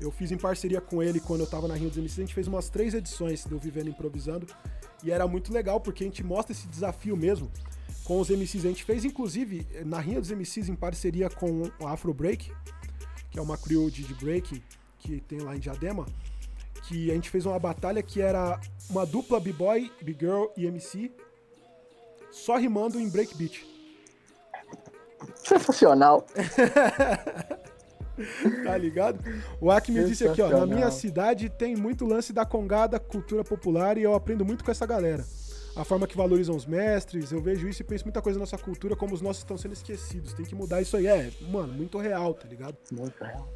eu 0.02 0.10
fiz 0.10 0.32
em 0.32 0.38
parceria 0.38 0.82
com 0.82 1.04
ele 1.04 1.20
quando 1.20 1.42
eu 1.42 1.48
tava 1.48 1.68
na 1.68 1.76
Rio 1.76 1.90
dos 1.90 1.98
MCs, 1.98 2.18
a 2.18 2.22
gente 2.22 2.34
fez 2.34 2.48
umas 2.48 2.70
três 2.70 2.96
edições 2.96 3.46
do 3.46 3.60
Vivendo 3.60 3.90
Improvisando, 3.90 4.48
e 5.04 5.12
era 5.12 5.28
muito 5.28 5.54
legal, 5.54 5.80
porque 5.80 6.04
a 6.04 6.08
gente 6.08 6.24
mostra 6.24 6.54
esse 6.54 6.68
desafio 6.68 7.16
mesmo 7.16 7.52
com 8.04 8.20
os 8.20 8.30
MCs. 8.30 8.66
A 8.66 8.70
gente 8.70 8.84
fez, 8.84 9.04
inclusive, 9.06 9.68
na 9.86 10.00
Rinha 10.00 10.20
dos 10.20 10.32
MCs 10.32 10.70
em 10.70 10.76
parceria 10.76 11.30
com 11.30 11.70
o 11.80 11.88
Afro 11.88 12.14
Break, 12.14 12.52
que 13.30 13.40
é 13.40 13.42
uma 13.42 13.58
crew 13.58 13.90
de, 13.90 14.04
de 14.04 14.14
breaking 14.14 14.62
que 15.00 15.22
tem 15.22 15.40
lá 15.40 15.56
em 15.56 15.60
Diadema, 15.60 16.06
que 16.84 17.12
a 17.12 17.14
gente 17.14 17.30
fez 17.30 17.46
uma 17.46 17.60
batalha 17.60 18.02
que 18.02 18.22
era 18.22 18.60
uma 18.90 19.06
dupla 19.06 19.40
B-Boy, 19.40 19.92
B-Girl 20.02 20.46
e 20.56 20.66
MC, 20.66 21.12
só 22.32 22.58
rimando 22.58 23.00
em 23.00 23.10
breakbeat. 23.10 23.66
Sensacional. 25.44 26.26
Tá 28.64 28.76
ligado? 28.76 29.20
O 29.62 29.70
Acme 29.70 30.04
disse 30.04 30.28
aqui, 30.28 30.42
ó. 30.42 30.50
Na 30.50 30.66
minha 30.66 30.90
cidade 30.90 31.50
tem 31.50 31.76
muito 31.76 32.04
lance 32.04 32.34
da 32.34 32.46
congada, 32.46 33.00
cultura 33.00 33.44
popular, 33.44 33.96
e 33.96 34.02
eu 34.02 34.16
aprendo 34.16 34.44
muito 34.44 34.64
com 34.64 34.72
essa 34.72 34.88
galera. 34.88 35.24
A 35.78 35.84
forma 35.84 36.08
que 36.08 36.18
valorizam 36.18 36.56
os 36.56 36.66
mestres, 36.66 37.32
eu 37.32 37.40
vejo 37.40 37.68
isso 37.68 37.82
e 37.84 37.86
penso 37.86 38.04
muita 38.04 38.20
coisa 38.22 38.40
na 38.40 38.44
nossa 38.44 38.58
cultura, 38.58 38.96
como 38.96 39.14
os 39.14 39.22
nossos 39.22 39.44
estão 39.44 39.58
sendo 39.58 39.74
esquecidos. 39.74 40.34
Tem 40.34 40.44
que 40.46 40.56
mudar 40.56 40.82
isso 40.82 40.98
aí. 40.98 41.06
É, 41.06 41.32
mano, 41.52 41.72
muito 41.72 42.00
real, 42.00 42.34
tá 42.34 42.48
ligado? 42.48 42.76
Muito 42.92 43.24
real. 43.24 43.48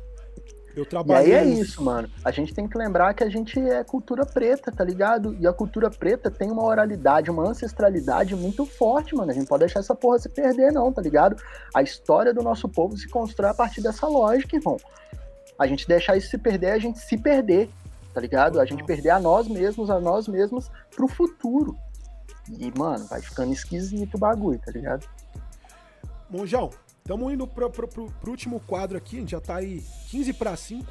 Eu 0.76 0.84
E 0.84 0.86
trabalhei. 0.86 1.36
aí 1.36 1.50
é 1.50 1.54
isso, 1.60 1.84
mano. 1.84 2.10
A 2.24 2.32
gente 2.32 2.54
tem 2.54 2.68
que 2.68 2.78
lembrar 2.78 3.14
que 3.16 3.24
a 3.24 3.30
gente 3.30 3.60
é 3.60 3.84
cultura 3.84 4.24
preta, 4.26 4.72
tá 4.72 4.84
ligado? 4.84 5.36
E 5.40 5.48
a 5.48 5.52
cultura 5.52 5.90
preta 5.90 6.30
tem 6.30 6.50
uma 6.52 6.64
oralidade, 6.64 7.30
uma 7.32 7.44
ancestralidade 7.50 8.36
muito 8.36 8.66
forte, 8.66 9.16
mano. 9.16 9.32
A 9.32 9.34
gente 9.34 9.42
não 9.44 9.48
pode 9.50 9.62
deixar 9.62 9.80
essa 9.80 9.96
porra 9.96 10.20
se 10.20 10.30
perder, 10.30 10.72
não, 10.72 10.94
tá 10.94 11.02
ligado? 11.02 11.36
A 11.74 11.82
história 11.82 12.34
do 12.34 12.44
nosso 12.44 12.70
povo 12.70 12.96
se 12.96 13.08
constrói 13.10 13.50
a 13.50 13.54
partir 13.54 13.82
dessa 13.82 14.08
lógica, 14.08 14.56
irmão. 14.56 14.78
A 15.58 15.66
gente 15.68 15.88
deixar 15.88 16.16
isso 16.16 16.30
se 16.30 16.38
perder, 16.38 16.72
a 16.72 16.80
gente 16.80 17.00
se 17.00 17.18
perder, 17.18 17.68
tá 18.14 18.22
ligado? 18.22 18.60
A 18.60 18.66
gente 18.66 18.84
perder 18.84 19.10
a 19.10 19.20
nós 19.20 19.48
mesmos, 19.48 19.90
a 19.90 20.00
nós 20.00 20.28
mesmos 20.28 20.70
pro 20.96 21.08
futuro. 21.08 21.76
E, 22.50 22.72
mano, 22.78 23.06
vai 23.08 23.22
ficando 23.22 23.52
esquisito 23.54 24.16
o 24.16 24.18
bagulho, 24.18 24.60
tá 24.60 24.72
ligado? 24.72 25.08
Monjão, 26.30 26.70
estamos 27.00 27.34
indo 27.34 27.46
pro, 27.48 27.70
pro, 27.70 27.88
pro- 27.88 28.12
pro 28.12 28.32
último 28.32 28.60
quadro 28.62 28.98
aqui, 28.98 29.18
a 29.18 29.20
gente 29.20 29.32
já 29.32 29.42
tá 29.42 29.56
aí 29.58 29.84
15 30.10 30.34
para 30.34 30.56
5. 30.56 30.86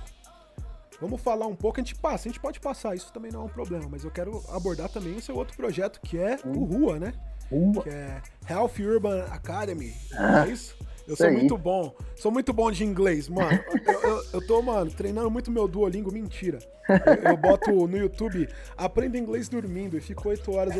Vamos 1.00 1.20
falar 1.22 1.46
um 1.46 1.56
pouco, 1.56 1.80
a 1.80 1.82
gente 1.82 1.94
passa, 1.94 2.28
a 2.28 2.30
gente 2.30 2.40
pode 2.40 2.60
passar, 2.60 2.94
isso 2.94 3.10
também 3.10 3.32
não 3.32 3.42
é 3.42 3.44
um 3.44 3.48
problema, 3.48 3.86
mas 3.90 4.04
eu 4.04 4.10
quero 4.10 4.44
abordar 4.50 4.90
também 4.90 5.14
o 5.16 5.22
seu 5.22 5.34
outro 5.34 5.56
projeto, 5.56 5.98
que 6.02 6.18
é 6.18 6.38
o 6.44 6.64
Rua, 6.64 6.98
né? 6.98 7.14
Uma. 7.50 7.82
que 7.82 7.88
é 7.88 8.20
Health 8.48 8.72
Urban 8.78 9.22
Academy. 9.30 9.94
Ah, 10.14 10.46
é 10.46 10.50
isso? 10.50 10.76
Eu 11.10 11.14
isso 11.14 11.22
sou 11.22 11.26
aí. 11.26 11.36
muito 11.36 11.58
bom. 11.58 11.94
Sou 12.16 12.30
muito 12.30 12.52
bom 12.52 12.70
de 12.70 12.84
inglês, 12.84 13.28
mano. 13.28 13.58
Eu, 13.86 14.00
eu- 14.02 14.24
eu 14.34 14.46
tô, 14.46 14.62
mano, 14.62 14.90
treinando 14.90 15.30
muito 15.30 15.50
meu 15.50 15.66
Duolingo. 15.66 16.12
Mentira. 16.12 16.58
Eu, 16.88 17.30
eu 17.30 17.36
boto 17.36 17.70
no 17.86 17.96
YouTube, 17.96 18.48
aprendo 18.76 19.16
inglês 19.16 19.48
dormindo 19.48 19.96
e 19.96 20.00
fico 20.00 20.28
8 20.28 20.52
horas. 20.54 20.74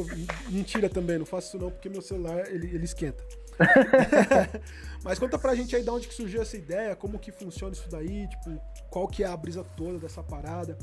Mentira 0.49 0.89
também, 0.89 1.19
não 1.19 1.27
faço 1.27 1.49
isso 1.49 1.59
não, 1.59 1.71
porque 1.71 1.89
meu 1.89 2.01
celular, 2.03 2.47
ele, 2.49 2.67
ele 2.75 2.85
esquenta. 2.85 3.23
Mas 5.05 5.19
conta 5.19 5.39
pra 5.39 5.55
gente 5.55 5.75
aí 5.75 5.83
de 5.83 5.91
onde 5.91 6.07
que 6.09 6.15
surgiu 6.15 6.43
essa 6.43 6.57
ideia, 6.57 6.95
como 6.95 7.19
que 7.19 7.33
funciona 7.33 7.73
isso 7.75 7.89
daí, 7.91 8.29
tipo, 8.29 8.61
qual 8.91 9.07
que 9.09 9.25
é 9.25 9.27
a 9.27 9.37
brisa 9.37 9.65
toda 9.77 9.99
dessa 9.99 10.23
parada. 10.23 10.77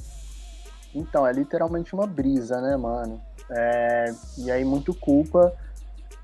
Então, 0.94 1.26
é 1.28 1.32
literalmente 1.34 1.94
uma 1.94 2.08
brisa, 2.08 2.60
né, 2.62 2.76
mano? 2.78 3.22
É, 3.52 4.06
e 4.40 4.50
aí, 4.52 4.64
muito 4.66 4.94
culpa 4.94 5.54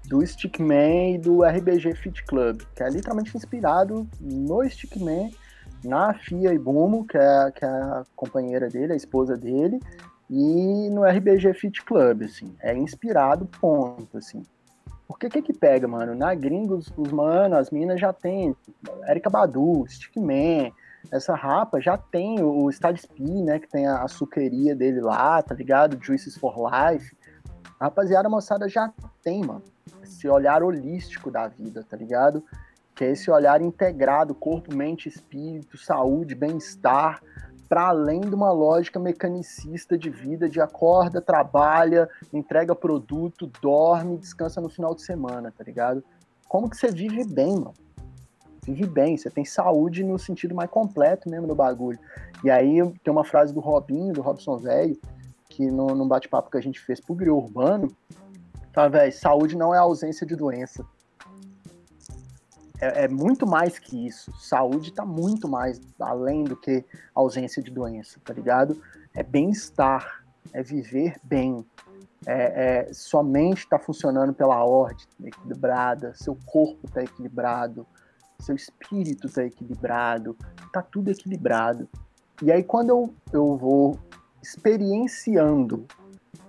do 0.08 0.26
Stickman 0.26 1.16
e 1.16 1.18
do 1.18 1.44
RBG 1.44 1.96
Fit 1.96 2.24
Club, 2.26 2.62
que 2.76 2.84
é 2.84 2.90
literalmente 2.90 3.36
inspirado 3.36 4.08
no 4.20 4.68
Stickman, 4.70 5.34
na 5.84 6.14
Fia 6.14 6.54
Ibumo, 6.54 7.06
que 7.06 7.18
é, 7.18 7.52
que 7.52 7.66
é 7.66 7.68
a 7.68 8.04
companheira 8.16 8.70
dele, 8.70 8.94
a 8.94 8.96
esposa 8.98 9.36
dele, 9.36 9.80
e 10.30 10.90
no 10.90 11.04
RBG 11.06 11.54
Fit 11.54 11.84
Club, 11.84 12.24
assim. 12.24 12.56
É 12.62 12.76
inspirado, 12.76 13.46
ponto, 13.60 14.18
assim. 14.18 14.44
Porque 15.08 15.28
o 15.28 15.30
que 15.30 15.42
que 15.42 15.54
pega, 15.54 15.88
mano? 15.88 16.16
Na 16.16 16.34
gringos, 16.34 16.92
os 16.98 17.12
mano, 17.12 17.56
as 17.56 17.70
minas 17.70 18.00
já 18.00 18.12
tem 18.12 18.56
Erika 19.08 19.30
Badu, 19.30 19.86
Stickman, 19.88 20.74
essa 21.12 21.36
rapa 21.36 21.82
já 21.82 21.98
tem 21.98 22.42
o 22.42 22.70
Stad 22.70 22.98
Speed, 22.98 23.46
né? 23.46 23.60
Que 23.60 23.70
tem 23.70 23.86
a 23.86 24.04
açuqueria 24.04 24.76
dele 24.76 25.02
lá, 25.02 25.42
tá 25.42 25.54
ligado? 25.54 26.04
Juices 26.04 26.38
for 26.38 26.56
Life. 26.58 27.16
Rapaziada 27.84 28.30
a 28.30 28.32
moçada 28.32 28.70
já 28.70 28.94
tem, 29.22 29.44
mano. 29.44 29.62
Esse 30.02 30.26
olhar 30.30 30.64
holístico 30.64 31.30
da 31.30 31.50
vida, 31.50 31.84
tá 31.84 31.98
ligado? 31.98 32.42
Que 32.96 33.04
é 33.04 33.12
esse 33.12 33.30
olhar 33.30 33.62
integrado, 33.62 34.34
corpo, 34.34 34.74
mente, 34.74 35.10
espírito, 35.10 35.78
saúde, 35.78 36.34
bem-estar, 36.34 37.22
para 37.68 37.90
além 37.90 38.22
de 38.22 38.34
uma 38.34 38.54
lógica 38.54 38.98
mecanicista 39.02 39.98
de 39.98 40.10
vida, 40.10 40.48
de 40.48 40.62
acorda, 40.62 41.20
trabalha, 41.20 42.10
entrega 42.32 42.74
produto, 42.74 43.52
dorme, 43.62 44.18
descansa 44.18 44.62
no 44.62 44.70
final 44.70 44.96
de 44.96 45.02
semana, 45.02 45.52
tá 45.52 45.62
ligado? 45.62 46.02
Como 46.48 46.70
que 46.70 46.78
você 46.78 46.90
vive 46.90 47.26
bem, 47.26 47.56
mano? 47.56 47.74
vive 48.66 48.88
bem, 48.88 49.18
você 49.18 49.30
tem 49.30 49.44
saúde 49.44 50.06
no 50.06 50.18
sentido 50.18 50.56
mais 50.56 50.70
completo 50.70 51.30
mesmo 51.30 51.48
do 51.48 51.54
bagulho. 51.54 52.00
E 52.46 52.50
aí 52.50 52.78
tem 53.04 53.12
uma 53.12 53.26
frase 53.26 53.54
do 53.54 53.60
Robinho, 53.60 54.14
do 54.14 54.22
Robson 54.22 54.56
Velho, 54.58 54.98
que 55.54 55.70
no, 55.70 55.88
num 55.88 56.08
bate-papo 56.08 56.50
que 56.50 56.58
a 56.58 56.62
gente 56.62 56.80
fez 56.80 57.00
pro 57.00 57.14
Griot 57.14 57.46
Urbano, 57.46 57.96
tá, 58.74 58.88
velho, 58.88 59.14
saúde 59.14 59.56
não 59.56 59.74
é 59.74 59.78
ausência 59.78 60.26
de 60.26 60.36
doença. 60.36 60.84
É, 62.82 63.04
é 63.04 63.08
muito 63.08 63.46
mais 63.46 63.78
que 63.78 64.08
isso. 64.08 64.32
Saúde 64.40 64.92
tá 64.92 65.06
muito 65.06 65.48
mais 65.48 65.80
além 66.00 66.44
do 66.44 66.58
que 66.58 66.84
ausência 67.14 67.62
de 67.62 67.70
doença, 67.70 68.20
tá 68.26 68.34
ligado? 68.34 68.82
É 69.14 69.22
bem-estar, 69.22 70.26
é 70.52 70.64
viver 70.64 71.18
bem. 71.24 71.64
É, 72.26 72.88
é, 72.88 72.94
sua 72.94 73.22
mente 73.22 73.68
tá 73.68 73.78
funcionando 73.78 74.34
pela 74.34 74.64
ordem 74.64 75.06
equilibrada, 75.24 76.14
seu 76.16 76.36
corpo 76.46 76.90
tá 76.90 77.04
equilibrado, 77.04 77.86
seu 78.40 78.56
espírito 78.56 79.30
tá 79.30 79.44
equilibrado, 79.44 80.36
tá 80.72 80.82
tudo 80.82 81.12
equilibrado. 81.12 81.88
E 82.42 82.52
aí 82.52 82.64
quando 82.64 82.90
eu, 82.90 83.14
eu 83.32 83.58
vou 83.58 84.00
experienciando, 84.44 85.86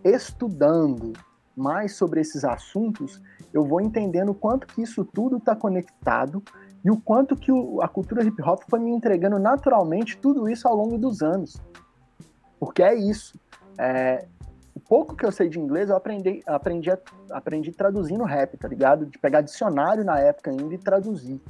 estudando 0.02 1.12
mais 1.56 1.94
sobre 1.94 2.20
esses 2.20 2.44
assuntos, 2.44 3.22
eu 3.52 3.64
vou 3.64 3.80
entendendo 3.80 4.30
o 4.30 4.34
quanto 4.34 4.66
que 4.66 4.82
isso 4.82 5.04
tudo 5.04 5.36
está 5.36 5.54
conectado 5.54 6.42
e 6.84 6.90
o 6.90 7.00
quanto 7.00 7.36
que 7.36 7.52
o, 7.52 7.80
a 7.80 7.86
cultura 7.86 8.24
hip 8.24 8.42
hop 8.42 8.62
foi 8.68 8.80
me 8.80 8.90
entregando 8.90 9.38
naturalmente 9.38 10.18
tudo 10.18 10.48
isso 10.48 10.66
ao 10.66 10.74
longo 10.74 10.98
dos 10.98 11.22
anos. 11.22 11.56
Porque 12.58 12.82
é 12.82 12.94
isso. 12.94 13.38
É, 13.78 14.26
o 14.74 14.80
pouco 14.80 15.14
que 15.14 15.24
eu 15.24 15.30
sei 15.30 15.48
de 15.48 15.60
inglês, 15.60 15.88
eu 15.88 15.96
aprendi, 15.96 16.42
aprendi, 16.46 16.90
aprendi 17.30 17.70
traduzindo 17.70 18.24
rap, 18.24 18.56
tá 18.56 18.66
ligado? 18.66 19.06
De 19.06 19.16
pegar 19.18 19.40
dicionário 19.40 20.04
na 20.04 20.18
época 20.18 20.50
ainda 20.50 20.74
e 20.74 20.78
traduzir. 20.78 21.40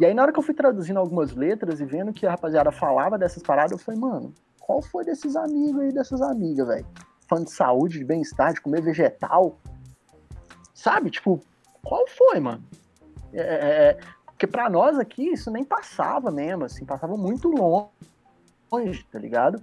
E 0.00 0.06
aí, 0.06 0.14
na 0.14 0.22
hora 0.22 0.32
que 0.32 0.38
eu 0.38 0.42
fui 0.42 0.54
traduzindo 0.54 0.98
algumas 0.98 1.32
letras 1.34 1.78
e 1.78 1.84
vendo 1.84 2.12
que 2.12 2.26
a 2.26 2.30
rapaziada 2.30 2.72
falava 2.72 3.18
dessas 3.18 3.42
paradas, 3.42 3.72
eu 3.72 3.78
falei, 3.78 4.00
mano, 4.00 4.32
qual 4.62 4.80
foi 4.80 5.04
desses 5.04 5.36
amigos 5.36 5.80
aí, 5.80 5.92
dessas 5.92 6.22
amigas, 6.22 6.66
velho? 6.66 6.86
Falando 7.28 7.46
de 7.46 7.52
saúde, 7.52 7.98
de 7.98 8.04
bem-estar, 8.04 8.54
de 8.54 8.60
comer 8.60 8.80
vegetal. 8.80 9.58
Sabe? 10.72 11.10
Tipo, 11.10 11.40
qual 11.82 12.06
foi, 12.06 12.40
mano? 12.40 12.62
É, 13.32 13.40
é, 13.40 13.98
porque 14.26 14.46
pra 14.46 14.70
nós 14.70 14.98
aqui, 14.98 15.32
isso 15.32 15.50
nem 15.50 15.64
passava 15.64 16.30
mesmo, 16.30 16.64
assim, 16.64 16.84
passava 16.84 17.16
muito 17.16 17.48
longe, 17.50 19.04
tá 19.10 19.18
ligado? 19.18 19.62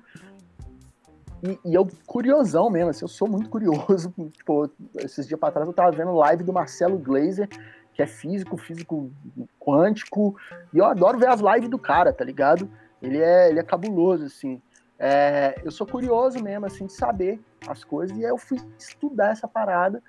E, 1.41 1.57
e, 1.63 1.73
eu, 1.73 1.87
curiosão 2.05 2.69
mesmo, 2.69 2.89
assim, 2.89 3.05
eu 3.05 3.09
sou 3.09 3.27
muito 3.27 3.49
curioso. 3.49 4.13
Tipo, 4.33 4.69
esses 4.95 5.27
dias 5.27 5.39
pra 5.39 5.51
trás 5.51 5.67
eu 5.67 5.73
tava 5.73 5.91
vendo 5.91 6.13
live 6.13 6.43
do 6.43 6.53
Marcelo 6.53 6.97
Glazer, 6.97 7.47
que 7.93 8.01
é 8.01 8.07
físico, 8.07 8.57
físico 8.57 9.11
quântico, 9.59 10.35
e 10.73 10.77
eu 10.77 10.85
adoro 10.85 11.19
ver 11.19 11.29
as 11.29 11.39
lives 11.39 11.69
do 11.69 11.79
cara, 11.79 12.11
tá 12.11 12.23
ligado? 12.23 12.69
Ele 13.01 13.17
é, 13.17 13.49
ele 13.49 13.59
é 13.59 13.63
cabuloso, 13.63 14.25
assim. 14.25 14.61
É, 14.99 15.55
eu 15.63 15.71
sou 15.71 15.87
curioso 15.87 16.43
mesmo, 16.43 16.65
assim, 16.65 16.85
de 16.85 16.91
saber 16.91 17.39
as 17.65 17.85
coisas, 17.85 18.17
e 18.17 18.25
aí 18.25 18.29
eu 18.29 18.37
fui 18.37 18.59
estudar 18.77 19.31
essa 19.31 19.47
parada, 19.47 20.03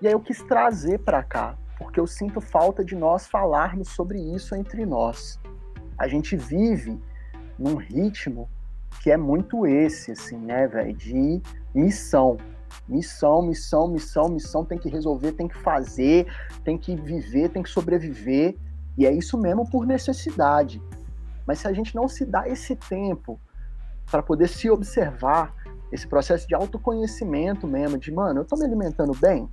e 0.00 0.06
aí 0.06 0.12
eu 0.12 0.20
quis 0.20 0.40
trazer 0.42 1.00
pra 1.00 1.22
cá, 1.22 1.56
porque 1.76 1.98
eu 1.98 2.06
sinto 2.06 2.40
falta 2.40 2.84
de 2.84 2.94
nós 2.94 3.26
falarmos 3.26 3.88
sobre 3.88 4.20
isso 4.20 4.54
entre 4.54 4.86
nós. 4.86 5.40
A 5.98 6.06
gente 6.06 6.36
vive 6.36 6.96
num 7.58 7.74
ritmo 7.74 8.48
que 9.02 9.10
é 9.10 9.16
muito 9.16 9.66
esse, 9.66 10.12
assim, 10.12 10.36
né, 10.36 10.68
velho, 10.68 10.94
de 10.94 11.42
missão. 11.74 12.36
Missão, 12.88 13.42
missão, 13.42 13.88
missão, 13.88 14.28
missão, 14.28 14.64
tem 14.64 14.78
que 14.78 14.88
resolver, 14.88 15.32
tem 15.32 15.48
que 15.48 15.56
fazer, 15.56 16.26
tem 16.62 16.78
que 16.78 16.94
viver, 16.94 17.48
tem 17.48 17.62
que 17.62 17.70
sobreviver. 17.70 18.56
E 18.96 19.06
é 19.06 19.12
isso 19.12 19.38
mesmo 19.38 19.68
por 19.68 19.86
necessidade. 19.86 20.80
Mas 21.46 21.60
se 21.60 21.68
a 21.68 21.72
gente 21.72 21.94
não 21.94 22.06
se 22.08 22.24
dá 22.24 22.48
esse 22.48 22.76
tempo 22.76 23.40
para 24.10 24.22
poder 24.22 24.48
se 24.48 24.70
observar, 24.70 25.54
esse 25.92 26.06
processo 26.06 26.46
de 26.46 26.54
autoconhecimento 26.54 27.66
mesmo, 27.66 27.98
de, 27.98 28.12
mano, 28.12 28.40
eu 28.40 28.44
tô 28.44 28.56
me 28.56 28.64
alimentando 28.64 29.12
bem? 29.14 29.48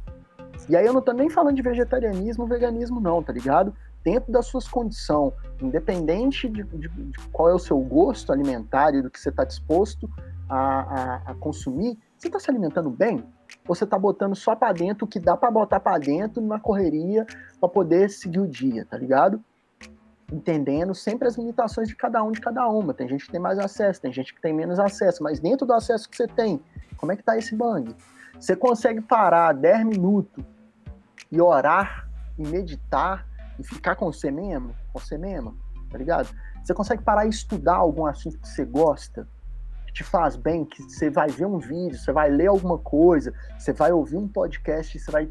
E 0.70 0.76
aí 0.76 0.86
eu 0.86 0.94
não 0.94 1.02
tô 1.02 1.12
nem 1.12 1.30
falando 1.30 1.56
de 1.56 1.62
vegetarianismo, 1.62 2.46
veganismo 2.46 3.00
não, 3.00 3.22
tá 3.22 3.34
ligado? 3.34 3.74
Dentro 4.04 4.32
das 4.32 4.46
suas 4.48 4.68
condições, 4.68 5.34
independente 5.62 6.50
de, 6.50 6.64
de, 6.64 6.88
de, 6.88 7.20
qual 7.32 7.50
é 7.50 7.54
o 7.54 7.60
seu 7.60 7.80
gosto 7.80 8.32
alimentar 8.32 8.94
e 8.94 9.02
do 9.02 9.10
que 9.10 9.20
você 9.20 9.30
está 9.30 9.44
disposto 9.44 10.10
a, 10.50 10.58
a, 10.58 11.16
a, 11.32 11.36
consumir, 11.36 11.98
você 12.18 12.28
está 12.28 12.40
se 12.40 12.50
alimentando 12.50 12.90
bem? 12.90 13.24
Ou 13.68 13.76
você 13.76 13.84
está 13.84 13.98
botando 13.98 14.36
só 14.36 14.56
para 14.56 14.74
dentro 14.74 15.06
o 15.06 15.08
que 15.08 15.20
dá 15.20 15.38
para 15.38 15.52
botar 15.52 15.80
para 15.80 15.98
dentro 15.98 16.42
na 16.42 16.60
correria 16.60 17.26
para 17.60 17.70
poder 17.70 18.10
seguir 18.10 18.40
o 18.40 18.48
dia, 18.48 18.86
tá 18.86 18.98
ligado? 18.98 19.42
Entendendo 20.32 20.96
sempre 20.96 21.28
as 21.28 21.36
limitações 21.36 21.88
de 21.88 21.96
cada 21.96 22.24
um, 22.24 22.32
de 22.32 22.42
cada 22.42 22.68
uma. 22.68 22.94
Tem 22.94 23.08
gente 23.08 23.26
que 23.26 23.32
tem 23.32 23.42
mais 23.42 23.60
acesso, 23.60 24.02
tem 24.02 24.12
gente 24.12 24.34
que 24.34 24.42
tem 24.42 24.54
menos 24.54 24.80
acesso, 24.80 25.22
mas 25.22 25.40
dentro 25.40 25.66
do 25.66 25.74
acesso 25.74 26.10
que 26.10 26.16
você 26.16 26.28
tem, 26.28 26.62
como 26.98 27.12
é 27.12 27.16
que 27.16 27.24
tá 27.24 27.38
esse 27.38 27.56
bang? 27.56 27.96
Você 28.40 28.56
consegue 28.56 29.02
parar 29.02 29.54
10 29.54 29.86
minutos 29.86 30.44
e 31.32 31.42
orar 31.42 32.08
e 32.38 32.48
meditar 32.48 33.28
e 33.60 33.64
ficar 33.64 33.96
com 33.96 34.12
você 34.12 34.32
mesmo, 34.32 34.76
com 34.92 35.00
você 35.00 35.18
mesmo, 35.18 35.56
tá 35.92 35.98
ligado? 35.98 36.34
Você 36.64 36.74
consegue 36.74 37.04
parar 37.04 37.26
e 37.26 37.30
estudar 37.30 37.76
algum 37.76 38.06
assunto 38.06 38.40
que 38.40 38.48
você 38.48 38.66
gosta, 38.66 39.28
que 39.86 39.94
te 39.94 40.04
faz 40.04 40.36
bem, 40.36 40.66
que 40.66 40.82
você 40.82 41.10
vai 41.10 41.30
ver 41.30 41.46
um 41.46 41.60
vídeo, 41.60 41.98
você 41.98 42.12
vai 42.12 42.30
ler 42.30 42.48
alguma 42.48 42.78
coisa, 42.78 43.34
você 43.58 43.74
vai 43.74 43.92
ouvir 43.92 44.18
um 44.18 44.28
podcast, 44.28 44.98
você 44.98 45.12
vai 45.12 45.30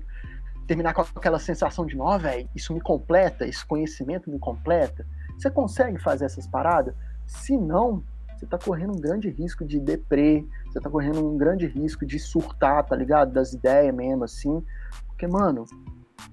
terminar 0.67 0.95
com 0.95 1.03
aquela 1.03 1.39
sensação 1.39 1.85
de, 1.87 1.99
ó, 1.99 2.19
velho, 2.19 2.49
isso 2.55 2.73
me 2.73 2.81
completa, 2.81 3.47
esse 3.47 3.65
conhecimento 3.65 4.31
me 4.31 4.39
completa. 4.39 5.07
Você 5.39 5.51
consegue 5.51 5.99
fazer 5.99 6.25
essas 6.25 6.47
paradas? 6.47 6.95
Se 7.27 7.57
não, 7.57 8.03
você 8.37 8.47
tá 8.47 8.59
correndo 8.59 8.93
um 8.93 9.01
grande 9.01 9.31
risco 9.31 9.65
de 9.65 9.79
deprê, 9.79 10.45
você 10.67 10.81
tá 10.81 10.91
correndo 10.91 11.25
um 11.25 11.37
grande 11.37 11.67
risco 11.67 12.05
de 12.05 12.19
surtar, 12.19 12.85
tá 12.85 12.97
ligado? 12.97 13.33
Das 13.33 13.53
ideias 13.53 13.95
mesmo, 13.95 14.25
assim. 14.25 14.65
Porque, 15.07 15.27
mano, 15.27 15.65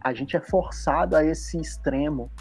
a 0.01 0.13
gente 0.13 0.35
é 0.35 0.39
forçado 0.39 1.15
a 1.15 1.23
esse 1.23 1.59
extremo, 1.59 2.31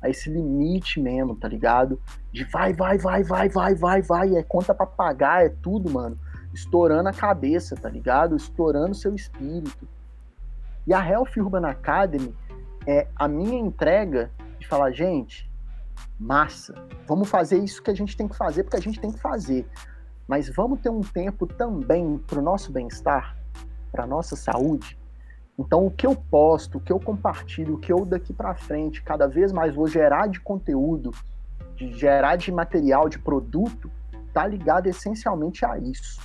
a 0.00 0.08
esse 0.08 0.30
limite 0.30 1.00
mesmo, 1.00 1.34
tá 1.34 1.48
ligado? 1.48 2.00
De 2.32 2.44
vai, 2.44 2.72
vai, 2.72 2.98
vai, 2.98 3.24
vai, 3.24 3.48
vai, 3.48 3.74
vai, 3.74 4.02
vai, 4.02 4.36
é 4.36 4.42
conta 4.42 4.74
pra 4.74 4.86
pagar, 4.86 5.44
é 5.44 5.48
tudo, 5.48 5.90
mano. 5.90 6.18
Estourando 6.54 7.08
a 7.08 7.12
cabeça, 7.12 7.74
tá 7.74 7.88
ligado? 7.88 8.36
Estourando 8.36 8.94
seu 8.94 9.14
espírito. 9.14 9.88
E 10.86 10.94
a 10.94 11.04
Health 11.04 11.30
Urban 11.36 11.66
Academy 11.66 12.34
é 12.86 13.08
a 13.16 13.26
minha 13.26 13.58
entrega 13.58 14.30
de 14.58 14.68
falar, 14.68 14.92
gente, 14.92 15.50
massa, 16.18 16.74
vamos 17.06 17.28
fazer 17.28 17.58
isso 17.58 17.82
que 17.82 17.90
a 17.90 17.94
gente 17.94 18.16
tem 18.16 18.28
que 18.28 18.36
fazer, 18.36 18.62
porque 18.62 18.76
a 18.76 18.80
gente 18.80 19.00
tem 19.00 19.10
que 19.10 19.18
fazer. 19.18 19.66
Mas 20.28 20.48
vamos 20.48 20.80
ter 20.80 20.90
um 20.90 21.00
tempo 21.00 21.46
também 21.46 22.18
para 22.18 22.38
o 22.38 22.42
nosso 22.42 22.72
bem-estar, 22.72 23.36
para 23.90 24.04
a 24.04 24.06
nossa 24.06 24.36
saúde. 24.36 24.98
Então, 25.58 25.86
o 25.86 25.90
que 25.90 26.06
eu 26.06 26.14
posto, 26.14 26.78
o 26.78 26.80
que 26.80 26.92
eu 26.92 27.00
compartilho, 27.00 27.74
o 27.74 27.78
que 27.78 27.92
eu 27.92 28.04
daqui 28.04 28.32
para 28.32 28.54
frente, 28.54 29.02
cada 29.02 29.26
vez 29.26 29.52
mais 29.52 29.74
vou 29.74 29.88
gerar 29.88 30.26
de 30.26 30.38
conteúdo, 30.38 31.12
de 31.74 31.92
gerar 31.92 32.36
de 32.36 32.52
material, 32.52 33.08
de 33.08 33.18
produto, 33.18 33.90
tá 34.32 34.46
ligado 34.46 34.86
essencialmente 34.86 35.64
a 35.64 35.78
isso. 35.78 36.20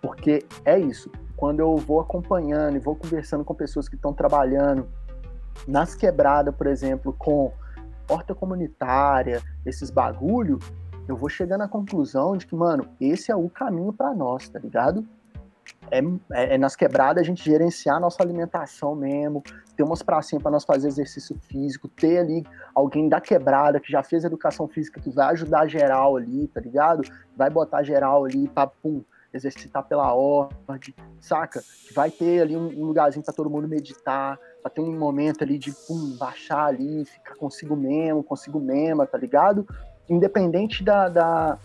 Porque 0.00 0.46
é 0.64 0.78
isso. 0.78 1.10
Quando 1.42 1.58
eu 1.58 1.76
vou 1.76 1.98
acompanhando 1.98 2.76
e 2.76 2.78
vou 2.78 2.94
conversando 2.94 3.44
com 3.44 3.52
pessoas 3.52 3.88
que 3.88 3.96
estão 3.96 4.12
trabalhando 4.12 4.86
nas 5.66 5.92
quebradas, 5.92 6.54
por 6.54 6.68
exemplo, 6.68 7.12
com 7.12 7.50
horta 8.08 8.32
comunitária, 8.32 9.42
esses 9.66 9.90
bagulho, 9.90 10.60
eu 11.08 11.16
vou 11.16 11.28
chegando 11.28 11.62
à 11.62 11.68
conclusão 11.68 12.36
de 12.36 12.46
que, 12.46 12.54
mano, 12.54 12.86
esse 13.00 13.32
é 13.32 13.34
o 13.34 13.50
caminho 13.50 13.92
para 13.92 14.14
nós, 14.14 14.48
tá 14.48 14.60
ligado? 14.60 15.04
É, 15.90 15.98
é, 16.32 16.54
é, 16.54 16.58
nas 16.58 16.76
quebradas 16.76 17.22
a 17.22 17.24
gente 17.24 17.44
gerenciar 17.44 17.96
a 17.96 18.00
nossa 18.00 18.22
alimentação 18.22 18.94
mesmo, 18.94 19.42
ter 19.76 19.82
umas 19.82 20.00
pracinhas 20.00 20.44
para 20.44 20.52
nós 20.52 20.64
fazer 20.64 20.86
exercício 20.86 21.36
físico, 21.48 21.88
ter 21.88 22.18
ali 22.18 22.46
alguém 22.72 23.08
da 23.08 23.20
quebrada 23.20 23.80
que 23.80 23.90
já 23.90 24.04
fez 24.04 24.22
educação 24.22 24.68
física 24.68 25.00
que 25.00 25.10
vai 25.10 25.32
ajudar 25.32 25.66
geral 25.66 26.16
ali, 26.16 26.46
tá 26.46 26.60
ligado? 26.60 27.02
Vai 27.36 27.50
botar 27.50 27.82
geral 27.82 28.26
ali 28.26 28.48
pum, 28.80 29.02
exercitar 29.32 29.82
pela 29.84 30.12
ordem, 30.12 30.56
saca? 31.20 31.62
Vai 31.94 32.10
ter 32.10 32.42
ali 32.42 32.56
um, 32.56 32.66
um 32.66 32.84
lugarzinho 32.84 33.24
para 33.24 33.34
todo 33.34 33.48
mundo 33.48 33.66
meditar, 33.66 34.38
pra 34.60 34.70
ter 34.70 34.80
um 34.80 34.98
momento 34.98 35.42
ali 35.42 35.58
de 35.58 35.72
pum, 35.72 36.16
baixar 36.18 36.66
ali, 36.66 37.04
ficar 37.04 37.34
consigo 37.36 37.74
mesmo, 37.74 38.22
consigo 38.22 38.60
mesma, 38.60 39.06
tá 39.06 39.18
ligado? 39.18 39.66
Independente 40.08 40.84
da, 40.84 41.08
da 41.08 41.58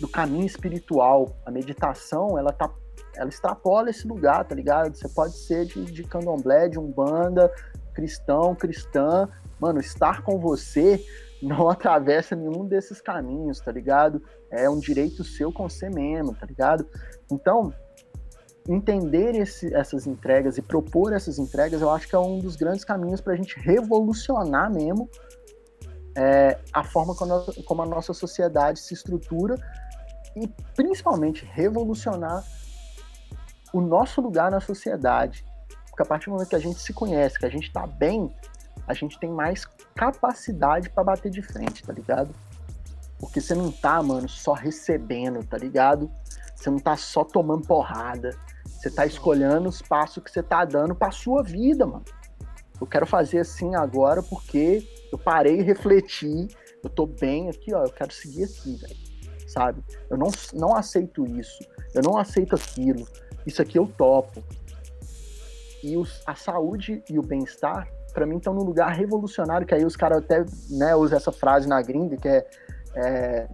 do 0.00 0.06
caminho 0.06 0.44
espiritual, 0.44 1.34
a 1.44 1.50
meditação, 1.50 2.38
ela 2.38 2.52
tá 2.52 2.70
ela 3.16 3.30
extrapola 3.30 3.88
esse 3.88 4.06
lugar, 4.06 4.44
tá 4.44 4.54
ligado? 4.54 4.94
Você 4.94 5.08
pode 5.08 5.34
ser 5.38 5.64
de, 5.64 5.84
de 5.86 6.04
candomblé, 6.04 6.68
de 6.68 6.78
umbanda, 6.78 7.50
cristão, 7.94 8.54
cristã, 8.54 9.26
mano, 9.58 9.80
estar 9.80 10.22
com 10.22 10.38
você 10.38 11.02
não 11.42 11.68
atravessa 11.68 12.34
nenhum 12.34 12.66
desses 12.66 13.00
caminhos, 13.00 13.60
tá 13.60 13.70
ligado? 13.70 14.22
É 14.50 14.68
um 14.68 14.78
direito 14.78 15.24
seu 15.24 15.52
com 15.52 15.68
você 15.68 15.88
mesmo, 15.88 16.34
tá 16.34 16.46
ligado? 16.46 16.88
Então, 17.30 17.72
entender 18.68 19.34
esse, 19.34 19.72
essas 19.74 20.06
entregas 20.06 20.58
e 20.58 20.62
propor 20.62 21.12
essas 21.12 21.38
entregas, 21.38 21.80
eu 21.80 21.90
acho 21.90 22.08
que 22.08 22.14
é 22.14 22.18
um 22.18 22.38
dos 22.38 22.56
grandes 22.56 22.84
caminhos 22.84 23.20
para 23.20 23.34
a 23.34 23.36
gente 23.36 23.58
revolucionar 23.58 24.72
mesmo 24.72 25.08
é, 26.16 26.58
a 26.72 26.82
forma 26.82 27.14
como 27.14 27.34
a, 27.34 27.46
como 27.64 27.82
a 27.82 27.86
nossa 27.86 28.14
sociedade 28.14 28.80
se 28.80 28.94
estrutura 28.94 29.54
e 30.34 30.48
principalmente 30.74 31.44
revolucionar 31.44 32.42
o 33.72 33.80
nosso 33.80 34.20
lugar 34.20 34.50
na 34.50 34.60
sociedade. 34.60 35.44
Porque 35.88 36.02
a 36.02 36.06
partir 36.06 36.26
do 36.26 36.32
momento 36.32 36.48
que 36.48 36.56
a 36.56 36.60
gente 36.60 36.80
se 36.80 36.92
conhece, 36.92 37.38
que 37.38 37.46
a 37.46 37.50
gente 37.50 37.68
está 37.68 37.86
bem, 37.86 38.34
a 38.86 38.94
gente 38.94 39.18
tem 39.18 39.30
mais 39.30 39.66
capacidade 39.94 40.90
para 40.90 41.04
bater 41.04 41.30
de 41.30 41.42
frente, 41.42 41.82
tá 41.82 41.92
ligado? 41.92 42.34
Porque 43.18 43.40
você 43.40 43.54
não 43.54 43.70
tá, 43.70 44.02
mano, 44.02 44.28
só 44.28 44.52
recebendo, 44.52 45.44
tá 45.44 45.56
ligado? 45.56 46.10
Você 46.54 46.70
não 46.70 46.78
tá 46.78 46.96
só 46.96 47.24
tomando 47.24 47.66
porrada. 47.66 48.36
Você 48.64 48.90
tá 48.90 49.06
escolhendo 49.06 49.68
os 49.68 49.82
passos 49.82 50.22
que 50.22 50.30
você 50.30 50.42
tá 50.42 50.64
dando 50.64 50.94
pra 50.94 51.10
sua 51.10 51.42
vida, 51.42 51.86
mano. 51.86 52.04
Eu 52.80 52.86
quero 52.86 53.06
fazer 53.06 53.38
assim 53.38 53.74
agora 53.74 54.22
porque 54.22 54.86
eu 55.10 55.18
parei 55.18 55.60
e 55.60 55.62
refleti. 55.62 56.48
Eu 56.82 56.90
tô 56.90 57.06
bem 57.06 57.48
aqui, 57.48 57.74
ó. 57.74 57.84
Eu 57.84 57.92
quero 57.92 58.12
seguir 58.12 58.44
aqui, 58.44 58.76
velho. 58.76 58.96
Sabe? 59.48 59.82
Eu 60.10 60.16
não, 60.16 60.30
não 60.52 60.76
aceito 60.76 61.24
isso. 61.26 61.58
Eu 61.94 62.02
não 62.02 62.18
aceito 62.18 62.54
aquilo. 62.54 63.06
Isso 63.46 63.62
aqui 63.62 63.78
eu 63.78 63.86
topo. 63.86 64.44
E 65.82 65.96
os, 65.96 66.22
a 66.26 66.34
saúde 66.34 67.02
e 67.08 67.18
o 67.18 67.22
bem-estar 67.22 67.88
para 68.16 68.24
mim 68.24 68.38
estão 68.38 68.54
num 68.54 68.62
lugar 68.62 68.90
revolucionário, 68.94 69.66
que 69.66 69.74
aí 69.74 69.84
os 69.84 69.94
caras 69.94 70.24
até 70.24 70.42
né, 70.70 70.96
usam 70.96 71.18
essa 71.18 71.30
frase 71.30 71.68
na 71.68 71.82
gringa, 71.82 72.16
que 72.16 72.26
é, 72.26 72.46
é 72.94 73.48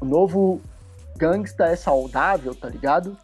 o 0.00 0.04
novo 0.04 0.60
gangsta 1.16 1.66
é 1.66 1.74
saudável, 1.74 2.54
tá 2.54 2.68
ligado? 2.68 3.16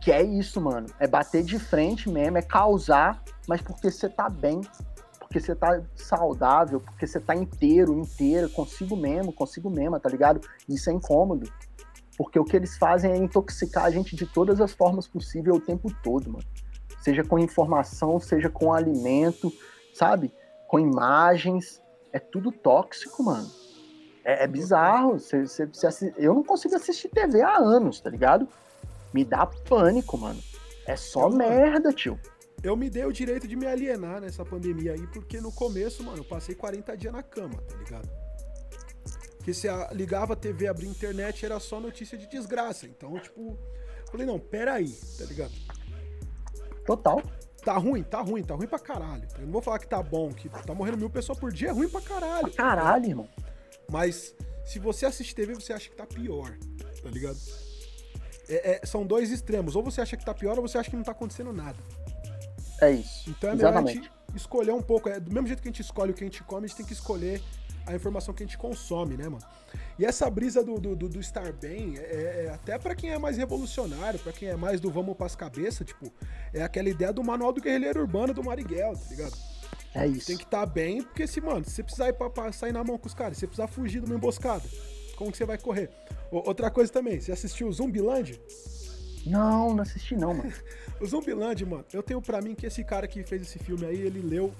Que 0.00 0.10
é 0.10 0.22
isso, 0.22 0.58
mano. 0.58 0.86
É 0.98 1.06
bater 1.06 1.44
de 1.44 1.58
frente 1.58 2.08
mesmo, 2.08 2.38
é 2.38 2.42
causar, 2.42 3.22
mas 3.46 3.60
porque 3.60 3.90
você 3.90 4.08
tá 4.08 4.30
bem, 4.30 4.62
porque 5.20 5.38
você 5.38 5.54
tá 5.54 5.82
saudável, 5.94 6.80
porque 6.80 7.06
você 7.06 7.20
tá 7.20 7.36
inteiro, 7.36 7.92
inteira, 7.92 8.48
consigo 8.48 8.96
mesmo, 8.96 9.34
consigo 9.34 9.68
mesma, 9.68 10.00
tá 10.00 10.08
ligado? 10.08 10.40
Isso 10.66 10.88
é 10.88 10.94
incômodo. 10.94 11.52
Porque 12.16 12.38
o 12.38 12.44
que 12.44 12.56
eles 12.56 12.78
fazem 12.78 13.12
é 13.12 13.16
intoxicar 13.18 13.84
a 13.84 13.90
gente 13.90 14.16
de 14.16 14.24
todas 14.24 14.62
as 14.62 14.72
formas 14.72 15.06
possíveis 15.06 15.54
o 15.54 15.60
tempo 15.60 15.92
todo, 16.02 16.32
mano 16.32 16.44
seja 17.06 17.22
com 17.22 17.38
informação, 17.38 18.18
seja 18.18 18.50
com 18.50 18.72
alimento, 18.72 19.52
sabe? 19.94 20.32
Com 20.66 20.80
imagens. 20.80 21.80
É 22.12 22.18
tudo 22.18 22.50
tóxico, 22.50 23.22
mano. 23.22 23.48
É, 24.24 24.42
é 24.42 24.46
bizarro. 24.48 25.20
Você, 25.20 25.46
você, 25.46 25.66
você 25.66 26.14
eu 26.16 26.34
não 26.34 26.42
consigo 26.42 26.74
assistir 26.74 27.08
TV 27.08 27.42
há 27.42 27.58
anos, 27.58 28.00
tá 28.00 28.10
ligado? 28.10 28.48
Me 29.14 29.24
dá 29.24 29.46
pânico, 29.46 30.18
mano. 30.18 30.42
É 30.84 30.96
só 30.96 31.28
eu, 31.28 31.30
merda, 31.30 31.92
tio. 31.92 32.18
Eu 32.60 32.76
me 32.76 32.90
dei 32.90 33.04
o 33.04 33.12
direito 33.12 33.46
de 33.46 33.54
me 33.54 33.66
alienar 33.66 34.20
nessa 34.20 34.44
pandemia 34.44 34.94
aí, 34.94 35.06
porque 35.08 35.40
no 35.40 35.52
começo, 35.52 36.02
mano, 36.02 36.18
eu 36.18 36.24
passei 36.24 36.56
40 36.56 36.96
dias 36.96 37.12
na 37.12 37.22
cama, 37.22 37.62
tá 37.68 37.76
ligado? 37.76 38.08
Porque 39.36 39.54
se 39.54 39.68
ligava 39.92 40.32
a 40.32 40.36
TV, 40.36 40.66
abria 40.66 40.88
a 40.88 40.90
internet, 40.90 41.44
era 41.46 41.60
só 41.60 41.78
notícia 41.78 42.18
de 42.18 42.26
desgraça. 42.26 42.84
Então, 42.84 43.16
tipo, 43.20 43.56
falei, 44.10 44.26
não, 44.26 44.40
peraí, 44.40 44.90
tá 45.16 45.24
ligado? 45.24 45.52
Total. 46.86 47.22
Tá 47.64 47.76
ruim, 47.76 48.02
tá 48.02 48.20
ruim, 48.20 48.44
tá 48.44 48.54
ruim 48.54 48.66
pra 48.68 48.78
caralho. 48.78 49.26
Eu 49.38 49.46
não 49.46 49.52
vou 49.52 49.60
falar 49.60 49.80
que 49.80 49.88
tá 49.88 50.00
bom, 50.00 50.32
que 50.32 50.48
tá 50.48 50.72
morrendo 50.72 50.98
mil 50.98 51.10
pessoas 51.10 51.38
por 51.38 51.52
dia, 51.52 51.68
é 51.68 51.72
ruim 51.72 51.88
pra 51.88 52.00
caralho. 52.00 52.48
Pra 52.52 52.64
caralho, 52.64 53.06
irmão. 53.06 53.28
Mas 53.90 54.34
se 54.64 54.78
você 54.78 55.06
assiste 55.06 55.34
TV, 55.34 55.54
você 55.54 55.72
acha 55.72 55.88
que 55.88 55.96
tá 55.96 56.06
pior, 56.06 56.56
tá 57.02 57.10
ligado? 57.10 57.38
É, 58.48 58.80
é, 58.82 58.86
são 58.86 59.04
dois 59.04 59.30
extremos. 59.30 59.74
Ou 59.74 59.82
você 59.82 60.00
acha 60.00 60.16
que 60.16 60.24
tá 60.24 60.32
pior, 60.32 60.56
ou 60.58 60.66
você 60.66 60.78
acha 60.78 60.88
que 60.88 60.96
não 60.96 61.02
tá 61.02 61.12
acontecendo 61.12 61.52
nada. 61.52 61.78
É 62.80 62.92
isso. 62.92 63.30
Então 63.30 63.50
é 63.50 63.54
Exatamente. 63.54 63.96
melhor 63.96 64.10
a 64.10 64.32
gente 64.32 64.36
escolher 64.36 64.72
um 64.72 64.82
pouco. 64.82 65.08
É, 65.08 65.18
do 65.18 65.32
mesmo 65.32 65.46
jeito 65.48 65.62
que 65.62 65.68
a 65.68 65.72
gente 65.72 65.82
escolhe 65.82 66.12
o 66.12 66.14
que 66.14 66.22
a 66.22 66.26
gente 66.26 66.42
come, 66.44 66.66
a 66.66 66.68
gente 66.68 66.76
tem 66.76 66.86
que 66.86 66.92
escolher 66.92 67.42
a 67.86 67.94
informação 67.94 68.34
que 68.34 68.42
a 68.42 68.46
gente 68.46 68.58
consome, 68.58 69.16
né, 69.16 69.28
mano? 69.28 69.44
E 69.98 70.04
essa 70.04 70.28
brisa 70.28 70.62
do, 70.62 70.78
do, 70.78 70.96
do 70.96 71.20
estar 71.20 71.52
bem, 71.52 71.96
é, 71.96 72.00
é, 72.00 72.44
é 72.46 72.50
até 72.50 72.78
para 72.78 72.94
quem 72.94 73.10
é 73.10 73.18
mais 73.18 73.36
revolucionário, 73.36 74.18
para 74.18 74.32
quem 74.32 74.48
é 74.48 74.56
mais 74.56 74.80
do 74.80 74.90
vamos 74.90 75.16
pras 75.16 75.34
cabeças, 75.34 75.86
tipo, 75.86 76.12
é 76.52 76.62
aquela 76.62 76.88
ideia 76.88 77.12
do 77.12 77.22
manual 77.22 77.52
do 77.52 77.60
guerrilheiro 77.60 78.00
urbano 78.00 78.34
do 78.34 78.44
Marighella, 78.44 78.96
tá 78.96 79.08
ligado? 79.08 79.36
É 79.94 80.06
isso. 80.06 80.26
Tem 80.26 80.36
que 80.36 80.44
estar 80.44 80.60
tá 80.60 80.66
bem, 80.66 81.02
porque 81.02 81.26
se, 81.26 81.40
mano, 81.40 81.64
se 81.64 81.70
você 81.70 81.82
precisar 81.82 82.08
ir 82.08 82.12
pra, 82.12 82.28
pra, 82.28 82.52
sair 82.52 82.72
na 82.72 82.84
mão 82.84 82.98
com 82.98 83.06
os 83.06 83.14
caras, 83.14 83.36
se 83.36 83.40
você 83.40 83.46
precisar 83.46 83.68
fugir 83.68 84.00
de 84.00 84.06
uma 84.06 84.14
emboscada, 84.14 84.64
como 85.16 85.30
que 85.30 85.38
você 85.38 85.46
vai 85.46 85.58
correr? 85.58 85.90
outra 86.30 86.70
coisa 86.70 86.92
também, 86.92 87.20
você 87.20 87.32
assistiu 87.32 87.72
Zumbiland? 87.72 88.38
Não, 89.24 89.74
não 89.74 89.82
assisti 89.82 90.14
não, 90.14 90.34
mano. 90.34 90.52
o 91.00 91.06
Zumbiland, 91.06 91.64
mano, 91.64 91.84
eu 91.92 92.02
tenho 92.02 92.20
para 92.20 92.42
mim 92.42 92.54
que 92.54 92.66
esse 92.66 92.84
cara 92.84 93.08
que 93.08 93.22
fez 93.22 93.42
esse 93.42 93.58
filme 93.58 93.86
aí, 93.86 94.00
ele 94.00 94.20
leu 94.20 94.52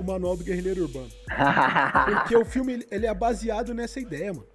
o 0.00 0.04
manual 0.04 0.36
do 0.36 0.44
guerrilheiro 0.44 0.82
urbano. 0.82 1.10
porque 2.18 2.36
o 2.36 2.44
filme, 2.44 2.84
ele 2.90 3.06
é 3.06 3.14
baseado 3.14 3.74
nessa 3.74 4.00
ideia, 4.00 4.32
mano. 4.32 4.46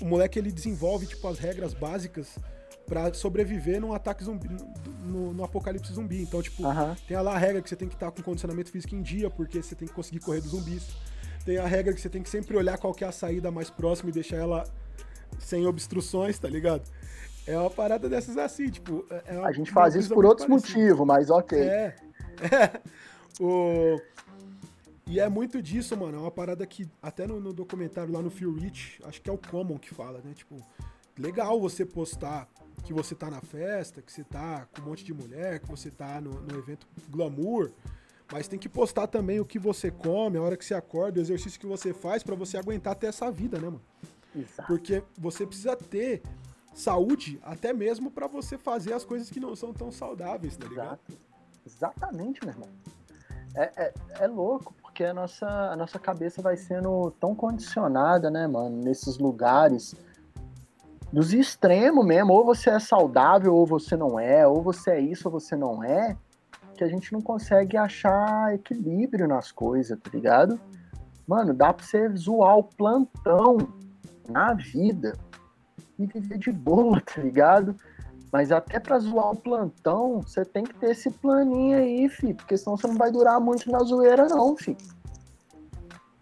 O 0.00 0.04
moleque, 0.04 0.38
ele 0.38 0.50
desenvolve, 0.50 1.06
tipo, 1.06 1.26
as 1.28 1.38
regras 1.38 1.72
básicas 1.72 2.38
para 2.86 3.12
sobreviver 3.12 3.80
num 3.80 3.92
ataque 3.92 4.24
zumbi, 4.24 4.48
no, 5.02 5.32
no, 5.32 5.44
apocalipse 5.44 5.92
zumbi. 5.92 6.22
Então, 6.22 6.40
tipo, 6.42 6.62
tem 7.06 7.16
lá 7.16 7.34
a 7.34 7.38
regra 7.38 7.60
que 7.60 7.68
você 7.68 7.76
tem 7.76 7.88
que 7.88 7.94
estar 7.94 8.10
com 8.10 8.22
condicionamento 8.22 8.70
físico 8.70 8.94
em 8.94 9.02
dia, 9.02 9.28
porque 9.28 9.62
você 9.62 9.74
tem 9.74 9.88
que 9.88 9.94
conseguir 9.94 10.20
correr 10.20 10.40
dos 10.40 10.50
zumbis. 10.50 10.86
Tem 11.44 11.58
a 11.58 11.66
regra 11.66 11.92
que 11.92 12.00
você 12.00 12.08
tem 12.08 12.22
que 12.22 12.28
sempre 12.28 12.56
olhar 12.56 12.78
qual 12.78 12.92
que 12.94 13.04
é 13.04 13.06
a 13.06 13.12
saída 13.12 13.50
mais 13.50 13.70
próxima 13.70 14.10
e 14.10 14.12
deixar 14.12 14.36
ela 14.36 14.64
sem 15.38 15.66
obstruções, 15.66 16.38
tá 16.38 16.48
ligado? 16.48 16.82
É 17.46 17.56
uma 17.56 17.70
parada 17.70 18.08
dessas 18.08 18.36
assim, 18.36 18.68
tipo. 18.68 19.06
É 19.26 19.36
a 19.38 19.52
gente 19.52 19.70
faz 19.70 19.94
isso 19.94 20.12
por 20.12 20.24
outros 20.24 20.48
motivos, 20.48 21.06
mas 21.06 21.30
ok. 21.30 21.58
É. 21.58 21.96
é. 22.52 22.80
O... 23.40 24.00
E 25.08 25.20
é 25.20 25.28
muito 25.28 25.62
disso, 25.62 25.96
mano. 25.96 26.18
É 26.18 26.20
uma 26.20 26.30
parada 26.30 26.66
que, 26.66 26.88
até 27.00 27.26
no, 27.26 27.38
no 27.38 27.52
documentário 27.52 28.12
lá 28.12 28.20
no 28.20 28.30
Feel 28.30 28.52
Rich, 28.52 29.00
acho 29.04 29.22
que 29.22 29.30
é 29.30 29.32
o 29.32 29.38
Common 29.38 29.78
que 29.78 29.94
fala, 29.94 30.20
né? 30.24 30.34
Tipo, 30.34 30.56
legal 31.16 31.60
você 31.60 31.84
postar 31.86 32.48
que 32.82 32.92
você 32.92 33.14
tá 33.14 33.30
na 33.30 33.40
festa, 33.40 34.02
que 34.02 34.12
você 34.12 34.24
tá 34.24 34.66
com 34.74 34.82
um 34.82 34.86
monte 34.86 35.04
de 35.04 35.14
mulher, 35.14 35.60
que 35.60 35.68
você 35.68 35.90
tá 35.90 36.20
no, 36.20 36.40
no 36.42 36.58
evento 36.58 36.86
glamour, 37.08 37.72
mas 38.32 38.48
tem 38.48 38.58
que 38.58 38.68
postar 38.68 39.06
também 39.06 39.38
o 39.38 39.44
que 39.44 39.58
você 39.58 39.90
come, 39.90 40.38
a 40.38 40.42
hora 40.42 40.56
que 40.56 40.64
você 40.64 40.74
acorda, 40.74 41.18
o 41.18 41.22
exercício 41.22 41.58
que 41.58 41.66
você 41.66 41.92
faz 41.92 42.22
para 42.22 42.34
você 42.34 42.56
aguentar 42.56 42.92
até 42.92 43.06
essa 43.06 43.30
vida, 43.30 43.58
né, 43.58 43.66
mano? 43.66 43.82
Exato. 44.34 44.66
Porque 44.66 45.02
você 45.16 45.46
precisa 45.46 45.76
ter 45.76 46.22
saúde 46.74 47.38
até 47.42 47.72
mesmo 47.72 48.10
para 48.10 48.26
você 48.26 48.58
fazer 48.58 48.92
as 48.92 49.04
coisas 49.04 49.30
que 49.30 49.40
não 49.40 49.54
são 49.56 49.72
tão 49.72 49.90
saudáveis, 49.90 50.56
tá 50.56 50.66
ligado? 50.66 50.98
Exato. 51.08 51.26
Exatamente, 51.64 52.44
meu 52.44 52.52
irmão. 52.52 52.68
É, 53.54 53.84
é, 53.84 53.94
é 54.20 54.26
louco, 54.26 54.74
porque 54.96 55.04
a 55.04 55.12
nossa, 55.12 55.46
a 55.46 55.76
nossa 55.76 55.98
cabeça 55.98 56.40
vai 56.40 56.56
sendo 56.56 57.10
tão 57.20 57.34
condicionada, 57.34 58.30
né, 58.30 58.46
mano, 58.46 58.82
nesses 58.82 59.18
lugares 59.18 59.94
dos 61.12 61.34
extremos 61.34 62.02
mesmo, 62.06 62.32
ou 62.32 62.46
você 62.46 62.70
é 62.70 62.78
saudável 62.78 63.54
ou 63.54 63.66
você 63.66 63.94
não 63.94 64.18
é, 64.18 64.46
ou 64.46 64.62
você 64.62 64.92
é 64.92 65.00
isso 65.00 65.28
ou 65.28 65.32
você 65.38 65.54
não 65.54 65.84
é, 65.84 66.16
que 66.78 66.82
a 66.82 66.88
gente 66.88 67.12
não 67.12 67.20
consegue 67.20 67.76
achar 67.76 68.54
equilíbrio 68.54 69.28
nas 69.28 69.52
coisas, 69.52 69.98
tá 70.00 70.10
ligado? 70.14 70.58
Mano, 71.28 71.52
dá 71.52 71.74
pra 71.74 71.84
você 71.84 72.08
zoar 72.16 72.56
o 72.56 72.64
plantão 72.64 73.58
na 74.26 74.54
vida 74.54 75.12
e 75.98 76.06
viver 76.06 76.38
de 76.38 76.50
boa, 76.50 76.98
tá 77.04 77.20
ligado? 77.20 77.76
Mas 78.36 78.52
até 78.52 78.78
pra 78.78 78.98
zoar 78.98 79.30
o 79.30 79.36
plantão, 79.36 80.20
você 80.20 80.44
tem 80.44 80.62
que 80.62 80.74
ter 80.74 80.90
esse 80.90 81.10
planinho 81.10 81.78
aí, 81.78 82.06
fi, 82.06 82.34
porque 82.34 82.54
senão 82.54 82.76
você 82.76 82.86
não 82.86 82.94
vai 82.94 83.10
durar 83.10 83.40
muito 83.40 83.70
na 83.70 83.78
zoeira, 83.78 84.28
não, 84.28 84.54
fi. 84.54 84.76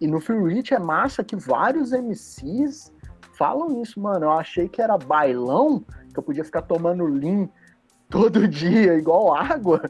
E 0.00 0.06
no 0.06 0.20
Free 0.20 0.40
Reach 0.40 0.72
é 0.72 0.78
massa 0.78 1.24
que 1.24 1.34
vários 1.34 1.90
MCs 1.90 2.92
falam 3.36 3.82
isso, 3.82 3.98
mano. 3.98 4.26
Eu 4.26 4.30
achei 4.30 4.68
que 4.68 4.80
era 4.80 4.96
bailão, 4.96 5.84
que 6.12 6.16
eu 6.16 6.22
podia 6.22 6.44
ficar 6.44 6.62
tomando 6.62 7.04
lean 7.04 7.48
todo 8.08 8.46
dia, 8.46 8.94
igual 8.94 9.34
água, 9.34 9.82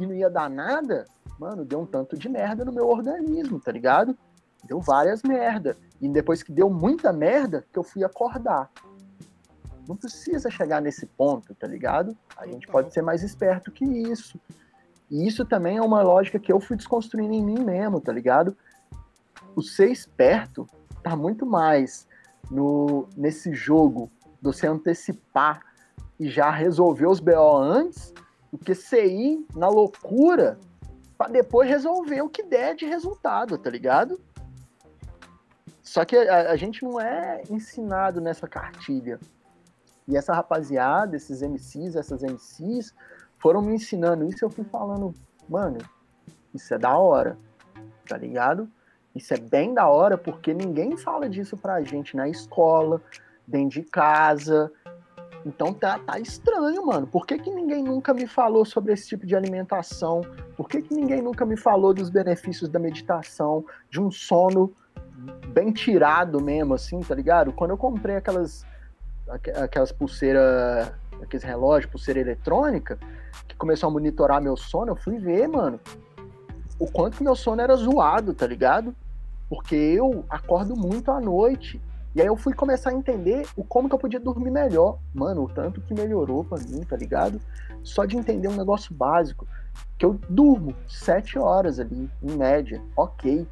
e 0.00 0.04
não 0.04 0.14
ia 0.14 0.28
dar 0.28 0.50
nada. 0.50 1.04
Mano, 1.38 1.64
deu 1.64 1.78
um 1.78 1.86
tanto 1.86 2.18
de 2.18 2.28
merda 2.28 2.64
no 2.64 2.72
meu 2.72 2.88
organismo, 2.88 3.60
tá 3.60 3.70
ligado? 3.70 4.18
Deu 4.64 4.80
várias 4.80 5.22
merda. 5.22 5.76
E 6.00 6.08
depois 6.08 6.42
que 6.42 6.50
deu 6.50 6.68
muita 6.68 7.12
merda, 7.12 7.64
que 7.72 7.78
eu 7.78 7.84
fui 7.84 8.02
acordar. 8.02 8.68
Não 9.88 9.96
precisa 9.96 10.50
chegar 10.50 10.82
nesse 10.82 11.06
ponto, 11.06 11.54
tá 11.54 11.66
ligado? 11.66 12.14
A 12.36 12.46
gente 12.46 12.68
pode 12.68 12.92
ser 12.92 13.00
mais 13.00 13.22
esperto 13.22 13.72
que 13.72 13.86
isso. 13.86 14.38
E 15.10 15.26
isso 15.26 15.46
também 15.46 15.78
é 15.78 15.82
uma 15.82 16.02
lógica 16.02 16.38
que 16.38 16.52
eu 16.52 16.60
fui 16.60 16.76
desconstruindo 16.76 17.32
em 17.32 17.42
mim 17.42 17.58
mesmo, 17.60 17.98
tá 17.98 18.12
ligado? 18.12 18.54
O 19.56 19.62
ser 19.62 19.90
esperto 19.90 20.68
tá 21.02 21.16
muito 21.16 21.46
mais 21.46 22.06
no, 22.50 23.08
nesse 23.16 23.54
jogo 23.54 24.10
de 24.22 24.42
você 24.42 24.66
antecipar 24.66 25.62
e 26.20 26.28
já 26.28 26.50
resolver 26.50 27.06
os 27.06 27.18
BO 27.18 27.56
antes 27.56 28.12
do 28.52 28.58
que 28.58 28.74
você 28.74 29.06
ir 29.06 29.46
na 29.56 29.68
loucura 29.68 30.58
para 31.16 31.32
depois 31.32 31.68
resolver 31.68 32.20
o 32.20 32.28
que 32.28 32.42
der 32.42 32.74
de 32.74 32.84
resultado, 32.84 33.56
tá 33.56 33.70
ligado? 33.70 34.20
Só 35.82 36.04
que 36.04 36.14
a, 36.14 36.50
a, 36.50 36.56
gente 36.56 36.84
não 36.84 37.00
é 37.00 37.42
ensinado 37.48 38.20
nessa 38.20 38.46
cartilha. 38.46 39.18
E 40.08 40.16
essa 40.16 40.32
rapaziada, 40.32 41.16
esses 41.16 41.42
MCs, 41.42 41.94
essas 41.94 42.22
MCs, 42.22 42.94
foram 43.36 43.60
me 43.62 43.74
ensinando 43.74 44.26
isso 44.26 44.44
eu 44.44 44.50
fui 44.50 44.64
falando, 44.64 45.14
mano, 45.48 45.78
isso 46.54 46.72
é 46.74 46.78
da 46.78 46.96
hora, 46.96 47.38
tá 48.08 48.16
ligado? 48.16 48.68
Isso 49.14 49.34
é 49.34 49.38
bem 49.38 49.74
da 49.74 49.86
hora 49.88 50.16
porque 50.16 50.54
ninguém 50.54 50.96
fala 50.96 51.28
disso 51.28 51.56
pra 51.56 51.82
gente 51.82 52.16
na 52.16 52.28
escola, 52.28 53.02
dentro 53.46 53.80
de 53.80 53.82
casa. 53.82 54.70
Então 55.44 55.72
tá, 55.72 55.98
tá 55.98 56.18
estranho, 56.18 56.86
mano. 56.86 57.06
Por 57.06 57.26
que, 57.26 57.38
que 57.38 57.50
ninguém 57.50 57.82
nunca 57.82 58.12
me 58.12 58.26
falou 58.26 58.64
sobre 58.64 58.92
esse 58.92 59.08
tipo 59.08 59.26
de 59.26 59.36
alimentação? 59.36 60.22
Por 60.56 60.68
que, 60.68 60.82
que 60.82 60.94
ninguém 60.94 61.22
nunca 61.22 61.44
me 61.46 61.56
falou 61.56 61.94
dos 61.94 62.10
benefícios 62.10 62.68
da 62.68 62.78
meditação, 62.78 63.64
de 63.90 64.00
um 64.00 64.10
sono 64.10 64.74
bem 65.52 65.72
tirado 65.72 66.40
mesmo, 66.40 66.74
assim, 66.74 67.00
tá 67.00 67.14
ligado? 67.14 67.52
Quando 67.52 67.70
eu 67.70 67.78
comprei 67.78 68.16
aquelas, 68.16 68.64
aquelas 69.30 69.92
pulseiras, 69.92 70.92
aqueles 71.22 71.44
relógios, 71.44 71.90
pulseira 71.90 72.20
eletrônica, 72.20 72.98
que 73.46 73.56
começou 73.56 73.88
a 73.88 73.92
monitorar 73.92 74.40
meu 74.40 74.56
sono, 74.56 74.92
eu 74.92 74.96
fui 74.96 75.18
ver, 75.18 75.46
mano, 75.48 75.80
o 76.78 76.86
quanto 76.90 77.16
que 77.16 77.24
meu 77.24 77.34
sono 77.34 77.60
era 77.60 77.74
zoado, 77.74 78.32
tá 78.32 78.46
ligado? 78.46 78.94
Porque 79.48 79.74
eu 79.74 80.24
acordo 80.28 80.76
muito 80.76 81.10
à 81.10 81.20
noite. 81.20 81.80
E 82.14 82.20
aí 82.20 82.26
eu 82.26 82.36
fui 82.36 82.52
começar 82.54 82.90
a 82.90 82.94
entender 82.94 83.46
o 83.56 83.62
como 83.62 83.88
que 83.88 83.94
eu 83.94 83.98
podia 83.98 84.20
dormir 84.20 84.50
melhor. 84.50 84.98
Mano, 85.14 85.44
o 85.44 85.48
tanto 85.48 85.80
que 85.80 85.94
melhorou 85.94 86.44
pra 86.44 86.58
mim, 86.58 86.80
tá 86.80 86.96
ligado? 86.96 87.40
Só 87.82 88.04
de 88.04 88.16
entender 88.16 88.48
um 88.48 88.56
negócio 88.56 88.94
básico. 88.94 89.46
Que 89.96 90.04
eu 90.04 90.18
durmo 90.28 90.74
sete 90.88 91.38
horas 91.38 91.78
ali, 91.78 92.10
em 92.22 92.36
média. 92.36 92.82
Ok. 92.96 93.46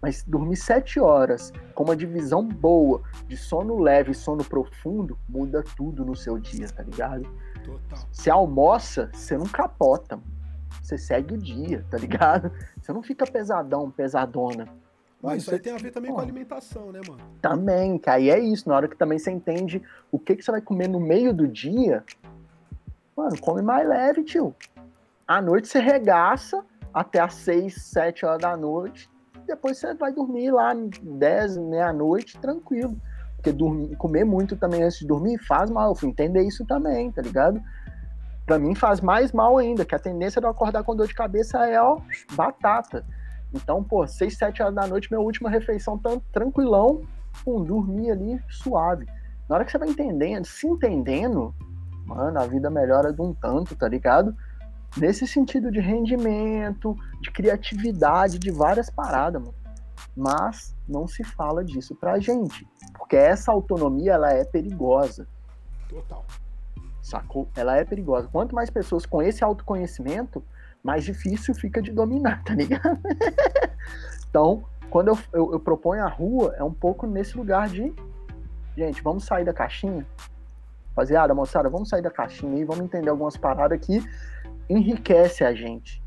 Mas 0.00 0.22
dormir 0.22 0.56
sete 0.56 1.00
horas 1.00 1.52
com 1.74 1.84
uma 1.84 1.96
divisão 1.96 2.46
boa 2.46 3.02
de 3.26 3.36
sono 3.36 3.78
leve 3.78 4.12
e 4.12 4.14
sono 4.14 4.44
profundo 4.44 5.18
muda 5.28 5.64
tudo 5.76 6.04
no 6.04 6.14
seu 6.14 6.38
dia, 6.38 6.68
tá 6.68 6.82
ligado? 6.82 7.28
Total. 7.64 7.98
Você 8.12 8.30
almoça, 8.30 9.10
você 9.12 9.36
não 9.36 9.46
capota. 9.46 10.20
Você 10.82 10.96
segue 10.96 11.34
o 11.34 11.38
dia, 11.38 11.84
tá 11.90 11.98
ligado? 11.98 12.52
Você 12.80 12.92
não 12.92 13.02
fica 13.02 13.26
pesadão, 13.26 13.90
pesadona. 13.90 14.68
Mas 15.22 15.42
isso 15.42 15.50
aí 15.52 15.58
tem 15.58 15.72
a 15.72 15.78
ver 15.78 15.90
também 15.90 16.12
com 16.12 16.20
a 16.20 16.22
alimentação, 16.22 16.92
né, 16.92 17.00
mano? 17.06 17.20
Também, 17.42 17.98
que 17.98 18.08
aí 18.08 18.30
é 18.30 18.38
isso. 18.38 18.68
Na 18.68 18.76
hora 18.76 18.88
que 18.88 18.96
também 18.96 19.18
você 19.18 19.30
entende 19.30 19.82
o 20.12 20.18
que, 20.18 20.36
que 20.36 20.44
você 20.44 20.50
vai 20.50 20.60
comer 20.60 20.88
no 20.88 21.00
meio 21.00 21.34
do 21.34 21.48
dia, 21.48 22.04
mano, 23.16 23.38
come 23.40 23.60
mais 23.60 23.86
leve, 23.86 24.22
tio. 24.22 24.54
À 25.26 25.42
noite 25.42 25.66
você 25.68 25.80
regaça 25.80 26.64
até 26.94 27.20
às 27.20 27.34
6, 27.34 27.74
7 27.82 28.24
horas 28.24 28.40
da 28.40 28.56
noite. 28.56 29.10
Depois 29.48 29.78
você 29.78 29.94
vai 29.94 30.12
dormir 30.12 30.50
lá 30.50 30.74
10, 30.74 31.56
meia-noite, 31.56 32.38
tranquilo. 32.38 32.94
Porque 33.36 33.50
dormir, 33.50 33.96
comer 33.96 34.24
muito 34.24 34.56
também 34.56 34.82
antes 34.82 34.98
de 34.98 35.06
dormir 35.06 35.38
faz 35.38 35.70
mal. 35.70 35.94
Fui 35.94 36.10
entender 36.10 36.42
isso 36.42 36.66
também, 36.66 37.10
tá 37.10 37.22
ligado? 37.22 37.60
Pra 38.44 38.58
mim 38.58 38.74
faz 38.74 39.00
mais 39.00 39.32
mal 39.32 39.56
ainda, 39.56 39.84
que 39.84 39.94
a 39.94 39.98
tendência 39.98 40.40
de 40.40 40.46
eu 40.46 40.50
acordar 40.50 40.84
com 40.84 40.94
dor 40.94 41.06
de 41.06 41.14
cabeça 41.14 41.66
é, 41.66 41.80
ó, 41.80 41.98
batata. 42.34 43.04
Então, 43.54 43.82
pô, 43.82 44.06
6, 44.06 44.36
7 44.36 44.62
horas 44.62 44.74
da 44.74 44.86
noite, 44.86 45.10
minha 45.10 45.20
última 45.20 45.48
refeição 45.48 45.96
tão 45.96 46.20
tranquilão, 46.30 47.02
pum, 47.42 47.64
dormir 47.64 48.10
ali 48.10 48.40
suave. 48.48 49.06
Na 49.48 49.56
hora 49.56 49.64
que 49.64 49.70
você 49.70 49.78
vai 49.78 49.88
entendendo, 49.88 50.44
se 50.44 50.66
entendendo, 50.66 51.54
mano, 52.04 52.38
a 52.38 52.46
vida 52.46 52.68
melhora 52.68 53.12
de 53.12 53.22
um 53.22 53.32
tanto, 53.32 53.74
tá 53.74 53.88
ligado? 53.88 54.36
Nesse 54.96 55.26
sentido 55.26 55.70
de 55.70 55.80
rendimento, 55.80 56.96
de 57.20 57.30
criatividade, 57.30 58.38
de 58.38 58.50
várias 58.50 58.90
paradas, 58.90 59.42
mano. 59.42 59.54
Mas 60.16 60.74
não 60.88 61.06
se 61.06 61.22
fala 61.22 61.64
disso 61.64 61.94
pra 61.94 62.18
gente, 62.18 62.66
porque 62.96 63.16
essa 63.16 63.52
autonomia 63.52 64.12
ela 64.12 64.32
é 64.32 64.44
perigosa. 64.44 65.28
Total. 65.88 66.24
Sacou? 67.02 67.48
Ela 67.56 67.76
é 67.76 67.84
perigosa. 67.84 68.28
Quanto 68.28 68.54
mais 68.54 68.68
pessoas 68.68 69.06
com 69.06 69.22
esse 69.22 69.42
autoconhecimento, 69.44 70.42
mais 70.82 71.04
difícil 71.04 71.54
fica 71.54 71.80
de 71.80 71.92
dominar, 71.92 72.42
tá 72.44 72.54
ligado? 72.54 73.00
então, 74.28 74.64
quando 74.90 75.08
eu, 75.08 75.18
eu, 75.32 75.52
eu, 75.52 75.60
proponho 75.60 76.04
a 76.04 76.08
rua, 76.08 76.54
é 76.56 76.64
um 76.64 76.72
pouco 76.72 77.06
nesse 77.06 77.36
lugar 77.36 77.68
de, 77.68 77.92
gente, 78.76 79.02
vamos 79.02 79.24
sair 79.24 79.44
da 79.44 79.52
caixinha? 79.52 80.06
Rapaziada, 80.90 81.34
moçada, 81.34 81.68
vamos 81.68 81.88
sair 81.88 82.02
da 82.02 82.10
caixinha 82.10 82.58
e 82.58 82.64
vamos 82.64 82.84
entender 82.84 83.08
algumas 83.08 83.36
paradas 83.36 83.78
que 83.80 84.02
enriquece 84.68 85.44
a 85.44 85.54
gente 85.54 86.02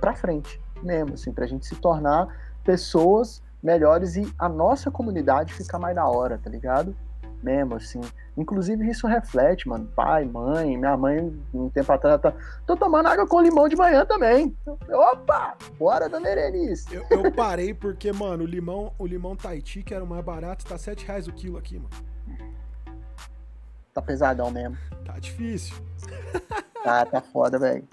pra 0.00 0.14
frente 0.14 0.60
mesmo, 0.82 1.14
assim, 1.14 1.32
pra 1.32 1.46
gente 1.46 1.66
se 1.66 1.74
tornar 1.76 2.28
pessoas 2.64 3.42
melhores 3.62 4.16
e 4.16 4.32
a 4.38 4.48
nossa 4.48 4.90
comunidade 4.90 5.52
ficar 5.52 5.78
mais 5.78 5.94
da 5.94 6.06
hora, 6.06 6.38
tá 6.38 6.50
ligado? 6.50 6.94
Mesmo, 7.42 7.74
assim. 7.74 8.00
Inclusive, 8.36 8.88
isso 8.88 9.06
reflete, 9.06 9.68
mano. 9.68 9.86
Pai, 9.94 10.24
mãe, 10.24 10.76
minha 10.76 10.96
mãe, 10.96 11.34
um 11.52 11.68
tempo 11.68 11.92
atrás, 11.92 12.20
tá. 12.20 12.32
Tô 12.66 12.76
tomando 12.76 13.06
água 13.06 13.26
com 13.26 13.40
limão 13.40 13.68
de 13.68 13.76
manhã 13.76 14.04
também. 14.04 14.56
Opa! 14.90 15.54
Bora, 15.78 16.08
dona 16.08 16.28
Erenice. 16.28 16.94
Eu, 16.94 17.04
eu 17.10 17.32
parei 17.32 17.72
porque, 17.74 18.12
mano, 18.12 18.44
o 18.44 18.46
limão, 18.46 18.92
o 18.98 19.06
limão 19.06 19.36
Tahiti, 19.36 19.82
que 19.82 19.94
era 19.94 20.02
o 20.02 20.06
mais 20.06 20.24
barato, 20.24 20.64
tá 20.64 20.78
7 20.78 21.06
reais 21.06 21.28
o 21.28 21.32
quilo 21.32 21.58
aqui, 21.58 21.78
mano. 21.78 21.90
Tá 23.96 24.02
pesadão 24.02 24.50
mesmo. 24.50 24.76
Tá 25.06 25.18
difícil. 25.18 25.74
Tá, 26.84 27.06
tá 27.06 27.18
foda, 27.22 27.58
velho. 27.58 27.88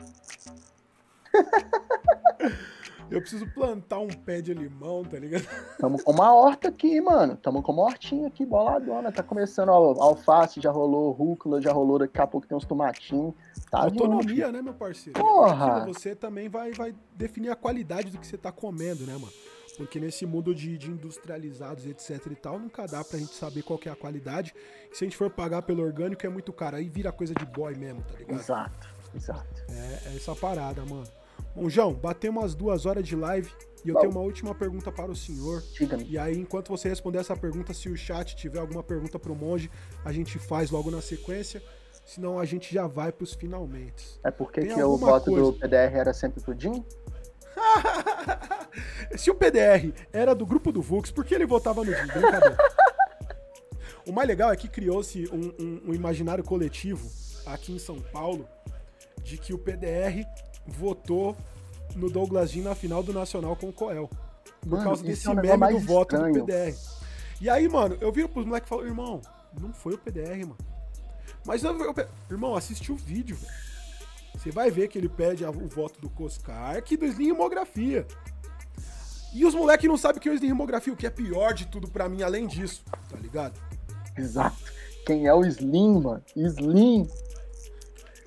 Eu 3.09 3.21
preciso 3.21 3.47
plantar 3.53 3.99
um 3.99 4.09
pé 4.09 4.41
de 4.41 4.53
limão, 4.53 5.05
tá 5.05 5.17
ligado? 5.17 5.45
Tamo 5.79 6.03
com 6.03 6.11
uma 6.11 6.33
horta 6.33 6.67
aqui, 6.67 6.99
mano. 6.99 7.37
Tamo 7.37 7.63
com 7.63 7.71
uma 7.71 7.83
hortinha 7.83 8.27
aqui, 8.27 8.45
boladona. 8.45 9.13
Tá 9.13 9.23
começando 9.23 9.69
ó, 9.69 9.95
alface, 10.03 10.59
já 10.59 10.71
rolou 10.71 11.11
rúcula, 11.13 11.61
já 11.61 11.71
rolou. 11.71 11.99
Daqui 11.99 12.19
a 12.19 12.27
pouco 12.27 12.45
tem 12.45 12.57
uns 12.57 12.65
tomatinhos. 12.65 13.33
Tá 13.71 13.83
Autonomia, 13.83 14.51
né, 14.51 14.61
meu 14.61 14.73
parceiro? 14.73 15.17
Porra! 15.17 15.85
Você 15.85 16.13
também 16.13 16.49
vai, 16.49 16.73
vai 16.73 16.93
definir 17.15 17.49
a 17.49 17.55
qualidade 17.55 18.11
do 18.11 18.17
que 18.17 18.27
você 18.27 18.37
tá 18.37 18.51
comendo, 18.51 19.05
né, 19.05 19.13
mano? 19.13 19.31
Porque 19.77 19.99
nesse 19.99 20.25
mundo 20.25 20.53
de, 20.53 20.77
de, 20.77 20.91
industrializados, 20.91 21.85
etc 21.87 22.27
e 22.31 22.35
tal, 22.35 22.59
nunca 22.59 22.85
dá 22.85 23.03
pra 23.03 23.17
gente 23.17 23.33
saber 23.33 23.63
qual 23.63 23.79
é 23.85 23.89
a 23.89 23.95
qualidade. 23.95 24.53
Se 24.91 25.03
a 25.03 25.07
gente 25.07 25.17
for 25.17 25.29
pagar 25.29 25.63
pelo 25.63 25.81
orgânico, 25.83 26.25
é 26.25 26.29
muito 26.29 26.53
caro. 26.53 26.77
Aí 26.77 26.87
vira 26.87 27.11
coisa 27.11 27.33
de 27.33 27.45
boy 27.45 27.75
mesmo, 27.75 28.01
tá 28.03 28.17
ligado? 28.17 28.39
Exato, 28.39 28.87
exato. 29.15 29.63
É, 29.69 30.11
é 30.11 30.15
essa 30.15 30.35
parada, 30.35 30.85
mano. 30.85 31.07
Bom, 31.55 31.69
João, 31.69 31.93
batemos 31.93 32.41
umas 32.41 32.55
duas 32.55 32.85
horas 32.85 33.05
de 33.07 33.15
live 33.15 33.51
e 33.83 33.89
eu 33.89 33.95
Bom. 33.95 34.01
tenho 34.01 34.11
uma 34.11 34.21
última 34.21 34.55
pergunta 34.55 34.91
para 34.91 35.11
o 35.11 35.15
senhor. 35.15 35.61
Diga-me. 35.73 36.05
E 36.05 36.17
aí, 36.17 36.37
enquanto 36.37 36.69
você 36.69 36.87
responder 36.87 37.19
essa 37.19 37.35
pergunta, 37.35 37.73
se 37.73 37.89
o 37.89 37.97
chat 37.97 38.35
tiver 38.35 38.59
alguma 38.59 38.83
pergunta 38.83 39.19
para 39.19 39.31
o 39.31 39.35
monge, 39.35 39.69
a 40.05 40.11
gente 40.11 40.39
faz 40.39 40.71
logo 40.71 40.89
na 40.89 41.01
sequência. 41.01 41.61
Senão 42.05 42.39
a 42.39 42.45
gente 42.45 42.73
já 42.73 42.85
vai 42.85 43.11
para 43.11 43.23
os 43.23 43.33
finalmente. 43.33 44.19
É 44.23 44.31
porque 44.31 44.61
que 44.61 44.83
o 44.83 44.97
voto 44.97 45.31
coisa... 45.31 45.51
do 45.51 45.53
PDR 45.53 45.95
era 45.95 46.13
sempre 46.13 46.41
pro 46.41 46.57
Jim? 46.57 46.83
se 49.15 49.29
o 49.29 49.35
PDR 49.35 49.93
era 50.11 50.33
do 50.33 50.45
grupo 50.45 50.71
do 50.71 50.81
Vux, 50.81 51.11
por 51.11 51.25
que 51.25 51.35
ele 51.35 51.45
votava 51.45 51.83
no 51.83 51.93
Jim? 51.93 52.07
Brincadeira. 52.07 52.57
o 54.07 54.11
mais 54.11 54.27
legal 54.27 54.51
é 54.51 54.55
que 54.55 54.67
criou-se 54.67 55.27
um, 55.31 55.53
um, 55.59 55.81
um 55.89 55.93
imaginário 55.93 56.43
coletivo 56.43 57.09
aqui 57.45 57.73
em 57.73 57.79
São 57.79 57.99
Paulo 57.99 58.47
de 59.23 59.37
que 59.37 59.53
o 59.53 59.57
PDR 59.57 60.25
votou 60.65 61.35
no 61.95 62.09
Douglas 62.09 62.51
Jean 62.51 62.63
na 62.63 62.75
final 62.75 63.03
do 63.03 63.13
Nacional 63.13 63.55
com 63.55 63.69
o 63.69 63.73
Coel. 63.73 64.09
Por 64.61 64.71
mano, 64.71 64.83
causa 64.83 65.03
desse 65.03 65.27
é 65.27 65.31
um 65.31 65.35
meme 65.35 65.67
do 65.69 65.79
voto 65.79 66.15
estranho. 66.15 66.33
do 66.33 66.45
PDR. 66.45 66.75
E 67.41 67.49
aí, 67.49 67.67
mano, 67.67 67.97
eu 67.99 68.11
viro 68.11 68.29
pros 68.29 68.45
moleques 68.45 68.67
e 68.67 68.69
falo, 68.69 68.85
irmão, 68.85 69.21
não 69.59 69.73
foi 69.73 69.93
o 69.93 69.97
PDR, 69.97 70.39
mano. 70.39 70.57
Mas, 71.45 71.63
eu, 71.63 71.77
eu, 71.77 71.95
irmão, 72.31 72.55
assiste 72.55 72.91
o 72.91 72.95
vídeo, 72.95 73.35
velho. 73.35 73.53
Você 74.35 74.51
vai 74.51 74.69
ver 74.69 74.87
que 74.87 74.97
ele 74.97 75.09
pede 75.09 75.45
o 75.45 75.67
voto 75.67 75.99
do 76.01 76.09
Coscar, 76.09 76.81
que 76.83 76.97
do 76.97 77.05
Slim 77.05 77.27
Rimografia. 77.27 78.05
E 79.33 79.45
os 79.45 79.55
moleques 79.55 79.87
não 79.87 79.97
sabem 79.97 80.21
que 80.21 80.29
é 80.29 80.31
o 80.31 80.35
Slim 80.35 80.47
Rimografia, 80.47 80.93
o 80.93 80.97
que 80.97 81.07
é 81.07 81.09
pior 81.09 81.53
de 81.53 81.67
tudo 81.67 81.87
para 81.87 82.09
mim, 82.09 82.21
além 82.21 82.47
disso, 82.47 82.83
tá 83.09 83.17
ligado? 83.17 83.59
Exato. 84.17 84.57
Quem 85.05 85.27
é 85.27 85.33
o 85.33 85.43
Slim, 85.45 85.99
mano? 86.01 86.23
Slim 86.35 87.07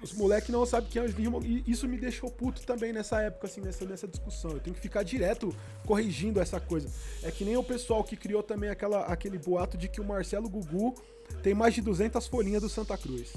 os 0.03 0.13
moleques 0.13 0.51
não 0.51 0.65
sabem 0.65 0.89
quem 0.89 1.03
é 1.03 1.05
o 1.05 1.09
Slim 1.09 1.29
E 1.45 1.71
isso 1.71 1.89
me 1.89 1.99
deixou 1.99 2.31
puto 2.31 2.63
também 2.65 2.93
nessa 2.93 3.21
época, 3.21 3.47
assim, 3.47 3.61
nessa, 3.61 3.85
nessa 3.85 4.07
discussão. 4.07 4.53
Eu 4.53 4.61
tenho 4.61 4.75
que 4.75 4.81
ficar 4.81 5.03
direto 5.03 5.55
corrigindo 5.85 6.41
essa 6.41 6.61
coisa. 6.61 6.89
É 7.23 7.31
que 7.31 7.45
nem 7.45 7.57
o 7.57 7.65
pessoal 7.65 8.05
que 8.05 8.17
criou 8.17 8.43
também 8.43 8.71
aquela, 8.71 9.03
aquele 9.07 9.39
boato 9.39 9.77
de 9.77 9.89
que 9.89 10.01
o 10.01 10.05
Marcelo 10.05 10.49
Gugu 10.49 10.95
tem 11.43 11.55
mais 11.55 11.75
de 11.75 11.83
200 11.83 12.25
folhinhas 12.29 12.63
do 12.63 12.69
Santa 12.69 12.97
Cruz. 12.97 13.33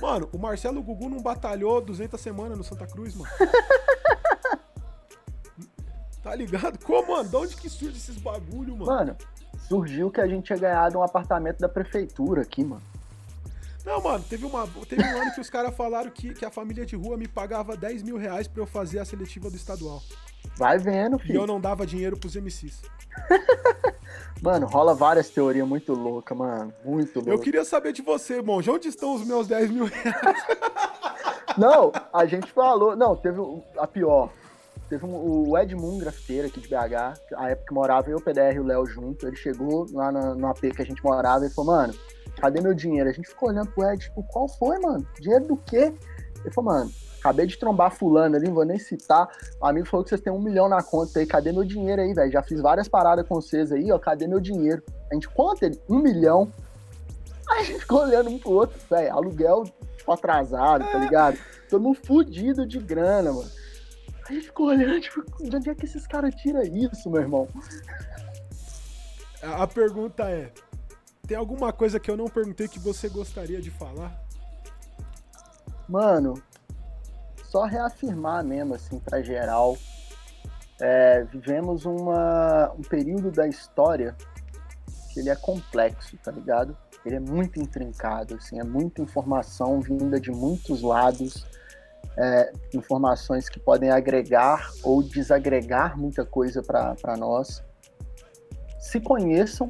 Mano, 0.00 0.28
o 0.32 0.38
Marcelo 0.38 0.82
Gugu 0.82 1.08
não 1.08 1.20
batalhou 1.20 1.80
200 1.80 2.20
semanas 2.20 2.58
no 2.58 2.64
Santa 2.64 2.86
Cruz, 2.86 3.14
mano. 3.14 3.30
tá 6.22 6.34
ligado? 6.34 6.78
Como, 6.84 7.16
mano? 7.16 7.28
De 7.28 7.36
onde 7.36 7.56
que 7.56 7.68
surge 7.68 7.96
esses 7.96 8.18
bagulho, 8.18 8.76
mano? 8.76 8.86
Mano, 8.86 9.16
surgiu 9.68 10.10
que 10.10 10.20
a 10.20 10.26
gente 10.26 10.44
tinha 10.46 10.58
ganhado 10.58 10.98
um 10.98 11.02
apartamento 11.02 11.58
da 11.58 11.68
prefeitura 11.68 12.42
aqui, 12.42 12.64
mano. 12.64 12.82
Não, 13.84 14.00
mano, 14.00 14.24
teve, 14.28 14.46
uma, 14.46 14.66
teve 14.88 15.02
um 15.02 15.20
ano 15.20 15.34
que 15.34 15.40
os 15.40 15.50
caras 15.50 15.74
falaram 15.76 16.10
que, 16.10 16.32
que 16.32 16.44
a 16.44 16.50
família 16.50 16.86
de 16.86 16.96
rua 16.96 17.18
me 17.18 17.28
pagava 17.28 17.76
10 17.76 18.02
mil 18.02 18.16
reais 18.16 18.48
pra 18.48 18.62
eu 18.62 18.66
fazer 18.66 18.98
a 18.98 19.04
seletiva 19.04 19.50
do 19.50 19.56
estadual. 19.56 20.02
Vai 20.56 20.78
vendo, 20.78 21.18
filho. 21.18 21.34
E 21.34 21.36
eu 21.36 21.46
não 21.46 21.60
dava 21.60 21.86
dinheiro 21.86 22.16
pros 22.16 22.34
MCs. 22.34 22.80
mano, 24.40 24.66
rola 24.66 24.94
várias 24.94 25.28
teorias 25.28 25.68
muito 25.68 25.92
loucas, 25.92 26.36
mano. 26.36 26.72
Muito 26.82 27.16
louca. 27.16 27.30
Eu 27.30 27.38
queria 27.38 27.64
saber 27.64 27.92
de 27.92 28.00
você. 28.00 28.40
De 28.40 28.70
onde 28.70 28.88
estão 28.88 29.14
os 29.14 29.26
meus 29.26 29.46
10 29.46 29.70
mil 29.70 29.84
reais? 29.84 30.44
Não, 31.58 31.92
a 32.12 32.24
gente 32.24 32.50
falou. 32.52 32.96
Não, 32.96 33.14
teve 33.14 33.40
a 33.76 33.86
pior. 33.86 34.30
Teve 34.88 35.04
um, 35.04 35.48
o 35.48 35.58
Edmund, 35.58 36.00
grafiteiro 36.00 36.46
aqui 36.46 36.60
de 36.60 36.68
BH, 36.68 37.18
a 37.36 37.50
época 37.50 37.68
que 37.68 37.74
morava 37.74 38.10
eu, 38.10 38.18
o 38.18 38.20
PDR 38.20 38.56
e 38.56 38.60
o 38.60 38.64
Léo 38.64 38.86
junto. 38.86 39.26
Ele 39.26 39.36
chegou 39.36 39.86
lá 39.92 40.10
no, 40.10 40.34
no 40.34 40.46
AP 40.46 40.60
que 40.74 40.82
a 40.82 40.86
gente 40.86 41.02
morava 41.02 41.46
e 41.46 41.50
falou, 41.50 41.72
mano 41.72 41.94
cadê 42.40 42.60
meu 42.60 42.74
dinheiro? 42.74 43.08
A 43.08 43.12
gente 43.12 43.28
ficou 43.28 43.48
olhando 43.48 43.70
pro 43.70 43.88
Ed, 43.90 44.02
tipo, 44.02 44.22
qual 44.24 44.48
foi, 44.48 44.78
mano? 44.78 45.06
Dinheiro 45.20 45.46
do 45.46 45.56
quê? 45.56 45.92
Ele 46.44 46.54
falou, 46.54 46.72
mano, 46.72 46.92
acabei 47.18 47.46
de 47.46 47.58
trombar 47.58 47.90
fulano 47.90 48.36
ali, 48.36 48.46
não 48.46 48.54
vou 48.54 48.64
nem 48.64 48.78
citar. 48.78 49.28
O 49.60 49.66
amigo 49.66 49.86
falou 49.86 50.04
que 50.04 50.10
vocês 50.10 50.20
têm 50.20 50.32
um 50.32 50.40
milhão 50.40 50.68
na 50.68 50.82
conta 50.82 51.20
aí, 51.20 51.26
cadê 51.26 51.52
meu 51.52 51.64
dinheiro 51.64 52.02
aí, 52.02 52.12
velho? 52.12 52.30
Já 52.30 52.42
fiz 52.42 52.60
várias 52.60 52.88
paradas 52.88 53.26
com 53.26 53.36
vocês 53.36 53.72
aí, 53.72 53.90
ó, 53.90 53.98
cadê 53.98 54.26
meu 54.26 54.40
dinheiro? 54.40 54.82
A 55.10 55.14
gente, 55.14 55.28
quanto 55.28 55.64
ele? 55.64 55.80
Um 55.88 55.98
milhão. 55.98 56.52
Aí 57.48 57.60
a 57.60 57.64
gente 57.64 57.80
ficou 57.80 58.02
olhando 58.02 58.30
um 58.30 58.38
pro 58.38 58.52
outro, 58.52 58.78
velho, 58.90 59.12
aluguel 59.12 59.64
tipo, 60.04 60.12
atrasado, 60.12 60.84
tá 60.84 60.98
ligado? 60.98 61.38
Todo 61.68 61.82
mundo 61.82 61.98
fudido 62.04 62.66
de 62.66 62.78
grana, 62.78 63.32
mano. 63.32 63.50
A 64.28 64.32
gente 64.32 64.46
ficou 64.46 64.68
olhando, 64.68 65.00
tipo, 65.00 65.22
de 65.42 65.56
onde 65.56 65.70
é 65.70 65.74
que 65.74 65.84
esses 65.84 66.06
caras 66.06 66.34
tiram 66.34 66.62
isso, 66.62 67.10
meu 67.10 67.22
irmão? 67.22 67.48
A 69.42 69.66
pergunta 69.66 70.24
é, 70.24 70.50
tem 71.26 71.36
alguma 71.36 71.72
coisa 71.72 71.98
que 71.98 72.10
eu 72.10 72.16
não 72.16 72.26
perguntei 72.26 72.68
que 72.68 72.78
você 72.78 73.08
gostaria 73.08 73.60
de 73.60 73.70
falar? 73.70 74.22
Mano, 75.88 76.34
só 77.44 77.64
reafirmar 77.64 78.44
mesmo, 78.44 78.74
assim, 78.74 78.98
pra 78.98 79.22
geral. 79.22 79.76
É, 80.80 81.24
vivemos 81.24 81.84
uma, 81.84 82.72
um 82.72 82.82
período 82.82 83.30
da 83.30 83.46
história 83.46 84.16
que 85.12 85.20
ele 85.20 85.30
é 85.30 85.36
complexo, 85.36 86.16
tá 86.18 86.32
ligado? 86.32 86.76
Ele 87.06 87.16
é 87.16 87.20
muito 87.20 87.60
intrincado, 87.60 88.34
assim, 88.34 88.58
é 88.58 88.64
muita 88.64 89.02
informação 89.02 89.80
vinda 89.80 90.18
de 90.18 90.30
muitos 90.30 90.82
lados, 90.82 91.46
é, 92.16 92.52
informações 92.72 93.48
que 93.48 93.60
podem 93.60 93.90
agregar 93.90 94.70
ou 94.82 95.02
desagregar 95.02 95.98
muita 95.98 96.24
coisa 96.24 96.62
para 96.62 97.16
nós. 97.16 97.62
Se 98.80 99.00
conheçam, 99.00 99.68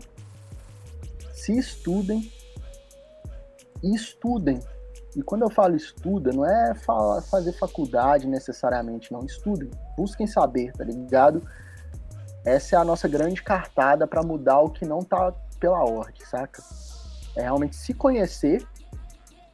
se 1.44 1.58
estudem 1.58 2.32
e 3.82 3.94
estudem. 3.94 4.60
E 5.14 5.22
quando 5.22 5.42
eu 5.42 5.50
falo 5.50 5.76
estuda, 5.76 6.32
não 6.32 6.44
é 6.44 6.74
fazer 6.74 7.52
faculdade 7.52 8.26
necessariamente, 8.26 9.12
não. 9.12 9.20
Estudem, 9.24 9.70
busquem 9.96 10.26
saber, 10.26 10.72
tá 10.72 10.82
ligado? 10.82 11.46
Essa 12.44 12.76
é 12.76 12.78
a 12.78 12.84
nossa 12.84 13.06
grande 13.06 13.42
cartada 13.42 14.06
para 14.06 14.22
mudar 14.22 14.60
o 14.60 14.70
que 14.70 14.86
não 14.86 15.00
tá 15.00 15.32
pela 15.60 15.84
ordem, 15.84 16.24
saca? 16.24 16.62
É 17.36 17.42
realmente 17.42 17.76
se 17.76 17.92
conhecer 17.92 18.66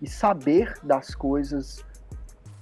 e 0.00 0.08
saber 0.08 0.74
das 0.82 1.14
coisas 1.14 1.84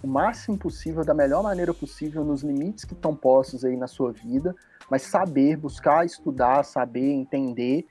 o 0.03 0.07
máximo 0.07 0.57
possível, 0.57 1.05
da 1.05 1.13
melhor 1.13 1.43
maneira 1.43 1.75
possível, 1.75 2.25
nos 2.25 2.43
limites 2.43 2.85
que 2.85 2.95
estão 2.95 3.15
postos 3.15 3.65
aí 3.65 3.77
na 3.77 3.87
sua 3.87 4.11
vida, 4.11 4.55
mas 4.91 5.03
saber, 5.03 5.57
buscar 5.57 6.07
estudar, 6.07 6.65
saber, 6.65 7.13
entender, 7.13 7.87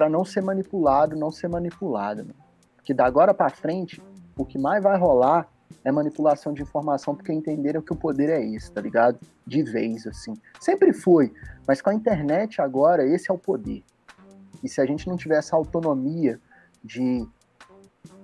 para 0.00 0.08
não 0.08 0.24
ser 0.24 0.42
manipulado, 0.42 1.14
não 1.14 1.30
ser 1.30 1.46
manipulado. 1.46 2.34
Porque 2.74 2.94
da 2.94 3.04
agora 3.04 3.34
para 3.34 3.50
frente, 3.50 4.02
o 4.34 4.46
que 4.46 4.56
mais 4.58 4.82
vai 4.82 4.96
rolar 4.96 5.46
é 5.84 5.92
manipulação 5.92 6.54
de 6.54 6.62
informação 6.62 7.14
porque 7.14 7.30
entenderam 7.30 7.82
que 7.82 7.92
o 7.92 7.96
poder 7.96 8.30
é 8.30 8.42
esse, 8.42 8.72
tá 8.72 8.80
ligado? 8.80 9.20
De 9.46 9.62
vez, 9.62 10.06
assim. 10.06 10.32
Sempre 10.58 10.94
foi, 10.94 11.34
mas 11.68 11.82
com 11.82 11.90
a 11.90 11.94
internet 11.94 12.62
agora, 12.62 13.06
esse 13.06 13.30
é 13.30 13.34
o 13.34 13.36
poder. 13.36 13.84
E 14.64 14.70
se 14.70 14.80
a 14.80 14.86
gente 14.86 15.06
não 15.06 15.18
tiver 15.18 15.36
essa 15.36 15.54
autonomia 15.54 16.40
de 16.82 17.28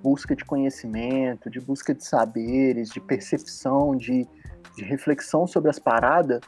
busca 0.02 0.34
de 0.34 0.46
conhecimento, 0.46 1.50
de 1.50 1.60
busca 1.60 1.94
de 1.94 2.06
saberes, 2.06 2.88
de 2.88 3.02
percepção, 3.02 3.94
de, 3.94 4.26
de 4.74 4.82
reflexão 4.82 5.46
sobre 5.46 5.68
as 5.68 5.78
paradas, 5.78 6.40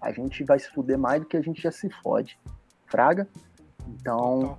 a 0.00 0.12
gente 0.12 0.44
vai 0.44 0.60
se 0.60 0.70
fuder 0.70 0.96
mais 0.96 1.22
do 1.22 1.26
que 1.26 1.36
a 1.36 1.42
gente 1.42 1.60
já 1.60 1.72
se 1.72 1.90
fode. 1.90 2.38
Fraga? 2.86 3.26
Então, 3.88 4.58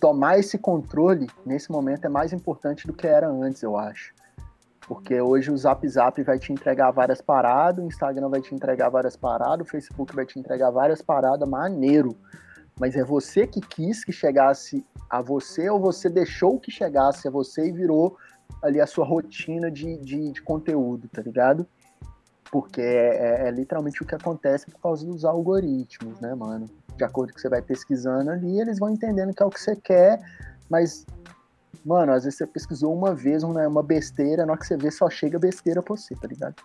tomar 0.00 0.38
esse 0.38 0.58
controle 0.58 1.26
nesse 1.44 1.70
momento 1.70 2.04
é 2.04 2.08
mais 2.08 2.32
importante 2.32 2.86
do 2.86 2.92
que 2.92 3.06
era 3.06 3.28
antes, 3.28 3.62
eu 3.62 3.76
acho. 3.76 4.14
Porque 4.86 5.20
hoje 5.20 5.50
o 5.50 5.56
Zap 5.56 5.86
Zap 5.88 6.22
vai 6.22 6.38
te 6.38 6.52
entregar 6.52 6.92
várias 6.92 7.20
paradas, 7.20 7.84
o 7.84 7.88
Instagram 7.88 8.28
vai 8.28 8.40
te 8.40 8.54
entregar 8.54 8.88
várias 8.88 9.16
paradas, 9.16 9.66
o 9.66 9.70
Facebook 9.70 10.14
vai 10.14 10.24
te 10.24 10.38
entregar 10.38 10.70
várias 10.70 11.02
paradas, 11.02 11.48
maneiro. 11.48 12.16
Mas 12.78 12.94
é 12.94 13.02
você 13.02 13.46
que 13.46 13.60
quis 13.60 14.04
que 14.04 14.12
chegasse 14.12 14.86
a 15.10 15.20
você 15.20 15.68
ou 15.68 15.80
você 15.80 16.08
deixou 16.08 16.60
que 16.60 16.70
chegasse 16.70 17.26
a 17.26 17.30
você 17.30 17.68
e 17.68 17.72
virou 17.72 18.16
ali 18.62 18.80
a 18.80 18.86
sua 18.86 19.04
rotina 19.04 19.70
de, 19.70 19.96
de, 19.98 20.30
de 20.30 20.42
conteúdo, 20.42 21.08
tá 21.08 21.22
ligado? 21.22 21.66
Porque 22.50 22.80
é, 22.80 23.44
é, 23.44 23.48
é, 23.48 23.50
literalmente 23.50 24.02
o 24.02 24.06
que 24.06 24.14
acontece 24.14 24.70
por 24.70 24.80
causa 24.80 25.04
dos 25.04 25.24
algoritmos, 25.24 26.20
né, 26.20 26.34
mano? 26.34 26.68
De 26.96 27.04
acordo 27.04 27.30
com 27.30 27.32
o 27.32 27.36
que 27.36 27.40
você 27.40 27.48
vai 27.48 27.62
pesquisando 27.62 28.30
ali, 28.30 28.60
eles 28.60 28.78
vão 28.78 28.90
entendendo 28.90 29.34
que 29.34 29.42
é 29.42 29.46
o 29.46 29.50
que 29.50 29.60
você 29.60 29.76
quer, 29.76 30.20
mas 30.70 31.06
Mano, 31.86 32.12
às 32.12 32.24
vezes 32.24 32.36
você 32.36 32.46
pesquisou 32.48 32.92
uma 32.92 33.14
vez 33.14 33.44
uma, 33.44 33.64
uma 33.68 33.82
besteira, 33.82 34.44
na 34.44 34.52
hora 34.52 34.60
que 34.60 34.66
você 34.66 34.76
vê 34.76 34.90
só 34.90 35.08
chega 35.08 35.38
besteira 35.38 35.80
pra 35.80 35.94
você, 35.94 36.16
tá 36.16 36.26
ligado? 36.26 36.56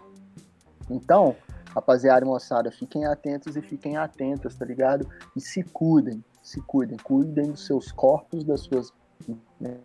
Então, 0.90 1.36
rapaziada 1.76 2.26
moçada, 2.26 2.72
fiquem 2.72 3.06
atentos 3.06 3.56
e 3.56 3.62
fiquem 3.62 3.98
atentas, 3.98 4.56
tá 4.56 4.66
ligado? 4.66 5.08
E 5.36 5.40
se 5.40 5.62
cuidem, 5.62 6.24
se 6.42 6.60
cuidem, 6.62 6.98
cuidem 6.98 7.52
dos 7.52 7.68
seus 7.68 7.92
corpos, 7.92 8.44
das 8.44 8.62
suas. 8.62 8.92
Né, 9.60 9.78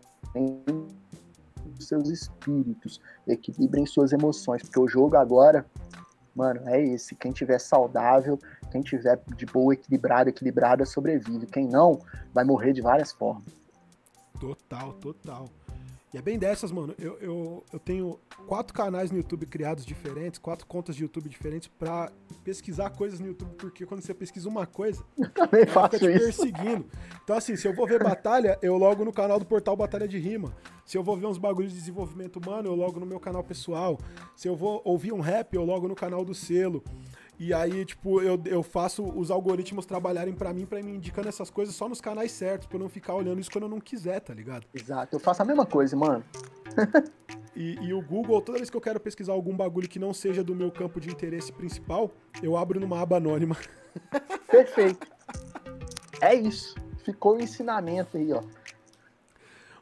dos 1.67 1.87
seus 1.87 2.09
espíritos, 2.09 2.99
equilibrem 3.27 3.85
suas 3.85 4.13
emoções, 4.13 4.63
porque 4.63 4.81
o 4.81 4.89
jogo 4.89 5.17
agora, 5.17 5.67
mano, 6.37 6.61
é 6.69 6.81
esse. 6.81 7.17
Quem 7.17 7.33
tiver 7.33 7.59
saudável, 7.59 8.39
quem 8.71 8.83
tiver 8.83 9.19
de 9.37 9.47
boa, 9.47 9.73
equilibrado, 9.73 10.29
equilibrada, 10.29 10.85
sobrevive. 10.85 11.47
Quem 11.47 11.67
não, 11.67 11.99
vai 12.33 12.45
morrer 12.45 12.73
de 12.73 12.83
várias 12.83 13.11
formas. 13.11 13.47
Total, 14.39 14.93
total. 14.95 15.49
E 16.15 16.19
é 16.19 16.23
bem 16.23 16.39
dessas, 16.39 16.71
mano. 16.71 16.95
Eu, 16.99 17.19
eu, 17.19 17.65
eu 17.73 17.79
tenho 17.79 18.19
quatro 18.47 18.73
canais 18.73 19.11
no 19.11 19.17
YouTube 19.17 19.45
criados 19.47 19.85
diferentes, 19.85 20.39
quatro 20.39 20.67
contas 20.67 20.95
de 20.95 21.03
YouTube 21.03 21.29
diferentes 21.29 21.69
para 21.69 22.13
pesquisar 22.45 22.91
coisas 22.91 23.19
no 23.19 23.27
YouTube, 23.27 23.55
porque 23.57 23.85
quando 23.85 24.03
você 24.03 24.15
pesquisa 24.15 24.49
uma 24.49 24.67
coisa, 24.67 25.05
eu 25.19 25.29
também 25.31 25.67
faço 25.67 25.99
fica 25.99 26.13
te 26.13 26.19
perseguindo. 26.19 26.87
Então, 27.23 27.37
assim, 27.37 27.57
se 27.57 27.67
eu 27.67 27.75
vou 27.75 27.87
ver 27.87 28.03
batalha, 28.03 28.59
eu 28.63 28.77
logo 28.77 29.05
no 29.05 29.13
canal 29.13 29.39
do 29.39 29.45
portal 29.45 29.77
Batalha 29.77 30.07
de 30.07 30.19
Rima. 30.19 30.55
Se 30.85 30.97
eu 30.97 31.03
vou 31.03 31.17
ver 31.17 31.27
uns 31.27 31.37
bagulhos 31.37 31.73
de 31.73 31.79
desenvolvimento 31.79 32.37
humano, 32.37 32.69
eu 32.69 32.75
logo 32.77 33.01
no 33.01 33.07
meu 33.07 33.19
canal 33.19 33.43
pessoal. 33.43 33.99
Se 34.37 34.47
eu 34.47 34.55
vou 34.55 34.81
ouvir 34.85 35.13
um 35.13 35.21
rap, 35.21 35.53
eu 35.53 35.65
logo 35.65 35.89
no 35.89 35.97
canal 35.97 36.25
do 36.25 36.33
selo. 36.33 36.85
E 37.39 37.53
aí, 37.53 37.85
tipo, 37.85 38.23
eu, 38.23 38.41
eu 38.47 38.63
faço 38.63 39.05
os 39.05 39.31
algoritmos 39.31 39.85
trabalharem 39.85 40.35
para 40.35 40.53
mim, 40.55 40.65
para 40.65 40.83
me 40.83 40.93
indicando 40.93 41.29
essas 41.29 41.51
coisas 41.51 41.75
só 41.75 41.89
nos 41.89 42.01
canais 42.01 42.33
certos, 42.33 42.67
pra 42.67 42.77
eu 42.77 42.81
não 42.83 42.89
ficar 42.89 43.15
olhando 43.15 43.41
isso 43.41 43.51
quando 43.51 43.65
eu 43.65 43.71
não 43.71 43.81
quiser, 43.81 44.21
tá 44.21 44.33
ligado? 44.33 44.67
Exato, 44.73 45.15
eu 45.15 45.21
faço 45.21 45.43
a 45.43 45.45
mesma 45.45 45.67
coisa, 45.67 45.95
mano. 45.95 46.25
e, 47.55 47.75
e, 47.83 47.93
o 47.93 48.01
Google, 48.01 48.41
toda 48.41 48.57
vez 48.59 48.71
que 48.71 48.77
eu 48.77 48.81
quero 48.81 48.99
pesquisar 48.99 49.33
algum 49.33 49.55
bagulho 49.55 49.89
que 49.89 49.99
não 49.99 50.15
seja 50.15 50.43
do 50.43 50.55
meu 50.55 50.71
campo 50.71 50.99
de 50.99 51.11
interesse 51.11 51.53
principal, 51.53 52.11
eu 52.43 52.57
abro 52.57 52.81
numa 52.81 53.01
aba 53.01 53.19
anônima. 53.19 53.57
Perfeito. 54.51 55.07
É 56.23 56.35
isso. 56.35 56.75
Ficou 57.05 57.37
o 57.37 57.41
ensinamento 57.41 58.17
aí, 58.17 58.33
ó. 58.33 58.43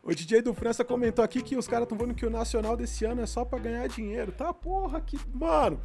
O 0.02 0.14
DJ 0.14 0.43
do 0.43 0.52
França 0.52 0.85
comentou 0.85 1.24
aqui 1.24 1.40
que 1.40 1.56
os 1.56 1.66
caras 1.66 1.85
estão 1.85 1.97
falando 1.97 2.14
que 2.14 2.26
o 2.26 2.31
nacional 2.31 2.76
desse 2.76 3.06
ano 3.06 3.22
é 3.22 3.26
só 3.26 3.43
para 3.43 3.59
ganhar 3.59 3.89
dinheiro. 3.89 4.32
Tá, 4.32 4.52
porra, 4.52 5.01
que. 5.01 5.18
Mano, 5.32 5.81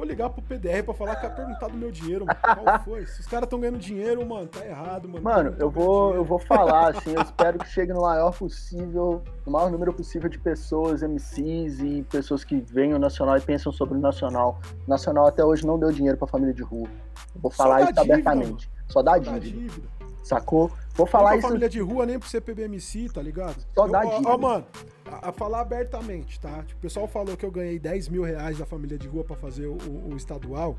Vou 0.00 0.08
ligar 0.08 0.30
pro 0.30 0.40
PDR 0.40 0.82
pra 0.82 0.94
falar 0.94 1.16
que 1.16 1.26
ia 1.26 1.30
perguntar 1.30 1.68
do 1.68 1.76
meu 1.76 1.90
dinheiro, 1.90 2.24
mano. 2.24 2.62
Qual 2.64 2.80
foi? 2.80 3.04
Se 3.04 3.20
os 3.20 3.26
caras 3.26 3.44
estão 3.44 3.60
ganhando 3.60 3.78
dinheiro, 3.78 4.26
mano, 4.26 4.46
tá 4.46 4.64
errado, 4.64 5.06
mano. 5.06 5.22
Mano, 5.22 5.54
eu 5.58 5.68
vou, 5.68 6.14
eu 6.14 6.24
vou 6.24 6.38
falar, 6.38 6.96
assim, 6.96 7.12
eu 7.14 7.20
espero 7.20 7.58
que 7.58 7.68
chegue 7.68 7.92
no 7.92 8.00
maior 8.00 8.32
possível, 8.32 9.22
no 9.44 9.52
maior 9.52 9.70
número 9.70 9.92
possível 9.92 10.30
de 10.30 10.38
pessoas, 10.38 11.02
MCs 11.02 11.80
e 11.80 12.02
pessoas 12.04 12.44
que 12.44 12.64
veem 12.72 12.94
o 12.94 12.98
Nacional 12.98 13.36
e 13.36 13.42
pensam 13.42 13.70
sobre 13.70 13.98
o 13.98 14.00
Nacional. 14.00 14.58
O 14.86 14.88
Nacional 14.88 15.26
até 15.26 15.44
hoje 15.44 15.66
não 15.66 15.78
deu 15.78 15.92
dinheiro 15.92 16.16
pra 16.16 16.26
família 16.26 16.54
de 16.54 16.62
rua. 16.62 16.88
Eu 17.34 17.40
vou 17.42 17.50
falar 17.50 17.82
isso 17.82 17.92
dívida, 17.92 18.14
abertamente. 18.14 18.70
Mano. 18.70 18.84
Só 18.88 19.02
dá 19.02 19.18
dívida. 19.18 19.40
dívida. 19.40 19.86
Sacou? 20.22 20.70
Vou 21.00 21.06
falar 21.06 21.36
isso. 21.36 21.46
família 21.48 21.68
de 21.68 21.80
rua, 21.80 22.04
nem 22.04 22.18
pro 22.18 22.28
CPBMC, 22.28 23.08
tá 23.08 23.22
ligado? 23.22 23.56
Só 23.74 23.88
dá 23.88 24.04
dívida. 24.04 24.28
Ó, 24.28 24.36
mano, 24.36 24.66
a, 25.06 25.30
a, 25.30 25.32
falar 25.32 25.60
abertamente, 25.60 26.38
tá? 26.38 26.62
Tipo, 26.62 26.78
o 26.78 26.82
pessoal 26.82 27.08
falou 27.08 27.36
que 27.38 27.44
eu 27.44 27.50
ganhei 27.50 27.78
10 27.78 28.08
mil 28.10 28.22
reais 28.22 28.58
da 28.58 28.66
família 28.66 28.98
de 28.98 29.08
rua 29.08 29.24
para 29.24 29.34
fazer 29.34 29.66
o, 29.66 29.78
o, 29.78 30.10
o, 30.12 30.16
estadual. 30.16 30.76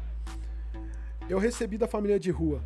Eu 1.27 1.39
recebi 1.39 1.75
da 1.75 1.87
família 1.87 2.19
de 2.19 2.29
rua 2.29 2.61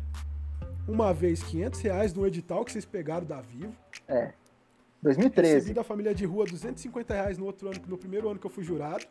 uma 0.86 1.14
vez 1.14 1.42
500 1.42 1.80
reais 1.80 2.12
no 2.12 2.26
edital 2.26 2.62
que 2.62 2.72
vocês 2.72 2.84
pegaram 2.84 3.26
da 3.26 3.40
Vivo. 3.40 3.74
É. 4.06 4.32
2013. 5.02 5.54
Recebi 5.54 5.74
da 5.74 5.84
família 5.84 6.14
de 6.14 6.26
rua 6.26 6.44
250 6.44 7.14
reais 7.14 7.38
no 7.38 7.46
outro 7.46 7.68
ano, 7.68 7.80
no 7.86 7.96
primeiro 7.96 8.28
ano 8.28 8.38
que 8.38 8.46
eu 8.46 8.50
fui 8.50 8.64
jurado. 8.64 9.06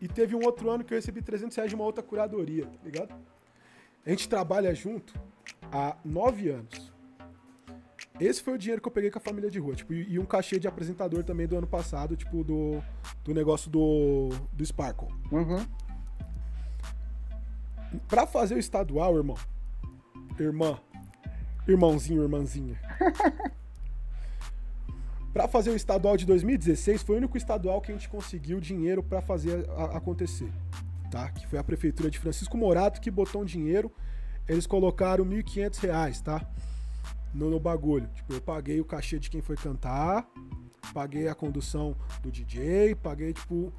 E 0.00 0.06
teve 0.06 0.36
um 0.36 0.44
outro 0.44 0.70
ano 0.70 0.84
que 0.84 0.94
eu 0.94 0.98
recebi 0.98 1.20
300 1.22 1.56
reais 1.56 1.70
de 1.70 1.74
uma 1.74 1.84
outra 1.84 2.04
curadoria, 2.04 2.66
tá 2.66 2.84
ligado? 2.84 3.14
A 4.04 4.10
gente 4.10 4.28
trabalha 4.28 4.72
junto 4.72 5.12
há 5.72 5.96
nove 6.04 6.48
anos. 6.50 6.92
Esse 8.18 8.42
foi 8.42 8.54
o 8.54 8.58
dinheiro 8.58 8.80
que 8.80 8.88
eu 8.88 8.92
peguei 8.92 9.10
com 9.10 9.18
a 9.18 9.22
família 9.22 9.50
de 9.50 9.58
rua, 9.58 9.74
tipo, 9.74 9.92
e 9.92 10.18
um 10.18 10.24
cachê 10.24 10.58
de 10.58 10.66
apresentador 10.66 11.22
também 11.22 11.46
do 11.46 11.56
ano 11.56 11.66
passado, 11.66 12.16
tipo, 12.16 12.42
do, 12.42 12.82
do 13.22 13.34
negócio 13.34 13.70
do, 13.70 14.30
do 14.52 14.64
Sparkle. 14.64 15.08
Uhum. 15.30 15.66
Pra 18.08 18.26
fazer 18.26 18.54
o 18.54 18.58
estadual, 18.58 19.16
irmão, 19.16 19.36
irmã, 20.38 20.78
irmãozinho, 21.68 22.22
irmãzinha. 22.22 22.80
para 25.32 25.46
fazer 25.46 25.70
o 25.70 25.76
estadual 25.76 26.16
de 26.16 26.24
2016, 26.24 27.02
foi 27.02 27.16
o 27.16 27.18
único 27.18 27.36
estadual 27.36 27.82
que 27.82 27.92
a 27.92 27.94
gente 27.94 28.08
conseguiu 28.08 28.58
dinheiro 28.60 29.02
para 29.02 29.20
fazer 29.20 29.68
a, 29.70 29.98
acontecer, 29.98 30.50
tá? 31.10 31.30
Que 31.30 31.46
foi 31.46 31.58
a 31.58 31.64
prefeitura 31.64 32.10
de 32.10 32.18
Francisco 32.18 32.56
Morato 32.56 32.98
que 32.98 33.10
botou 33.10 33.42
um 33.42 33.44
dinheiro, 33.44 33.92
eles 34.48 34.66
colocaram 34.66 35.24
R$ 35.24 35.42
1.500, 35.42 36.22
tá? 36.22 36.46
no, 37.36 37.50
no 37.50 37.60
bagulho. 37.60 38.08
Tipo, 38.14 38.34
eu 38.34 38.40
paguei 38.40 38.80
o 38.80 38.84
cachê 38.84 39.18
de 39.18 39.30
quem 39.30 39.42
foi 39.42 39.56
cantar, 39.56 40.26
paguei 40.92 41.28
a 41.28 41.34
condução 41.34 41.94
do 42.22 42.30
DJ, 42.30 42.94
paguei, 42.94 43.32
tipo, 43.32 43.72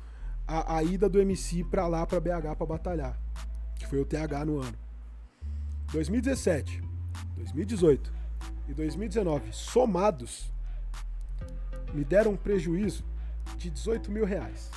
a, 0.48 0.78
a 0.78 0.84
ida 0.84 1.10
do 1.10 1.20
MC 1.20 1.64
pra 1.64 1.88
lá, 1.88 2.06
pra 2.06 2.20
BH, 2.20 2.56
pra 2.56 2.66
batalhar. 2.66 3.20
Que 3.76 3.88
foi 3.88 4.00
o 4.00 4.06
TH 4.06 4.46
no 4.46 4.60
ano. 4.60 4.78
2017, 5.92 6.84
2018 7.36 8.14
e 8.68 8.74
2019, 8.74 9.54
somados, 9.54 10.52
me 11.94 12.04
deram 12.04 12.32
um 12.32 12.38
prejuízo 12.38 13.06
de 13.58 13.70
18 13.70 14.12
mil 14.12 14.26
reais. 14.26 14.70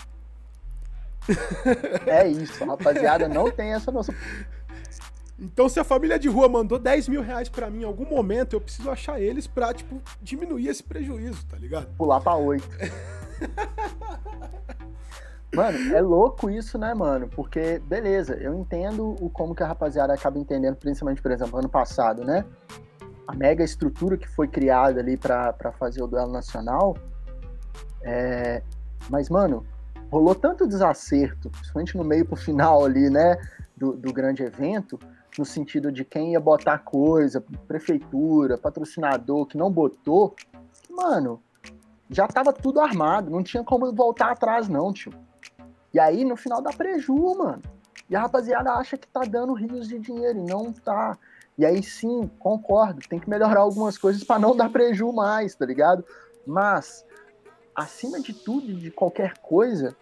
É 2.07 2.27
isso, 2.27 2.65
rapaziada, 2.65 3.29
não 3.29 3.51
tem 3.51 3.73
essa 3.73 3.91
noção. 3.91 4.15
Então, 5.41 5.71
se 5.71 5.81
a 5.81 5.85
família 5.85 6.19
de 6.19 6.29
rua 6.29 6.51
mandou 6.51 6.79
10 6.79 7.09
mil 7.09 7.23
reais 7.23 7.49
pra 7.49 7.71
mim 7.71 7.81
em 7.81 7.85
algum 7.85 8.05
momento, 8.05 8.55
eu 8.55 8.61
preciso 8.61 8.91
achar 8.91 9.19
eles 9.19 9.47
pra, 9.47 9.73
tipo, 9.73 10.03
diminuir 10.21 10.69
esse 10.69 10.83
prejuízo, 10.83 11.47
tá 11.47 11.57
ligado? 11.57 11.87
Pular 11.97 12.21
pra 12.21 12.37
8. 12.37 12.69
mano, 15.57 15.95
é 15.95 16.01
louco 16.03 16.51
isso, 16.51 16.77
né, 16.77 16.93
mano? 16.93 17.27
Porque, 17.27 17.79
beleza, 17.79 18.35
eu 18.35 18.55
entendo 18.55 19.17
o 19.19 19.31
como 19.31 19.55
que 19.55 19.63
a 19.63 19.67
rapaziada 19.67 20.13
acaba 20.13 20.39
entendendo, 20.39 20.77
principalmente, 20.77 21.23
por 21.23 21.31
exemplo, 21.31 21.59
ano 21.59 21.71
passado, 21.71 22.23
né? 22.23 22.45
A 23.27 23.35
mega 23.35 23.65
estrutura 23.65 24.19
que 24.19 24.29
foi 24.29 24.47
criada 24.47 25.01
ali 25.01 25.17
pra 25.17 25.55
fazer 25.79 26.03
o 26.03 26.07
duelo 26.07 26.31
nacional. 26.31 26.99
É... 28.03 28.63
Mas, 29.09 29.31
mano, 29.31 29.65
rolou 30.11 30.35
tanto 30.35 30.67
desacerto, 30.67 31.49
principalmente 31.49 31.97
no 31.97 32.05
meio 32.05 32.27
pro 32.27 32.37
final 32.37 32.85
ali, 32.85 33.09
né? 33.09 33.39
Do, 33.75 33.95
do 33.95 34.13
grande 34.13 34.43
evento, 34.43 34.99
no 35.41 35.47
sentido 35.47 35.91
de 35.91 36.05
quem 36.05 36.33
ia 36.33 36.39
botar 36.39 36.77
coisa, 36.81 37.43
prefeitura, 37.67 38.59
patrocinador, 38.59 39.47
que 39.47 39.57
não 39.57 39.71
botou, 39.71 40.37
mano, 40.91 41.43
já 42.11 42.29
tava 42.29 42.53
tudo 42.53 42.79
armado, 42.79 43.31
não 43.31 43.43
tinha 43.43 43.65
como 43.65 43.91
voltar 43.91 44.33
atrás, 44.33 44.69
não, 44.69 44.93
tio. 44.93 45.15
E 45.95 45.99
aí, 45.99 46.27
no 46.27 46.37
final 46.37 46.61
dá 46.61 46.71
preju, 46.71 47.17
mano. 47.39 47.63
E 48.11 48.15
a 48.15 48.21
rapaziada 48.21 48.73
acha 48.73 48.99
que 48.99 49.09
tá 49.09 49.21
dando 49.21 49.55
rios 49.55 49.89
de 49.89 49.99
dinheiro 49.99 50.41
e 50.41 50.43
não 50.43 50.73
tá. 50.75 51.17
E 51.57 51.65
aí 51.65 51.83
sim, 51.83 52.31
concordo, 52.39 53.01
tem 53.09 53.19
que 53.19 53.31
melhorar 53.31 53.61
algumas 53.61 53.97
coisas 53.97 54.23
para 54.23 54.39
não 54.39 54.55
dar 54.55 54.69
preju 54.71 55.11
mais, 55.11 55.55
tá 55.55 55.65
ligado? 55.65 56.05
Mas 56.47 57.03
acima 57.75 58.21
de 58.21 58.35
tudo 58.35 58.75
de 58.75 58.91
qualquer 58.91 59.39
coisa, 59.39 59.97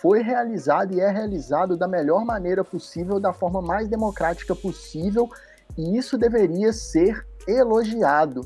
foi 0.00 0.22
realizado 0.22 0.94
e 0.94 1.00
é 1.00 1.10
realizado 1.10 1.76
da 1.76 1.88
melhor 1.88 2.24
maneira 2.24 2.62
possível, 2.64 3.18
da 3.18 3.32
forma 3.32 3.60
mais 3.60 3.88
democrática 3.88 4.54
possível, 4.54 5.28
e 5.76 5.96
isso 5.96 6.16
deveria 6.16 6.72
ser 6.72 7.26
elogiado. 7.46 8.42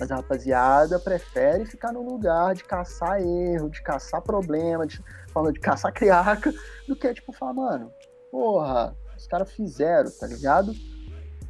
Mas 0.00 0.10
a 0.10 0.16
rapaziada 0.16 0.98
prefere 0.98 1.66
ficar 1.66 1.92
no 1.92 2.02
lugar 2.02 2.54
de 2.54 2.64
caçar 2.64 3.20
erro, 3.20 3.70
de 3.70 3.82
caçar 3.82 4.22
problema, 4.22 4.86
de, 4.86 4.98
de 5.52 5.60
caçar 5.60 5.92
criaca, 5.94 6.52
do 6.88 6.96
que, 6.96 7.12
tipo, 7.14 7.32
falar, 7.32 7.52
mano, 7.52 7.92
porra, 8.30 8.96
os 9.16 9.26
caras 9.26 9.52
fizeram, 9.52 10.10
tá 10.10 10.26
ligado? 10.26 10.72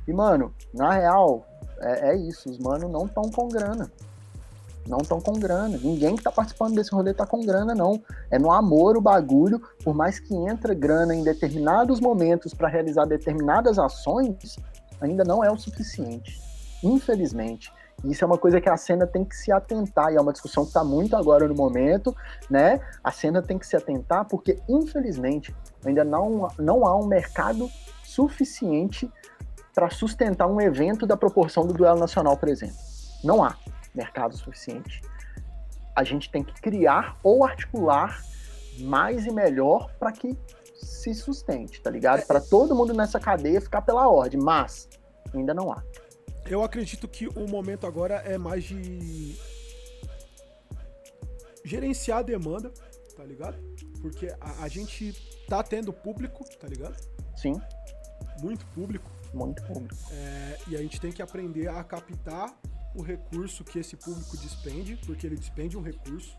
E, 0.07 0.13
mano, 0.13 0.53
na 0.75 0.93
real, 0.93 1.47
é, 1.79 2.11
é 2.11 2.17
isso, 2.17 2.51
os 2.51 2.59
manos 2.59 2.91
não 2.91 3.07
estão 3.07 3.23
com 3.31 3.49
grana 3.49 3.91
não 4.87 4.99
estão 4.99 5.21
com 5.21 5.33
grana. 5.33 5.79
Ninguém 5.83 6.15
que 6.15 6.21
está 6.21 6.31
participando 6.31 6.75
desse 6.75 6.93
rolê 6.93 7.13
está 7.13 7.27
com 7.27 7.45
grana, 7.45 7.75
não. 7.75 8.03
É 8.31 8.39
no 8.39 8.53
amor 8.53 8.97
o 8.97 9.01
bagulho, 9.01 9.61
por 9.83 9.95
mais 9.95 10.19
que 10.19 10.35
entra 10.35 10.75
grana 10.75 11.15
em 11.15 11.23
determinados 11.23 12.01
momentos 12.01 12.53
para 12.53 12.69
realizar 12.69 13.07
determinadas 13.07 13.79
ações, 13.79 14.57
ainda 15.01 15.25
não 15.25 15.43
é 15.43 15.51
o 15.51 15.57
suficiente. 15.57 16.41
Infelizmente. 16.83 17.73
Isso 18.03 18.23
é 18.23 18.27
uma 18.27 18.37
coisa 18.37 18.61
que 18.61 18.69
a 18.69 18.77
cena 18.77 19.07
tem 19.07 19.25
que 19.25 19.35
se 19.35 19.51
atentar, 19.51 20.13
e 20.13 20.17
é 20.17 20.21
uma 20.21 20.33
discussão 20.33 20.65
que 20.65 20.71
está 20.71 20.85
muito 20.85 21.17
agora 21.17 21.49
no 21.49 21.55
momento, 21.55 22.15
né? 22.51 22.81
A 23.03 23.11
cena 23.11 23.41
tem 23.41 23.57
que 23.57 23.67
se 23.67 23.77
atentar, 23.77 24.27
porque, 24.27 24.59
infelizmente, 24.69 25.55
ainda 25.87 26.05
não, 26.05 26.49
não 26.59 26.85
há 26.85 26.95
um 26.97 27.07
mercado 27.07 27.71
suficiente 28.03 29.11
para 29.75 29.89
sustentar 29.89 30.47
um 30.47 30.61
evento 30.61 31.07
da 31.07 31.17
proporção 31.17 31.67
do 31.67 31.73
duelo 31.73 31.99
nacional, 31.99 32.37
por 32.37 32.49
exemplo. 32.49 32.77
Não 33.23 33.43
há 33.43 33.57
mercado 33.95 34.37
suficiente. 34.37 35.01
A 35.95 36.03
gente 36.03 36.31
tem 36.31 36.43
que 36.43 36.55
criar 36.61 37.17
ou 37.23 37.45
articular 37.45 38.23
mais 38.81 39.27
e 39.27 39.31
melhor 39.31 39.93
para 39.99 40.11
que 40.11 40.37
se 40.75 41.15
sustente, 41.15 41.81
tá 41.81 41.91
ligado? 41.91 42.27
Para 42.27 42.41
todo 42.41 42.75
mundo 42.75 42.93
nessa 42.93 43.21
cadeia 43.21 43.61
ficar 43.61 43.83
pela 43.83 44.09
ordem, 44.09 44.41
mas 44.41 44.89
ainda 45.33 45.55
não 45.55 45.73
há. 45.73 45.83
Eu 46.47 46.63
acredito 46.63 47.09
que 47.09 47.27
o 47.29 47.49
momento 47.49 47.87
agora 47.87 48.17
é 48.17 48.37
mais 48.37 48.65
de 48.65 49.37
gerenciar 51.65 52.19
a 52.19 52.23
demanda, 52.23 52.71
tá 53.17 53.25
ligado? 53.25 53.57
Porque 54.03 54.29
a, 54.41 54.65
a 54.65 54.69
gente 54.69 55.15
tá 55.49 55.63
tendo 55.63 55.93
público, 55.93 56.45
tá 56.59 56.69
ligado? 56.69 56.97
Sim. 57.37 57.55
Muito 58.43 58.67
público. 58.67 59.11
Muito 59.33 59.65
público. 59.65 59.97
É, 60.13 60.59
e 60.69 60.77
a 60.77 60.79
gente 60.79 61.01
tem 61.01 61.11
que 61.11 61.23
aprender 61.23 61.69
a 61.69 61.83
captar 61.83 62.55
o 62.95 63.03
recurso 63.03 63.65
que 63.65 63.79
esse 63.79 63.97
público 63.97 64.37
despende, 64.37 64.97
porque 65.05 65.27
ele 65.27 65.37
despende 65.37 65.77
um 65.77 65.83
recurso, 65.83 66.37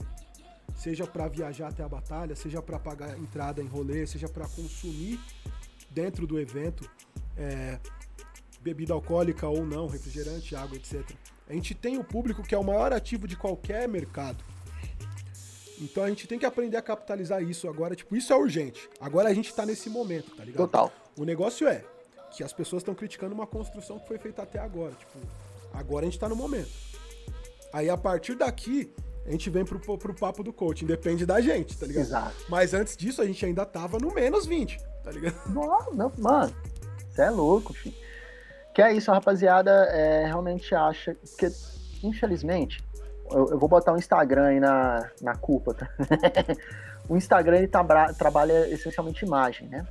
seja 0.76 1.06
para 1.06 1.28
viajar 1.28 1.68
até 1.68 1.84
a 1.84 1.90
batalha, 1.90 2.36
seja 2.36 2.62
para 2.62 2.80
pagar 2.80 3.18
entrada 3.18 3.62
em 3.62 3.68
rolê, 3.68 4.08
seja 4.08 4.28
para 4.28 4.48
consumir 4.48 5.20
dentro 5.92 6.26
do 6.26 6.40
evento 6.40 6.90
é, 7.38 7.80
bebida 8.62 8.94
alcoólica 8.94 9.48
ou 9.48 9.66
não, 9.66 9.88
refrigerante, 9.88 10.56
água, 10.56 10.76
etc. 10.78 11.04
A 11.48 11.54
gente 11.54 11.76
tem 11.76 11.98
o 11.98 12.04
público 12.04 12.42
que 12.42 12.56
é 12.56 12.58
o 12.58 12.64
maior 12.64 12.92
ativo 12.92 13.28
de 13.28 13.36
qualquer 13.36 13.88
mercado. 13.88 14.44
Então 15.80 16.04
a 16.04 16.10
gente 16.10 16.26
tem 16.26 16.40
que 16.40 16.46
aprender 16.46 16.78
a 16.78 16.82
capitalizar 16.82 17.44
isso 17.44 17.68
agora. 17.68 17.96
Tipo, 17.96 18.16
isso 18.16 18.32
é 18.32 18.36
urgente. 18.36 18.90
Agora 19.00 19.30
a 19.30 19.34
gente 19.34 19.54
tá 19.54 19.66
nesse 19.66 19.90
momento, 19.90 20.36
tá 20.36 20.44
ligado? 20.44 20.58
Total. 20.66 20.92
O 21.18 21.26
negócio 21.26 21.68
é 21.68 21.84
que 22.32 22.44
as 22.44 22.54
pessoas 22.54 22.82
estão 22.82 22.96
criticando 22.96 23.36
uma 23.36 23.46
construção 23.46 24.00
que 24.00 24.08
foi 24.08 24.18
feita 24.18 24.42
até 24.42 24.60
agora. 24.60 24.94
Tipo, 24.94 25.20
Agora 25.76 26.06
a 26.06 26.10
gente 26.10 26.20
tá 26.20 26.30
no 26.30 26.36
momento. 26.36 26.70
Aí 27.74 27.90
a 27.90 27.98
partir 27.98 28.36
daqui, 28.36 28.92
a 29.26 29.32
gente 29.32 29.50
vem 29.50 29.66
pro, 29.66 29.80
pro 29.80 30.14
papo 30.14 30.44
do 30.44 30.54
coaching. 30.54 30.86
Depende 30.86 31.26
da 31.26 31.42
gente, 31.42 31.78
tá 31.78 31.86
ligado? 31.86 32.04
Exato. 32.04 32.36
Mas 32.48 32.74
antes 32.74 32.96
disso, 32.96 33.22
a 33.22 33.26
gente 33.26 33.46
ainda 33.46 33.66
tava 33.66 33.98
no 33.98 34.14
menos 34.14 34.46
20, 34.46 34.80
tá 35.04 35.12
ligado? 35.12 35.36
Não, 35.50 35.92
não 35.94 36.12
mano, 36.18 36.54
você 37.10 37.24
é 37.24 37.30
louco, 37.30 37.74
filho. 37.74 37.96
Que 38.74 38.82
é 38.82 38.94
isso, 38.94 39.10
a 39.10 39.14
rapaziada 39.14 39.72
é, 39.72 40.26
realmente 40.26 40.76
acha 40.76 41.16
que, 41.38 41.48
infelizmente, 42.04 42.84
eu, 43.32 43.52
eu, 43.52 43.58
vou 43.58 43.70
botar 43.70 43.94
o 43.94 43.98
Instagram 43.98 44.48
aí 44.48 44.60
na, 44.60 45.10
na 45.22 45.34
culpa, 45.34 45.74
tá? 45.74 45.90
o 47.08 47.16
Instagram 47.16 47.58
ele 47.58 47.68
tá, 47.68 48.14
trabalha 48.14 48.68
essencialmente 48.70 49.26
imagem, 49.26 49.70
né? 49.70 49.88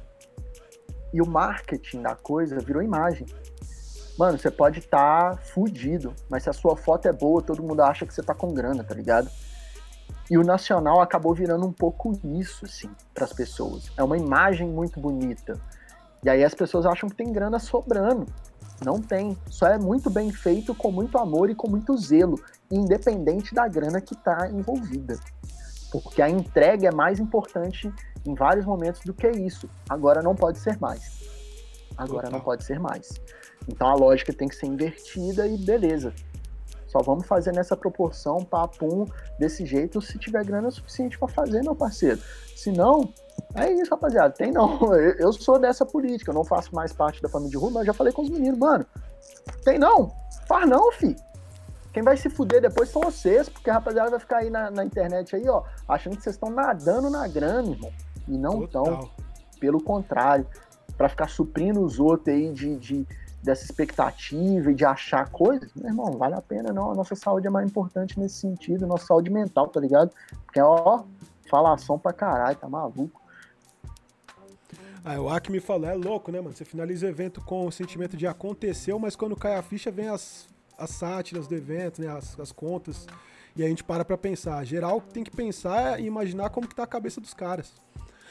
E 1.12 1.22
o 1.22 1.26
marketing 1.26 2.02
da 2.02 2.14
coisa 2.14 2.58
virou 2.58 2.82
imagem. 2.82 3.26
Mano, 4.18 4.38
você 4.38 4.50
pode 4.50 4.78
estar 4.78 5.30
tá 5.32 5.36
fudido, 5.36 6.14
mas 6.28 6.44
se 6.44 6.50
a 6.50 6.52
sua 6.52 6.76
foto 6.76 7.08
é 7.08 7.12
boa, 7.12 7.42
todo 7.42 7.62
mundo 7.62 7.80
acha 7.82 8.06
que 8.06 8.14
você 8.14 8.22
tá 8.22 8.34
com 8.34 8.52
grana, 8.52 8.84
tá 8.84 8.94
ligado? 8.94 9.28
E 10.30 10.38
o 10.38 10.44
Nacional 10.44 11.00
acabou 11.00 11.34
virando 11.34 11.66
um 11.66 11.72
pouco 11.72 12.12
isso, 12.24 12.64
assim, 12.64 12.90
para 13.12 13.24
as 13.24 13.32
pessoas. 13.32 13.90
É 13.96 14.02
uma 14.02 14.16
imagem 14.16 14.68
muito 14.68 15.00
bonita. 15.00 15.60
E 16.22 16.30
aí 16.30 16.42
as 16.42 16.54
pessoas 16.54 16.86
acham 16.86 17.08
que 17.08 17.16
tem 17.16 17.32
grana 17.32 17.58
sobrando. 17.58 18.26
Não 18.82 19.00
tem. 19.00 19.36
Só 19.50 19.66
é 19.66 19.78
muito 19.78 20.08
bem 20.08 20.32
feito, 20.32 20.74
com 20.74 20.90
muito 20.90 21.18
amor 21.18 21.50
e 21.50 21.54
com 21.54 21.68
muito 21.68 21.96
zelo, 21.98 22.40
independente 22.70 23.54
da 23.54 23.68
grana 23.68 24.00
que 24.00 24.16
tá 24.16 24.48
envolvida. 24.48 25.18
Porque 25.92 26.22
a 26.22 26.28
entrega 26.28 26.88
é 26.88 26.90
mais 26.90 27.20
importante 27.20 27.92
em 28.24 28.34
vários 28.34 28.64
momentos 28.64 29.02
do 29.04 29.12
que 29.12 29.28
isso. 29.28 29.68
Agora 29.88 30.22
não 30.22 30.34
pode 30.34 30.58
ser 30.58 30.78
mais. 30.80 31.22
Agora 31.96 32.24
Total. 32.24 32.32
não 32.32 32.40
pode 32.40 32.64
ser 32.64 32.80
mais. 32.80 33.20
Então 33.68 33.88
a 33.88 33.94
lógica 33.94 34.32
tem 34.32 34.48
que 34.48 34.56
ser 34.56 34.66
invertida 34.66 35.46
e 35.46 35.56
beleza. 35.58 36.12
Só 36.86 37.02
vamos 37.02 37.26
fazer 37.26 37.52
nessa 37.52 37.76
proporção, 37.76 38.44
papum, 38.44 39.04
desse 39.36 39.66
jeito, 39.66 40.00
se 40.00 40.16
tiver 40.16 40.44
grana 40.44 40.70
suficiente 40.70 41.18
para 41.18 41.26
fazer, 41.26 41.60
meu 41.62 41.74
parceiro. 41.74 42.20
Se 42.54 42.70
não, 42.70 43.12
é 43.54 43.72
isso, 43.72 43.90
rapaziada. 43.90 44.32
Tem 44.32 44.52
não. 44.52 44.78
Eu 45.18 45.32
sou 45.32 45.58
dessa 45.58 45.84
política, 45.84 46.30
eu 46.30 46.34
não 46.34 46.44
faço 46.44 46.72
mais 46.74 46.92
parte 46.92 47.20
da 47.20 47.28
família 47.28 47.50
de 47.50 47.56
rua, 47.56 47.70
mas 47.72 47.86
já 47.86 47.92
falei 47.92 48.12
com 48.12 48.22
os 48.22 48.30
meninos, 48.30 48.58
mano. 48.58 48.86
Tem 49.64 49.76
não. 49.76 50.12
Faz 50.46 50.68
não, 50.68 50.92
fi. 50.92 51.16
Quem 51.92 52.02
vai 52.02 52.16
se 52.16 52.30
fuder 52.30 52.60
depois 52.60 52.88
são 52.88 53.02
vocês, 53.02 53.48
porque 53.48 53.70
a 53.70 53.74
rapaziada 53.74 54.10
vai 54.10 54.20
ficar 54.20 54.38
aí 54.38 54.50
na, 54.50 54.70
na 54.70 54.84
internet 54.84 55.34
aí, 55.34 55.48
ó, 55.48 55.62
achando 55.88 56.16
que 56.16 56.22
vocês 56.22 56.34
estão 56.36 56.50
nadando 56.50 57.08
na 57.10 57.26
grana, 57.26 57.70
irmão. 57.70 57.92
E 58.28 58.38
não 58.38 58.64
estão. 58.64 59.10
Pelo 59.60 59.82
contrário, 59.82 60.46
para 60.96 61.08
ficar 61.08 61.28
suprindo 61.28 61.82
os 61.82 61.98
outros 61.98 62.34
aí 62.34 62.52
de, 62.52 62.76
de 62.76 63.06
dessa 63.44 63.64
expectativa 63.64 64.70
e 64.70 64.74
de 64.74 64.84
achar 64.84 65.28
coisas, 65.30 65.70
meu 65.74 65.88
irmão, 65.88 66.12
vale 66.16 66.34
a 66.34 66.40
pena 66.40 66.72
não. 66.72 66.90
A 66.90 66.94
nossa 66.94 67.14
saúde 67.14 67.46
é 67.46 67.50
mais 67.50 67.68
importante 67.68 68.18
nesse 68.18 68.36
sentido, 68.36 68.86
nossa 68.86 69.06
saúde 69.06 69.30
mental, 69.30 69.68
tá 69.68 69.78
ligado? 69.78 70.10
Porque, 70.46 70.60
ó, 70.60 71.04
falação 71.48 71.98
pra 71.98 72.12
caralho, 72.12 72.56
tá 72.56 72.68
maluco. 72.68 73.20
Ah, 75.04 75.20
o 75.20 75.28
Acme 75.28 75.60
falou, 75.60 75.86
é 75.86 75.94
louco, 75.94 76.32
né, 76.32 76.40
mano? 76.40 76.56
Você 76.56 76.64
finaliza 76.64 77.06
o 77.06 77.08
evento 77.08 77.42
com 77.42 77.66
o 77.66 77.70
sentimento 77.70 78.16
de 78.16 78.26
aconteceu, 78.26 78.98
mas 78.98 79.14
quando 79.14 79.36
cai 79.36 79.54
a 79.54 79.62
ficha 79.62 79.90
vem 79.90 80.08
as, 80.08 80.48
as 80.78 80.90
sátiras 80.90 81.46
do 81.46 81.54
evento, 81.54 82.00
né, 82.00 82.08
as, 82.08 82.40
as 82.40 82.50
contas, 82.50 83.06
e 83.54 83.62
a 83.62 83.68
gente 83.68 83.84
para 83.84 84.06
pra 84.06 84.16
pensar. 84.16 84.64
Geral 84.64 85.02
tem 85.02 85.22
que 85.22 85.30
pensar 85.30 86.00
e 86.00 86.06
imaginar 86.06 86.48
como 86.48 86.66
que 86.66 86.74
tá 86.74 86.84
a 86.84 86.86
cabeça 86.86 87.20
dos 87.20 87.34
caras. 87.34 87.74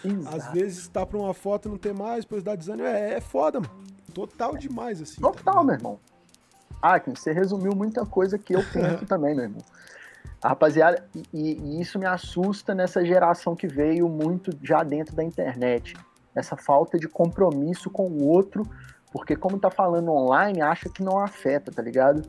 Exato. 0.04 0.36
Às 0.36 0.52
vezes 0.52 0.88
tá 0.88 1.06
pra 1.06 1.20
uma 1.20 1.34
foto 1.36 1.68
e 1.68 1.72
não 1.72 1.78
tem 1.78 1.94
mais, 1.94 2.26
depois 2.26 2.42
dá 2.42 2.56
desânimo. 2.56 2.88
É, 2.88 3.14
é 3.14 3.22
foda, 3.22 3.60
mano. 3.60 3.93
Total 4.14 4.56
demais, 4.58 5.02
assim. 5.02 5.22
Total, 5.22 5.56
tá 5.56 5.64
meu 5.64 5.76
irmão. 5.76 6.00
Ah, 6.82 7.00
você 7.00 7.32
resumiu 7.32 7.74
muita 7.74 8.06
coisa 8.06 8.38
que 8.38 8.54
eu 8.54 8.64
penso 8.72 9.06
também, 9.06 9.34
meu 9.34 9.46
irmão. 9.46 9.62
A 10.42 10.50
rapaziada, 10.50 11.08
e, 11.34 11.54
e, 11.54 11.82
isso 11.82 11.98
me 11.98 12.06
assusta 12.06 12.76
nessa 12.76 13.06
geração 13.06 13.56
que 13.56 13.68
veio 13.68 14.10
muito 14.10 14.52
já 14.62 14.84
dentro 14.84 15.16
da 15.16 15.24
internet. 15.24 15.96
Essa 16.36 16.58
falta 16.58 17.00
de 17.00 17.08
compromisso 17.08 17.90
com 17.90 18.08
o 18.08 18.28
outro, 18.28 18.68
porque 19.12 19.36
como 19.36 19.58
tá 19.58 19.70
falando 19.70 20.12
online, 20.12 20.62
acha 20.62 20.90
que 20.90 21.02
não 21.02 21.20
afeta, 21.20 21.72
tá 21.72 21.82
ligado? 21.82 22.24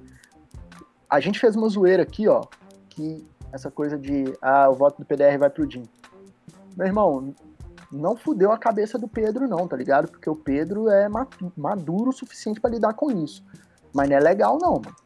A 1.10 1.18
gente 1.18 1.40
fez 1.40 1.56
uma 1.56 1.68
zoeira 1.68 2.04
aqui, 2.04 2.28
ó, 2.28 2.44
que 2.88 3.26
essa 3.52 3.70
coisa 3.70 3.98
de, 3.98 4.24
ah, 4.40 4.68
o 4.68 4.74
voto 4.74 4.98
do 4.98 5.04
PDR 5.04 5.38
vai 5.38 5.50
pro 5.50 5.66
DIN. 5.66 5.82
Meu 6.76 6.86
irmão, 6.86 7.34
não 7.94 8.16
fudeu 8.16 8.50
a 8.50 8.58
cabeça 8.58 8.98
do 8.98 9.08
Pedro, 9.08 9.46
não, 9.46 9.68
tá 9.68 9.76
ligado? 9.76 10.10
Porque 10.10 10.28
o 10.28 10.36
Pedro 10.36 10.88
é 10.88 11.08
maduro 11.56 12.10
o 12.10 12.12
suficiente 12.12 12.60
para 12.60 12.70
lidar 12.70 12.94
com 12.94 13.10
isso. 13.10 13.44
Mas 13.94 14.08
não 14.08 14.16
é 14.16 14.20
legal, 14.20 14.58
não, 14.60 14.72
mano. 14.72 14.96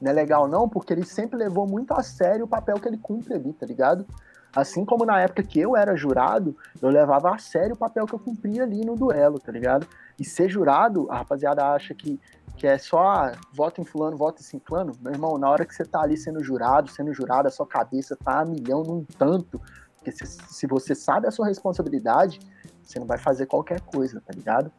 Não 0.00 0.10
é 0.10 0.14
legal, 0.14 0.48
não, 0.48 0.68
porque 0.68 0.92
ele 0.92 1.04
sempre 1.04 1.36
levou 1.36 1.66
muito 1.66 1.92
a 1.92 2.02
sério 2.02 2.44
o 2.44 2.48
papel 2.48 2.80
que 2.80 2.88
ele 2.88 2.98
cumpre 2.98 3.34
ali, 3.34 3.52
tá 3.52 3.66
ligado? 3.66 4.04
Assim 4.54 4.84
como 4.84 5.06
na 5.06 5.20
época 5.20 5.42
que 5.42 5.60
eu 5.60 5.76
era 5.76 5.94
jurado, 5.94 6.56
eu 6.80 6.88
levava 6.88 7.34
a 7.34 7.38
sério 7.38 7.74
o 7.74 7.78
papel 7.78 8.04
que 8.06 8.14
eu 8.14 8.18
cumpria 8.18 8.64
ali 8.64 8.84
no 8.84 8.96
duelo, 8.96 9.38
tá 9.38 9.52
ligado? 9.52 9.86
E 10.18 10.24
ser 10.24 10.48
jurado, 10.48 11.10
a 11.10 11.18
rapaziada 11.18 11.64
acha 11.64 11.94
que, 11.94 12.20
que 12.56 12.66
é 12.66 12.76
só 12.78 12.98
ah, 13.00 13.32
voto 13.54 13.80
em 13.80 13.84
fulano, 13.84 14.16
voto 14.16 14.40
em 14.40 14.44
ciclano. 14.44 14.92
Meu 15.00 15.12
irmão, 15.12 15.38
na 15.38 15.48
hora 15.48 15.64
que 15.64 15.74
você 15.74 15.84
tá 15.84 16.02
ali 16.02 16.16
sendo 16.16 16.42
jurado, 16.42 16.90
sendo 16.90 17.14
jurado, 17.14 17.48
a 17.48 17.50
sua 17.50 17.66
cabeça 17.66 18.16
tá 18.16 18.40
a 18.40 18.44
milhão 18.44 18.82
num 18.82 19.04
tanto 19.18 19.60
porque 20.02 20.10
se, 20.10 20.26
se 20.26 20.66
você 20.66 20.94
sabe 20.94 21.28
a 21.28 21.30
sua 21.30 21.46
responsabilidade, 21.46 22.40
você 22.82 22.98
não 22.98 23.06
vai 23.06 23.18
fazer 23.18 23.46
qualquer 23.46 23.80
coisa, 23.80 24.20
tá 24.20 24.32
ligado? 24.34 24.70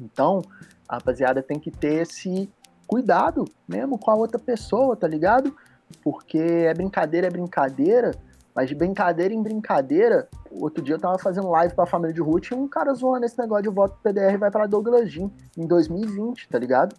Então, 0.00 0.42
a 0.88 0.94
rapaziada 0.94 1.42
tem 1.42 1.58
que 1.58 1.70
ter 1.70 2.02
esse 2.02 2.50
cuidado 2.86 3.44
mesmo 3.68 3.98
com 3.98 4.10
a 4.10 4.14
outra 4.14 4.38
pessoa, 4.38 4.96
tá 4.96 5.06
ligado? 5.06 5.54
Porque 6.02 6.38
é 6.38 6.72
brincadeira, 6.72 7.26
é 7.26 7.30
brincadeira, 7.30 8.12
Mas 8.54 8.68
de 8.68 8.74
brincadeira 8.74 9.32
em 9.32 9.42
brincadeira, 9.42 10.28
outro 10.50 10.82
dia 10.82 10.94
eu 10.96 10.98
tava 10.98 11.18
fazendo 11.18 11.48
live 11.50 11.74
pra 11.74 11.86
família 11.86 12.12
de 12.12 12.20
Ruth 12.20 12.50
e 12.50 12.54
um 12.54 12.66
cara 12.66 12.92
zoando 12.94 13.24
esse 13.24 13.38
negócio 13.38 13.64
de 13.64 13.68
voto 13.68 13.96
PDR 14.02 14.36
vai 14.38 14.50
pra 14.50 14.66
Douglas 14.66 15.12
Jean 15.12 15.30
em 15.56 15.66
2020, 15.66 16.48
tá 16.48 16.58
ligado? 16.58 16.96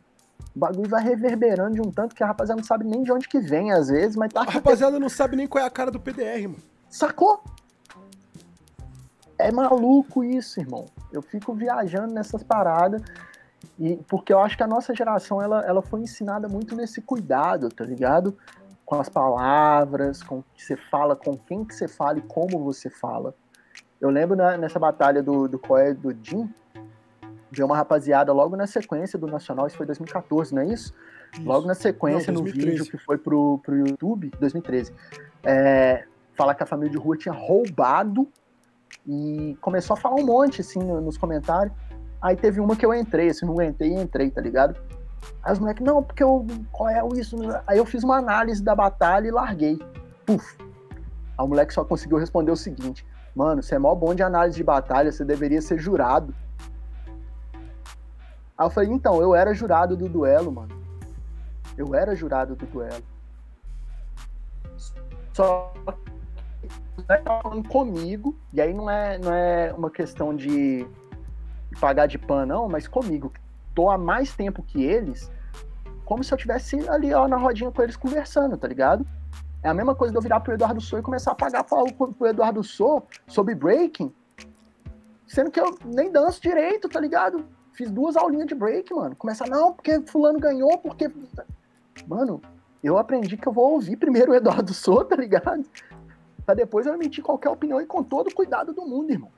O 0.56 0.60
bagulho 0.60 0.90
vai 0.90 1.04
reverberando 1.04 1.74
de 1.74 1.82
um 1.82 1.92
tanto 1.92 2.16
que 2.16 2.24
a 2.24 2.28
rapaziada 2.28 2.62
não 2.62 2.66
sabe 2.66 2.86
nem 2.86 3.04
de 3.04 3.12
onde 3.12 3.28
que 3.28 3.40
vem, 3.40 3.72
às 3.72 3.90
vezes, 3.90 4.16
mas 4.16 4.32
tá. 4.32 4.42
A 4.42 4.52
rapaziada 4.52 5.00
não 5.00 5.10
sabe 5.10 5.36
nem 5.36 5.48
qual 5.48 5.64
é 5.64 5.68
a 5.68 5.72
cara 5.72 5.92
do 5.92 6.00
PDR, 6.00 6.44
mano. 6.44 6.64
Sacou? 6.90 7.44
É 9.38 9.52
maluco 9.52 10.24
isso, 10.24 10.60
irmão. 10.60 10.86
Eu 11.12 11.22
fico 11.22 11.54
viajando 11.54 12.14
nessas 12.14 12.44
paradas. 12.44 13.02
E 13.78 13.98
porque 14.08 14.34
eu 14.34 14.40
acho 14.40 14.58
que 14.58 14.64
a 14.64 14.68
nossa 14.68 14.94
geração 14.94 15.42
ela, 15.42 15.62
ela 15.66 15.82
foi 15.82 16.02
ensinada 16.02 16.48
muito 16.48 16.76
nesse 16.76 17.02
cuidado, 17.02 17.70
tá 17.70 17.86
ligado? 17.86 18.38
Com 18.86 19.00
as 19.00 19.08
palavras, 19.08 20.22
com 20.24 20.40
o 20.40 20.46
que 20.54 20.64
você 20.64 20.76
fala, 20.76 21.16
com 21.16 21.38
quem 21.38 21.64
que 21.64 21.74
você 21.74 21.88
fala 21.88 22.18
e 22.18 22.22
como 22.22 22.64
você 22.64 22.90
fala. 22.90 23.34
Eu 24.02 24.10
lembro 24.10 24.36
na, 24.36 24.58
nessa 24.58 24.80
batalha 24.80 25.22
do, 25.22 25.48
do 25.48 25.60
Coé 25.60 25.94
do 25.94 26.16
Jim, 26.22 26.50
de 27.52 27.64
uma 27.64 27.76
rapaziada 27.76 28.32
logo 28.32 28.56
na 28.56 28.68
sequência 28.68 29.18
do 29.18 29.28
Nacional, 29.28 29.68
isso 29.68 29.78
foi 29.78 29.86
2014, 29.86 30.54
não 30.54 30.62
é 30.62 30.68
isso? 30.68 30.94
isso. 31.34 31.44
Logo 31.44 31.68
na 31.68 31.74
sequência, 31.74 32.32
não, 32.32 32.42
no 32.42 32.52
vídeo 32.52 32.86
que 32.86 32.98
foi 32.98 33.18
pro, 33.18 33.60
pro 33.60 33.76
YouTube, 33.76 34.32
2013, 34.40 34.94
é, 35.44 36.06
falar 36.40 36.56
que 36.56 36.64
a 36.64 36.66
família 36.66 36.90
de 36.90 36.98
rua 36.98 37.18
tinha 37.18 37.34
roubado 37.34 38.26
e 39.06 39.58
começou 39.60 39.94
a 39.94 39.98
falar 39.98 40.16
um 40.16 40.26
monte, 40.26 40.62
assim, 40.62 40.80
nos 40.80 41.18
comentários. 41.18 41.76
Aí 42.22 42.38
teve 42.38 42.62
uma 42.62 42.78
que 42.78 42.86
eu 42.86 42.94
entrei, 42.94 43.30
assim, 43.30 43.46
não 43.46 43.54
aguentei 43.54 43.90
e 43.90 44.02
entrei, 44.02 44.32
tá 44.32 44.40
ligado? 44.40 44.80
Aí 45.44 45.52
os 45.52 45.60
moleques, 45.60 45.86
não, 45.86 46.02
porque 46.02 46.24
eu. 46.24 46.48
Qual 46.72 46.88
é 46.90 47.02
isso? 47.20 47.36
Aí 47.68 47.78
eu 47.78 47.86
fiz 47.86 48.06
uma 48.06 48.18
análise 48.18 48.64
da 48.64 48.74
batalha 48.74 49.28
e 49.28 49.32
larguei. 49.32 49.78
Puf. 50.26 50.58
Aí 51.38 51.46
o 51.46 51.48
moleque 51.48 51.74
só 51.74 51.84
conseguiu 51.84 52.18
responder 52.18 52.52
o 52.52 52.56
seguinte: 52.56 53.06
Mano, 53.36 53.62
você 53.62 53.76
é 53.76 53.80
mó 53.80 53.94
bom 53.94 54.16
de 54.16 54.24
análise 54.24 54.56
de 54.56 54.64
batalha, 54.64 55.12
você 55.12 55.26
deveria 55.26 55.62
ser 55.62 55.78
jurado. 55.78 56.34
Aí 58.58 58.66
eu 58.66 58.70
falei, 58.70 58.90
então, 58.90 59.22
eu 59.22 59.36
era 59.36 59.54
jurado 59.54 59.96
do 59.96 60.10
duelo, 60.10 60.52
mano. 60.52 60.78
Eu 61.78 61.96
era 61.96 62.16
jurado 62.16 62.56
do 62.56 62.66
duelo. 62.66 63.04
Só 65.34 65.74
tá 67.18 67.42
falando 67.42 67.68
comigo, 67.68 68.36
e 68.54 68.62
aí 68.62 68.74
não 68.74 68.90
é, 68.90 69.18
não 69.18 69.34
é 69.34 69.74
uma 69.74 69.90
questão 69.90 70.36
de 70.36 70.86
pagar 71.80 72.08
de 72.08 72.18
pan, 72.18 72.46
não, 72.46 72.70
mas 72.70 72.88
comigo, 72.88 73.32
tô 73.74 73.90
há 73.90 73.98
mais 73.98 74.36
tempo 74.36 74.62
que 74.62 74.84
eles, 74.84 75.32
como 76.06 76.24
se 76.24 76.34
eu 76.34 76.38
tivesse 76.38 76.88
ali 76.90 77.14
ó, 77.14 77.28
na 77.28 77.38
rodinha 77.38 77.72
com 77.72 77.82
eles 77.82 77.96
conversando, 77.96 78.58
tá 78.58 78.68
ligado? 78.68 79.06
É 79.62 79.70
a 79.70 79.74
mesma 79.74 79.94
coisa 79.94 80.12
de 80.12 80.18
eu 80.18 80.22
virar 80.22 80.40
pro 80.40 80.54
Eduardo 80.54 80.80
Sou 80.80 81.00
e 81.00 81.02
começar 81.02 81.32
a 81.32 81.36
pagar 81.36 81.64
pau 81.64 81.86
pro 81.92 82.28
Eduardo 82.28 82.64
Sou 82.64 83.06
sobre 83.28 83.56
breaking, 83.56 84.14
sendo 85.28 85.52
que 85.52 85.60
eu 85.60 85.78
nem 85.86 86.12
danço 86.12 86.42
direito, 86.42 86.88
tá 86.88 87.00
ligado? 87.00 87.46
Fiz 87.74 87.90
duas 87.90 88.18
aulinhas 88.18 88.48
de 88.48 88.56
break, 88.56 88.94
mano. 88.94 89.16
Começa, 89.16 89.46
não, 89.46 89.72
porque 89.74 90.02
fulano 90.02 90.40
ganhou, 90.40 90.78
porque. 90.80 91.10
Mano, 92.08 92.42
eu 92.84 92.98
aprendi 92.98 93.38
que 93.38 93.48
eu 93.48 93.54
vou 93.54 93.72
ouvir 93.74 93.96
primeiro 93.96 94.32
o 94.32 94.36
Eduardo 94.36 94.74
Sou, 94.74 95.06
tá 95.06 95.16
ligado? 95.16 95.64
Pra 96.50 96.56
depois 96.56 96.88
eu 96.88 96.96
emitir 96.96 97.24
qualquer 97.24 97.52
opinião 97.52 97.80
e 97.80 97.86
com 97.86 98.04
todo 98.04 98.30
o 98.30 98.34
cuidado 98.34 98.74
do 98.74 98.84
mundo, 98.84 99.12
irmão. 99.12 99.32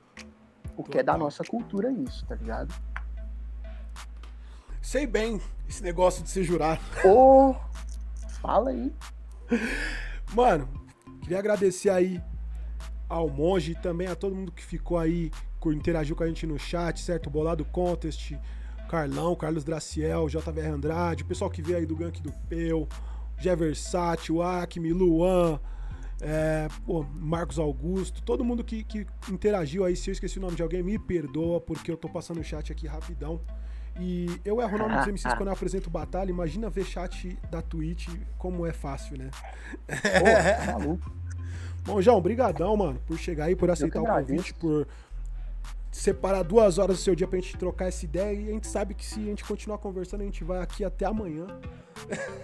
Porque 0.74 0.96
é 0.96 1.02
da 1.02 1.14
nossa 1.14 1.44
cultura 1.44 1.92
isso, 1.92 2.24
tá 2.24 2.34
ligado? 2.34 2.74
Sei 4.80 5.06
bem 5.06 5.38
esse 5.68 5.82
negócio 5.82 6.22
de 6.22 6.30
ser 6.30 6.42
jurado. 6.42 6.80
Ô, 7.04 7.50
oh, 7.50 7.54
fala 8.40 8.70
aí. 8.70 8.90
Mano, 10.34 10.66
queria 11.20 11.38
agradecer 11.38 11.90
aí 11.90 12.18
ao 13.10 13.28
Monge 13.28 13.72
e 13.72 13.74
também 13.74 14.08
a 14.08 14.16
todo 14.16 14.34
mundo 14.34 14.50
que 14.50 14.64
ficou 14.64 14.96
aí, 14.96 15.30
que 15.60 15.68
interagiu 15.68 16.16
com 16.16 16.22
a 16.22 16.28
gente 16.28 16.46
no 16.46 16.58
chat, 16.58 16.98
certo? 16.98 17.28
Bolado 17.28 17.62
Contest, 17.66 18.38
Carlão, 18.88 19.36
Carlos 19.36 19.64
Draciel, 19.64 20.30
JVR 20.30 20.72
Andrade, 20.72 21.24
o 21.24 21.26
pessoal 21.26 21.50
que 21.50 21.60
veio 21.60 21.76
aí 21.76 21.84
do 21.84 21.94
Gank 21.94 22.22
do 22.22 22.32
Peu, 22.48 22.88
Jeversat, 23.36 24.32
o 24.32 24.40
Acme, 24.40 24.94
Luan, 24.94 25.60
é, 26.22 26.68
pô, 26.86 27.04
Marcos 27.14 27.58
Augusto, 27.58 28.22
todo 28.22 28.44
mundo 28.44 28.62
que, 28.62 28.84
que 28.84 29.04
interagiu 29.28 29.84
aí, 29.84 29.96
se 29.96 30.08
eu 30.08 30.12
esqueci 30.12 30.38
o 30.38 30.40
nome 30.40 30.54
de 30.54 30.62
alguém, 30.62 30.82
me 30.82 30.96
perdoa, 30.96 31.60
porque 31.60 31.90
eu 31.90 31.96
tô 31.96 32.08
passando 32.08 32.38
o 32.40 32.44
chat 32.44 32.70
aqui 32.70 32.86
rapidão. 32.86 33.40
E 34.00 34.26
eu 34.44 34.60
erro 34.60 34.76
o 34.76 34.78
nome 34.78 34.96
dos 34.96 35.06
MCs 35.06 35.34
quando 35.34 35.48
eu 35.48 35.52
apresento 35.52 35.90
batalha, 35.90 36.30
imagina 36.30 36.70
ver 36.70 36.84
chat 36.84 37.36
da 37.50 37.60
Twitch, 37.60 38.08
como 38.38 38.64
é 38.64 38.72
fácil, 38.72 39.18
né? 39.18 39.30
Pô, 39.86 40.64
tá 40.64 40.78
maluco. 40.78 41.12
Bom, 41.84 42.00
João, 42.00 42.20
brigadão, 42.20 42.76
mano, 42.76 43.00
por 43.04 43.18
chegar 43.18 43.46
aí, 43.46 43.56
por 43.56 43.68
aceitar 43.68 44.00
o 44.00 44.06
convite, 44.06 44.54
por 44.54 44.86
separar 45.92 46.42
duas 46.42 46.78
horas 46.78 46.96
do 46.96 47.02
seu 47.02 47.14
dia 47.14 47.28
pra 47.28 47.38
gente 47.38 47.56
trocar 47.58 47.86
essa 47.86 48.04
ideia 48.04 48.34
e 48.34 48.48
a 48.48 48.52
gente 48.52 48.66
sabe 48.66 48.94
que 48.94 49.04
se 49.04 49.20
a 49.20 49.24
gente 49.24 49.44
continuar 49.44 49.76
conversando, 49.76 50.22
a 50.22 50.24
gente 50.24 50.42
vai 50.42 50.60
aqui 50.60 50.82
até 50.82 51.04
amanhã. 51.04 51.46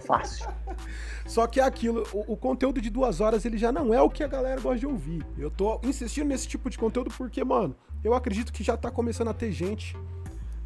Fácil. 0.07 0.47
Só 1.27 1.47
que 1.47 1.59
é 1.59 1.65
aquilo, 1.65 2.07
o, 2.13 2.35
o, 2.35 2.37
conteúdo 2.37 2.81
de 2.81 2.91
duas 2.91 3.23
horas 3.23 3.47
ele 3.47 3.57
já 3.57 3.73
não 3.73 3.93
é 3.93 4.03
o 4.03 4.11
que 4.11 4.23
a 4.23 4.29
galera 4.29 4.61
gosta 4.61 4.79
de 4.79 4.87
ouvir. 4.87 5.27
Eu 5.39 5.51
tô 5.51 5.81
insistindo 5.83 6.29
nesse 6.29 6.47
tipo 6.47 6.69
de 6.69 6.77
conteúdo 6.77 7.11
porque, 7.17 7.43
mano, 7.43 7.75
eu 8.05 8.13
acredito 8.13 8.53
que 8.53 8.63
já 8.63 8.77
tá 8.77 8.91
começando 8.91 9.29
a 9.29 9.35
ter 9.35 9.51
gente 9.51 9.97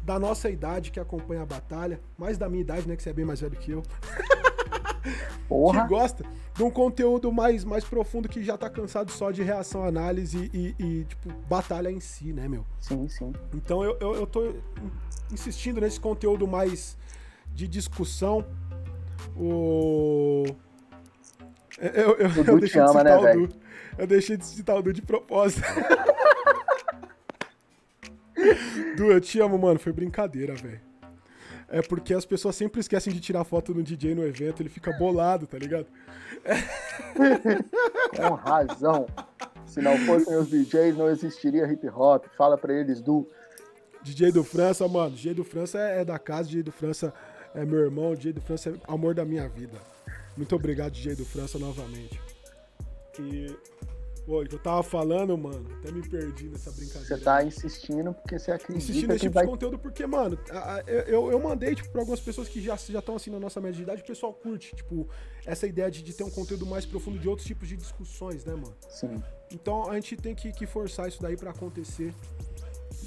da 0.03 0.19
nossa 0.19 0.49
idade 0.49 0.91
que 0.91 0.99
acompanha 0.99 1.43
a 1.43 1.45
batalha, 1.45 2.01
mais 2.17 2.37
da 2.37 2.49
minha 2.49 2.61
idade, 2.61 2.85
né, 2.85 2.97
que 2.97 3.01
você 3.01 3.11
é 3.11 3.13
bem 3.13 3.23
mais 3.23 3.39
velho 3.39 3.55
que 3.55 3.71
eu. 3.71 3.81
Porra. 5.47 5.83
que 5.83 5.89
gosta 5.89 6.25
de 6.55 6.63
um 6.63 6.69
conteúdo 6.69 7.31
mais, 7.31 7.63
mais 7.63 7.83
profundo 7.83 8.29
que 8.29 8.43
já 8.43 8.57
tá 8.57 8.69
cansado 8.69 9.11
só 9.11 9.31
de 9.31 9.41
reação, 9.41 9.83
análise 9.83 10.51
e, 10.53 10.75
e 10.79 11.03
tipo, 11.05 11.29
batalha 11.47 11.89
em 11.89 11.99
si, 11.99 12.31
né, 12.31 12.47
meu? 12.47 12.65
Sim, 12.79 13.07
sim. 13.07 13.33
Então 13.53 13.83
eu, 13.83 13.97
eu, 13.99 14.15
eu 14.15 14.27
tô 14.27 14.53
insistindo 15.31 15.81
nesse 15.81 15.99
conteúdo 15.99 16.47
mais 16.47 16.97
de 17.53 17.67
discussão. 17.67 18.45
O. 19.35 20.45
Eu, 21.79 22.15
eu, 22.17 22.29
eu, 22.45 22.59
deixei 22.59 22.81
ama, 22.81 22.91
de 22.91 22.97
citar 22.99 23.03
né, 23.03 23.17
o 23.17 23.47
Du. 23.47 23.55
Eu 23.97 24.07
deixei 24.07 24.37
de 24.37 24.45
citar 24.45 24.77
o 24.77 24.81
Du 24.81 24.93
de 24.93 25.01
propósito. 25.01 25.63
du, 28.95 29.11
eu 29.11 29.19
te 29.19 29.39
amo, 29.39 29.57
mano. 29.57 29.79
Foi 29.79 29.91
brincadeira, 29.91 30.53
velho 30.53 30.92
é 31.73 31.81
porque 31.81 32.13
as 32.13 32.23
pessoas 32.23 32.55
sempre 32.55 32.79
esquecem 32.79 33.11
de 33.11 33.19
tirar 33.19 33.43
foto 33.43 33.73
no 33.73 33.81
DJ 33.81 34.13
no 34.13 34.23
evento, 34.23 34.61
ele 34.61 34.69
fica 34.69 34.93
bolado, 34.93 35.47
tá 35.47 35.57
ligado? 35.57 35.87
Com 38.15 38.35
razão. 38.35 39.07
Se 39.65 39.81
não 39.81 39.97
fossem 40.05 40.35
os 40.37 40.49
DJs, 40.49 40.95
não 40.95 41.09
existiria 41.09 41.65
hip 41.65 41.89
hop. 41.89 42.25
Fala 42.37 42.59
pra 42.59 42.71
eles 42.71 43.01
do. 43.01 43.27
DJ 44.03 44.31
do 44.31 44.43
França, 44.43 44.87
mano. 44.87 45.15
DJ 45.15 45.33
do 45.33 45.43
França 45.43 45.79
é, 45.79 46.01
é 46.01 46.05
da 46.05 46.19
casa, 46.19 46.43
DJ 46.43 46.61
do 46.61 46.71
França 46.71 47.11
é 47.55 47.65
meu 47.65 47.79
irmão, 47.79 48.13
DJ 48.13 48.33
do 48.33 48.41
França 48.41 48.69
é 48.69 48.73
amor 48.87 49.15
da 49.15 49.25
minha 49.25 49.49
vida. 49.49 49.79
Muito 50.37 50.55
obrigado, 50.55 50.91
DJ 50.91 51.15
do 51.15 51.25
França, 51.25 51.57
novamente. 51.57 52.21
E 53.19 53.47
Pô, 54.25 54.41
eu 54.41 54.59
tava 54.59 54.81
falando, 54.81 55.37
mano, 55.37 55.65
até 55.79 55.91
me 55.91 56.01
perdi 56.07 56.47
nessa 56.47 56.71
brincadeira. 56.71 57.05
Você 57.05 57.17
tá 57.17 57.43
insistindo 57.43 58.13
porque 58.13 58.39
você 58.39 58.51
acredita 58.51 58.77
Insistindo 58.77 59.09
nesse 59.09 59.21
tipo 59.21 59.33
vai... 59.33 59.43
de 59.43 59.51
conteúdo 59.51 59.77
porque, 59.77 60.07
mano, 60.07 60.39
eu, 61.07 61.29
eu 61.29 61.39
mandei, 61.39 61.75
tipo, 61.75 61.89
pra 61.89 62.01
algumas 62.01 62.21
pessoas 62.21 62.47
que 62.47 62.61
já 62.61 62.75
estão 62.75 63.17
assim 63.17 63.29
na 63.29 63.39
nossa 63.39 63.59
média 63.59 63.75
de 63.75 63.83
idade, 63.83 64.01
o 64.01 64.05
pessoal 64.05 64.33
curte, 64.33 64.73
tipo, 64.75 65.09
essa 65.45 65.67
ideia 65.67 65.91
de, 65.91 66.01
de 66.01 66.13
ter 66.13 66.23
um 66.23 66.29
conteúdo 66.29 66.65
mais 66.65 66.85
profundo 66.85 67.19
de 67.19 67.27
outros 67.27 67.45
tipos 67.45 67.67
de 67.67 67.75
discussões, 67.75 68.45
né, 68.45 68.53
mano? 68.53 68.75
Sim. 68.87 69.21
Então 69.51 69.89
a 69.89 69.95
gente 69.95 70.15
tem 70.15 70.33
que, 70.33 70.53
que 70.53 70.65
forçar 70.65 71.09
isso 71.09 71.21
daí 71.21 71.35
para 71.35 71.51
acontecer 71.51 72.13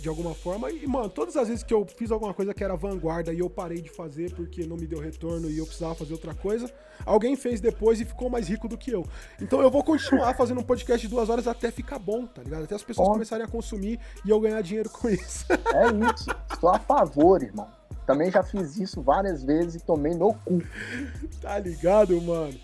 de 0.00 0.08
alguma 0.08 0.34
forma. 0.34 0.70
E, 0.70 0.86
mano, 0.86 1.08
todas 1.08 1.36
as 1.36 1.48
vezes 1.48 1.62
que 1.62 1.72
eu 1.72 1.86
fiz 1.86 2.10
alguma 2.10 2.34
coisa 2.34 2.52
que 2.54 2.62
era 2.62 2.76
vanguarda 2.76 3.32
e 3.32 3.38
eu 3.38 3.50
parei 3.50 3.80
de 3.80 3.90
fazer 3.90 4.32
porque 4.34 4.66
não 4.66 4.76
me 4.76 4.86
deu 4.86 5.00
retorno 5.00 5.50
e 5.50 5.58
eu 5.58 5.64
precisava 5.64 5.94
fazer 5.94 6.12
outra 6.12 6.34
coisa, 6.34 6.70
alguém 7.04 7.36
fez 7.36 7.60
depois 7.60 8.00
e 8.00 8.04
ficou 8.04 8.28
mais 8.28 8.48
rico 8.48 8.68
do 8.68 8.76
que 8.76 8.90
eu. 8.90 9.04
Então 9.40 9.60
eu 9.60 9.70
vou 9.70 9.82
continuar 9.82 10.34
fazendo 10.34 10.60
um 10.60 10.64
podcast 10.64 11.06
de 11.06 11.12
duas 11.12 11.28
horas 11.28 11.46
até 11.46 11.70
ficar 11.70 11.98
bom, 11.98 12.26
tá 12.26 12.42
ligado? 12.42 12.64
Até 12.64 12.74
as 12.74 12.82
pessoas 12.82 13.08
começarem 13.08 13.44
a 13.44 13.48
consumir 13.48 13.98
e 14.24 14.30
eu 14.30 14.40
ganhar 14.40 14.60
dinheiro 14.60 14.90
com 14.90 15.08
isso. 15.08 15.46
É 15.50 16.12
isso. 16.12 16.30
Estou 16.52 16.70
a 16.70 16.78
favor, 16.78 17.42
irmão. 17.42 17.68
Também 18.06 18.30
já 18.30 18.42
fiz 18.42 18.76
isso 18.76 19.02
várias 19.02 19.42
vezes 19.42 19.76
e 19.76 19.84
tomei 19.84 20.14
no 20.14 20.32
cu. 20.32 20.62
Tá 21.40 21.58
ligado, 21.58 22.20
mano? 22.22 22.54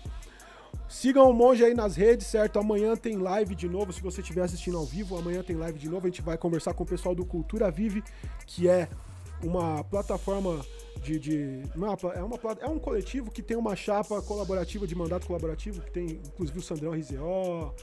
Sigam 0.93 1.27
o 1.27 1.33
Monge 1.33 1.65
aí 1.65 1.73
nas 1.73 1.95
redes, 1.95 2.27
certo? 2.27 2.59
Amanhã 2.59 2.95
tem 2.95 3.17
live 3.17 3.55
de 3.55 3.67
novo. 3.67 3.91
Se 3.91 3.99
você 3.99 4.21
estiver 4.21 4.43
assistindo 4.43 4.77
ao 4.77 4.85
vivo, 4.85 5.17
amanhã 5.17 5.41
tem 5.41 5.55
live 5.55 5.79
de 5.79 5.89
novo. 5.89 6.05
A 6.05 6.09
gente 6.09 6.21
vai 6.21 6.37
conversar 6.37 6.75
com 6.75 6.83
o 6.83 6.85
pessoal 6.85 7.15
do 7.15 7.25
Cultura 7.25 7.71
Vive, 7.71 8.03
que 8.45 8.69
é 8.69 8.87
uma 9.43 9.83
plataforma 9.83 10.63
de. 11.01 11.17
de 11.17 11.63
uma, 11.75 11.97
é, 12.15 12.23
uma, 12.23 12.37
é 12.61 12.67
um 12.67 12.77
coletivo 12.77 13.31
que 13.31 13.41
tem 13.41 13.57
uma 13.57 13.75
chapa 13.75 14.21
colaborativa, 14.21 14.85
de 14.85 14.93
mandato 14.93 15.25
colaborativo, 15.25 15.81
que 15.81 15.89
tem 15.89 16.21
inclusive 16.27 16.59
o 16.59 16.61
Sandrão 16.61 16.91
RZO. 16.91 17.73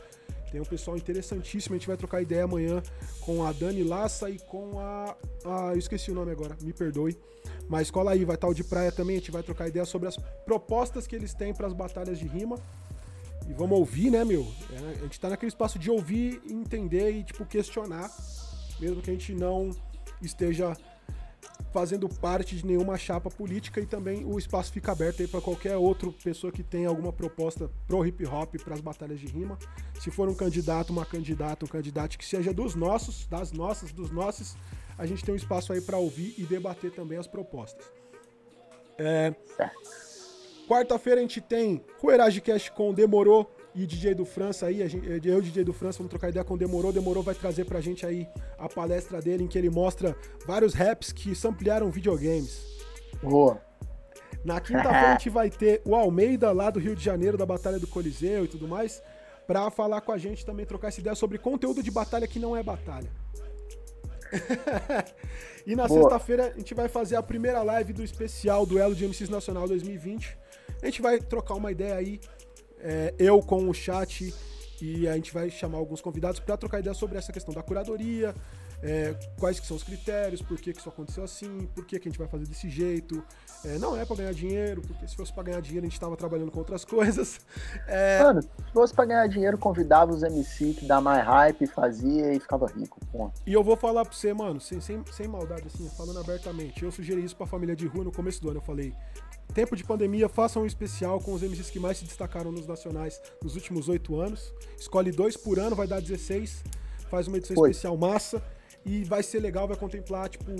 Tem 0.52 0.60
um 0.60 0.64
pessoal 0.64 0.96
interessantíssimo. 0.96 1.74
A 1.74 1.78
gente 1.78 1.88
vai 1.88 1.96
trocar 1.96 2.22
ideia 2.22 2.44
amanhã 2.44 2.80
com 3.22 3.44
a 3.44 3.50
Dani 3.50 3.82
Lassa 3.82 4.30
e 4.30 4.38
com 4.38 4.78
a. 4.78 5.16
Ah, 5.44 5.70
eu 5.72 5.78
esqueci 5.78 6.12
o 6.12 6.14
nome 6.14 6.30
agora, 6.30 6.56
me 6.62 6.72
perdoe. 6.72 7.18
Mas 7.68 7.90
cola 7.90 8.12
aí, 8.12 8.24
vai 8.24 8.36
estar 8.36 8.46
o 8.46 8.54
de 8.54 8.62
praia 8.62 8.92
também. 8.92 9.16
A 9.16 9.18
gente 9.18 9.32
vai 9.32 9.42
trocar 9.42 9.66
ideia 9.66 9.84
sobre 9.84 10.08
as 10.08 10.16
propostas 10.44 11.08
que 11.08 11.16
eles 11.16 11.34
têm 11.34 11.52
para 11.52 11.66
as 11.66 11.72
batalhas 11.72 12.16
de 12.16 12.24
rima 12.24 12.56
E 13.48 13.52
vamos 13.52 13.78
ouvir, 13.78 14.10
né, 14.10 14.24
meu? 14.24 14.46
É, 14.72 15.00
a 15.00 15.02
gente 15.02 15.18
tá 15.18 15.28
naquele 15.28 15.48
espaço 15.48 15.78
de 15.78 15.90
ouvir, 15.90 16.40
entender 16.48 17.10
e, 17.10 17.24
tipo, 17.24 17.44
questionar, 17.44 18.10
mesmo 18.78 19.02
que 19.02 19.10
a 19.10 19.12
gente 19.12 19.34
não 19.34 19.70
esteja 20.22 20.76
fazendo 21.72 22.08
parte 22.08 22.56
de 22.56 22.66
nenhuma 22.66 22.98
chapa 22.98 23.30
política 23.30 23.80
e 23.80 23.86
também 23.86 24.24
o 24.24 24.38
espaço 24.38 24.72
fica 24.72 24.92
aberto 24.92 25.22
aí 25.22 25.28
para 25.28 25.40
qualquer 25.40 25.76
outra 25.76 26.10
pessoa 26.10 26.52
que 26.52 26.62
tenha 26.62 26.88
alguma 26.88 27.12
proposta 27.12 27.70
pro 27.86 28.04
hip 28.04 28.24
hop, 28.26 28.56
para 28.56 28.74
as 28.74 28.80
batalhas 28.80 29.20
de 29.20 29.26
rima. 29.26 29.58
Se 30.00 30.10
for 30.10 30.28
um 30.28 30.34
candidato, 30.34 30.90
uma 30.90 31.06
candidata, 31.06 31.64
um 31.64 31.68
candidato 31.68 32.18
que 32.18 32.24
seja 32.24 32.52
dos 32.52 32.74
nossos, 32.74 33.26
das 33.26 33.52
nossas, 33.52 33.92
dos 33.92 34.10
nossos, 34.10 34.56
a 34.98 35.06
gente 35.06 35.24
tem 35.24 35.32
um 35.32 35.36
espaço 35.36 35.72
aí 35.72 35.80
para 35.80 35.96
ouvir 35.96 36.34
e 36.36 36.44
debater 36.44 36.90
também 36.90 37.18
as 37.18 37.26
propostas. 37.26 37.86
É... 38.98 39.34
Quarta-feira 40.70 41.18
a 41.18 41.22
gente 41.22 41.40
tem 41.40 41.84
Ruerage 42.00 42.40
Cast 42.40 42.70
com 42.70 42.94
Demorou 42.94 43.52
e 43.74 43.84
DJ 43.84 44.14
do 44.14 44.24
França 44.24 44.66
aí, 44.66 44.88
gente, 44.88 45.04
eu 45.04 45.34
e 45.34 45.38
o 45.38 45.42
DJ 45.42 45.64
do 45.64 45.72
França 45.72 45.98
vamos 45.98 46.10
trocar 46.10 46.28
ideia 46.28 46.44
com 46.44 46.56
Demorou. 46.56 46.92
Demorou 46.92 47.24
vai 47.24 47.34
trazer 47.34 47.64
pra 47.64 47.80
gente 47.80 48.06
aí 48.06 48.24
a 48.56 48.68
palestra 48.68 49.20
dele 49.20 49.42
em 49.42 49.48
que 49.48 49.58
ele 49.58 49.68
mostra 49.68 50.14
vários 50.46 50.72
raps 50.72 51.10
que 51.10 51.32
ampliaram 51.44 51.90
videogames. 51.90 52.64
Boa. 53.20 53.60
Na 54.44 54.60
quinta-feira 54.60 55.08
a 55.08 55.10
gente 55.18 55.28
vai 55.28 55.50
ter 55.50 55.82
o 55.84 55.92
Almeida 55.96 56.52
lá 56.52 56.70
do 56.70 56.78
Rio 56.78 56.94
de 56.94 57.04
Janeiro, 57.04 57.36
da 57.36 57.44
Batalha 57.44 57.80
do 57.80 57.88
Coliseu 57.88 58.44
e 58.44 58.48
tudo 58.48 58.68
mais, 58.68 59.02
pra 59.48 59.72
falar 59.72 60.02
com 60.02 60.12
a 60.12 60.18
gente 60.18 60.46
também, 60.46 60.64
trocar 60.64 60.86
essa 60.86 61.00
ideia 61.00 61.16
sobre 61.16 61.36
conteúdo 61.36 61.82
de 61.82 61.90
batalha 61.90 62.28
que 62.28 62.38
não 62.38 62.56
é 62.56 62.62
batalha. 62.62 63.10
e 65.66 65.74
na 65.74 65.88
sexta-feira 65.88 66.52
a 66.54 66.58
gente 66.58 66.74
vai 66.74 66.86
fazer 66.86 67.16
a 67.16 67.22
primeira 67.24 67.60
live 67.60 67.92
do 67.92 68.04
especial 68.04 68.64
Duelo 68.64 68.94
de 68.94 69.04
MCs 69.04 69.28
Nacional 69.28 69.66
2020. 69.66 70.38
A 70.82 70.86
gente 70.86 71.02
vai 71.02 71.18
trocar 71.18 71.54
uma 71.54 71.70
ideia 71.70 71.94
aí, 71.94 72.20
é, 72.78 73.14
eu 73.18 73.40
com 73.40 73.68
o 73.68 73.74
chat, 73.74 74.32
e 74.82 75.06
a 75.06 75.14
gente 75.14 75.32
vai 75.32 75.50
chamar 75.50 75.78
alguns 75.78 76.00
convidados 76.00 76.40
para 76.40 76.56
trocar 76.56 76.80
ideia 76.80 76.94
sobre 76.94 77.18
essa 77.18 77.32
questão 77.32 77.52
da 77.52 77.62
curadoria, 77.62 78.34
é, 78.82 79.14
quais 79.38 79.60
que 79.60 79.66
são 79.66 79.76
os 79.76 79.82
critérios, 79.82 80.40
por 80.40 80.58
que, 80.58 80.72
que 80.72 80.80
isso 80.80 80.88
aconteceu 80.88 81.22
assim, 81.22 81.68
por 81.74 81.84
que, 81.84 81.98
que 81.98 82.08
a 82.08 82.10
gente 82.10 82.18
vai 82.18 82.28
fazer 82.28 82.46
desse 82.46 82.68
jeito. 82.68 83.22
É, 83.64 83.78
não 83.78 83.94
é 83.94 84.06
para 84.06 84.16
ganhar 84.16 84.32
dinheiro, 84.32 84.80
porque 84.80 85.06
se 85.06 85.14
fosse 85.14 85.32
para 85.32 85.42
ganhar 85.42 85.60
dinheiro 85.60 85.84
a 85.84 85.88
gente 85.88 85.96
estava 85.96 86.16
trabalhando 86.16 86.50
com 86.50 86.58
outras 86.58 86.84
coisas. 86.86 87.40
É... 87.86 88.22
Mano, 88.22 88.42
se 88.42 88.72
fosse 88.72 88.94
para 88.94 89.04
ganhar 89.04 89.26
dinheiro, 89.26 89.58
convidava 89.58 90.12
os 90.12 90.22
MC 90.22 90.74
que 90.74 90.86
dá 90.86 91.00
mais 91.00 91.24
hype, 91.24 91.66
fazia 91.66 92.32
e 92.32 92.40
ficava 92.40 92.66
rico. 92.66 92.98
Ponto. 93.12 93.40
E 93.46 93.52
eu 93.52 93.62
vou 93.62 93.76
falar 93.76 94.04
para 94.04 94.14
você, 94.14 94.32
mano, 94.32 94.60
sem, 94.60 94.80
sem, 94.80 95.04
sem 95.12 95.28
maldade, 95.28 95.66
assim, 95.66 95.88
falando 95.90 96.18
abertamente. 96.18 96.82
Eu 96.82 96.90
sugeri 96.90 97.22
isso 97.22 97.36
para 97.36 97.44
a 97.44 97.48
família 97.48 97.76
de 97.76 97.86
rua 97.86 98.04
no 98.04 98.12
começo 98.12 98.40
do 98.40 98.48
ano. 98.48 98.58
Eu 98.58 98.64
falei, 98.64 98.94
tempo 99.50 99.76
de 99.76 99.84
pandemia, 99.84 100.28
façam 100.28 100.62
um 100.62 100.66
especial 100.66 101.20
com 101.20 101.32
os 101.32 101.42
MCs 101.42 101.70
que 101.70 101.78
mais 101.78 101.98
se 101.98 102.04
destacaram 102.04 102.52
nos 102.52 102.66
nacionais 102.66 103.20
nos 103.42 103.54
últimos 103.54 103.88
oito 103.88 104.18
anos. 104.18 104.52
Escolhe 104.78 105.10
dois 105.10 105.36
por 105.36 105.58
ano, 105.58 105.74
vai 105.76 105.86
dar 105.86 106.00
16. 106.00 106.62
Faz 107.08 107.26
uma 107.26 107.38
edição 107.38 107.56
Foi. 107.56 107.70
especial 107.70 107.96
massa. 107.96 108.42
E 108.84 109.04
vai 109.04 109.22
ser 109.22 109.40
legal, 109.40 109.68
vai 109.68 109.76
contemplar, 109.76 110.28
tipo, 110.28 110.50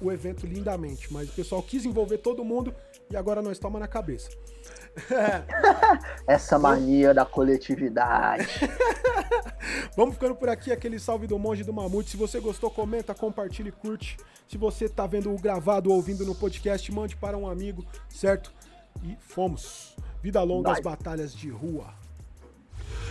o 0.00 0.12
evento 0.12 0.46
lindamente. 0.46 1.12
Mas 1.12 1.28
o 1.28 1.32
pessoal 1.32 1.62
quis 1.62 1.84
envolver 1.84 2.18
todo 2.18 2.44
mundo 2.44 2.74
e 3.10 3.16
agora 3.16 3.42
nós 3.42 3.58
toma 3.58 3.78
na 3.78 3.88
cabeça. 3.88 4.30
Essa 6.26 6.58
mania 6.58 7.12
da 7.14 7.24
coletividade. 7.24 8.46
Vamos 9.96 10.14
ficando 10.14 10.34
por 10.34 10.48
aqui, 10.48 10.72
aquele 10.72 10.98
salve 10.98 11.26
do 11.26 11.38
monge 11.38 11.64
do 11.64 11.72
mamute. 11.72 12.10
Se 12.10 12.16
você 12.16 12.40
gostou, 12.40 12.70
comenta, 12.70 13.14
compartilhe, 13.14 13.72
curte. 13.72 14.16
Se 14.46 14.56
você 14.56 14.88
tá 14.88 15.06
vendo 15.06 15.32
o 15.32 15.38
gravado 15.38 15.90
ou 15.90 15.96
ouvindo 15.96 16.24
no 16.24 16.34
podcast, 16.34 16.90
mande 16.92 17.16
para 17.16 17.36
um 17.36 17.48
amigo, 17.48 17.84
certo? 18.08 18.52
E 19.02 19.16
fomos. 19.20 19.96
Vida 20.22 20.42
longa 20.42 20.72
às 20.72 20.80
batalhas 20.80 21.34
de 21.34 21.48
rua. 21.50 21.92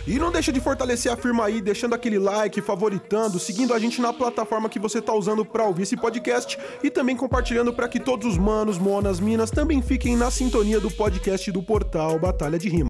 E 0.06 0.18
não 0.18 0.30
deixa 0.30 0.52
de 0.52 0.60
fortalecer 0.60 1.12
a 1.12 1.16
firma 1.16 1.44
aí, 1.44 1.60
deixando 1.60 1.94
aquele 1.94 2.18
like, 2.18 2.60
favoritando, 2.60 3.38
seguindo 3.38 3.74
a 3.74 3.78
gente 3.78 4.00
na 4.00 4.12
plataforma 4.12 4.68
que 4.68 4.78
você 4.78 4.98
está 4.98 5.12
usando 5.12 5.44
para 5.44 5.64
ouvir 5.64 5.82
esse 5.82 5.96
podcast 5.96 6.58
e 6.82 6.90
também 6.90 7.16
compartilhando 7.16 7.72
para 7.72 7.88
que 7.88 8.00
todos 8.00 8.26
os 8.26 8.38
manos, 8.38 8.78
monas, 8.78 9.20
minas 9.20 9.50
também 9.50 9.82
fiquem 9.82 10.16
na 10.16 10.30
sintonia 10.30 10.80
do 10.80 10.90
podcast 10.90 11.50
do 11.52 11.62
portal 11.62 12.18
Batalha 12.18 12.58
de 12.58 12.68
Rima. 12.68 12.86